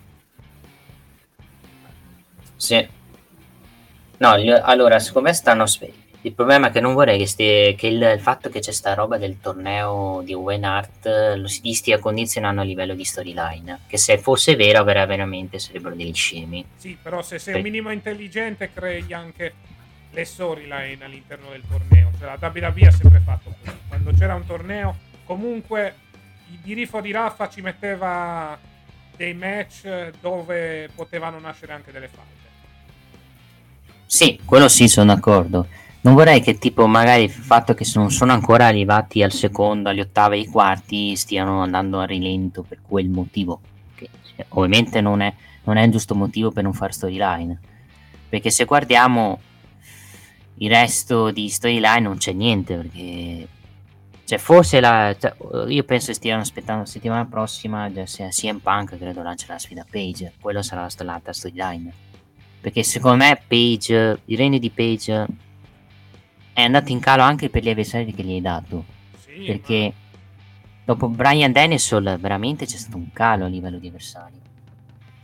Sì. 2.56 2.88
No, 4.18 4.32
allora, 4.64 5.00
secondo 5.00 5.28
me 5.28 5.34
stanno... 5.34 5.66
Il 6.22 6.34
problema 6.34 6.68
è 6.68 6.72
che 6.72 6.80
non 6.82 6.94
vorrei 6.94 7.20
che, 7.20 7.28
stia, 7.28 7.74
che 7.74 7.88
il, 7.88 8.02
il, 8.02 8.20
fatto 8.20 8.50
che 8.50 8.60
c'è 8.60 8.72
sta 8.72 8.94
roba 8.94 9.18
del 9.18 9.40
torneo 9.40 10.22
di 10.24 10.34
Owen 10.34 10.64
Hart 10.64 11.06
lo 11.38 11.48
si 11.48 11.74
stia 11.74 12.00
condizionando 12.00 12.62
a 12.62 12.64
livello 12.64 12.96
di 12.96 13.06
storyline. 13.06 13.82
Che 13.88 13.98
se 13.98 14.18
fosse 14.18 14.56
vero, 14.56 14.84
veramente 14.84 15.60
sarebbero 15.60 15.96
degli 15.96 16.14
scemi. 16.14 16.66
Sì, 16.76 16.98
però 17.02 17.22
se 17.22 17.40
sei 17.40 17.54
per... 17.54 17.62
un 17.62 17.70
minimo 17.70 17.92
intelligente, 17.92 18.72
crei 18.74 19.06
anche 19.14 19.54
le 20.10 20.26
storyline 20.26 20.98
all'interno 21.06 21.50
del 21.52 21.64
torneo. 21.68 22.12
Cioè, 22.18 22.26
la 22.26 22.38
WWE 22.40 22.88
ha 22.88 22.92
sempre 22.92 23.20
fatto 23.20 23.54
così. 23.62 23.78
Quando 23.88 24.12
c'era 24.12 24.34
un 24.34 24.46
torneo, 24.46 24.98
comunque 25.24 25.96
di 26.64 26.74
Rifo 26.74 27.00
di 27.00 27.12
Raffa 27.12 27.50
ci 27.50 27.62
metteva 27.62 28.58
dei 29.16 29.34
match 29.34 30.12
dove 30.20 30.90
potevano 30.96 31.40
nascere 31.40 31.74
anche 31.74 31.92
delle 31.92 32.08
fatte. 32.08 32.36
Sì, 34.06 34.40
quello 34.44 34.68
sì, 34.68 34.88
sono 34.88 35.14
d'accordo. 35.14 35.68
Non 36.08 36.16
vorrei 36.16 36.40
che 36.40 36.58
tipo 36.58 36.88
magari 36.88 37.24
il 37.24 37.30
fatto 37.30 37.74
che 37.74 37.86
non 37.96 38.12
sono 38.12 38.32
ancora 38.32 38.66
arrivati 38.66 39.22
al 39.24 39.34
secondo, 39.34 39.90
agli 39.90 40.00
ottavi, 40.00 40.38
ai 40.38 40.46
quarti 40.46 41.18
stiano 41.18 41.62
andando 41.62 42.00
a 42.00 42.06
rilento 42.06 42.64
per 42.64 42.80
quel 42.82 43.10
motivo. 43.10 43.60
Che 43.94 44.10
ovviamente 44.48 45.02
non 45.02 45.20
è, 45.20 45.34
non 45.66 45.76
è 45.76 45.84
il 45.84 45.92
giusto 45.92 46.16
motivo 46.16 46.50
per 46.52 46.64
non 46.64 46.72
fare 46.72 46.94
storyline. 46.94 47.60
Perché 48.30 48.50
se 48.52 48.64
guardiamo 48.64 49.42
il 50.60 50.70
resto 50.70 51.30
di 51.32 51.50
storyline 51.50 52.00
non 52.00 52.16
c'è 52.16 52.32
niente 52.32 52.78
perché 52.78 53.48
cioè 54.24 54.38
forse 54.38 54.80
la, 54.80 55.14
cioè, 55.20 55.36
io 55.68 55.84
penso 55.84 56.08
che 56.08 56.14
stiano 56.14 56.42
aspettando 56.42 56.84
la 56.84 56.88
settimana 56.88 57.26
prossima 57.26 57.92
sia 58.06 58.30
CM 58.30 58.60
Punk 58.60 58.98
credo 58.98 59.22
lancerà 59.22 59.54
la 59.54 59.60
sfida 59.60 59.86
Page 59.88 60.34
quello 60.40 60.64
sarà 60.64 60.82
la 60.82 61.04
l'altra 61.04 61.32
storyline 61.32 61.94
perché 62.60 62.82
secondo 62.82 63.24
me 63.24 63.40
Page 63.48 64.22
il 64.26 64.38
regno 64.38 64.58
di 64.58 64.72
Page 64.72 65.28
è 66.58 66.64
andato 66.64 66.92
in 66.92 67.00
calo 67.00 67.22
anche 67.22 67.52
per 67.52 67.62
gli 67.62 67.70
avversari 67.70 68.12
che 68.16 68.24
gli 68.24 68.32
hai 68.32 68.42
dato. 68.42 68.84
Sì, 69.20 69.44
perché 69.46 69.94
dopo 70.84 71.08
Brian 71.08 71.52
Dennison 71.52 72.18
veramente 72.20 72.66
c'è 72.66 72.78
stato 72.78 72.98
un 72.98 73.14
calo 73.14 73.46
a 73.46 73.48
livello 73.48 73.78
di 73.78 73.90
avversari. 73.90 74.42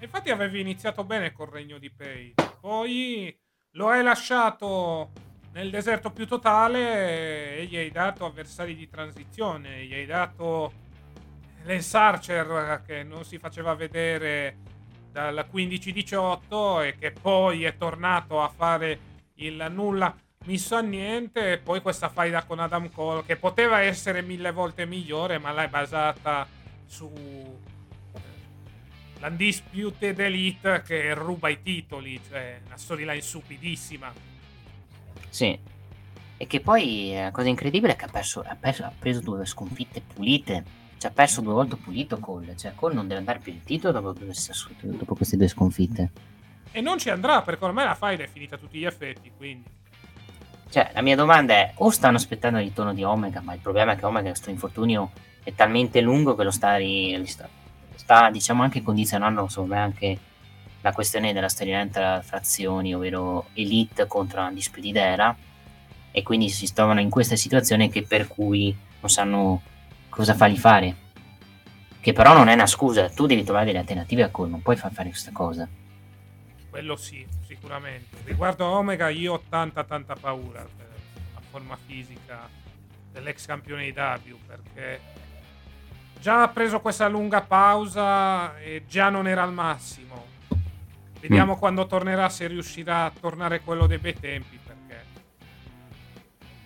Infatti 0.02 0.30
avevi 0.30 0.60
iniziato 0.60 1.04
bene 1.04 1.32
col 1.32 1.48
regno 1.48 1.80
di 1.80 1.90
Pei, 1.90 2.36
poi 2.62 3.36
lo 3.72 3.88
hai 3.88 4.04
lasciato 4.04 5.10
nel 5.54 5.72
deserto 5.72 6.12
più 6.12 6.28
totale 6.28 7.58
e 7.58 7.66
gli 7.66 7.78
hai 7.78 7.90
dato 7.90 8.26
avversari 8.26 8.76
di 8.76 8.88
transizione, 8.88 9.86
gli 9.86 9.94
hai 9.96 10.06
dato 10.06 10.72
Lance 11.64 11.98
Archer 11.98 12.84
che 12.86 13.02
non 13.02 13.26
si 13.26 13.40
faceva 13.40 13.74
vedere 13.74 14.58
dal 15.12 15.48
15-18 15.52 16.86
e 16.86 16.96
che 17.00 17.12
poi 17.12 17.64
è 17.64 17.76
tornato 17.76 18.40
a 18.40 18.50
fare 18.50 19.00
il 19.38 19.66
nulla 19.72 20.16
misso 20.46 20.76
a 20.76 20.82
niente 20.82 21.54
e 21.54 21.58
poi 21.58 21.82
questa 21.82 22.10
faida 22.10 22.44
con 22.44 22.60
Adam 22.60 22.90
Cole 22.92 23.24
che 23.26 23.36
poteva 23.36 23.80
essere 23.80 24.22
mille 24.22 24.52
volte 24.52 24.86
migliore 24.86 25.38
ma 25.38 25.52
l'hai 25.52 25.68
basata 25.68 26.48
su 26.86 27.10
eh, 28.14 28.20
l'Undisputed 29.20 30.20
Elite 30.20 30.82
che 30.86 31.14
ruba 31.14 31.50
i 31.50 31.62
titoli 31.62 32.20
cioè 32.28 32.60
una 32.66 32.78
storyline 32.78 33.22
stupidissima 33.22 34.12
sì 35.30 35.58
e 36.36 36.48
che 36.48 36.60
poi 36.60 37.14
la 37.16 37.32
cosa 37.32 37.48
incredibile 37.48 37.94
è 37.94 37.96
che 37.96 38.06
ha, 38.06 38.10
perso, 38.10 38.42
ha, 38.42 38.56
perso, 38.60 38.84
ha 38.84 38.92
preso 38.98 39.22
due 39.22 39.46
sconfitte 39.46 40.02
pulite 40.02 40.82
ci 41.04 41.10
ha 41.10 41.12
perso 41.12 41.42
due 41.42 41.52
volte 41.52 41.76
pulito 41.76 42.18
Cole. 42.18 42.56
Cioè, 42.56 42.76
Cole 42.76 42.94
non 42.94 43.08
deve 43.08 43.20
andare 43.20 43.40
più 43.40 43.52
il 43.52 43.62
titolo 43.62 44.00
dopo, 44.00 44.18
dopo 44.82 45.16
queste 45.16 45.36
due 45.36 45.50
sconfitte. 45.50 46.12
E 46.72 46.80
non 46.80 46.98
ci 46.98 47.10
andrà 47.10 47.42
perché 47.42 47.66
ormai 47.66 47.84
la 47.84 47.96
fight 47.96 48.22
è 48.22 48.28
finita 48.28 48.56
a 48.56 48.58
tutti 48.58 48.80
gli 48.80 48.86
effetti. 48.86 49.30
Quindi, 49.36 49.70
cioè, 50.74 50.90
la 50.92 51.04
mia 51.04 51.16
domanda 51.16 51.54
è: 51.54 51.72
o 51.76 51.92
stanno 51.92 52.18
aspettando 52.18 52.58
il 52.58 52.64
ritorno 52.64 52.96
di 52.96 53.04
Omega? 53.04 53.42
Ma 53.42 53.54
il 53.54 53.60
problema 53.60 53.92
è 53.92 53.96
che 53.96 54.08
Omega, 54.08 54.30
questo 54.30 54.50
infortunio 54.50 55.12
è 55.44 55.54
talmente 55.54 56.02
lungo 56.02 56.34
che 56.34 56.44
lo 56.44 56.50
sta, 56.50 56.78
ri, 56.78 57.24
sta, 57.28 57.48
sta 57.94 58.32
diciamo, 58.32 58.64
anche 58.64 58.82
condizionando, 58.82 59.48
secondo 59.50 59.76
me, 59.76 59.80
anche 59.80 60.18
la 60.82 60.92
questione 60.92 61.32
della 61.32 61.48
storyline 61.48 61.92
tra 61.92 62.24
frazioni, 62.24 62.96
ovvero 62.96 63.50
Elite 63.54 64.08
contro 64.08 64.42
Undisputed 64.42 64.96
Era. 64.96 65.38
E 66.10 66.24
quindi 66.24 66.50
si 66.50 66.74
trovano 66.74 67.02
in 67.02 67.12
questa 67.12 67.36
situazione 67.36 67.90
che 67.90 68.02
per 68.02 68.28
cui 68.28 68.76
non 69.00 69.12
sanno 69.12 69.62
cosa 70.10 70.34
fargli 70.34 70.58
fare. 70.58 70.96
Che 72.00 72.14
però 72.14 72.34
non 72.34 72.48
è 72.48 72.54
una 72.56 72.66
scusa, 72.66 73.12
tu 73.12 73.28
devi 73.28 73.44
trovare 73.44 73.66
delle 73.66 73.78
alternative 73.78 74.24
a 74.24 74.30
Cole, 74.30 74.50
non 74.50 74.64
puoi 74.64 74.76
far 74.76 74.92
fare 74.92 75.10
questa 75.10 75.32
cosa. 75.32 75.68
Quello 76.72 76.96
sì, 76.96 77.24
sicuramente. 77.64 78.18
Riguardo 78.26 78.66
a 78.66 78.70
Omega 78.72 79.08
io 79.08 79.34
ho 79.34 79.44
tanta 79.48 79.86
tanta 79.86 80.16
paura 80.20 80.62
per 80.62 80.88
la 81.34 81.42
forma 81.50 81.78
fisica 81.86 82.50
dell'ex 83.12 83.46
campione 83.46 83.84
di 83.84 83.92
W 83.92 84.36
perché 84.46 85.00
già 86.20 86.44
ha 86.44 86.48
preso 86.50 86.82
questa 86.82 87.08
lunga 87.08 87.42
pausa 87.42 88.58
e 88.60 88.84
già 88.88 89.10
non 89.10 89.28
era 89.28 89.44
al 89.44 89.54
massimo. 89.54 90.26
Vediamo 91.20 91.56
mm. 91.56 91.58
quando 91.58 91.88
tornerà 91.88 92.28
se 92.28 92.48
riuscirà 92.48 93.06
a 93.06 93.12
tornare 93.18 93.62
quello 93.62 93.88
dei 93.88 93.98
bei 93.98 94.14
tempi 94.14 94.60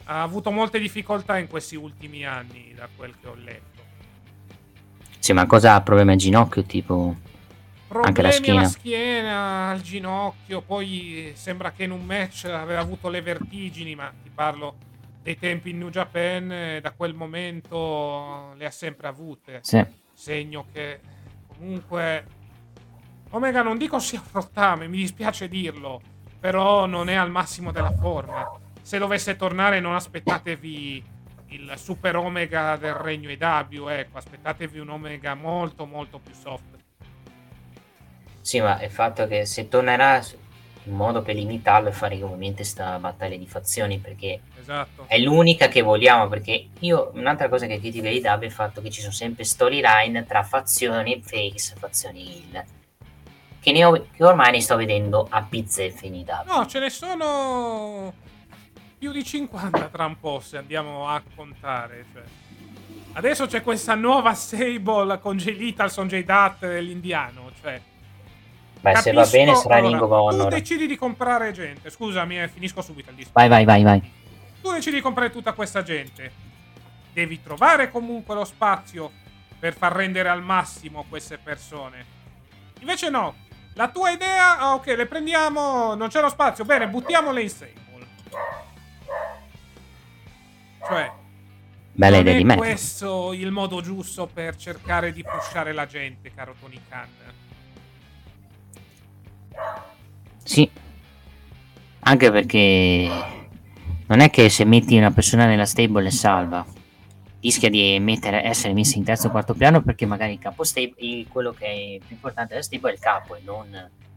ha 0.10 0.22
avuto 0.22 0.52
molte 0.52 0.80
difficoltà 0.80 1.38
in 1.38 1.48
questi 1.48 1.76
ultimi 1.76 2.26
anni, 2.26 2.74
da 2.76 2.88
quel 2.96 3.14
che 3.20 3.28
ho 3.28 3.36
letto. 3.36 3.82
Sì, 5.20 5.34
ma 5.34 5.46
cosa 5.46 5.74
ha 5.74 5.82
problemi 5.82 6.12
al 6.12 6.18
ginocchio, 6.18 6.64
tipo? 6.64 7.16
Problemi 7.88 8.08
anche 8.08 8.22
la 8.22 8.32
schiena. 8.32 8.60
alla 8.60 8.68
schiena, 8.68 9.70
al 9.70 9.82
ginocchio, 9.82 10.62
poi 10.62 11.32
sembra 11.36 11.72
che 11.72 11.84
in 11.84 11.92
un 11.92 12.06
match 12.06 12.46
aveva 12.46 12.82
avuto 12.82 13.10
le 13.10 13.22
vertigini, 13.22 13.96
ma 13.96 14.12
ti 14.22 14.30
parlo 14.34 14.76
dei 15.22 15.38
tempi 15.38 15.70
in 15.70 15.78
New 15.78 15.90
Japan, 15.90 16.80
da 16.82 16.92
quel 16.92 17.14
momento 17.14 18.54
le 18.56 18.66
ha 18.66 18.72
sempre 18.72 19.08
avute. 19.08 19.60
Sì. 19.62 19.84
Segno 20.14 20.66
che 20.72 21.00
comunque 21.48 22.26
Omega 23.30 23.62
non 23.62 23.78
dico 23.78 24.00
sia 24.00 24.20
un 24.20 24.30
rottame, 24.32 24.88
mi 24.88 24.98
dispiace 24.98 25.48
dirlo, 25.48 26.02
però 26.40 26.86
non 26.86 27.10
è 27.10 27.16
al 27.16 27.30
massimo 27.30 27.72
della 27.72 27.92
forma 27.92 28.66
se 28.88 29.00
dovesse 29.00 29.36
tornare 29.36 29.82
non 29.82 29.96
aspettatevi 29.96 31.04
il 31.48 31.74
super 31.76 32.16
omega 32.16 32.78
del 32.78 32.94
regno 32.94 33.30
EW, 33.30 33.90
ecco, 33.90 34.18
aspettatevi 34.18 34.80
un 34.80 34.88
omega 34.88 35.36
molto 35.36 35.86
molto 35.86 36.20
più 36.20 36.34
soft. 36.34 36.77
Sì, 38.48 38.62
ma 38.62 38.82
il 38.82 38.92
fatto 38.92 39.28
che 39.28 39.46
se 39.46 39.68
tornerà 39.68 40.24
in 40.86 40.94
modo 40.94 41.22
per 41.22 41.36
limitarlo 41.36 41.90
e 41.90 41.92
fare 41.92 42.16
ovviamente 42.24 42.64
sta 42.64 42.98
battaglia 42.98 43.36
di 43.36 43.46
fazioni 43.46 44.00
perché 44.00 44.40
esatto. 44.58 45.04
è 45.08 45.18
l'unica 45.18 45.68
che 45.68 45.82
vogliamo 45.82 46.30
perché 46.30 46.68
io 46.80 47.12
un'altra 47.16 47.50
cosa 47.50 47.66
che 47.66 47.78
critico 47.78 48.08
di 48.08 48.22
W 48.22 48.40
è 48.40 48.46
il 48.46 48.52
fatto 48.54 48.82
che 48.82 48.90
ci 48.90 49.02
sono 49.02 49.12
sempre 49.12 49.44
storyline 49.44 50.26
tra 50.26 50.44
fazioni 50.44 51.22
face 51.22 51.76
fazioni 51.78 52.48
heal 52.54 52.64
che, 53.60 53.84
ho, 53.84 53.92
che 53.92 54.24
ormai 54.24 54.52
ne 54.52 54.62
sto 54.62 54.78
vedendo 54.78 55.28
a 55.30 55.42
bizzeffe 55.42 56.06
in 56.06 56.16
IW 56.16 56.44
no 56.46 56.66
ce 56.68 56.80
ne 56.80 56.90
sono 56.90 58.14
più 58.98 59.12
di 59.12 59.26
50 59.26 59.90
tra 59.90 60.06
un 60.06 60.18
po' 60.22 60.40
se 60.40 60.56
andiamo 60.56 61.10
a 61.10 61.22
contare. 61.36 62.06
Cioè. 62.14 62.24
Adesso 63.14 63.46
c'è 63.46 63.62
questa 63.62 63.94
nuova 63.94 64.34
stable 64.34 65.20
con 65.20 65.38
J. 65.38 65.56
Littlson, 65.56 66.08
J. 66.08 66.24
Dutt 66.24 66.64
e 66.64 66.82
l'indiano. 66.82 67.52
Cioè, 67.62 67.80
Beh, 68.80 68.92
capisco, 68.94 69.02
se 69.02 69.14
va 69.14 69.26
bene 69.26 69.56
sarà 69.56 69.76
allora, 69.76 69.90
Ring 69.90 70.02
of 70.02 70.12
Honor. 70.12 70.44
Tu 70.44 70.56
decidi 70.56 70.88
di 70.88 70.96
comprare 70.96 71.52
gente. 71.52 71.90
Scusami, 71.90 72.42
eh, 72.42 72.48
finisco 72.48 72.82
subito 72.82 73.10
il 73.10 73.16
discorso. 73.16 73.48
Vai, 73.48 73.50
vai, 73.50 73.66
vai, 73.66 73.84
vai. 73.84 74.12
Tu 74.62 74.72
decidi 74.72 74.98
di 74.98 75.02
comprare 75.02 75.32
tutta 75.32 75.54
questa 75.54 75.84
gente. 75.84 76.32
Devi 77.14 77.42
trovare 77.42 77.90
comunque 77.90 78.36
lo 78.36 78.46
spazio 78.46 79.12
per 79.60 79.74
far 79.74 79.94
rendere 79.94 80.30
al 80.30 80.44
massimo 80.44 81.06
queste 81.10 81.38
persone. 81.38 82.06
Invece 82.80 83.10
no. 83.10 83.46
La 83.74 83.90
tua 83.90 84.10
idea, 84.10 84.58
ah, 84.58 84.74
ok, 84.74 84.88
le 84.88 85.06
prendiamo, 85.06 85.94
non 85.94 86.10
c'è 86.10 86.20
lo 86.20 86.30
spazio, 86.30 86.66
bene, 86.66 86.88
buttiamole 86.88 87.42
in 87.42 87.50
stable. 87.50 88.08
Cioè, 90.88 91.12
Bella 91.92 92.18
idea 92.18 92.38
di 92.38 92.44
me. 92.44 92.56
questo 92.56 93.34
il 93.34 93.52
modo 93.52 93.82
giusto 93.82 94.26
per 94.26 94.56
cercare 94.56 95.12
di 95.12 95.24
pushare 95.24 95.74
la 95.74 95.86
gente, 95.86 96.32
caro 96.34 96.56
Tony 96.60 96.80
Khan. 96.90 97.08
Sì. 100.44 100.70
Anche 102.00 102.32
perché 102.32 103.10
non 104.08 104.20
è 104.20 104.30
che 104.30 104.50
se 104.50 104.64
metti 104.64 104.98
una 104.98 105.12
persona 105.12 105.46
nella 105.46 105.66
stable 105.66 106.08
e 106.08 106.12
salva, 106.12 106.66
rischia 107.42 107.70
di 107.70 107.98
mettere, 108.00 108.44
essere 108.44 108.74
messa 108.74 108.98
in 108.98 109.04
terzo 109.04 109.28
o 109.28 109.32
quarto 109.32 109.54
piano 109.54 109.82
perché 109.82 110.06
magari 110.06 110.34
il 110.34 110.40
capo 110.40 110.64
stable, 110.64 111.26
quello 111.30 111.52
che 111.52 111.66
è 111.66 112.06
più 112.06 112.16
importante 112.16 112.50
della 112.50 112.64
stable 112.64 112.92
è 112.92 112.94
il 112.94 113.00
capo 113.00 113.36
e 113.36 113.42
non 113.44 113.68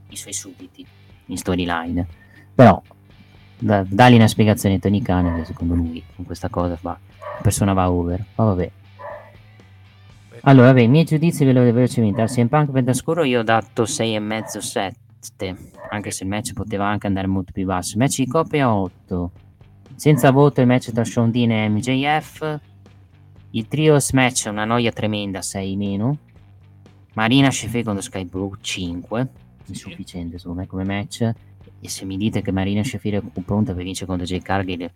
i 0.08 0.16
suoi 0.16 0.32
sudditi 0.32 0.86
in 1.26 1.36
storyline. 1.36 2.06
Però 2.54 2.80
da, 3.60 3.84
dagli 3.86 4.14
una 4.14 4.28
spiegazione 4.28 4.76
a 4.76 4.78
Tony 4.78 5.02
Khan 5.02 5.44
secondo 5.44 5.74
lui 5.74 6.02
con 6.16 6.24
questa 6.24 6.48
cosa 6.48 6.78
va, 6.80 6.98
la 7.18 7.42
persona 7.42 7.72
va 7.72 7.90
over 7.90 8.24
ma 8.36 8.44
vabbè 8.44 8.70
allora 10.42 10.68
vabbè 10.68 10.80
i 10.80 10.88
miei 10.88 11.04
giudizi 11.04 11.44
ve 11.44 11.52
lo 11.52 11.60
velocemente 11.60 12.22
al 12.22 12.30
CM 12.30 12.48
Punk 12.48 12.70
Pentascuro 12.70 13.22
io 13.24 13.40
ho 13.40 13.42
dato 13.42 13.82
6,5 13.82 14.58
7 14.58 14.96
anche 15.90 16.10
se 16.10 16.24
il 16.24 16.30
match 16.30 16.52
poteva 16.52 16.86
anche 16.86 17.06
andare 17.06 17.26
molto 17.26 17.52
più 17.52 17.64
basso. 17.64 17.98
Match 17.98 18.16
di 18.16 18.26
coppia 18.26 18.72
8 18.72 19.32
senza 19.94 20.30
voto 20.30 20.60
il 20.60 20.66
match 20.66 20.92
tra 20.92 21.04
Sean 21.04 21.30
Dean 21.30 21.50
e 21.50 21.68
MJF 21.68 22.60
il 23.50 23.68
trios 23.68 24.12
match 24.12 24.46
una 24.48 24.64
noia 24.64 24.92
tremenda 24.92 25.42
6 25.42 25.76
meno. 25.76 26.18
Marina 27.14 27.50
Sheffield 27.50 27.86
contro 27.86 28.02
Sky 28.02 28.24
Blue 28.24 28.56
5 28.60 29.28
insufficiente 29.70 30.38
secondo 30.38 30.60
me 30.60 30.66
come 30.66 30.84
match. 30.84 31.30
E 31.82 31.88
se 31.88 32.04
mi 32.04 32.16
dite 32.16 32.42
che 32.42 32.52
Marina 32.52 32.84
Shafir 32.84 33.22
è 33.22 33.40
pronta 33.40 33.72
per 33.72 33.82
vincere 33.82 34.06
contro 34.06 34.26
Jay 34.26 34.40
Cargill, 34.40 34.90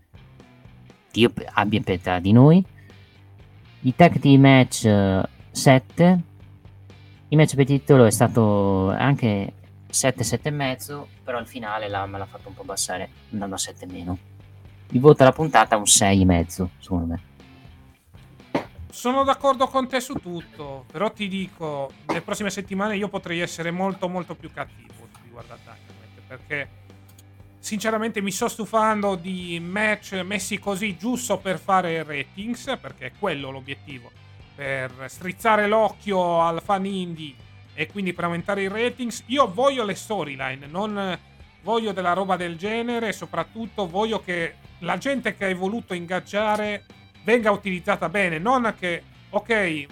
Dio 1.10 1.32
abbia 1.52 1.80
pietà 1.80 2.18
di 2.18 2.32
noi. 2.32 2.62
I 3.80 3.94
tag 3.94 4.18
team 4.18 4.40
match 4.40 4.88
7. 5.50 6.04
Uh, 6.04 6.22
il 7.28 7.38
match 7.38 7.54
per 7.54 7.64
titolo 7.64 8.04
è 8.04 8.10
stato 8.10 8.90
anche 8.90 9.52
7, 9.94 10.50
mezzo, 10.50 11.08
però 11.22 11.38
al 11.38 11.46
finale 11.46 11.88
la, 11.88 12.04
me 12.06 12.18
l'ha 12.18 12.26
fatto 12.26 12.48
un 12.48 12.54
po' 12.54 12.62
abbassare, 12.62 13.08
andando 13.32 13.54
a 13.54 13.58
7 13.58 13.86
meno. 13.86 14.18
Il 14.88 15.00
voto 15.00 15.22
alla 15.22 15.32
puntata 15.32 15.76
un 15.76 15.84
6,5, 15.84 16.68
secondo 16.78 17.06
me. 17.06 17.22
Sono 18.90 19.24
d'accordo 19.24 19.66
con 19.66 19.88
te 19.88 20.00
su 20.00 20.14
tutto, 20.14 20.84
però 20.90 21.10
ti 21.10 21.28
dico, 21.28 21.90
nelle 22.06 22.20
prossime 22.20 22.50
settimane 22.50 22.96
io 22.96 23.08
potrei 23.08 23.40
essere 23.40 23.70
molto 23.70 24.08
molto 24.08 24.34
più 24.34 24.52
cattivo 24.52 24.92
riguardo 25.34 25.54
a 25.54 25.76
perché 26.26 26.68
sinceramente 27.58 28.20
mi 28.20 28.30
sto 28.30 28.48
stufando 28.48 29.16
di 29.16 29.58
match 29.60 30.12
messi 30.24 30.58
così 30.58 30.96
giusto 30.96 31.38
per 31.38 31.58
fare 31.58 32.02
ratings, 32.02 32.76
perché 32.80 33.06
è 33.06 33.12
quello 33.18 33.50
l'obiettivo, 33.50 34.10
per 34.54 35.06
strizzare 35.08 35.66
l'occhio 35.66 36.40
al 36.40 36.62
fan 36.62 36.86
indie 36.86 37.34
e 37.74 37.86
quindi 37.88 38.12
per 38.12 38.24
aumentare 38.24 38.62
i 38.62 38.68
ratings. 38.68 39.24
Io 39.26 39.50
voglio 39.52 39.84
le 39.84 39.94
storyline, 39.94 40.66
non 40.66 41.18
voglio 41.62 41.92
della 41.92 42.12
roba 42.12 42.36
del 42.36 42.56
genere 42.56 43.12
soprattutto 43.12 43.88
voglio 43.88 44.20
che 44.20 44.54
la 44.80 44.98
gente 44.98 45.34
che 45.34 45.46
hai 45.46 45.54
voluto 45.54 45.94
ingaggiare 45.94 46.84
venga 47.24 47.50
utilizzata 47.50 48.08
bene, 48.08 48.38
non 48.38 48.74
che 48.78 49.02
ok, 49.30 49.50
eh, 49.50 49.86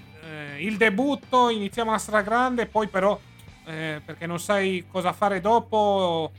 il 0.59 0.76
debutto, 0.76 1.48
iniziamo 1.48 1.92
a 1.92 1.98
stragrande, 1.98 2.66
poi 2.66 2.86
però, 2.88 3.18
eh, 3.64 4.00
perché 4.04 4.26
non 4.26 4.38
sai 4.38 4.84
cosa 4.88 5.12
fare 5.12 5.40
dopo, 5.40 6.30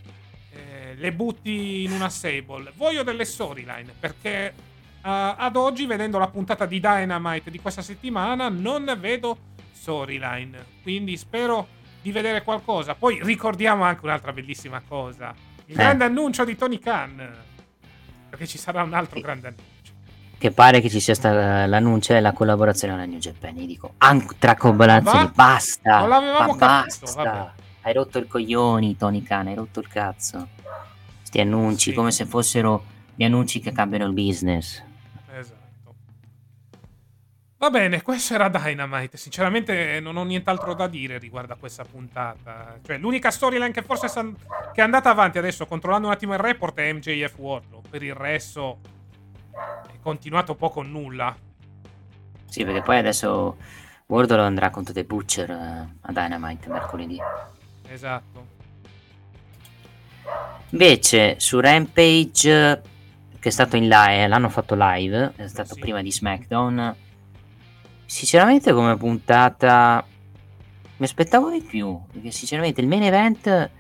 eh, 0.52 0.95
le 0.95 1.11
butti 1.11 1.84
in 1.84 1.91
una 1.91 2.10
stable. 2.10 2.72
Voglio 2.76 3.03
delle 3.03 3.26
storyline, 3.26 3.94
perché 3.99 4.53
uh, 4.56 4.99
ad 5.02 5.56
oggi, 5.56 5.86
vedendo 5.86 6.18
la 6.18 6.28
puntata 6.28 6.65
di 6.65 6.80
Dynamite 6.80 7.52
di 7.52 7.60
questa 7.60 7.82
settimana, 7.82 8.49
non 8.49 8.95
vedo 8.99 9.52
storyline. 9.88 10.66
Quindi 10.82 11.18
spero 11.18 11.68
di 12.02 12.12
vedere 12.14 12.42
qualcosa. 12.42 12.96
Poi 12.96 13.20
ricordiamo 13.22 13.84
anche 13.84 14.06
un'altra 14.06 14.32
bellissima 14.32 14.82
cosa. 14.88 15.34
Il 15.66 15.74
Eh. 15.74 15.78
grande 15.78 16.06
annuncio 16.06 16.46
di 16.46 16.56
Tony 16.56 16.80
Khan. 16.80 17.30
Perché 18.30 18.48
ci 18.48 18.58
sarà 18.58 18.82
un 18.84 18.94
altro 18.94 19.18
Sì. 19.18 19.22
grande 19.22 19.48
annuncio. 19.48 19.72
Che 20.38 20.52
pare 20.52 20.80
che 20.82 20.90
ci 20.90 21.00
sia 21.02 21.14
stata 21.14 21.66
l'annuncio 21.66 22.14
e 22.14 22.20
la 22.22 22.32
collaborazione 22.32 22.94
alla 22.94 23.06
New 23.06 23.20
Japan. 23.20 23.58
Io 23.58 23.66
dico, 23.66 23.94
altra 23.98 24.56
collaborazione, 24.56 25.26
Va? 25.26 25.32
basta. 25.34 26.00
Non 26.00 26.10
l'avevamo 26.10 26.56
capito, 26.56 27.00
basta. 27.02 27.24
vabbè. 27.24 27.50
Hai 27.82 27.94
rotto 27.94 28.18
il 28.20 28.28
coglioni, 28.28 28.96
Tony 28.98 29.22
Khan, 29.22 29.48
hai 29.48 29.56
rotto 29.56 29.80
il 29.82 29.88
cazzo. 29.90 30.48
Sti 31.24 31.40
annunci, 31.42 31.90
Sì. 31.90 31.96
come 31.96 32.12
se 32.12 32.26
fossero 32.26 32.86
gli 33.16 33.24
annunci 33.26 33.60
che 33.60 33.72
cambiano 33.74 34.06
il 34.06 34.14
business. 34.14 34.82
Va 37.64 37.69
bene, 37.69 38.02
questo 38.02 38.34
era 38.34 38.49
Dynamite. 38.49 39.15
Sinceramente 39.15 40.02
non 40.02 40.18
ho 40.18 40.26
nient'altro 40.26 40.73
da 40.73 40.85
dire 40.85 41.18
riguardo 41.18 41.53
a 41.53 41.56
questa 41.56 41.85
puntata. 41.85 42.77
Cioè, 42.85 42.98
l'unica 42.98 43.31
storyline 43.31 43.72
che 43.72 43.81
forse 43.84 44.10
san- 44.10 44.35
che 44.35 44.81
è 44.81 44.84
andata 44.84 45.10
avanti 45.10 45.38
adesso, 45.38 45.65
controllando 45.65 46.07
un 46.07 46.14
attimo 46.14 46.34
il 46.34 46.40
report, 46.40 46.77
è 46.80 46.91
MJF 46.91 47.38
Wardlow. 47.38 47.81
Per 47.90 48.03
il 48.03 48.15
resto 48.15 48.80
è 49.88 49.98
continuato 50.02 50.56
poco 50.56 50.81
o 50.81 50.84
nulla. 50.84 51.34
Sì, 52.49 52.65
perché 52.65 52.81
poi 52.81 52.98
adesso 52.98 53.56
Wardlow 54.07 54.44
andrà 54.44 54.69
contro 54.69 54.94
The 54.94 55.06
Butcher 55.06 55.49
eh, 55.49 55.88
a 56.02 56.11
Dynamite 56.11 56.68
mercoledì. 56.68 57.18
Esatto. 57.88 58.48
Invece 60.72 61.40
su 61.40 61.61
Rampage, 61.61 62.81
che 63.40 63.48
è 63.48 63.52
stato 63.53 63.77
in 63.77 63.88
live, 63.88 64.27
l'hanno 64.27 64.49
fatto 64.49 64.76
live, 64.77 65.31
è 65.38 65.48
stato 65.48 65.76
Sì. 65.76 65.80
prima 65.80 66.02
di 66.02 66.11
SmackDown. 66.11 66.95
Sinceramente, 68.06 68.74
come 68.74 68.96
puntata, 68.98 70.06
mi 70.98 71.06
aspettavo 71.06 71.50
di 71.50 71.62
più. 71.62 72.00
Perché, 72.12 72.32
sinceramente, 72.32 72.82
il 72.82 72.88
main 72.88 73.04
event 73.04 73.72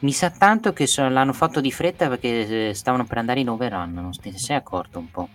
mi 0.00 0.12
sa 0.12 0.30
tanto 0.30 0.72
che 0.72 0.86
so- 0.86 1.08
l'hanno 1.08 1.32
fatto 1.32 1.60
di 1.60 1.70
fretta 1.70 2.08
perché 2.08 2.68
eh, 2.68 2.74
stavano 2.74 3.04
per 3.04 3.18
andare 3.18 3.40
in 3.40 3.48
overrun. 3.48 3.92
Non 3.92 4.10
ne 4.22 4.38
sei 4.38 4.56
accorto 4.56 4.98
un 4.98 5.10
po'? 5.10 5.28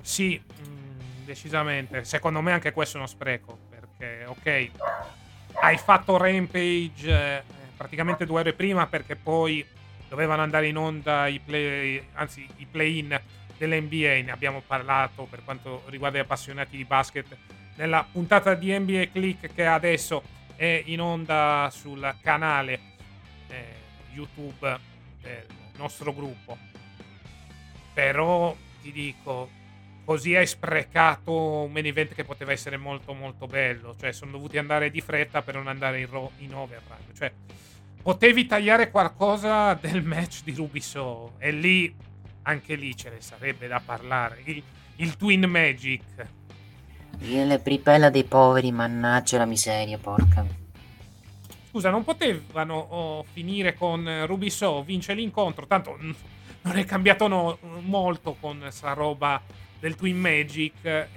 Sì, 0.00 0.40
mm, 0.40 1.24
decisamente. 1.24 2.04
Secondo 2.04 2.40
me 2.40 2.52
anche 2.52 2.72
questo 2.72 2.96
è 2.96 3.00
uno 3.00 3.08
spreco. 3.08 3.58
Perché, 3.68 4.24
ok, 4.26 4.70
hai 5.60 5.76
fatto 5.76 6.16
Rampage 6.16 7.10
eh, 7.10 7.42
praticamente 7.76 8.26
due 8.26 8.40
ore 8.40 8.52
prima 8.52 8.86
perché 8.86 9.16
poi 9.16 9.64
dovevano 10.08 10.42
andare 10.42 10.68
in 10.68 10.76
onda 10.76 11.26
i 11.26 11.38
play, 11.38 12.02
anzi, 12.14 12.48
i 12.56 12.66
play-in 12.66 13.20
dell'NBA. 13.58 14.22
Ne 14.24 14.30
abbiamo 14.30 14.62
parlato 14.66 15.24
per 15.24 15.44
quanto 15.44 15.82
riguarda 15.86 16.18
gli 16.18 16.22
appassionati 16.22 16.76
di 16.76 16.84
basket 16.84 17.36
nella 17.78 18.06
puntata 18.10 18.54
di 18.54 18.76
NBA 18.76 19.08
Click 19.12 19.54
che 19.54 19.64
adesso 19.64 20.22
è 20.56 20.82
in 20.86 21.00
onda 21.00 21.70
sul 21.72 22.16
canale 22.20 22.80
eh, 23.46 23.64
YouTube 24.12 24.78
del 25.22 25.46
nostro 25.76 26.12
gruppo. 26.12 26.58
Però 27.94 28.54
ti 28.82 28.90
dico, 28.90 29.48
così 30.04 30.34
hai 30.34 30.46
sprecato 30.46 31.32
un 31.32 31.70
main 31.70 31.86
event 31.86 32.14
che 32.14 32.24
poteva 32.24 32.50
essere 32.50 32.76
molto 32.76 33.14
molto 33.14 33.46
bello. 33.46 33.94
Cioè, 33.96 34.12
sono 34.12 34.32
dovuti 34.32 34.58
andare 34.58 34.90
di 34.90 35.00
fretta 35.00 35.42
per 35.42 35.54
non 35.54 35.68
andare 35.68 36.00
in, 36.00 36.10
ro- 36.10 36.32
in 36.38 36.54
overrun. 36.54 37.14
Cioè, 37.16 37.32
potevi 38.02 38.46
tagliare 38.46 38.90
qualcosa 38.90 39.74
del 39.74 40.02
match 40.02 40.42
di 40.42 40.52
Rubiso. 40.52 41.34
E 41.38 41.52
lì, 41.52 41.94
anche 42.42 42.74
lì 42.74 42.96
ce 42.96 43.10
ne 43.10 43.20
sarebbe 43.20 43.68
da 43.68 43.80
parlare. 43.84 44.40
Il, 44.44 44.62
il 44.96 45.16
Twin 45.16 45.44
Magic. 45.44 46.36
Il 47.20 47.60
pripella 47.62 48.10
dei 48.10 48.24
poveri, 48.24 48.70
mannaggia 48.72 49.38
la 49.38 49.44
miseria, 49.44 49.98
porca. 49.98 50.46
Scusa, 51.70 51.90
non 51.90 52.04
potevano 52.04 52.76
oh, 52.76 53.24
finire 53.32 53.74
con 53.74 54.24
Rubiso, 54.26 54.82
vince 54.82 55.14
l'incontro. 55.14 55.66
Tanto 55.66 55.98
mm, 56.00 56.10
non 56.62 56.76
è 56.76 56.84
cambiato 56.84 57.26
no- 57.28 57.58
molto 57.80 58.36
con 58.40 58.66
sta 58.70 58.92
roba 58.92 59.40
del 59.78 59.94
Twin 59.94 60.18
Magic. 60.18 60.84
E 60.84 61.08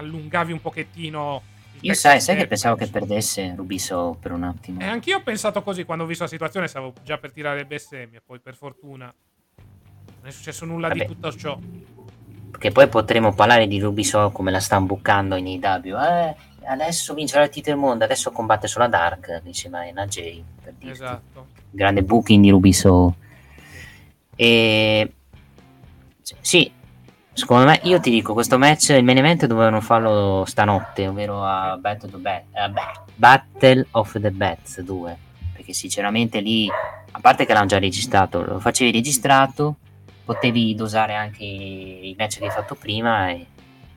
allungavi 0.00 0.52
un 0.52 0.60
pochettino. 0.60 1.42
il 1.80 1.88
Io 1.88 1.94
sai, 1.94 2.20
sai 2.20 2.36
che 2.36 2.46
pensavo 2.46 2.76
che 2.76 2.88
perdesse 2.88 3.54
Rubiso 3.54 4.16
per 4.20 4.32
un 4.32 4.44
attimo. 4.44 4.80
E 4.80 4.84
anch'io 4.84 5.18
ho 5.18 5.22
pensato 5.22 5.62
così 5.62 5.84
quando 5.84 6.04
ho 6.04 6.06
visto 6.06 6.24
la 6.24 6.30
situazione. 6.30 6.68
Stavo 6.68 6.92
già 7.04 7.18
per 7.18 7.32
tirare 7.32 7.64
bestemmie. 7.66 8.22
Poi, 8.24 8.40
per 8.40 8.54
fortuna, 8.54 9.12
non 9.56 10.26
è 10.26 10.30
successo 10.30 10.64
nulla 10.64 10.88
Vabbè. 10.88 11.00
di 11.00 11.06
tutto 11.06 11.32
ciò. 11.32 11.58
Perché 12.50 12.70
poi 12.70 12.88
potremo 12.88 13.32
parlare 13.32 13.66
di 13.66 13.78
Rubiso 13.78 14.30
come 14.30 14.50
la 14.50 14.60
stanno 14.60 14.86
bucando 14.86 15.36
in 15.36 15.46
AEW. 15.46 15.96
Eh, 15.96 16.36
adesso 16.66 17.14
vincerà 17.14 17.44
il 17.44 17.50
titolo 17.50 17.76
del 17.76 17.84
mondo, 17.84 18.04
adesso 18.04 18.30
combatte 18.30 18.66
sulla 18.66 18.88
Dark 18.88 19.40
insieme 19.44 19.90
a 19.94 20.04
NJ. 20.04 20.42
Per 20.62 20.72
dirti. 20.78 20.90
Esatto. 20.90 21.46
Grande 21.70 22.02
booking 22.02 22.42
di 22.42 22.50
Rubiso. 22.50 23.14
E 24.34 25.12
sì, 26.40 26.70
secondo 27.32 27.64
me, 27.64 27.80
io 27.84 28.00
ti 28.00 28.10
dico, 28.10 28.32
questo 28.32 28.58
match, 28.58 28.90
il 28.90 29.04
main 29.04 29.18
event 29.18 29.46
dovevano 29.46 29.80
farlo 29.80 30.44
stanotte, 30.46 31.08
ovvero 31.08 31.44
a 31.44 31.76
Battle, 31.76 32.08
of 32.08 32.14
the 32.14 32.18
Bat- 32.18 32.44
a 32.52 32.68
Ba- 32.68 33.04
Battle 33.14 33.86
of 33.92 34.20
the 34.20 34.30
Bats 34.30 34.80
2. 34.80 35.18
Perché 35.52 35.72
sinceramente 35.72 36.40
lì, 36.40 36.68
a 37.12 37.20
parte 37.20 37.44
che 37.44 37.52
l'hanno 37.52 37.66
già 37.66 37.78
registrato, 37.78 38.42
lo 38.42 38.60
facevi 38.60 38.92
registrato, 38.92 39.76
potevi 40.30 40.76
dosare 40.76 41.16
anche 41.16 41.42
i 41.42 42.14
match 42.16 42.38
che 42.38 42.44
hai 42.44 42.52
fatto 42.52 42.76
prima 42.76 43.30
e, 43.30 43.46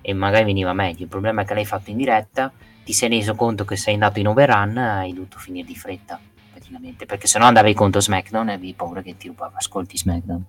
e 0.02 0.14
magari 0.14 0.46
veniva 0.46 0.74
meglio. 0.74 1.04
Il 1.04 1.08
problema 1.08 1.44
è 1.44 1.46
che 1.46 1.54
l'hai 1.54 1.64
fatto 1.64 1.92
in 1.92 1.98
diretta, 1.98 2.52
ti 2.84 2.92
sei 2.92 3.10
reso 3.10 3.36
conto 3.36 3.66
che 3.66 3.76
sei 3.76 3.94
andato 3.94 4.18
in 4.18 4.26
overrun, 4.26 4.76
hai 4.76 5.14
dovuto 5.14 5.38
finire 5.38 5.68
di 5.68 5.76
fretta 5.76 6.20
praticamente, 6.50 7.06
perché 7.06 7.28
sennò 7.28 7.46
andavi 7.46 7.76
contro 7.76 8.02
SmackDown 8.02 8.50
e 8.50 8.54
avevi 8.54 8.74
paura 8.74 9.04
che 9.04 9.16
ti 9.16 9.28
rubava 9.28 9.58
ascolti 9.58 9.96
SmackDown. 9.96 10.44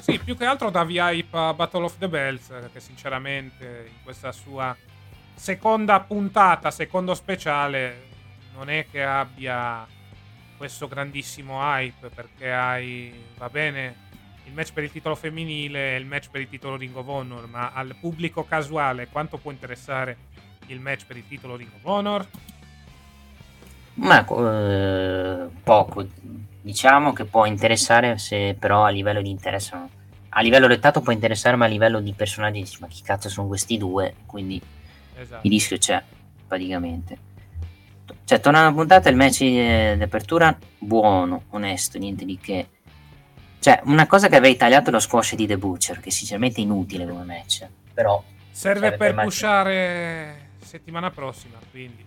Sì, 0.00 0.18
più 0.18 0.36
che 0.36 0.44
altro 0.44 0.68
davi 0.68 0.98
hype 0.98 1.34
a 1.34 1.54
Battle 1.54 1.84
of 1.84 1.96
the 1.96 2.08
Bells, 2.08 2.52
che 2.70 2.80
sinceramente 2.80 3.86
in 3.88 4.02
questa 4.02 4.32
sua 4.32 4.76
seconda 5.34 5.98
puntata, 6.00 6.70
secondo 6.70 7.14
speciale, 7.14 8.08
non 8.54 8.68
è 8.68 8.84
che 8.90 9.02
abbia 9.02 9.86
questo 10.58 10.88
grandissimo 10.88 11.62
hype, 11.62 12.10
perché 12.10 12.52
hai, 12.52 13.14
va 13.38 13.48
bene, 13.48 14.03
il 14.46 14.52
match 14.52 14.72
per 14.72 14.84
il 14.84 14.92
titolo 14.92 15.14
femminile 15.14 15.94
e 15.94 15.98
il 15.98 16.06
match 16.06 16.28
per 16.30 16.40
il 16.40 16.48
titolo 16.48 16.76
Ring 16.76 16.94
of 16.94 17.06
Honor, 17.06 17.46
ma 17.48 17.72
al 17.72 17.94
pubblico 17.98 18.44
casuale 18.44 19.08
quanto 19.08 19.38
può 19.38 19.50
interessare 19.50 20.16
il 20.66 20.80
match 20.80 21.06
per 21.06 21.16
il 21.16 21.26
titolo 21.26 21.56
Ring 21.56 21.70
of 21.74 21.84
Honor? 21.84 22.26
Ma 23.94 24.24
eh, 24.26 25.48
poco, 25.62 26.06
diciamo 26.64 27.12
che 27.12 27.26
può 27.26 27.44
interessare 27.44 28.18
se 28.18 28.56
però 28.58 28.84
a 28.84 28.88
livello 28.88 29.20
di 29.20 29.28
interesse 29.28 29.76
no. 29.76 29.90
a 30.30 30.40
livello 30.40 30.66
rettato 30.66 31.02
può 31.02 31.12
interessare 31.12 31.56
ma 31.56 31.66
a 31.66 31.68
livello 31.68 32.00
di 32.00 32.14
personaggi 32.14 32.60
dici 32.60 32.78
ma 32.80 32.86
chi 32.88 33.02
cazzo 33.02 33.28
sono 33.28 33.46
questi 33.46 33.76
due 33.76 34.14
quindi 34.24 34.60
Esatto. 35.16 35.46
il 35.46 35.52
rischio 35.52 35.76
c'è 35.76 36.02
praticamente 36.48 37.18
cioè 38.24 38.40
tornando 38.40 38.68
alla 38.68 38.76
puntata 38.76 39.10
il 39.10 39.16
match 39.16 39.42
eh, 39.42 39.94
di 39.96 40.02
apertura 40.02 40.56
buono 40.78 41.44
onesto 41.50 41.98
niente 41.98 42.24
di 42.24 42.38
che 42.38 42.68
cioè 43.64 43.80
una 43.84 44.06
cosa 44.06 44.28
che 44.28 44.36
avrei 44.36 44.56
tagliato 44.56 44.90
è 44.90 44.92
lo 44.92 45.00
squash 45.00 45.34
di 45.34 45.46
The 45.46 45.56
Butcher 45.56 46.00
che 46.00 46.10
sinceramente 46.10 46.60
è 46.60 46.64
inutile 46.64 47.06
come 47.06 47.24
match 47.24 47.66
però 47.94 48.22
Serve 48.54 48.80
serve 48.80 48.96
per 48.96 49.14
per 49.14 49.24
pushare 49.24 50.44
settimana 50.60 51.10
prossima, 51.10 51.58
quindi. 51.70 52.04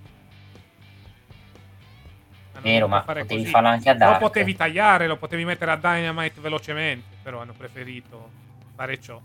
Vero 2.62 2.88
voluto 2.88 2.88
ma 2.88 3.02
fare 3.04 3.22
potevi 3.22 3.42
così. 3.42 3.52
farlo 3.52 3.68
anche 3.68 3.90
a 3.90 3.94
Lo 3.94 4.00
Dark 4.00 4.20
potevi 4.20 4.56
tagliare, 4.56 5.08
lo 5.08 5.18
potevi 5.18 5.46
mettere 5.46 5.72
a 5.72 5.76
Dynamite 5.76 6.42
velocemente, 6.42 7.18
però 7.22 7.42
hanno 7.42 7.54
preferito 7.54 8.30
fare 8.76 9.00
ciò. 9.00 9.22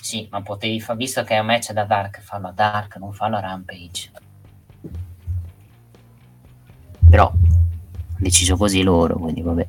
Sì, 0.00 0.28
ma 0.30 0.42
potevi 0.42 0.80
fare, 0.80 0.98
visto 0.98 1.22
che 1.24 1.34
è 1.34 1.38
un 1.38 1.46
match 1.46 1.72
da 1.72 1.84
Dark, 1.84 2.20
farlo 2.20 2.48
a 2.48 2.52
Dark, 2.52 2.96
non 2.96 3.12
farlo 3.12 3.36
a 3.36 3.40
Rampage. 3.40 4.10
Però 7.08 7.28
hanno 7.28 8.16
deciso 8.16 8.56
così 8.56 8.82
loro, 8.82 9.18
quindi 9.18 9.42
vabbè. 9.42 9.68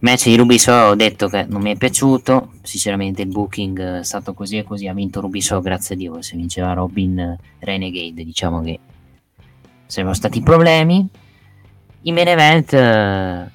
Match 0.00 0.24
di 0.24 0.36
Rubiso 0.36 0.72
ho 0.72 0.94
detto 0.94 1.28
che 1.28 1.44
non 1.44 1.60
mi 1.60 1.72
è 1.72 1.76
piaciuto, 1.76 2.52
sinceramente 2.62 3.20
il 3.20 3.28
booking 3.28 3.98
è 3.98 4.02
stato 4.02 4.32
così 4.32 4.56
e 4.56 4.64
così, 4.64 4.88
ha 4.88 4.94
vinto 4.94 5.20
Rubiso 5.20 5.60
grazie 5.60 5.94
a 5.94 5.98
Dio, 5.98 6.22
se 6.22 6.36
vinceva 6.36 6.72
Robin 6.72 7.36
Renegade 7.58 8.24
diciamo 8.24 8.62
che 8.62 8.78
sarebbero 9.84 10.16
stati 10.16 10.40
problemi. 10.40 11.06
Il 12.02 12.14
main 12.14 12.28
event 12.28 12.72
eh, 12.72 13.50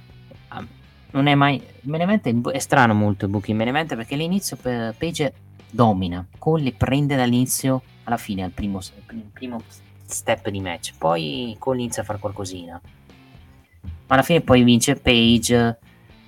non 1.11 1.27
è 1.27 1.33
mai... 1.33 1.55
Il 1.55 1.89
main 1.89 2.03
event 2.03 2.51
è, 2.51 2.59
strano 2.59 2.93
molto 2.93 3.25
il 3.25 3.31
booking 3.31 3.57
main 3.57 3.69
event 3.69 3.95
perché 3.95 4.13
all'inizio 4.13 4.55
Page 4.55 5.33
domina, 5.71 6.23
Cole 6.37 6.61
le 6.61 6.73
prende 6.73 7.15
dall'inizio 7.15 7.81
alla 8.03 8.17
fine 8.17 8.43
al 8.43 8.51
primo, 8.51 8.79
primo 9.33 9.61
step 10.05 10.49
di 10.49 10.59
match. 10.59 10.93
Poi 10.95 11.55
Cole 11.57 11.79
inizia 11.79 12.03
a 12.03 12.05
fare 12.05 12.19
qualcosina. 12.19 12.79
Ma 13.81 14.13
alla 14.13 14.21
fine 14.21 14.41
poi 14.41 14.61
vince 14.61 14.95
Page, 14.95 15.79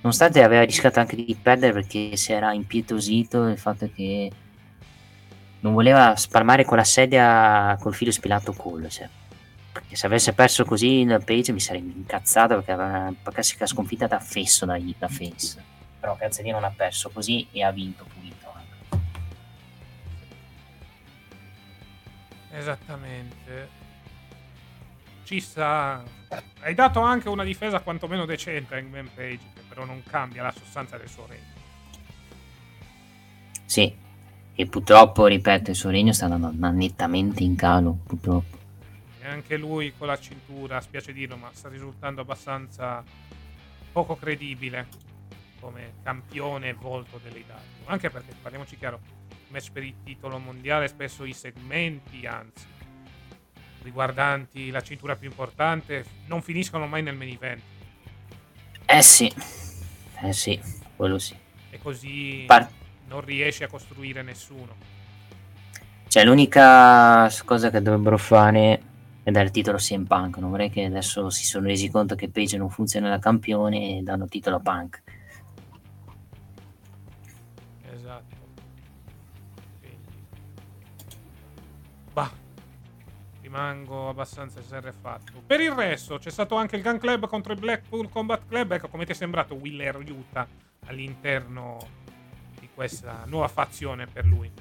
nonostante 0.07 0.41
aveva 0.41 0.63
rischiato 0.63 0.99
anche 0.99 1.17
di 1.17 1.38
perdere 1.39 1.73
perché 1.73 2.15
si 2.15 2.31
era 2.31 2.53
impietosito 2.53 3.47
il 3.47 3.57
fatto 3.57 3.89
che 3.93 4.31
non 5.59 5.73
voleva 5.73 6.15
spalmare 6.15 6.63
con 6.63 6.77
la 6.77 6.85
sedia 6.85 7.77
col 7.79 7.93
filo 7.93 8.11
spilato 8.11 8.53
Cole. 8.53 8.89
Cioè. 8.89 9.09
Perché 9.73 9.97
se 9.97 10.05
avesse 10.05 10.31
perso 10.34 10.63
così 10.63 10.99
il 10.99 11.21
Page 11.25 11.51
mi 11.51 11.59
sarei 11.59 11.81
incazzato 11.81 12.55
perché 12.55 12.71
aveva 12.71 12.97
una 12.99 13.15
classica 13.21 13.65
sconfitta 13.65 14.07
da 14.07 14.19
fesso 14.19 14.65
da, 14.65 14.79
da 14.97 15.07
face. 15.09 15.61
Però 15.99 16.15
Cazzadino 16.15 16.55
non 16.55 16.63
ha 16.63 16.73
perso 16.75 17.09
così 17.09 17.45
e 17.51 17.63
ha 17.63 17.71
vinto 17.71 18.05
pulito. 18.05 18.35
Esattamente. 22.51 23.69
Ci 25.25 25.39
sta. 25.41 26.01
Hai 26.60 26.74
dato 26.74 26.99
anche 26.99 27.30
una 27.30 27.44
difesa 27.44 27.80
quantomeno 27.80 28.26
decente 28.26 28.76
a 28.76 28.78
Hangman 28.78 29.10
Page, 29.14 29.40
che 29.54 29.62
però 29.68 29.86
non 29.86 30.04
cambia 30.04 30.44
la 30.44 30.52
sostanza 30.52 30.98
del 30.98 31.08
suo 31.08 31.26
regno. 31.26 31.56
Sì, 33.66 33.95
e 34.54 34.66
purtroppo, 34.66 35.28
ripeto, 35.28 35.70
il 35.70 35.76
suo 35.76 35.90
regno 35.90 36.12
sta 36.12 36.26
andando 36.26 36.72
nettamente 36.72 37.44
in 37.44 37.56
calo, 37.56 37.99
purtroppo. 38.06 38.58
E 39.22 39.28
anche 39.28 39.56
lui 39.58 39.94
con 39.98 40.08
la 40.08 40.20
cintura, 40.20 40.82
spiace 40.82 41.14
dirlo, 41.14 41.38
ma 41.38 41.49
sta 41.54 41.70
risultando 41.70 42.22
abbastanza 42.22 43.04
poco 43.91 44.16
credibile 44.16 44.88
come 45.60 45.94
campione 46.04 46.74
volto 46.74 47.20
dell'Italia. 47.24 47.64
Anche 47.86 48.10
perché, 48.10 48.34
parliamoci 48.41 48.78
chiaro, 48.78 48.99
match 49.49 49.72
per 49.72 49.84
il 49.84 49.95
titolo 50.04 50.38
mondiale, 50.40 50.88
spesso 50.88 51.24
i 51.24 51.34
segmenti, 51.34 52.26
anzi, 52.26 52.66
riguardanti 53.88 54.69
la 54.69 54.81
cintura 54.81 55.15
più 55.15 55.30
importante, 55.30 56.05
non 56.27 56.41
finiscono 56.41 56.88
mai 56.88 57.01
nel 57.01 57.15
main 57.15 57.34
event. 57.34 57.61
Eh 58.85 59.01
sì, 59.01 59.34
eh 60.22 60.34
sì, 60.34 60.59
quello 60.95 61.18
sì. 61.18 61.35
E 61.69 61.80
così 61.80 62.43
Par- 62.45 62.69
non 63.07 63.22
riesci 63.22 63.64
a 63.64 63.68
costruire 63.68 64.22
nessuno. 64.22 64.76
Cioè, 66.07 66.23
l'unica 66.23 67.31
cosa 67.45 67.69
che 67.69 67.81
dovrebbero 67.81 68.18
fare 68.18 68.81
è 69.23 69.31
dare 69.31 69.45
il 69.45 69.51
titolo 69.51 69.77
a 69.77 69.80
CM 69.80 70.05
Punk. 70.05 70.38
Non 70.38 70.49
vorrei 70.49 70.69
che 70.69 70.85
adesso 70.85 71.30
si 71.30 71.45
sono 71.45 71.68
resi 71.68 71.89
conto 71.89 72.15
che 72.15 72.30
Page 72.30 72.57
non 72.57 72.69
funziona 72.69 73.09
da 73.09 73.19
campione 73.19 73.97
e 73.97 74.01
danno 74.01 74.27
titolo 74.27 74.57
a 74.57 74.59
Punk. 74.59 75.01
Rimango 83.57 84.09
abbastanza 84.09 84.61
serrefatto. 84.61 85.41
Per 85.43 85.59
il 85.59 85.71
resto, 85.71 86.19
c'è 86.19 86.29
stato 86.29 86.53
anche 86.53 86.75
il 86.75 86.84
Gun 86.84 86.99
Club 86.99 87.25
contro 87.25 87.53
il 87.53 87.59
Blackpool 87.59 88.07
Combat 88.07 88.41
Club. 88.47 88.73
Ecco, 88.73 88.88
come 88.88 89.03
ti 89.03 89.13
è 89.13 89.15
sembrato 89.15 89.55
Willer 89.55 89.95
Utah 89.95 90.45
all'interno 90.85 91.79
di 92.59 92.69
questa 92.71 93.23
nuova 93.25 93.47
fazione 93.47 94.05
per 94.05 94.25
lui? 94.25 94.51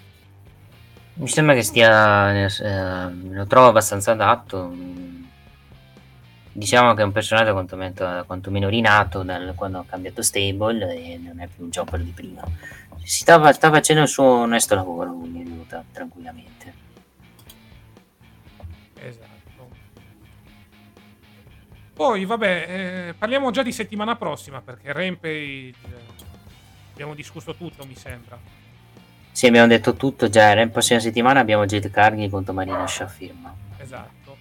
Mi 1.14 1.28
sembra 1.28 1.54
che 1.54 1.62
stia. 1.62 2.46
Eh, 2.46 3.10
lo 3.10 3.46
trovo 3.46 3.68
abbastanza 3.68 4.12
adatto. 4.12 4.74
Diciamo 6.52 6.94
che 6.94 7.02
è 7.02 7.04
un 7.04 7.12
personaggio 7.12 7.52
quantomeno 8.24 8.70
rinato 8.70 9.22
dal, 9.22 9.52
quando 9.54 9.80
ha 9.80 9.84
cambiato 9.84 10.22
stable 10.22 10.96
e 10.96 11.18
non 11.18 11.38
è 11.40 11.48
più 11.48 11.64
un 11.64 11.70
jumper 11.70 12.00
di 12.00 12.12
prima. 12.12 12.42
Si 13.02 13.20
sta, 13.20 13.52
sta 13.52 13.70
facendo 13.70 14.00
il 14.00 14.08
suo 14.08 14.24
onesto 14.24 14.74
lavoro, 14.74 15.12
quindi 15.12 15.40
aiuta 15.40 15.84
tranquillamente. 15.92 16.84
Esatto. 19.00 19.34
Poi, 21.92 22.24
vabbè, 22.24 22.66
eh, 22.68 23.14
parliamo 23.14 23.50
già 23.50 23.62
di 23.62 23.72
settimana 23.72 24.16
prossima 24.16 24.60
perché 24.60 24.92
Rampage. 24.92 25.74
Abbiamo 26.92 27.14
discusso 27.14 27.54
tutto, 27.54 27.86
mi 27.86 27.94
sembra. 27.94 28.38
Sì, 29.32 29.46
abbiamo 29.46 29.66
detto 29.66 29.94
tutto 29.94 30.28
già. 30.28 30.54
La 30.54 30.66
prossima 30.68 30.98
settimana 30.98 31.40
abbiamo 31.40 31.64
Jet 31.64 31.90
Carghi 31.90 32.28
contro 32.28 32.52
Marina 32.52 32.86
Shafirma. 32.86 33.54
Esatto. 33.78 34.36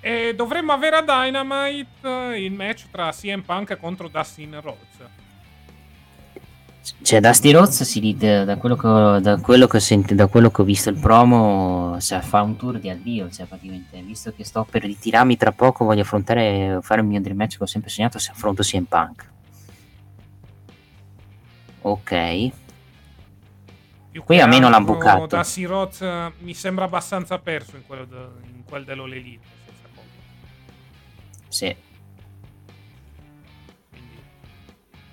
E 0.00 0.34
dovremmo 0.34 0.72
avere 0.72 0.96
a 0.96 1.02
Dynamite 1.02 2.36
il 2.36 2.52
match 2.52 2.88
tra 2.90 3.10
CM 3.12 3.42
Punk 3.42 3.76
contro 3.76 4.08
Dustin 4.08 4.60
Rhodes. 4.60 5.17
Cioè, 7.02 7.20
Dusty 7.20 7.50
Rhodes 7.50 7.82
si 7.82 8.00
ride, 8.00 8.44
da 8.44 8.56
quello 8.56 8.76
che, 8.76 9.20
da 9.20 9.38
quello 9.40 9.66
che, 9.66 9.80
senti, 9.80 10.14
da 10.14 10.26
quello 10.26 10.50
che 10.50 10.62
ho 10.62 10.64
visto 10.64 10.90
il 10.90 10.98
promo, 10.98 11.98
cioè, 12.00 12.20
fa 12.20 12.42
un 12.42 12.56
tour 12.56 12.78
di 12.78 12.90
addio. 12.90 13.30
Cioè, 13.30 13.46
praticamente, 13.46 14.00
visto 14.02 14.32
che 14.34 14.44
sto 14.44 14.66
per 14.68 14.82
ritirarmi 14.82 15.36
tra 15.36 15.52
poco, 15.52 15.84
voglio 15.84 16.02
affrontare, 16.02 16.78
fare 16.82 17.00
il 17.00 17.06
mio 17.06 17.20
dream 17.20 17.36
match 17.36 17.56
che 17.56 17.62
ho 17.64 17.66
sempre 17.66 17.90
sognato. 17.90 18.18
Se 18.18 18.30
affronto 18.30 18.62
CM 18.62 18.84
Punk, 18.84 19.30
ok. 21.82 22.50
Più 24.10 24.24
Qui 24.24 24.40
almeno 24.40 24.68
l'hanno 24.68 24.86
bucato. 24.86 25.36
Dusty 25.36 25.64
Rhodes 25.64 26.00
eh, 26.00 26.32
mi 26.38 26.54
sembra 26.54 26.84
abbastanza 26.86 27.38
perso 27.38 27.76
in 27.76 27.86
quello, 27.86 28.04
de- 28.04 28.48
in 28.48 28.64
quel 28.64 28.84
dell'All 28.84 29.12
Elite. 29.12 29.46
senza 29.64 29.88
poco. 29.94 30.06
Sì. 31.48 31.76
Quindi, 33.90 34.16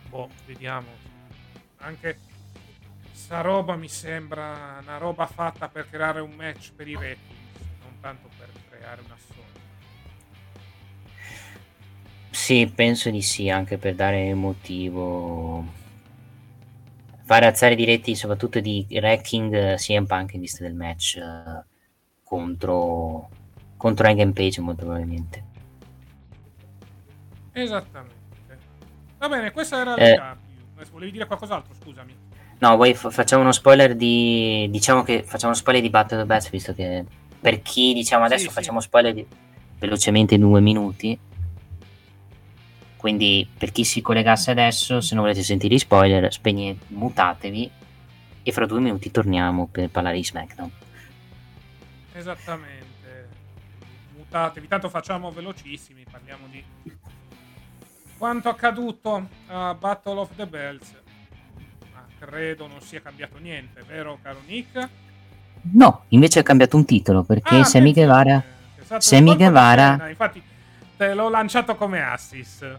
boh, 0.09 0.29
vediamo. 0.45 1.04
Anche 1.85 2.17
sta 3.11 3.41
roba 3.41 3.75
mi 3.75 3.87
sembra 3.87 4.79
una 4.81 4.97
roba 4.97 5.27
fatta 5.27 5.69
per 5.69 5.87
creare 5.87 6.19
un 6.19 6.31
match 6.33 6.73
per 6.73 6.87
i 6.87 6.95
ratings, 6.95 7.59
non 7.81 7.99
tanto 8.01 8.27
per 8.37 8.49
creare 8.69 9.01
una 9.01 9.15
storia. 9.17 9.43
Sì, 12.29 12.67
penso 12.67 13.09
di 13.09 13.21
sì, 13.23 13.49
anche 13.49 13.77
per 13.79 13.95
dare 13.95 14.33
motivo. 14.35 15.65
Fare 17.23 17.45
alzare 17.45 17.75
di 17.75 17.83
reti, 17.85 18.15
soprattutto 18.15 18.59
di 18.59 18.87
ranking 18.89 19.75
CM 19.75 20.05
Punk 20.05 20.33
in 20.33 20.39
vista 20.41 20.63
del 20.63 20.75
match 20.75 21.17
eh, 21.17 21.65
contro, 22.23 23.29
contro 23.77 24.07
Hangman 24.07 24.31
Page, 24.33 24.61
molto 24.61 24.85
probabilmente. 24.85 25.43
Esattamente. 27.53 28.13
Va 29.17 29.29
bene, 29.29 29.51
questa 29.51 29.79
era 29.79 29.95
Eh. 29.95 30.15
la. 30.15 30.37
Volevi 30.91 31.11
dire 31.11 31.25
qualcos'altro, 31.25 31.73
scusami. 31.81 32.15
No, 32.59 32.77
poi 32.77 32.93
fa- 32.93 33.09
facciamo 33.09 33.41
uno 33.41 33.51
spoiler 33.51 33.95
di. 33.95 34.67
Diciamo 34.69 35.03
che 35.03 35.23
facciamo 35.23 35.51
uno 35.51 35.59
spoiler 35.61 35.81
di 35.81 35.89
Battle 35.89 36.17
of 36.17 36.27
the 36.27 36.33
Best, 36.33 36.49
visto 36.51 36.73
che 36.73 37.03
per 37.39 37.61
chi 37.61 37.93
diciamo 37.93 38.23
adesso 38.25 38.43
Sì, 38.43 38.47
sì. 38.49 38.53
facciamo 38.53 38.79
spoiler 38.79 39.13
di- 39.13 39.25
velocemente 39.79 40.35
in 40.35 40.41
due 40.41 40.61
minuti. 40.61 41.17
Quindi 42.97 43.47
per 43.57 43.71
chi 43.71 43.83
si 43.83 44.01
collegasse 44.01 44.51
adesso, 44.51 44.99
se 45.01 45.13
non 45.15 45.23
volete 45.23 45.43
sentire 45.43 45.75
i 45.75 45.79
spoiler, 45.79 46.31
spegne, 46.33 46.77
mutatevi 46.87 47.69
e 48.41 48.51
fra 48.51 48.65
due 48.65 48.79
minuti 48.79 49.11
torniamo 49.11 49.67
per 49.67 49.89
parlare 49.89 50.15
di 50.15 50.23
SmackDown. 50.23 50.71
Esattamente. 52.13 52.83
Mutatevi, 54.15 54.67
tanto 54.67 54.89
facciamo 54.89 55.29
velocissimi, 55.31 56.03
parliamo 56.09 56.47
di 56.49 56.63
quanto 58.17 58.49
accaduto 58.49 59.27
a 59.47 59.73
Battle 59.73 60.19
of 60.19 60.29
the 60.35 60.45
Bells. 60.47 60.93
Ma 61.93 62.05
credo 62.19 62.67
non 62.67 62.81
sia 62.81 63.01
cambiato 63.01 63.37
niente, 63.37 63.83
vero 63.87 64.17
caro 64.21 64.39
Nick? 64.45 64.89
No, 65.73 66.03
invece 66.09 66.39
ha 66.39 66.43
cambiato 66.43 66.75
un 66.77 66.85
titolo 66.85 67.23
perché 67.23 67.57
Ah, 67.57 67.63
Sammy 67.63 67.91
Guevara. 67.93 68.43
stato 68.83 69.01
Sammy 69.01 69.35
Guevara- 69.35 70.09
Infatti 70.09 70.41
te 70.95 71.13
l'ho 71.13 71.29
lanciato 71.29 71.75
come 71.75 72.01
assist. 72.03 72.77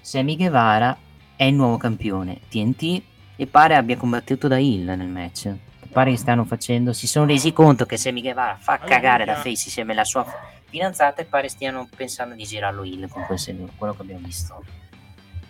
Sammy 0.00 0.36
Guevara 0.36 0.96
è 1.36 1.44
il 1.44 1.54
nuovo 1.54 1.76
campione 1.76 2.40
TNT 2.48 3.02
e 3.36 3.46
pare 3.46 3.74
abbia 3.76 3.96
combattuto 3.96 4.48
da 4.48 4.56
Hill 4.56 4.86
nel 4.94 5.08
match. 5.08 5.52
Pare 5.92 6.10
che 6.10 6.16
stanno 6.16 6.44
facendo, 6.44 6.92
si 6.92 7.06
sono 7.06 7.26
resi 7.26 7.52
conto 7.52 7.86
che 7.86 7.96
Sammy 7.96 8.20
Guevara 8.22 8.56
fa 8.58 8.72
Allora, 8.74 8.88
cagare 8.88 9.24
da 9.24 9.34
face 9.36 9.48
insieme 9.66 9.92
alla 9.92 10.04
sua 10.04 10.24
fidanzata 10.68 11.22
e 11.22 11.24
pare 11.24 11.48
stiano 11.48 11.88
pensando 11.94 12.34
di 12.34 12.44
girarlo 12.44 12.84
Hill 12.84 13.08
con 13.08 13.24
quel 13.24 13.38
segno- 13.38 13.70
quello 13.76 13.94
che 13.94 14.02
abbiamo 14.02 14.26
visto. 14.26 14.64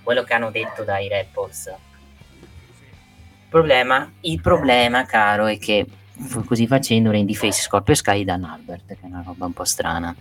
Quello 0.02 0.22
che 0.22 0.34
hanno 0.34 0.50
detto 0.50 0.84
dai 0.84 1.08
reports. 1.08 1.66
Il 1.66 3.48
problema, 3.48 4.12
il 4.20 4.40
problema, 4.40 5.04
caro, 5.04 5.46
è 5.46 5.58
che 5.58 5.86
così 6.44 6.66
facendo 6.66 7.10
rendi 7.10 7.34
face 7.34 7.62
Scorpio 7.62 7.94
Sky 7.94 8.24
Dan 8.24 8.44
Albert, 8.44 8.86
che 8.86 8.98
è 9.00 9.06
una 9.06 9.22
roba 9.24 9.46
un 9.46 9.52
po' 9.52 9.64
strana. 9.64 10.14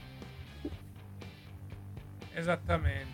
Esattamente. 2.34 3.14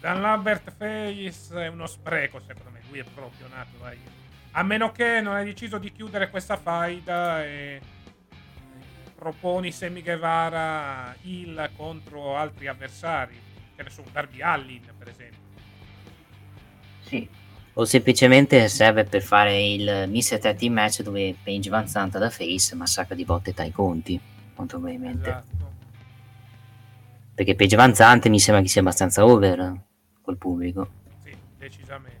Dan 0.00 0.20
Lambert 0.20 0.72
Face 0.76 1.54
è 1.54 1.68
uno 1.68 1.86
spreco, 1.86 2.40
secondo 2.40 2.70
me. 2.70 2.80
Lui 2.88 2.98
è 2.98 3.04
proprio 3.04 3.46
nato 3.48 3.76
da 3.80 3.92
Hill. 3.92 3.98
A 4.52 4.62
meno 4.62 4.90
che 4.90 5.20
non 5.20 5.34
hai 5.34 5.44
deciso 5.44 5.78
di 5.78 5.92
chiudere 5.92 6.30
questa 6.30 6.56
faida 6.56 7.44
e 7.44 7.80
proponi 9.20 9.70
Sammy 9.70 10.00
Guevara 10.00 11.14
Hill 11.20 11.72
contro 11.76 12.36
altri 12.36 12.68
avversari. 12.68 13.38
Che 13.76 13.82
ne 13.82 13.90
so, 13.90 14.02
Darby 14.10 14.40
Allin, 14.40 14.80
per 14.96 15.08
esempio. 15.08 15.38
Sì, 17.02 17.28
o 17.74 17.84
semplicemente 17.84 18.66
serve 18.68 19.04
per 19.04 19.20
fare 19.20 19.62
il 19.62 20.06
Mr. 20.08 20.38
Tag 20.38 20.56
Team 20.56 20.72
match 20.72 21.02
dove 21.02 21.36
Paige 21.42 21.68
Van 21.68 21.86
Zanta 21.86 22.18
da 22.18 22.30
face 22.30 22.74
massacra 22.74 23.14
di 23.14 23.26
botte 23.26 23.52
Tai 23.52 23.70
Conti, 23.70 24.18
molto 24.56 24.78
probabilmente. 24.78 25.28
Esatto. 25.28 25.68
Perché 27.34 27.54
Paige 27.54 27.76
Van 27.76 27.94
Zante 27.94 28.30
mi 28.30 28.40
sembra 28.40 28.62
che 28.62 28.68
sia 28.68 28.80
abbastanza 28.80 29.26
over 29.26 29.82
col 30.22 30.38
pubblico. 30.38 30.90
Sì, 31.22 31.36
decisamente. 31.58 32.18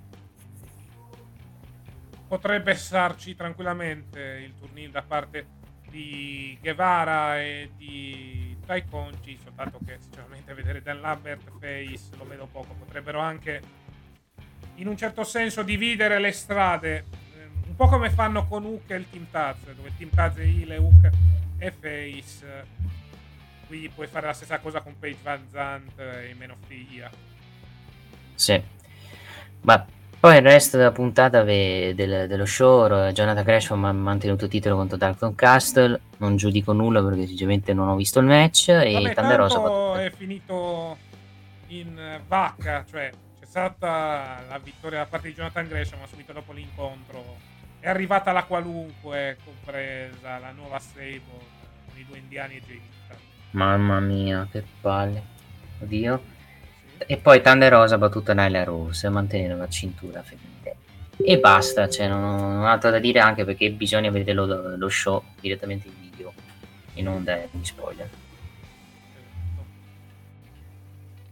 Potrebbe 2.28 2.74
starci 2.74 3.34
tranquillamente 3.34 4.20
il 4.44 4.54
turnil 4.58 4.90
da 4.90 5.02
parte 5.02 5.58
di 5.90 6.56
Guevara 6.60 7.40
e 7.40 7.70
di 7.76 8.56
Tai 8.64 8.84
Conci, 8.88 9.38
soltanto 9.42 9.78
che 9.84 9.98
sinceramente 10.00 10.54
vedere 10.54 10.82
Dan 10.82 11.00
Lambert 11.00 11.50
face 11.58 12.16
lo 12.16 12.26
vedo 12.26 12.46
poco. 12.46 12.74
Potrebbero 12.74 13.18
anche 13.18 13.60
in 14.76 14.86
un 14.86 14.96
certo 14.96 15.24
senso 15.24 15.62
dividere 15.62 16.18
le 16.18 16.32
strade, 16.32 17.04
eh, 17.34 17.48
un 17.66 17.74
po' 17.76 17.88
come 17.88 18.10
fanno 18.10 18.46
con 18.46 18.64
Hook 18.64 18.90
e 18.90 18.96
il 18.96 19.10
Team 19.10 19.26
Taz, 19.30 19.72
dove 19.74 19.88
il 19.88 19.96
Team 19.96 20.10
Taz 20.10 20.36
è 20.36 20.42
heel 20.42 20.72
e 20.72 20.76
Hook 20.78 21.10
è 21.58 21.70
face. 21.70 22.66
Qui 23.66 23.88
puoi 23.94 24.06
fare 24.06 24.26
la 24.26 24.32
stessa 24.32 24.58
cosa 24.58 24.80
con 24.80 24.98
Page 24.98 25.18
Van 25.22 25.46
Zandt 25.50 25.98
e 25.98 26.34
meno 26.36 26.56
figlia. 26.66 27.10
Sì. 28.34 28.60
Ma 29.62 29.86
poi 30.20 30.36
il 30.36 30.42
resto 30.42 30.76
della 30.76 30.92
puntata 30.92 31.42
ve- 31.42 31.94
del- 31.96 32.28
dello 32.28 32.44
show, 32.44 32.86
Jonathan 33.10 33.42
Gresham 33.42 33.84
ha 33.86 33.92
mantenuto 33.92 34.44
il 34.44 34.50
titolo 34.50 34.76
contro 34.76 34.96
Dalton 34.98 35.34
Castle. 35.34 35.98
Non 36.18 36.36
giudico 36.36 36.72
nulla 36.72 37.02
perché 37.02 37.26
sinceramente 37.26 37.72
non 37.72 37.88
ho 37.88 37.96
visto 37.96 38.18
il 38.20 38.26
match. 38.26 38.68
E 38.68 38.92
Vabbè, 38.92 39.14
Thunder 39.14 39.36
Rosa 39.38 40.02
è 40.02 40.10
finito 40.10 40.96
in 41.68 42.20
vacca, 42.26 42.84
cioè 42.88 43.10
c'è 43.40 43.46
stata 43.46 44.42
la 44.48 44.58
vittoria 44.58 44.98
da 44.98 45.06
parte 45.06 45.28
di 45.28 45.34
Jonathan 45.34 45.66
Gresham, 45.66 46.00
ma 46.00 46.06
subito 46.06 46.32
dopo 46.32 46.52
l'incontro 46.52 47.36
è 47.80 47.88
arrivata 47.88 48.30
la 48.32 48.44
qualunque, 48.44 49.38
compresa 49.42 50.38
la 50.38 50.52
nuova 50.52 50.78
stable 50.78 51.22
con 51.86 51.98
i 51.98 52.04
due 52.06 52.18
indiani 52.18 52.56
e 52.56 52.62
Jay. 52.66 52.80
Mamma 53.52 53.98
mia, 54.00 54.46
che 54.50 54.62
palle. 54.80 55.22
Oddio. 55.80 56.38
E 57.06 57.16
poi 57.16 57.40
Thunder 57.42 57.72
Rosa 57.72 57.94
ha 57.94 57.98
battuto 57.98 58.32
Nyla 58.32 58.64
Rose 58.64 59.08
mantenendo 59.08 59.56
la 59.56 59.68
cintura 59.68 60.22
femminile. 60.22 60.76
E 61.16 61.38
basta, 61.38 61.88
cioè 61.88 62.08
non 62.08 62.22
ho, 62.22 62.36
non 62.40 62.60
ho 62.62 62.66
altro 62.66 62.90
da 62.90 62.98
dire 62.98 63.20
anche 63.20 63.44
perché 63.44 63.70
bisogna 63.70 64.10
vedere 64.10 64.32
lo, 64.32 64.76
lo 64.76 64.88
show 64.88 65.22
direttamente 65.40 65.88
in 65.88 65.94
video 66.00 66.32
e 66.94 67.02
non 67.02 67.22
dagli 67.24 67.48
spoiler. 67.62 68.08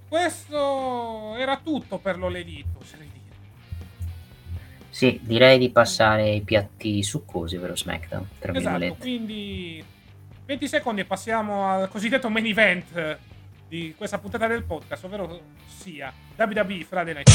Questo 0.09 1.37
era 1.37 1.59
tutto 1.63 1.99
per 1.99 2.17
l'Oledito, 2.19 2.79
oserei 2.81 3.11
dire. 3.13 3.37
Sì, 4.89 5.21
direi 5.23 5.59
di 5.59 5.71
passare 5.71 6.23
ai 6.23 6.41
piatti 6.41 7.03
succosi 7.03 7.59
per 7.59 7.71
lo 7.71 7.77
SmackDown, 7.77 8.27
tra 8.39 8.53
Esatto, 8.55 8.79
virgolette. 8.79 9.01
quindi 9.01 9.85
20 10.47 10.67
secondi 10.67 11.03
e 11.03 11.05
passiamo 11.05 11.69
al 11.69 11.89
cosiddetto 11.91 12.31
main 12.31 12.47
event 12.47 13.19
di 13.69 13.95
questa 13.97 14.19
puntata 14.19 14.47
del 14.47 14.65
podcast, 14.65 15.05
ovvero 15.05 15.41
sia 15.67 16.13
WWE 16.37 16.85
Friday 16.89 17.15
Night. 17.15 17.31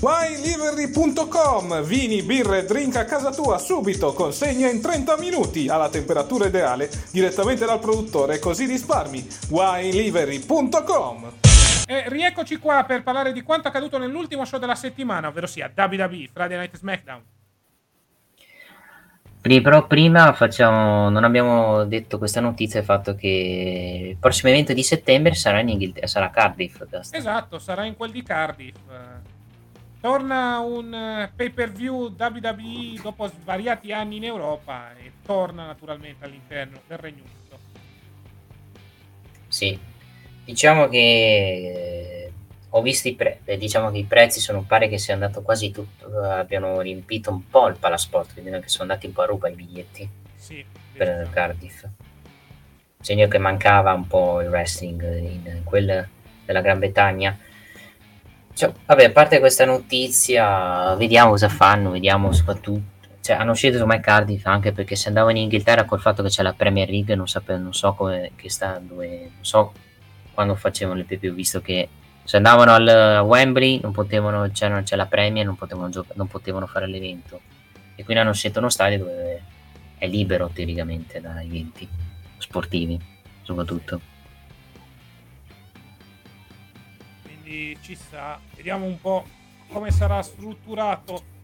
WineLivery.com 0.00 1.82
Vini, 1.82 2.22
birre, 2.22 2.64
drink 2.64 2.96
a 2.96 3.04
casa 3.04 3.30
tua 3.32 3.58
subito, 3.58 4.12
consegna 4.14 4.68
in 4.68 4.80
30 4.80 5.18
minuti 5.18 5.68
alla 5.68 5.90
temperatura 5.90 6.46
ideale 6.46 6.90
direttamente 7.12 7.66
dal 7.66 7.78
produttore, 7.78 8.38
così 8.38 8.64
risparmi. 8.64 9.26
WineLivery.com 9.50 11.32
E 11.86 12.04
rieccoci 12.08 12.56
qua 12.56 12.84
per 12.84 13.02
parlare 13.02 13.32
di 13.32 13.42
quanto 13.42 13.68
accaduto 13.68 13.98
nell'ultimo 13.98 14.44
show 14.44 14.58
della 14.58 14.74
settimana, 14.74 15.28
ovvero 15.28 15.46
sia 15.46 15.70
WWE 15.76 16.30
Friday 16.32 16.56
Night 16.56 16.76
SmackDown. 16.76 17.22
Pri- 19.46 19.60
Però 19.60 19.86
prima 19.86 20.32
facciamo, 20.32 21.08
non 21.08 21.22
abbiamo 21.22 21.84
detto 21.84 22.18
questa 22.18 22.40
notizia, 22.40 22.80
il 22.80 22.84
fatto 22.84 23.14
che 23.14 24.08
il 24.10 24.16
prossimo 24.16 24.50
evento 24.50 24.72
di 24.72 24.82
settembre 24.82 25.34
sarà 25.34 25.60
in 25.60 25.68
Inghilterra, 25.68 26.08
sarà 26.08 26.30
Cardiff. 26.30 26.84
Gasta. 26.88 27.16
Esatto, 27.16 27.60
sarà 27.60 27.84
in 27.84 27.94
quel 27.94 28.10
di 28.10 28.24
Cardiff. 28.24 28.76
Torna 30.00 30.58
un 30.58 30.92
eh, 30.92 31.30
pay-per-view 31.32 32.12
WWE 32.18 33.00
dopo 33.00 33.28
svariati 33.28 33.92
anni 33.92 34.16
in 34.16 34.24
Europa 34.24 34.90
e 34.96 35.12
torna 35.24 35.64
naturalmente 35.64 36.24
all'interno 36.24 36.80
del 36.84 36.98
Regno 36.98 37.22
Unito. 37.22 37.58
Sì, 39.46 39.78
diciamo 40.44 40.88
che 40.88 42.15
ho 42.76 42.82
visto 42.82 43.08
i 43.08 43.14
prezzi, 43.14 43.56
diciamo 43.56 43.90
che 43.90 43.98
i 43.98 44.04
prezzi 44.04 44.38
sono 44.38 44.62
pare 44.62 44.88
che 44.88 44.98
sia 44.98 45.14
andato 45.14 45.40
quasi 45.40 45.70
tutto, 45.70 46.20
abbiano 46.20 46.80
riempito 46.82 47.30
un 47.30 47.48
po' 47.48 47.68
il 47.68 47.76
palasport, 47.78 48.34
quindi 48.34 48.52
anche 48.52 48.68
sono 48.68 48.82
andati 48.82 49.06
un 49.06 49.12
po' 49.12 49.22
a 49.22 49.26
ruba 49.26 49.48
i 49.48 49.54
biglietti 49.54 50.08
Sì, 50.34 50.62
per 50.92 51.06
decisamente. 51.06 51.34
Cardiff. 51.34 51.84
Segno 53.00 53.28
che 53.28 53.38
mancava 53.38 53.94
un 53.94 54.06
po' 54.06 54.42
il 54.42 54.48
wrestling 54.48 55.02
in 55.20 55.60
quel 55.64 56.06
della 56.44 56.60
Gran 56.60 56.78
Bretagna. 56.78 57.38
Cioè, 58.52 58.72
vabbè, 58.84 59.04
a 59.04 59.10
parte 59.10 59.38
questa 59.38 59.64
notizia, 59.64 60.94
vediamo 60.96 61.30
cosa 61.30 61.48
fanno, 61.48 61.90
vediamo 61.90 62.32
soprattutto. 62.32 62.94
Cioè, 63.22 63.36
hanno 63.36 63.54
scelto 63.54 63.80
ormai 63.80 64.00
Cardiff 64.00 64.44
anche 64.46 64.72
perché 64.72 64.96
se 64.96 65.08
andavano 65.08 65.36
in 65.36 65.44
Inghilterra 65.44 65.84
col 65.84 66.00
fatto 66.00 66.22
che 66.22 66.28
c'è 66.28 66.42
la 66.42 66.52
Premier 66.52 66.90
League, 66.90 67.14
non, 67.14 67.26
sapevo, 67.26 67.58
non 67.58 67.74
so 67.74 67.94
come 67.94 68.32
che 68.36 68.50
sta, 68.50 68.78
dove, 68.82 69.18
non 69.34 69.44
so 69.44 69.72
quando 70.34 70.54
facevano 70.54 70.98
le 70.98 71.04
PP, 71.04 71.30
visto 71.30 71.60
che 71.62 71.88
se 72.26 72.36
andavano 72.36 72.72
al 72.72 72.88
a 72.88 73.22
Wembley 73.22 73.78
non 73.80 73.92
potevano, 73.92 74.50
c'è, 74.50 74.68
non 74.68 74.82
c'è 74.82 74.96
la 74.96 75.06
Premier, 75.06 75.46
non 75.46 75.54
potevano, 75.54 75.90
gioca- 75.90 76.12
non 76.16 76.26
potevano 76.26 76.66
fare 76.66 76.88
l'evento. 76.88 77.40
E 77.94 78.02
quindi 78.02 78.22
hanno 78.22 78.32
scelto 78.32 78.58
uno 78.58 78.68
stadio 78.68 78.98
dove 78.98 79.42
è 79.96 80.08
libero 80.08 80.48
teoricamente 80.48 81.20
da 81.20 81.40
eventi 81.40 81.88
sportivi, 82.38 83.00
soprattutto. 83.42 84.00
Quindi 87.22 87.78
ci 87.80 87.94
sta. 87.94 88.40
Vediamo 88.56 88.86
un 88.86 89.00
po' 89.00 89.24
come 89.68 89.92
sarà 89.92 90.20
strutturato 90.20 91.34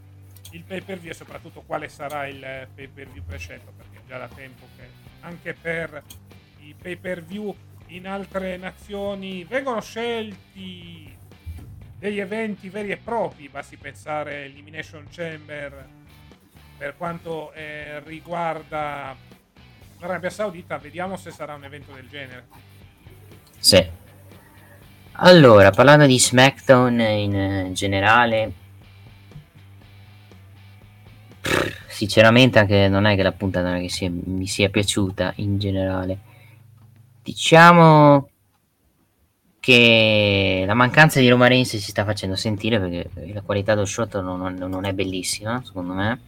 il 0.50 0.64
pay 0.64 0.80
per 0.80 0.98
view 0.98 1.12
e 1.12 1.14
soprattutto 1.14 1.62
quale 1.64 1.88
sarà 1.88 2.26
il 2.26 2.66
pay 2.74 2.88
per 2.88 3.08
view 3.08 3.22
prescelto 3.24 3.72
perché 3.76 3.98
è 3.98 4.08
già 4.08 4.18
da 4.18 4.28
tempo 4.28 4.66
che 4.76 4.88
anche 5.20 5.54
per 5.54 6.02
i 6.58 6.74
pay 6.74 6.96
per 6.96 7.22
view 7.22 7.54
in 7.92 8.06
altre 8.06 8.56
nazioni 8.56 9.44
vengono 9.44 9.80
scelti 9.80 11.14
degli 11.98 12.18
eventi 12.18 12.68
veri 12.68 12.90
e 12.90 12.96
propri 12.96 13.48
basti 13.48 13.76
pensare 13.76 14.44
Elimination 14.44 15.06
Chamber 15.10 15.86
per 16.76 16.96
quanto 16.96 17.52
eh, 17.52 18.00
riguarda 18.00 19.14
l'Arabia 19.98 20.30
Saudita 20.30 20.78
vediamo 20.78 21.16
se 21.16 21.30
sarà 21.30 21.54
un 21.54 21.64
evento 21.64 21.92
del 21.92 22.08
genere 22.08 22.46
Sì. 23.58 24.00
Allora, 25.16 25.70
parlando 25.70 26.06
di 26.06 26.18
SmackDown 26.18 26.98
in 26.98 27.36
eh, 27.36 27.70
generale, 27.72 28.52
pff, 31.40 31.86
sinceramente 31.88 32.58
anche 32.58 32.88
non 32.88 33.04
è 33.04 33.14
che 33.14 33.22
la 33.22 33.32
puntata 33.32 33.78
che 33.78 33.90
sia- 33.90 34.10
mi 34.10 34.46
sia 34.46 34.70
piaciuta 34.70 35.34
in 35.36 35.58
generale. 35.58 36.18
Diciamo 37.22 38.28
che 39.60 40.64
la 40.66 40.74
mancanza 40.74 41.20
di 41.20 41.28
Roman 41.28 41.48
Reigns 41.48 41.68
si 41.68 41.78
sta 41.78 42.04
facendo 42.04 42.34
sentire 42.34 42.80
perché 42.80 43.32
la 43.32 43.42
qualità 43.42 43.74
dello 43.74 43.86
shot 43.86 44.20
non, 44.20 44.54
non- 44.54 44.84
è 44.84 44.92
bellissima, 44.92 45.62
secondo 45.64 45.92
me. 45.92 46.20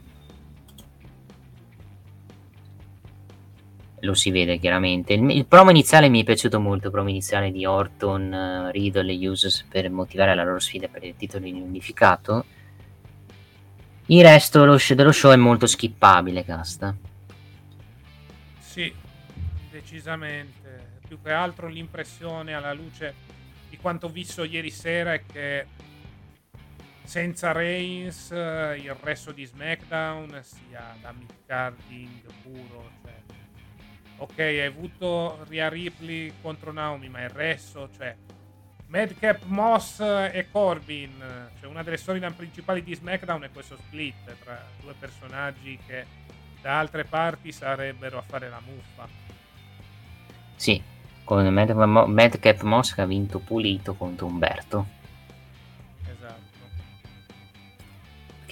lo 4.04 4.14
si 4.14 4.30
vede 4.30 4.58
chiaramente. 4.58 5.14
Il, 5.14 5.28
il 5.30 5.46
promo 5.46 5.70
iniziale 5.70 6.08
mi 6.08 6.20
è 6.20 6.24
piaciuto 6.24 6.60
molto, 6.60 6.86
il 6.86 6.92
promo 6.92 7.08
iniziale 7.08 7.50
di 7.50 7.64
Orton, 7.66 8.32
eh, 8.32 8.70
Riddle 8.70 9.12
e 9.12 9.28
Usos 9.28 9.64
per 9.68 9.90
motivare 9.90 10.34
la 10.34 10.44
loro 10.44 10.60
sfida 10.60 10.88
per 10.88 11.04
il 11.04 11.16
titolo 11.16 11.46
unificato. 11.46 12.44
Il 14.06 14.22
resto 14.22 14.58
dello 14.94 15.12
show 15.12 15.32
è 15.32 15.36
molto 15.36 15.66
skippabile, 15.66 16.44
casta. 16.44 16.94
Sì, 18.60 18.92
decisamente. 19.74 21.00
Più 21.06 21.20
che 21.20 21.32
altro 21.32 21.66
l'impressione 21.66 22.54
alla 22.54 22.72
luce 22.72 23.32
di 23.68 23.76
quanto 23.76 24.08
visto 24.08 24.44
ieri 24.44 24.70
sera 24.70 25.14
è 25.14 25.22
che 25.26 25.66
senza 27.02 27.50
Reigns 27.50 28.30
eh, 28.30 28.78
il 28.80 28.94
resto 28.94 29.32
di 29.32 29.44
SmackDown 29.44 30.40
sia 30.42 30.96
da 31.00 31.12
midcarding 31.12 32.22
puro. 32.42 32.90
Cioè, 33.02 33.14
ok, 34.18 34.38
hai 34.38 34.60
avuto 34.60 35.44
Rhea 35.48 35.68
Ripley 35.68 36.32
contro 36.40 36.72
Naomi, 36.72 37.08
ma 37.08 37.22
il 37.22 37.30
resto, 37.30 37.90
cioè 37.96 38.16
Madcap 38.86 39.42
Moss 39.46 39.98
e 39.98 40.46
Corbin, 40.52 41.50
cioè 41.58 41.68
una 41.68 41.82
delle 41.82 41.96
storyline 41.96 42.32
principali 42.32 42.82
di 42.84 42.94
SmackDown 42.94 43.42
è 43.42 43.50
questo 43.50 43.76
split 43.76 44.36
tra 44.38 44.64
due 44.80 44.94
personaggi 44.96 45.76
che 45.84 46.06
da 46.62 46.78
altre 46.78 47.04
parti 47.04 47.50
sarebbero 47.50 48.18
a 48.18 48.22
fare 48.22 48.48
la 48.48 48.60
muffa. 48.60 49.33
Sì, 50.56 50.82
con 51.24 51.46
Madcap 51.46 52.62
Moss 52.62 52.94
che 52.94 53.00
ha 53.02 53.06
vinto 53.06 53.38
pulito 53.38 53.94
contro 53.94 54.26
Umberto. 54.26 55.02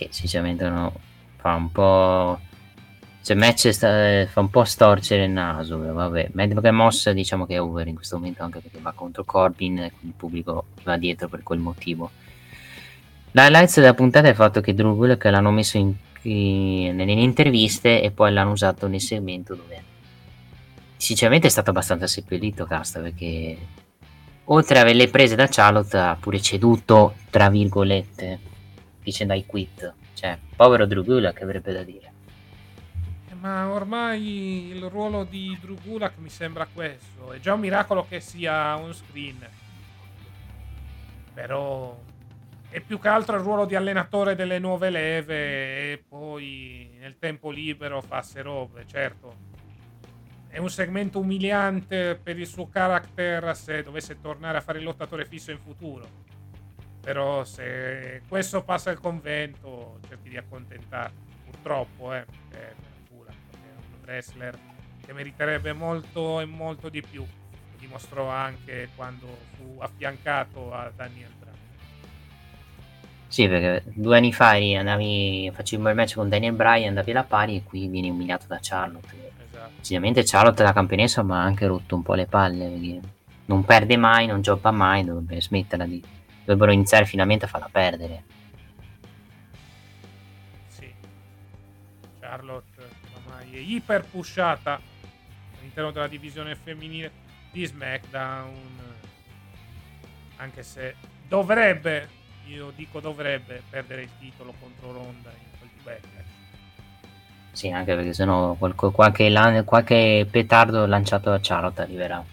che 0.02 0.08
sinceramente 0.10 0.68
no, 0.68 0.92
fa 1.36 1.54
un 1.54 1.70
po'... 1.70 2.40
Cioè, 3.22 3.36
match 3.36 3.68
sta, 3.68 4.26
fa 4.26 4.40
un 4.40 4.50
po' 4.50 4.64
storcere 4.64 5.26
il 5.26 5.30
naso, 5.30 5.78
vabbè. 5.78 6.32
Che 6.34 6.70
Moss 6.72 7.08
diciamo 7.10 7.46
che 7.46 7.54
è 7.54 7.60
over 7.60 7.86
in 7.86 7.94
questo 7.94 8.16
momento 8.16 8.42
anche 8.42 8.58
perché 8.58 8.80
va 8.80 8.90
contro 8.92 9.22
Corbin 9.24 9.78
e 9.78 9.92
il 10.00 10.12
pubblico 10.16 10.64
va 10.82 10.96
dietro 10.96 11.28
per 11.28 11.44
quel 11.44 11.60
motivo. 11.60 12.10
L'highlights 13.30 13.78
della 13.78 13.94
puntata 13.94 14.26
è 14.26 14.30
il 14.30 14.36
fatto 14.36 14.60
che 14.60 14.74
Drew 14.74 14.96
Gulak 14.96 15.24
l'hanno 15.26 15.52
messo 15.52 15.78
in, 15.78 15.94
in, 16.22 16.96
nelle 16.96 17.12
interviste 17.12 18.02
e 18.02 18.10
poi 18.10 18.32
l'hanno 18.32 18.50
usato 18.50 18.88
nel 18.88 19.00
segmento 19.00 19.54
dove 19.54 19.82
sinceramente 21.02 21.48
è 21.48 21.50
stato 21.50 21.70
abbastanza 21.70 22.06
seppellito 22.06 22.64
Casta 22.64 23.00
perché 23.00 23.58
oltre 24.44 24.78
a 24.78 24.82
averle 24.82 25.08
prese 25.08 25.34
da 25.34 25.48
Charlotte 25.48 25.98
ha 25.98 26.16
pure 26.18 26.40
ceduto 26.40 27.16
tra 27.28 27.50
virgolette 27.50 28.38
dicendo 29.02 29.34
I 29.34 29.44
quit 29.44 29.94
cioè 30.14 30.38
povero 30.54 30.86
Drew 30.86 31.02
Gulak 31.02 31.42
avrebbe 31.42 31.72
da 31.72 31.82
dire. 31.82 32.12
Eh, 33.28 33.34
ma 33.34 33.68
ormai 33.72 34.68
il 34.68 34.88
ruolo 34.88 35.24
di 35.24 35.58
Drew 35.60 35.76
Gulak 35.82 36.18
mi 36.18 36.28
sembra 36.28 36.68
questo. 36.72 37.32
È 37.32 37.40
già 37.40 37.54
un 37.54 37.60
miracolo 37.60 38.06
che 38.08 38.20
sia 38.20 38.78
on 38.78 38.94
screen. 38.94 39.44
Però 41.34 41.98
è 42.68 42.78
più 42.78 43.00
che 43.00 43.08
altro 43.08 43.34
il 43.34 43.42
ruolo 43.42 43.64
di 43.64 43.74
allenatore 43.74 44.36
delle 44.36 44.60
nuove 44.60 44.90
leve 44.90 45.92
e 45.92 46.04
poi 46.06 46.96
nel 47.00 47.18
tempo 47.18 47.50
libero 47.50 48.00
fa 48.00 48.22
se 48.22 48.42
robe 48.42 48.84
certo 48.86 49.51
è 50.52 50.58
un 50.58 50.68
segmento 50.68 51.18
umiliante 51.18 52.20
per 52.22 52.38
il 52.38 52.46
suo 52.46 52.68
character 52.68 53.56
se 53.56 53.82
dovesse 53.82 54.20
tornare 54.20 54.58
a 54.58 54.60
fare 54.60 54.80
il 54.80 54.84
lottatore 54.84 55.24
fisso 55.24 55.50
in 55.50 55.58
futuro. 55.58 56.06
Però 57.00 57.42
se 57.42 58.20
questo 58.28 58.62
passa 58.62 58.90
il 58.90 59.00
convento, 59.00 59.98
cerchi 60.06 60.28
di 60.28 60.36
accontentarti. 60.36 61.30
Purtroppo, 61.46 62.12
eh, 62.12 62.26
è 62.50 62.74
un 63.08 64.04
wrestler 64.04 64.58
che 65.02 65.14
meriterebbe 65.14 65.72
molto 65.72 66.40
e 66.40 66.44
molto 66.44 66.90
di 66.90 67.00
più. 67.00 67.22
Lo 67.22 67.78
dimostrò 67.78 68.28
anche 68.28 68.90
quando 68.94 69.26
fu 69.56 69.78
affiancato 69.80 70.70
a 70.74 70.92
Daniel 70.94 71.30
Bryan. 71.38 71.56
Sì, 73.26 73.48
perché 73.48 73.90
due 73.94 74.18
anni 74.18 74.34
fa 74.34 74.50
andavi, 74.50 75.50
facevi 75.54 75.88
il 75.88 75.94
match 75.94 76.14
con 76.16 76.28
Daniel 76.28 76.52
Bryan, 76.52 76.88
andavi 76.88 77.10
alla 77.10 77.24
pari 77.24 77.56
e 77.56 77.62
qui 77.64 77.88
vieni 77.88 78.10
umiliato 78.10 78.44
da 78.46 78.58
Charlotte 78.60 79.21
Sicuramente 79.82 80.22
Charlotte 80.24 80.62
la 80.62 80.72
campionessa, 80.72 81.22
ma 81.22 81.40
ha 81.40 81.44
anche 81.44 81.66
rotto 81.66 81.96
un 81.96 82.02
po' 82.02 82.14
le 82.14 82.26
palle. 82.26 83.00
Non 83.46 83.64
perde 83.64 83.96
mai, 83.96 84.26
non 84.26 84.40
gioca 84.40 84.70
mai, 84.70 85.04
dovrebbe 85.04 85.40
smetterla 85.40 85.84
di. 85.84 86.02
Dovrebbero 86.44 86.72
iniziare 86.72 87.04
finalmente 87.04 87.44
a 87.44 87.48
farla 87.48 87.68
perdere. 87.70 88.24
Sì. 90.68 90.92
Charlotte 92.20 92.88
ormai 93.16 93.54
è 93.54 93.59
iper 93.59 94.04
pushata 94.04 94.80
all'interno 95.59 95.90
della 95.90 96.09
divisione 96.09 96.54
femminile 96.54 97.10
di 97.50 97.64
SmackDown. 97.66 98.70
Anche 100.36 100.62
se 100.62 100.94
dovrebbe, 101.28 102.09
io 102.46 102.70
dico 102.74 103.00
dovrebbe, 103.00 103.62
perdere 103.68 104.02
il 104.02 104.10
titolo 104.18 104.54
contro 104.59 104.92
Ronda 104.92 105.30
in 105.30 105.59
quel 105.59 105.70
backlash. 105.82 106.21
Sì, 107.52 107.70
anche 107.70 107.94
perché 107.94 108.14
sennò 108.14 108.54
qualche, 108.54 108.90
qualche, 108.90 109.62
qualche 109.64 110.26
petardo 110.28 110.86
lanciato 110.86 111.30
da 111.30 111.38
Charlotte 111.40 111.82
arriverà. 111.82 112.24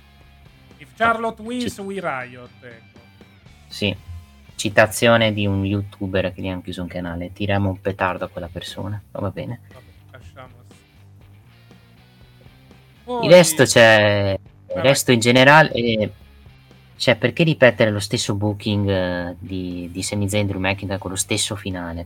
If 0.77 0.95
Charlotte 0.95 1.41
wins, 1.41 1.75
C- 1.75 1.79
we 1.79 1.99
riot. 1.99 2.49
Ecco. 2.61 2.99
Sì, 3.67 3.95
citazione 4.55 5.33
di 5.33 5.45
un 5.45 5.65
youtuber 5.65 6.33
che 6.33 6.41
gli 6.41 6.47
hanno 6.47 6.61
chiuso 6.61 6.81
un 6.81 6.87
canale. 6.87 7.33
Tiriamo 7.33 7.69
un 7.69 7.81
petardo 7.81 8.25
a 8.25 8.27
quella 8.29 8.49
persona. 8.51 9.01
Va 9.11 9.29
bene. 9.29 9.59
Poi... 13.03 13.25
Il 13.25 13.31
resto 13.31 13.63
c'è. 13.65 14.39
Il 14.75 14.81
resto 14.81 15.11
in 15.11 15.19
generale. 15.19 15.71
Eh, 15.71 16.11
cioè, 16.95 17.15
perché 17.15 17.43
ripetere 17.43 17.91
lo 17.91 17.99
stesso 17.99 18.35
booking 18.35 18.89
eh, 18.89 19.35
di, 19.39 19.89
di 19.91 20.03
Sami 20.03 20.29
Zayn 20.29 20.47
Drew 20.47 20.59
McIntyre 20.59 20.99
con 20.99 21.11
lo 21.11 21.17
stesso 21.17 21.55
finale? 21.55 22.05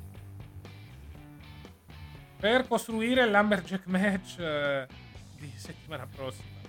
Per 2.44 2.68
costruire 2.68 3.26
l'Amberjack 3.26 3.86
match 3.86 4.38
eh, 4.38 4.86
di 5.40 5.50
settimana 5.56 6.06
prossima. 6.06 6.60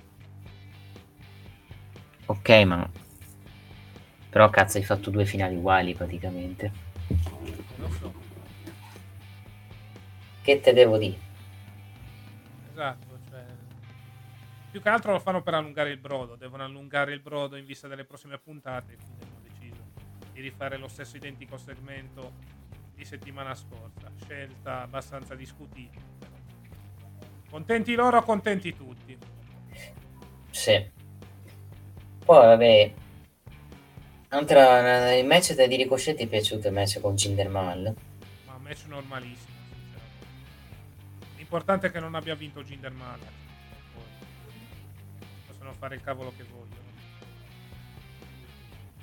Ok, 2.27 2.49
ma 2.65 2.89
però 4.31 4.49
cazzo 4.51 4.79
hai 4.79 4.85
fatto 4.85 5.11
due 5.11 5.25
finali 5.25 5.57
uguali 5.57 5.93
praticamente. 5.93 6.71
Lo 7.79 7.91
so. 7.91 8.15
Che 10.43 10.61
te 10.61 10.73
devo 10.73 10.97
dire? 10.97 11.19
Esatto, 12.71 13.19
cioè 13.29 13.45
più 14.71 14.81
che 14.81 14.89
altro 14.89 15.11
lo 15.11 15.19
fanno 15.19 15.43
per 15.43 15.55
allungare 15.55 15.91
il 15.91 15.99
brodo, 15.99 16.37
devono 16.37 16.63
allungare 16.63 17.13
il 17.13 17.21
brodo 17.21 17.57
in 17.57 17.65
vista 17.65 17.89
delle 17.89 18.05
prossime 18.05 18.39
puntate, 18.39 18.95
quindi 18.95 19.25
hanno 19.25 19.41
deciso 19.43 19.83
di 20.35 20.41
rifare 20.41 20.77
lo 20.77 20.87
stesso 20.87 21.17
identico 21.17 21.57
segmento 21.59 22.63
di 22.95 23.05
settimana 23.05 23.55
scorsa. 23.55 24.11
Scelta 24.23 24.83
abbastanza 24.83 25.35
discutibile. 25.35 26.03
Contenti 27.51 27.95
loro, 27.95 28.23
contenti 28.23 28.75
tutti. 28.75 29.17
Sì. 30.51 30.91
Poi 32.25 32.47
vabbè. 32.47 32.95
Altra, 34.29 35.15
il 35.15 35.27
match 35.27 35.55
di 35.55 35.77
Ricochet 35.77 36.17
ti 36.17 36.25
è 36.25 36.27
piaciuto 36.27 36.69
il 36.69 36.75
match 36.75 37.01
con 37.01 37.15
Gindermal? 37.15 37.95
Ma 38.47 38.55
un 38.55 38.63
match 38.63 38.85
normalissimo. 38.87 39.53
L'importante 41.37 41.87
è 41.89 41.91
che 41.91 42.01
non 42.01 42.15
abbia 42.15 42.35
vinto 42.35 42.63
Gindermal. 42.65 43.21
Possono 45.47 45.73
fare 45.75 45.95
il 45.95 46.01
cavolo 46.01 46.33
che 46.37 46.43
vogliono. 46.43 46.83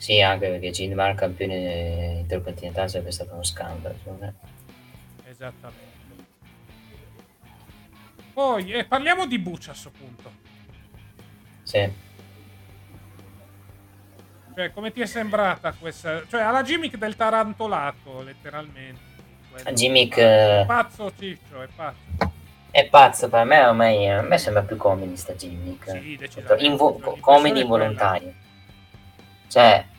Sì, 0.01 0.19
anche 0.19 0.49
perché 0.49 0.71
Gilmar 0.71 1.13
campione 1.13 2.21
intercontinentale 2.21 2.87
sarebbe 2.87 3.11
stato 3.11 3.33
uno 3.33 3.43
scandalo. 3.43 3.95
Esattamente. 5.29 6.25
Poi 8.33 8.71
eh, 8.71 8.85
parliamo 8.85 9.27
di 9.27 9.37
Buccia 9.37 9.69
a 9.69 9.73
questo 9.73 9.91
punto. 9.91 10.31
Sì. 11.61 11.93
Cioè, 14.55 14.73
come 14.73 14.91
ti 14.91 15.01
è 15.01 15.05
sembrata 15.05 15.71
questa? 15.73 16.23
Cioè, 16.27 16.41
alla 16.41 16.63
gimmick 16.63 16.97
del 16.97 17.15
tarantolato, 17.15 18.23
letteralmente. 18.23 18.99
La 19.63 19.71
gimmick... 19.71 20.17
È 20.17 20.61
eh, 20.61 20.65
pazzo 20.65 21.13
Ciccio, 21.15 21.61
è 21.61 21.67
pazzo. 21.75 22.31
È 22.71 22.87
pazzo, 22.87 23.29
per 23.29 23.45
me 23.45 23.63
ormai 23.63 24.09
a 24.09 24.23
me 24.23 24.39
sembra 24.39 24.63
più 24.63 24.77
comedy 24.77 25.15
sta 25.15 25.35
gimmick. 25.35 25.91
Sì, 25.91 26.17
decisamente. 26.17 26.65
Invo- 26.65 27.17
comedy 27.19 27.61
involontario. 27.61 28.33
Cioè, 29.47 29.89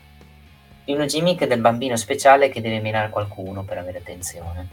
di 0.85 0.93
una 0.93 1.05
gimmick 1.05 1.45
del 1.45 1.59
bambino 1.59 1.95
speciale 1.95 2.49
che 2.49 2.61
deve 2.61 2.79
mirare 2.79 3.09
qualcuno 3.09 3.63
per 3.63 3.77
avere 3.77 3.99
attenzione. 3.99 4.67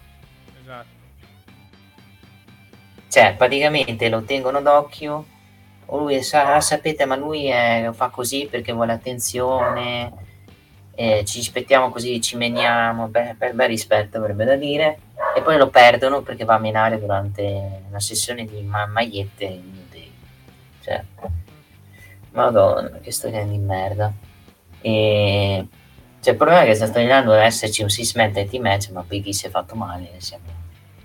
Esatto. 0.60 0.98
Cioè, 3.08 3.34
praticamente 3.36 4.08
lo 4.08 4.22
tengono 4.22 4.60
d'occhio, 4.60 5.26
o 5.86 5.98
lui 5.98 6.22
sa, 6.22 6.54
ah, 6.54 6.60
sapete, 6.60 7.04
ma 7.04 7.16
lui 7.16 7.46
è, 7.46 7.90
fa 7.92 8.08
così 8.08 8.46
perché 8.48 8.72
vuole 8.72 8.92
attenzione, 8.92 10.12
eh, 10.94 11.24
ci 11.24 11.40
aspettiamo 11.40 11.90
così, 11.90 12.20
ci 12.20 12.36
meniamo, 12.36 13.08
beh, 13.08 13.34
per 13.36 13.54
bel 13.54 13.68
rispetto 13.68 14.18
avrebbe 14.18 14.44
da 14.44 14.54
dire, 14.54 14.98
e 15.34 15.42
poi 15.42 15.56
lo 15.56 15.68
perdono 15.68 16.22
perché 16.22 16.44
va 16.44 16.54
a 16.54 16.58
menare 16.58 17.00
durante 17.00 17.82
una 17.88 18.00
sessione 18.00 18.44
di 18.44 18.62
ma- 18.62 18.86
magliette 18.86 19.44
in 19.44 19.78
Cioè, 20.82 21.04
madonna, 22.30 22.98
che 23.00 23.10
storia 23.12 23.44
di 23.44 23.58
merda. 23.58 24.12
E 24.80 25.66
cioè, 26.20 26.32
il 26.32 26.38
problema 26.38 26.62
è 26.62 26.66
che 26.66 26.74
sta 26.74 26.86
stagliando 26.86 27.30
deve 27.30 27.44
esserci 27.44 27.82
un 27.82 27.88
six 27.88 28.14
man 28.14 28.30
tag 28.30 28.52
match, 28.56 28.90
ma 28.90 29.02
poi 29.02 29.22
chi 29.22 29.32
si 29.32 29.46
è 29.46 29.50
fatto 29.50 29.74
male 29.74 30.12
siamo 30.18 30.44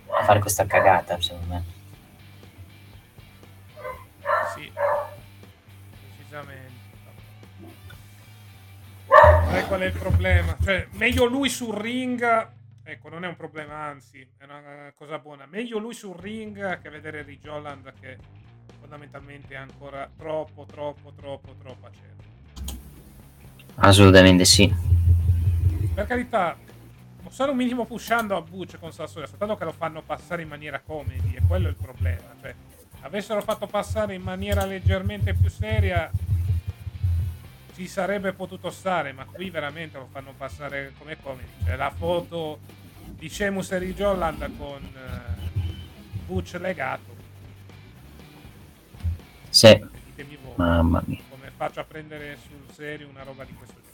a 0.09 0.23
fare 0.25 0.39
questa 0.39 0.65
cagata, 0.65 1.19
secondo 1.21 1.47
me. 1.47 1.63
Sì, 4.53 4.69
decisamente. 6.17 6.73
Sai 9.07 9.65
qual 9.67 9.79
è 9.79 9.85
il 9.85 9.93
problema? 9.93 10.57
Cioè, 10.61 10.87
meglio 10.91 11.23
lui 11.25 11.47
sul 11.47 11.73
ring. 11.75 12.49
Ecco, 12.83 13.07
non 13.09 13.23
è 13.23 13.27
un 13.27 13.37
problema, 13.37 13.85
anzi, 13.85 14.19
è 14.37 14.43
una 14.43 14.91
cosa 14.97 15.17
buona. 15.17 15.45
Meglio 15.45 15.77
lui 15.77 15.93
sul 15.93 16.15
ring 16.17 16.81
che 16.81 16.89
vedere 16.89 17.23
Ridge 17.23 17.49
Holland 17.49 17.93
che 18.01 18.17
fondamentalmente 18.81 19.53
è 19.53 19.57
ancora 19.57 20.09
troppo, 20.17 20.65
troppo, 20.65 21.13
troppo, 21.13 21.55
troppo 21.57 21.87
acerbo. 21.87 22.23
Assolutamente 23.77 24.45
sì 24.45 24.95
per 25.95 26.07
carità, 26.07 26.57
stanno 27.29 27.51
un 27.51 27.57
minimo 27.57 27.85
pushando 27.85 28.35
a 28.35 28.41
Butch 28.41 28.77
con 28.77 28.91
Sassuolo, 28.91 29.27
soltanto 29.27 29.55
che 29.55 29.63
lo 29.63 29.71
fanno 29.71 30.01
passare 30.01 30.41
in 30.41 30.49
maniera 30.49 30.81
comedy, 30.81 31.35
e 31.35 31.41
quello 31.47 31.67
è 31.67 31.69
il 31.69 31.77
problema. 31.77 32.35
Cioè, 32.41 32.53
avessero 32.99 33.41
fatto 33.41 33.65
passare 33.65 34.13
in 34.13 34.21
maniera 34.21 34.65
leggermente 34.65 35.33
più 35.33 35.49
seria, 35.49 36.11
ci 37.73 37.87
sarebbe 37.87 38.33
potuto 38.33 38.69
stare, 38.69 39.13
ma 39.13 39.23
qui 39.23 39.49
veramente 39.49 39.97
lo 39.97 40.09
fanno 40.11 40.33
passare 40.35 40.93
come 40.97 41.17
comedy. 41.21 41.47
Cioè, 41.63 41.77
la 41.77 41.91
foto 41.91 42.59
di 43.05 43.29
Sheamus 43.29 43.71
e 43.71 43.77
Ridge 43.77 44.03
Holland 44.03 44.57
con 44.57 44.83
eh, 44.83 45.43
Butch 46.25 46.55
legato. 46.59 47.13
Sì, 49.49 49.81
Ditemi 50.07 50.37
voi 50.43 50.53
mamma 50.57 51.01
mia. 51.05 51.21
come 51.29 51.49
faccio 51.55 51.79
a 51.79 51.85
prendere 51.85 52.37
sul 52.45 52.73
serio 52.73 53.07
una 53.07 53.23
roba 53.23 53.45
di 53.45 53.53
questo. 53.53 53.84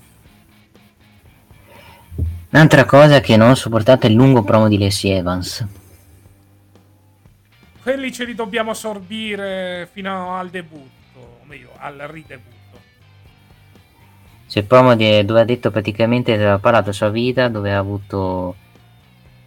Un'altra 2.53 2.83
cosa 2.83 3.21
che 3.21 3.37
non 3.37 3.51
ho 3.51 3.55
sopportato 3.55 4.05
è 4.05 4.09
il 4.09 4.15
lungo 4.15 4.43
promo 4.43 4.67
di 4.67 4.77
Lacey 4.77 5.11
Evans. 5.11 5.65
Quelli 7.81 8.11
ce 8.11 8.25
li 8.25 8.35
dobbiamo 8.35 8.73
sorbire 8.73 9.87
fino 9.91 10.35
al 10.37 10.49
debutto, 10.49 11.19
o 11.41 11.45
meglio, 11.45 11.69
al 11.77 11.95
ridebutto. 11.97 12.79
C'è 14.49 14.59
il 14.59 14.65
promo 14.65 14.95
di- 14.95 15.23
dove 15.23 15.39
ha 15.39 15.45
detto 15.45 15.71
praticamente 15.71 16.33
aveva 16.33 16.59
parlato 16.59 16.85
della 16.85 16.95
sua 16.95 17.09
vita, 17.09 17.47
dove 17.47 17.73
ha 17.73 17.77
avuto 17.77 18.55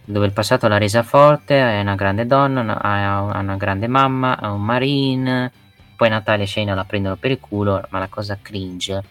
dove 0.07 0.25
il 0.25 0.33
passato 0.33 0.67
l'ha 0.67 0.77
resa 0.77 1.03
forte, 1.03 1.55
è 1.57 1.81
una 1.81 1.95
grande 1.95 2.25
donna, 2.25 2.61
una- 2.61 2.81
ha 2.81 3.17
ha 3.29 3.39
una 3.39 3.55
grande 3.55 3.87
mamma, 3.87 4.37
ha 4.37 4.51
un 4.51 4.63
marine, 4.63 5.51
poi 5.95 6.09
Natalia 6.09 6.43
e 6.43 6.47
Shayna 6.47 6.73
la 6.73 6.85
prendono 6.85 7.15
per 7.17 7.31
il 7.31 7.39
culo, 7.39 7.85
ma 7.89 7.99
la 7.99 8.07
cosa 8.07 8.37
cringe 8.41 9.03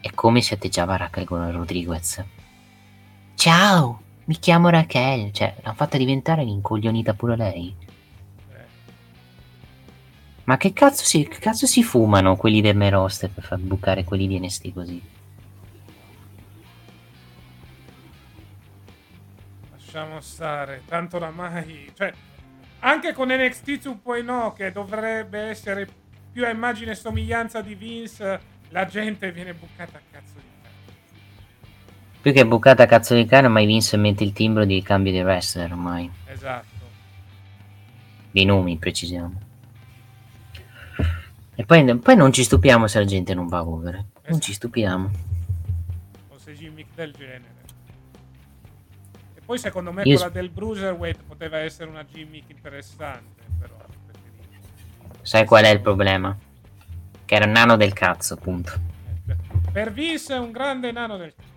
è 0.00 0.10
come 0.14 0.40
si 0.40 0.52
atteggiava 0.54 0.96
Raquel 0.96 1.26
con 1.26 1.50
Rodriguez. 1.52 2.24
Ciao, 3.34 4.00
mi 4.24 4.38
chiamo 4.38 4.68
Raquel, 4.68 5.32
cioè 5.32 5.54
l'ha 5.62 5.74
fatta 5.74 5.98
diventare 5.98 6.44
l'incoglionita 6.44 7.14
pure 7.14 7.36
lei. 7.36 7.76
Ma 10.44 10.56
che 10.56 10.72
cazzo 10.72 11.04
si, 11.04 11.26
che 11.26 11.38
cazzo 11.38 11.66
si 11.66 11.82
fumano 11.82 12.36
quelli 12.36 12.60
del 12.60 12.76
main 12.76 12.90
roster 12.90 13.30
per 13.30 13.44
far 13.44 13.58
bucare 13.58 14.04
quelli 14.04 14.26
di 14.26 14.38
NXT 14.38 14.72
così? 14.72 15.02
lasciamo 19.94 20.20
stare, 20.20 20.82
tanto 20.86 21.16
oramai, 21.18 21.92
cioè, 21.96 22.12
anche 22.80 23.12
con 23.12 23.28
NXT 23.28 23.68
2.0 23.86 24.52
che 24.52 24.72
dovrebbe 24.72 25.38
essere 25.38 25.86
più 26.32 26.44
a 26.44 26.50
immagine 26.50 26.90
e 26.90 26.94
somiglianza 26.96 27.60
di 27.60 27.76
Vince, 27.76 28.40
la 28.70 28.86
gente 28.86 29.30
viene 29.30 29.54
bucata 29.54 29.98
a 29.98 30.00
cazzo 30.10 30.34
di. 30.34 30.53
Più 32.24 32.32
che 32.32 32.46
bucata 32.46 32.84
a 32.84 32.86
cazzo 32.86 33.14
di 33.14 33.26
cane, 33.26 33.48
ormai 33.48 33.66
Vince 33.66 33.98
mette 33.98 34.24
il 34.24 34.32
timbro 34.32 34.64
di 34.64 34.80
cambio 34.80 35.12
di 35.12 35.20
wrestler 35.20 35.70
ormai. 35.70 36.10
Esatto. 36.24 36.64
Dei 38.30 38.46
nomi, 38.46 38.78
precisiamo. 38.78 39.40
E 41.54 41.64
poi, 41.66 41.98
poi 41.98 42.16
non 42.16 42.32
ci 42.32 42.42
stupiamo 42.42 42.86
se 42.86 42.98
la 42.98 43.04
gente 43.04 43.34
non 43.34 43.46
va 43.46 43.62
over. 43.62 43.92
Non 43.96 44.06
Esatto. 44.22 44.38
ci 44.38 44.54
stupiamo. 44.54 45.10
O 46.30 46.38
se 46.38 46.54
gimmick 46.54 46.94
del 46.94 47.12
genere. 47.12 47.52
E 49.34 49.40
poi 49.44 49.58
secondo 49.58 49.92
me 49.92 50.04
Io 50.04 50.16
quella 50.16 50.30
del 50.30 50.48
Bruiserweight 50.48 51.24
poteva 51.24 51.58
essere 51.58 51.90
una 51.90 52.06
gimmick 52.06 52.48
interessante, 52.48 53.42
però. 53.60 53.76
Sai 55.20 55.44
qual 55.44 55.64
è 55.64 55.68
il 55.68 55.82
problema? 55.82 56.34
Che 57.26 57.34
era 57.34 57.44
un 57.44 57.50
nano 57.50 57.76
del 57.76 57.92
cazzo, 57.92 58.32
appunto. 58.32 58.72
Eh, 59.28 59.36
Per 59.70 59.92
Vince 59.92 60.34
è 60.36 60.38
un 60.38 60.52
grande 60.52 60.90
nano 60.90 61.18
del 61.18 61.34
cazzo. 61.36 61.52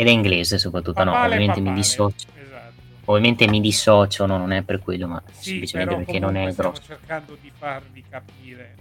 Ed 0.00 0.06
è 0.06 0.10
inglese 0.10 0.58
soprattutto, 0.58 1.02
no, 1.02 1.10
Papale, 1.10 1.34
ovviamente 1.34 1.58
mi 1.58 1.66
papale. 1.66 1.82
dissocio. 1.82 2.28
Esatto. 2.40 2.82
Ovviamente 3.06 3.48
mi 3.48 3.60
dissocio, 3.60 4.26
no, 4.26 4.36
non 4.38 4.52
è 4.52 4.62
per 4.62 4.78
quello, 4.78 5.08
ma 5.08 5.20
Sì, 5.32 5.50
semplicemente 5.50 5.96
perché 5.96 6.18
non 6.20 6.36
è 6.36 6.52
grosso. 6.54 6.82
cercando 6.82 7.36
di 7.40 7.50
farvi 7.52 8.04
capire 8.08 8.76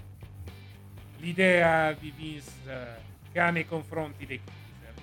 l'idea 1.18 1.92
di 1.94 2.14
Vince 2.16 3.02
che 3.32 3.40
ha 3.40 3.50
nei 3.50 3.66
confronti 3.66 4.28
dei 4.28 4.40
cruiser. 4.44 4.94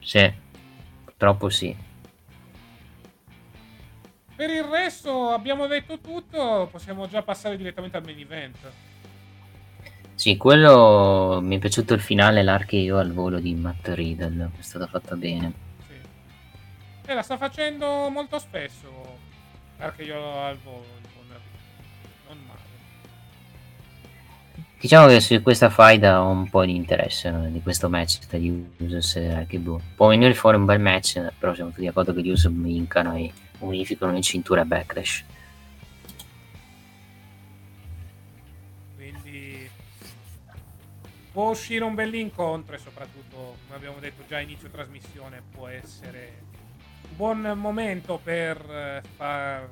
Sì, 0.00 0.32
purtroppo 1.04 1.48
sì. 1.50 1.76
Per 4.34 4.50
il 4.50 4.64
resto 4.64 5.28
abbiamo 5.28 5.68
detto 5.68 6.00
tutto, 6.00 6.68
possiamo 6.72 7.06
già 7.06 7.22
passare 7.22 7.56
direttamente 7.56 7.96
al 7.96 8.02
main 8.04 8.18
event. 8.18 8.56
Sì, 10.16 10.36
quello 10.36 11.40
mi 11.42 11.56
è 11.56 11.58
piaciuto 11.58 11.92
il 11.92 12.00
finale, 12.00 12.42
l'archeo 12.42 12.98
al 12.98 13.12
volo 13.12 13.40
di 13.40 13.54
Matt 13.54 13.88
Riddle, 13.88 14.50
è 14.58 14.62
stata 14.62 14.86
fatta 14.86 15.16
bene. 15.16 15.52
Sì. 15.86 15.94
E 17.06 17.14
la 17.14 17.22
sta 17.22 17.36
facendo 17.36 18.08
molto 18.10 18.38
spesso, 18.38 18.88
perché 19.76 20.04
io 20.04 20.40
al 20.40 20.56
volo, 20.58 20.86
non 22.28 22.38
male. 22.46 22.60
Diciamo 24.80 25.08
che 25.08 25.20
su 25.20 25.42
questa 25.42 25.68
faida 25.68 26.22
ho 26.22 26.28
un 26.28 26.48
po' 26.48 26.64
di 26.64 26.76
interesse 26.76 27.30
no, 27.30 27.48
di 27.48 27.60
questo 27.60 27.88
match 27.88 28.20
tra 28.26 28.38
gli 28.38 28.52
Usos 28.78 29.16
e 29.16 29.32
Archibald. 29.32 29.82
Può 29.96 30.08
venire 30.08 30.32
fuori 30.34 30.56
un 30.56 30.64
bel 30.64 30.80
match, 30.80 31.20
però 31.38 31.54
siamo 31.54 31.70
tutti 31.70 31.84
d'accordo 31.84 32.14
che 32.14 32.22
gli 32.22 32.30
Usos 32.30 32.52
vincano 32.52 33.16
e 33.16 33.32
unificano 33.58 34.12
le 34.12 34.22
cinture 34.22 34.60
a 34.60 34.64
Backlash. 34.64 35.24
Può 41.34 41.50
uscire 41.50 41.82
un 41.82 41.96
bell'incontro 41.96 42.76
e 42.76 42.78
soprattutto, 42.78 43.56
come 43.64 43.74
abbiamo 43.74 43.98
detto 43.98 44.22
già 44.28 44.36
a 44.36 44.40
inizio 44.40 44.70
trasmissione, 44.70 45.42
può 45.50 45.66
essere 45.66 46.42
un 47.10 47.16
buon 47.16 47.58
momento 47.58 48.20
per 48.22 48.56
eh, 48.70 49.02
far 49.16 49.68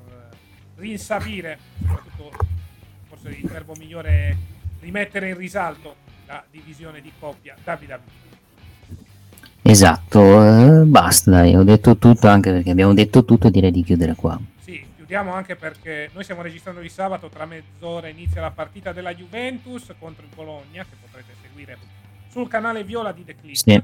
rinsavire, 0.74 1.56
soprattutto 1.78 2.32
forse 3.06 3.28
il 3.28 3.48
verbo 3.48 3.74
migliore 3.78 4.08
è 4.10 4.36
rimettere 4.80 5.28
in 5.28 5.36
risalto 5.36 5.94
la 6.26 6.42
divisione 6.50 7.00
di 7.00 7.12
coppia 7.16 7.54
WWE. 7.64 8.00
Esatto, 9.62 10.80
eh, 10.80 10.84
basta 10.84 11.30
dai, 11.30 11.54
ho 11.54 11.62
detto 11.62 11.96
tutto 11.96 12.26
anche 12.26 12.50
perché 12.50 12.70
abbiamo 12.70 12.92
detto 12.92 13.24
tutto 13.24 13.50
direi 13.50 13.70
di 13.70 13.84
chiudere 13.84 14.16
qua. 14.16 14.36
Sì, 14.58 14.84
chiudiamo 14.96 15.32
anche 15.32 15.54
perché 15.54 16.10
noi 16.12 16.24
stiamo 16.24 16.42
registrando 16.42 16.80
di 16.80 16.88
sabato, 16.88 17.28
tra 17.28 17.46
mezz'ora 17.46 18.08
inizia 18.08 18.40
la 18.40 18.50
partita 18.50 18.92
della 18.92 19.14
Juventus 19.14 19.94
contro 19.96 20.24
il 20.24 20.34
Bologna, 20.34 20.82
che 20.82 20.96
potrete 21.00 21.41
seguire 21.52 21.76
sul 22.28 22.48
canale 22.48 22.82
Viola 22.82 23.12
di 23.12 23.24
The 23.24 23.36
Click. 23.36 23.58
Sì. 23.58 23.82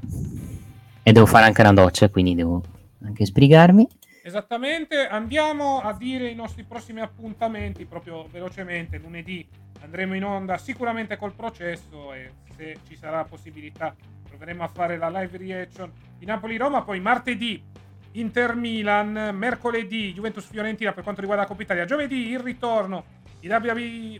E 1.03 1.11
devo 1.11 1.25
fare 1.27 1.45
anche 1.45 1.61
una 1.61 1.73
doccia, 1.73 2.09
quindi 2.09 2.33
devo 2.33 2.63
anche 3.03 3.25
sbrigarmi. 3.25 3.87
Esattamente, 4.23 5.07
andiamo 5.07 5.79
a 5.79 5.93
dire 5.93 6.27
i 6.27 6.35
nostri 6.35 6.63
prossimi 6.63 6.99
appuntamenti 6.99 7.85
proprio 7.85 8.27
velocemente. 8.29 8.97
Lunedì 8.97 9.47
andremo 9.81 10.15
in 10.15 10.25
onda 10.25 10.57
sicuramente 10.57 11.15
col 11.15 11.33
processo 11.33 12.13
e 12.13 12.31
se 12.55 12.79
ci 12.87 12.97
sarà 12.97 13.23
possibilità 13.23 13.95
proveremo 14.27 14.63
a 14.63 14.67
fare 14.67 14.97
la 14.97 15.09
live 15.09 15.37
reaction 15.37 15.91
di 16.17 16.25
Napoli-Roma. 16.25 16.83
Poi 16.83 16.99
martedì 16.99 17.63
Inter-Milan, 18.11 19.35
mercoledì 19.35 20.13
Juventus-Fiorentina 20.13 20.91
per 20.91 21.03
quanto 21.03 21.21
riguarda 21.21 21.43
la 21.43 21.49
Coppa 21.49 21.63
Italia. 21.63 21.85
Giovedì 21.85 22.29
il 22.29 22.39
ritorno 22.39 23.05
di 23.39 23.47
WWE 23.47 24.19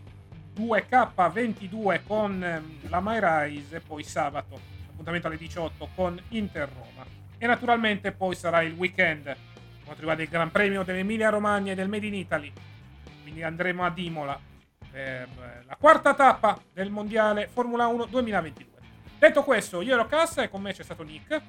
2K22 0.60 2.00
con 2.06 2.42
ehm, 2.42 2.88
la 2.88 3.00
My 3.00 3.18
Rise 3.20 3.76
e 3.76 3.80
poi 3.80 4.02
sabato 4.02 4.78
appuntamento 4.90 5.28
alle 5.28 5.38
18 5.38 5.88
con 5.94 6.20
Inter-Roma. 6.28 7.06
E 7.38 7.46
naturalmente 7.46 8.12
poi 8.12 8.34
sarà 8.34 8.60
il 8.62 8.74
weekend 8.74 9.22
per 9.24 9.36
quanto 9.84 10.00
riguarda 10.00 10.22
il 10.22 10.28
Gran 10.28 10.50
Premio 10.50 10.82
dell'Emilia 10.82 11.30
Romagna 11.30 11.72
e 11.72 11.74
del 11.74 11.88
Made 11.88 12.06
in 12.06 12.14
Italy. 12.14 12.52
Quindi 13.22 13.42
andremo 13.42 13.84
ad 13.84 13.98
Imola 13.98 14.38
per 14.90 15.00
eh, 15.00 15.64
la 15.66 15.76
quarta 15.76 16.14
tappa 16.14 16.60
del 16.72 16.90
Mondiale 16.90 17.48
Formula 17.50 17.86
1 17.86 18.04
2022. 18.06 18.68
Detto 19.18 19.42
questo, 19.42 19.80
io 19.80 19.94
ero 19.94 20.06
Cassa 20.06 20.42
e 20.42 20.50
con 20.50 20.60
me 20.60 20.72
c'è 20.72 20.82
stato 20.82 21.02
Nick. 21.02 21.40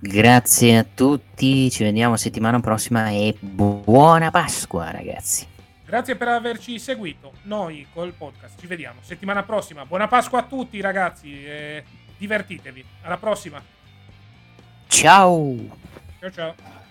Grazie 0.00 0.78
a 0.78 0.84
tutti, 0.84 1.70
ci 1.70 1.84
vediamo 1.84 2.16
settimana 2.16 2.58
prossima 2.58 3.10
e 3.10 3.36
buona 3.38 4.32
Pasqua 4.32 4.90
ragazzi. 4.90 5.51
Grazie 5.92 6.16
per 6.16 6.28
averci 6.28 6.78
seguito. 6.78 7.34
Noi 7.42 7.86
col 7.92 8.14
podcast 8.14 8.58
ci 8.58 8.66
vediamo 8.66 9.00
settimana 9.02 9.42
prossima. 9.42 9.84
Buona 9.84 10.08
Pasqua 10.08 10.38
a 10.38 10.42
tutti 10.44 10.80
ragazzi 10.80 11.44
e 11.44 11.84
divertitevi. 12.16 12.82
Alla 13.02 13.18
prossima. 13.18 13.62
Ciao! 14.86 15.54
Ciao 16.18 16.30
ciao. 16.30 16.81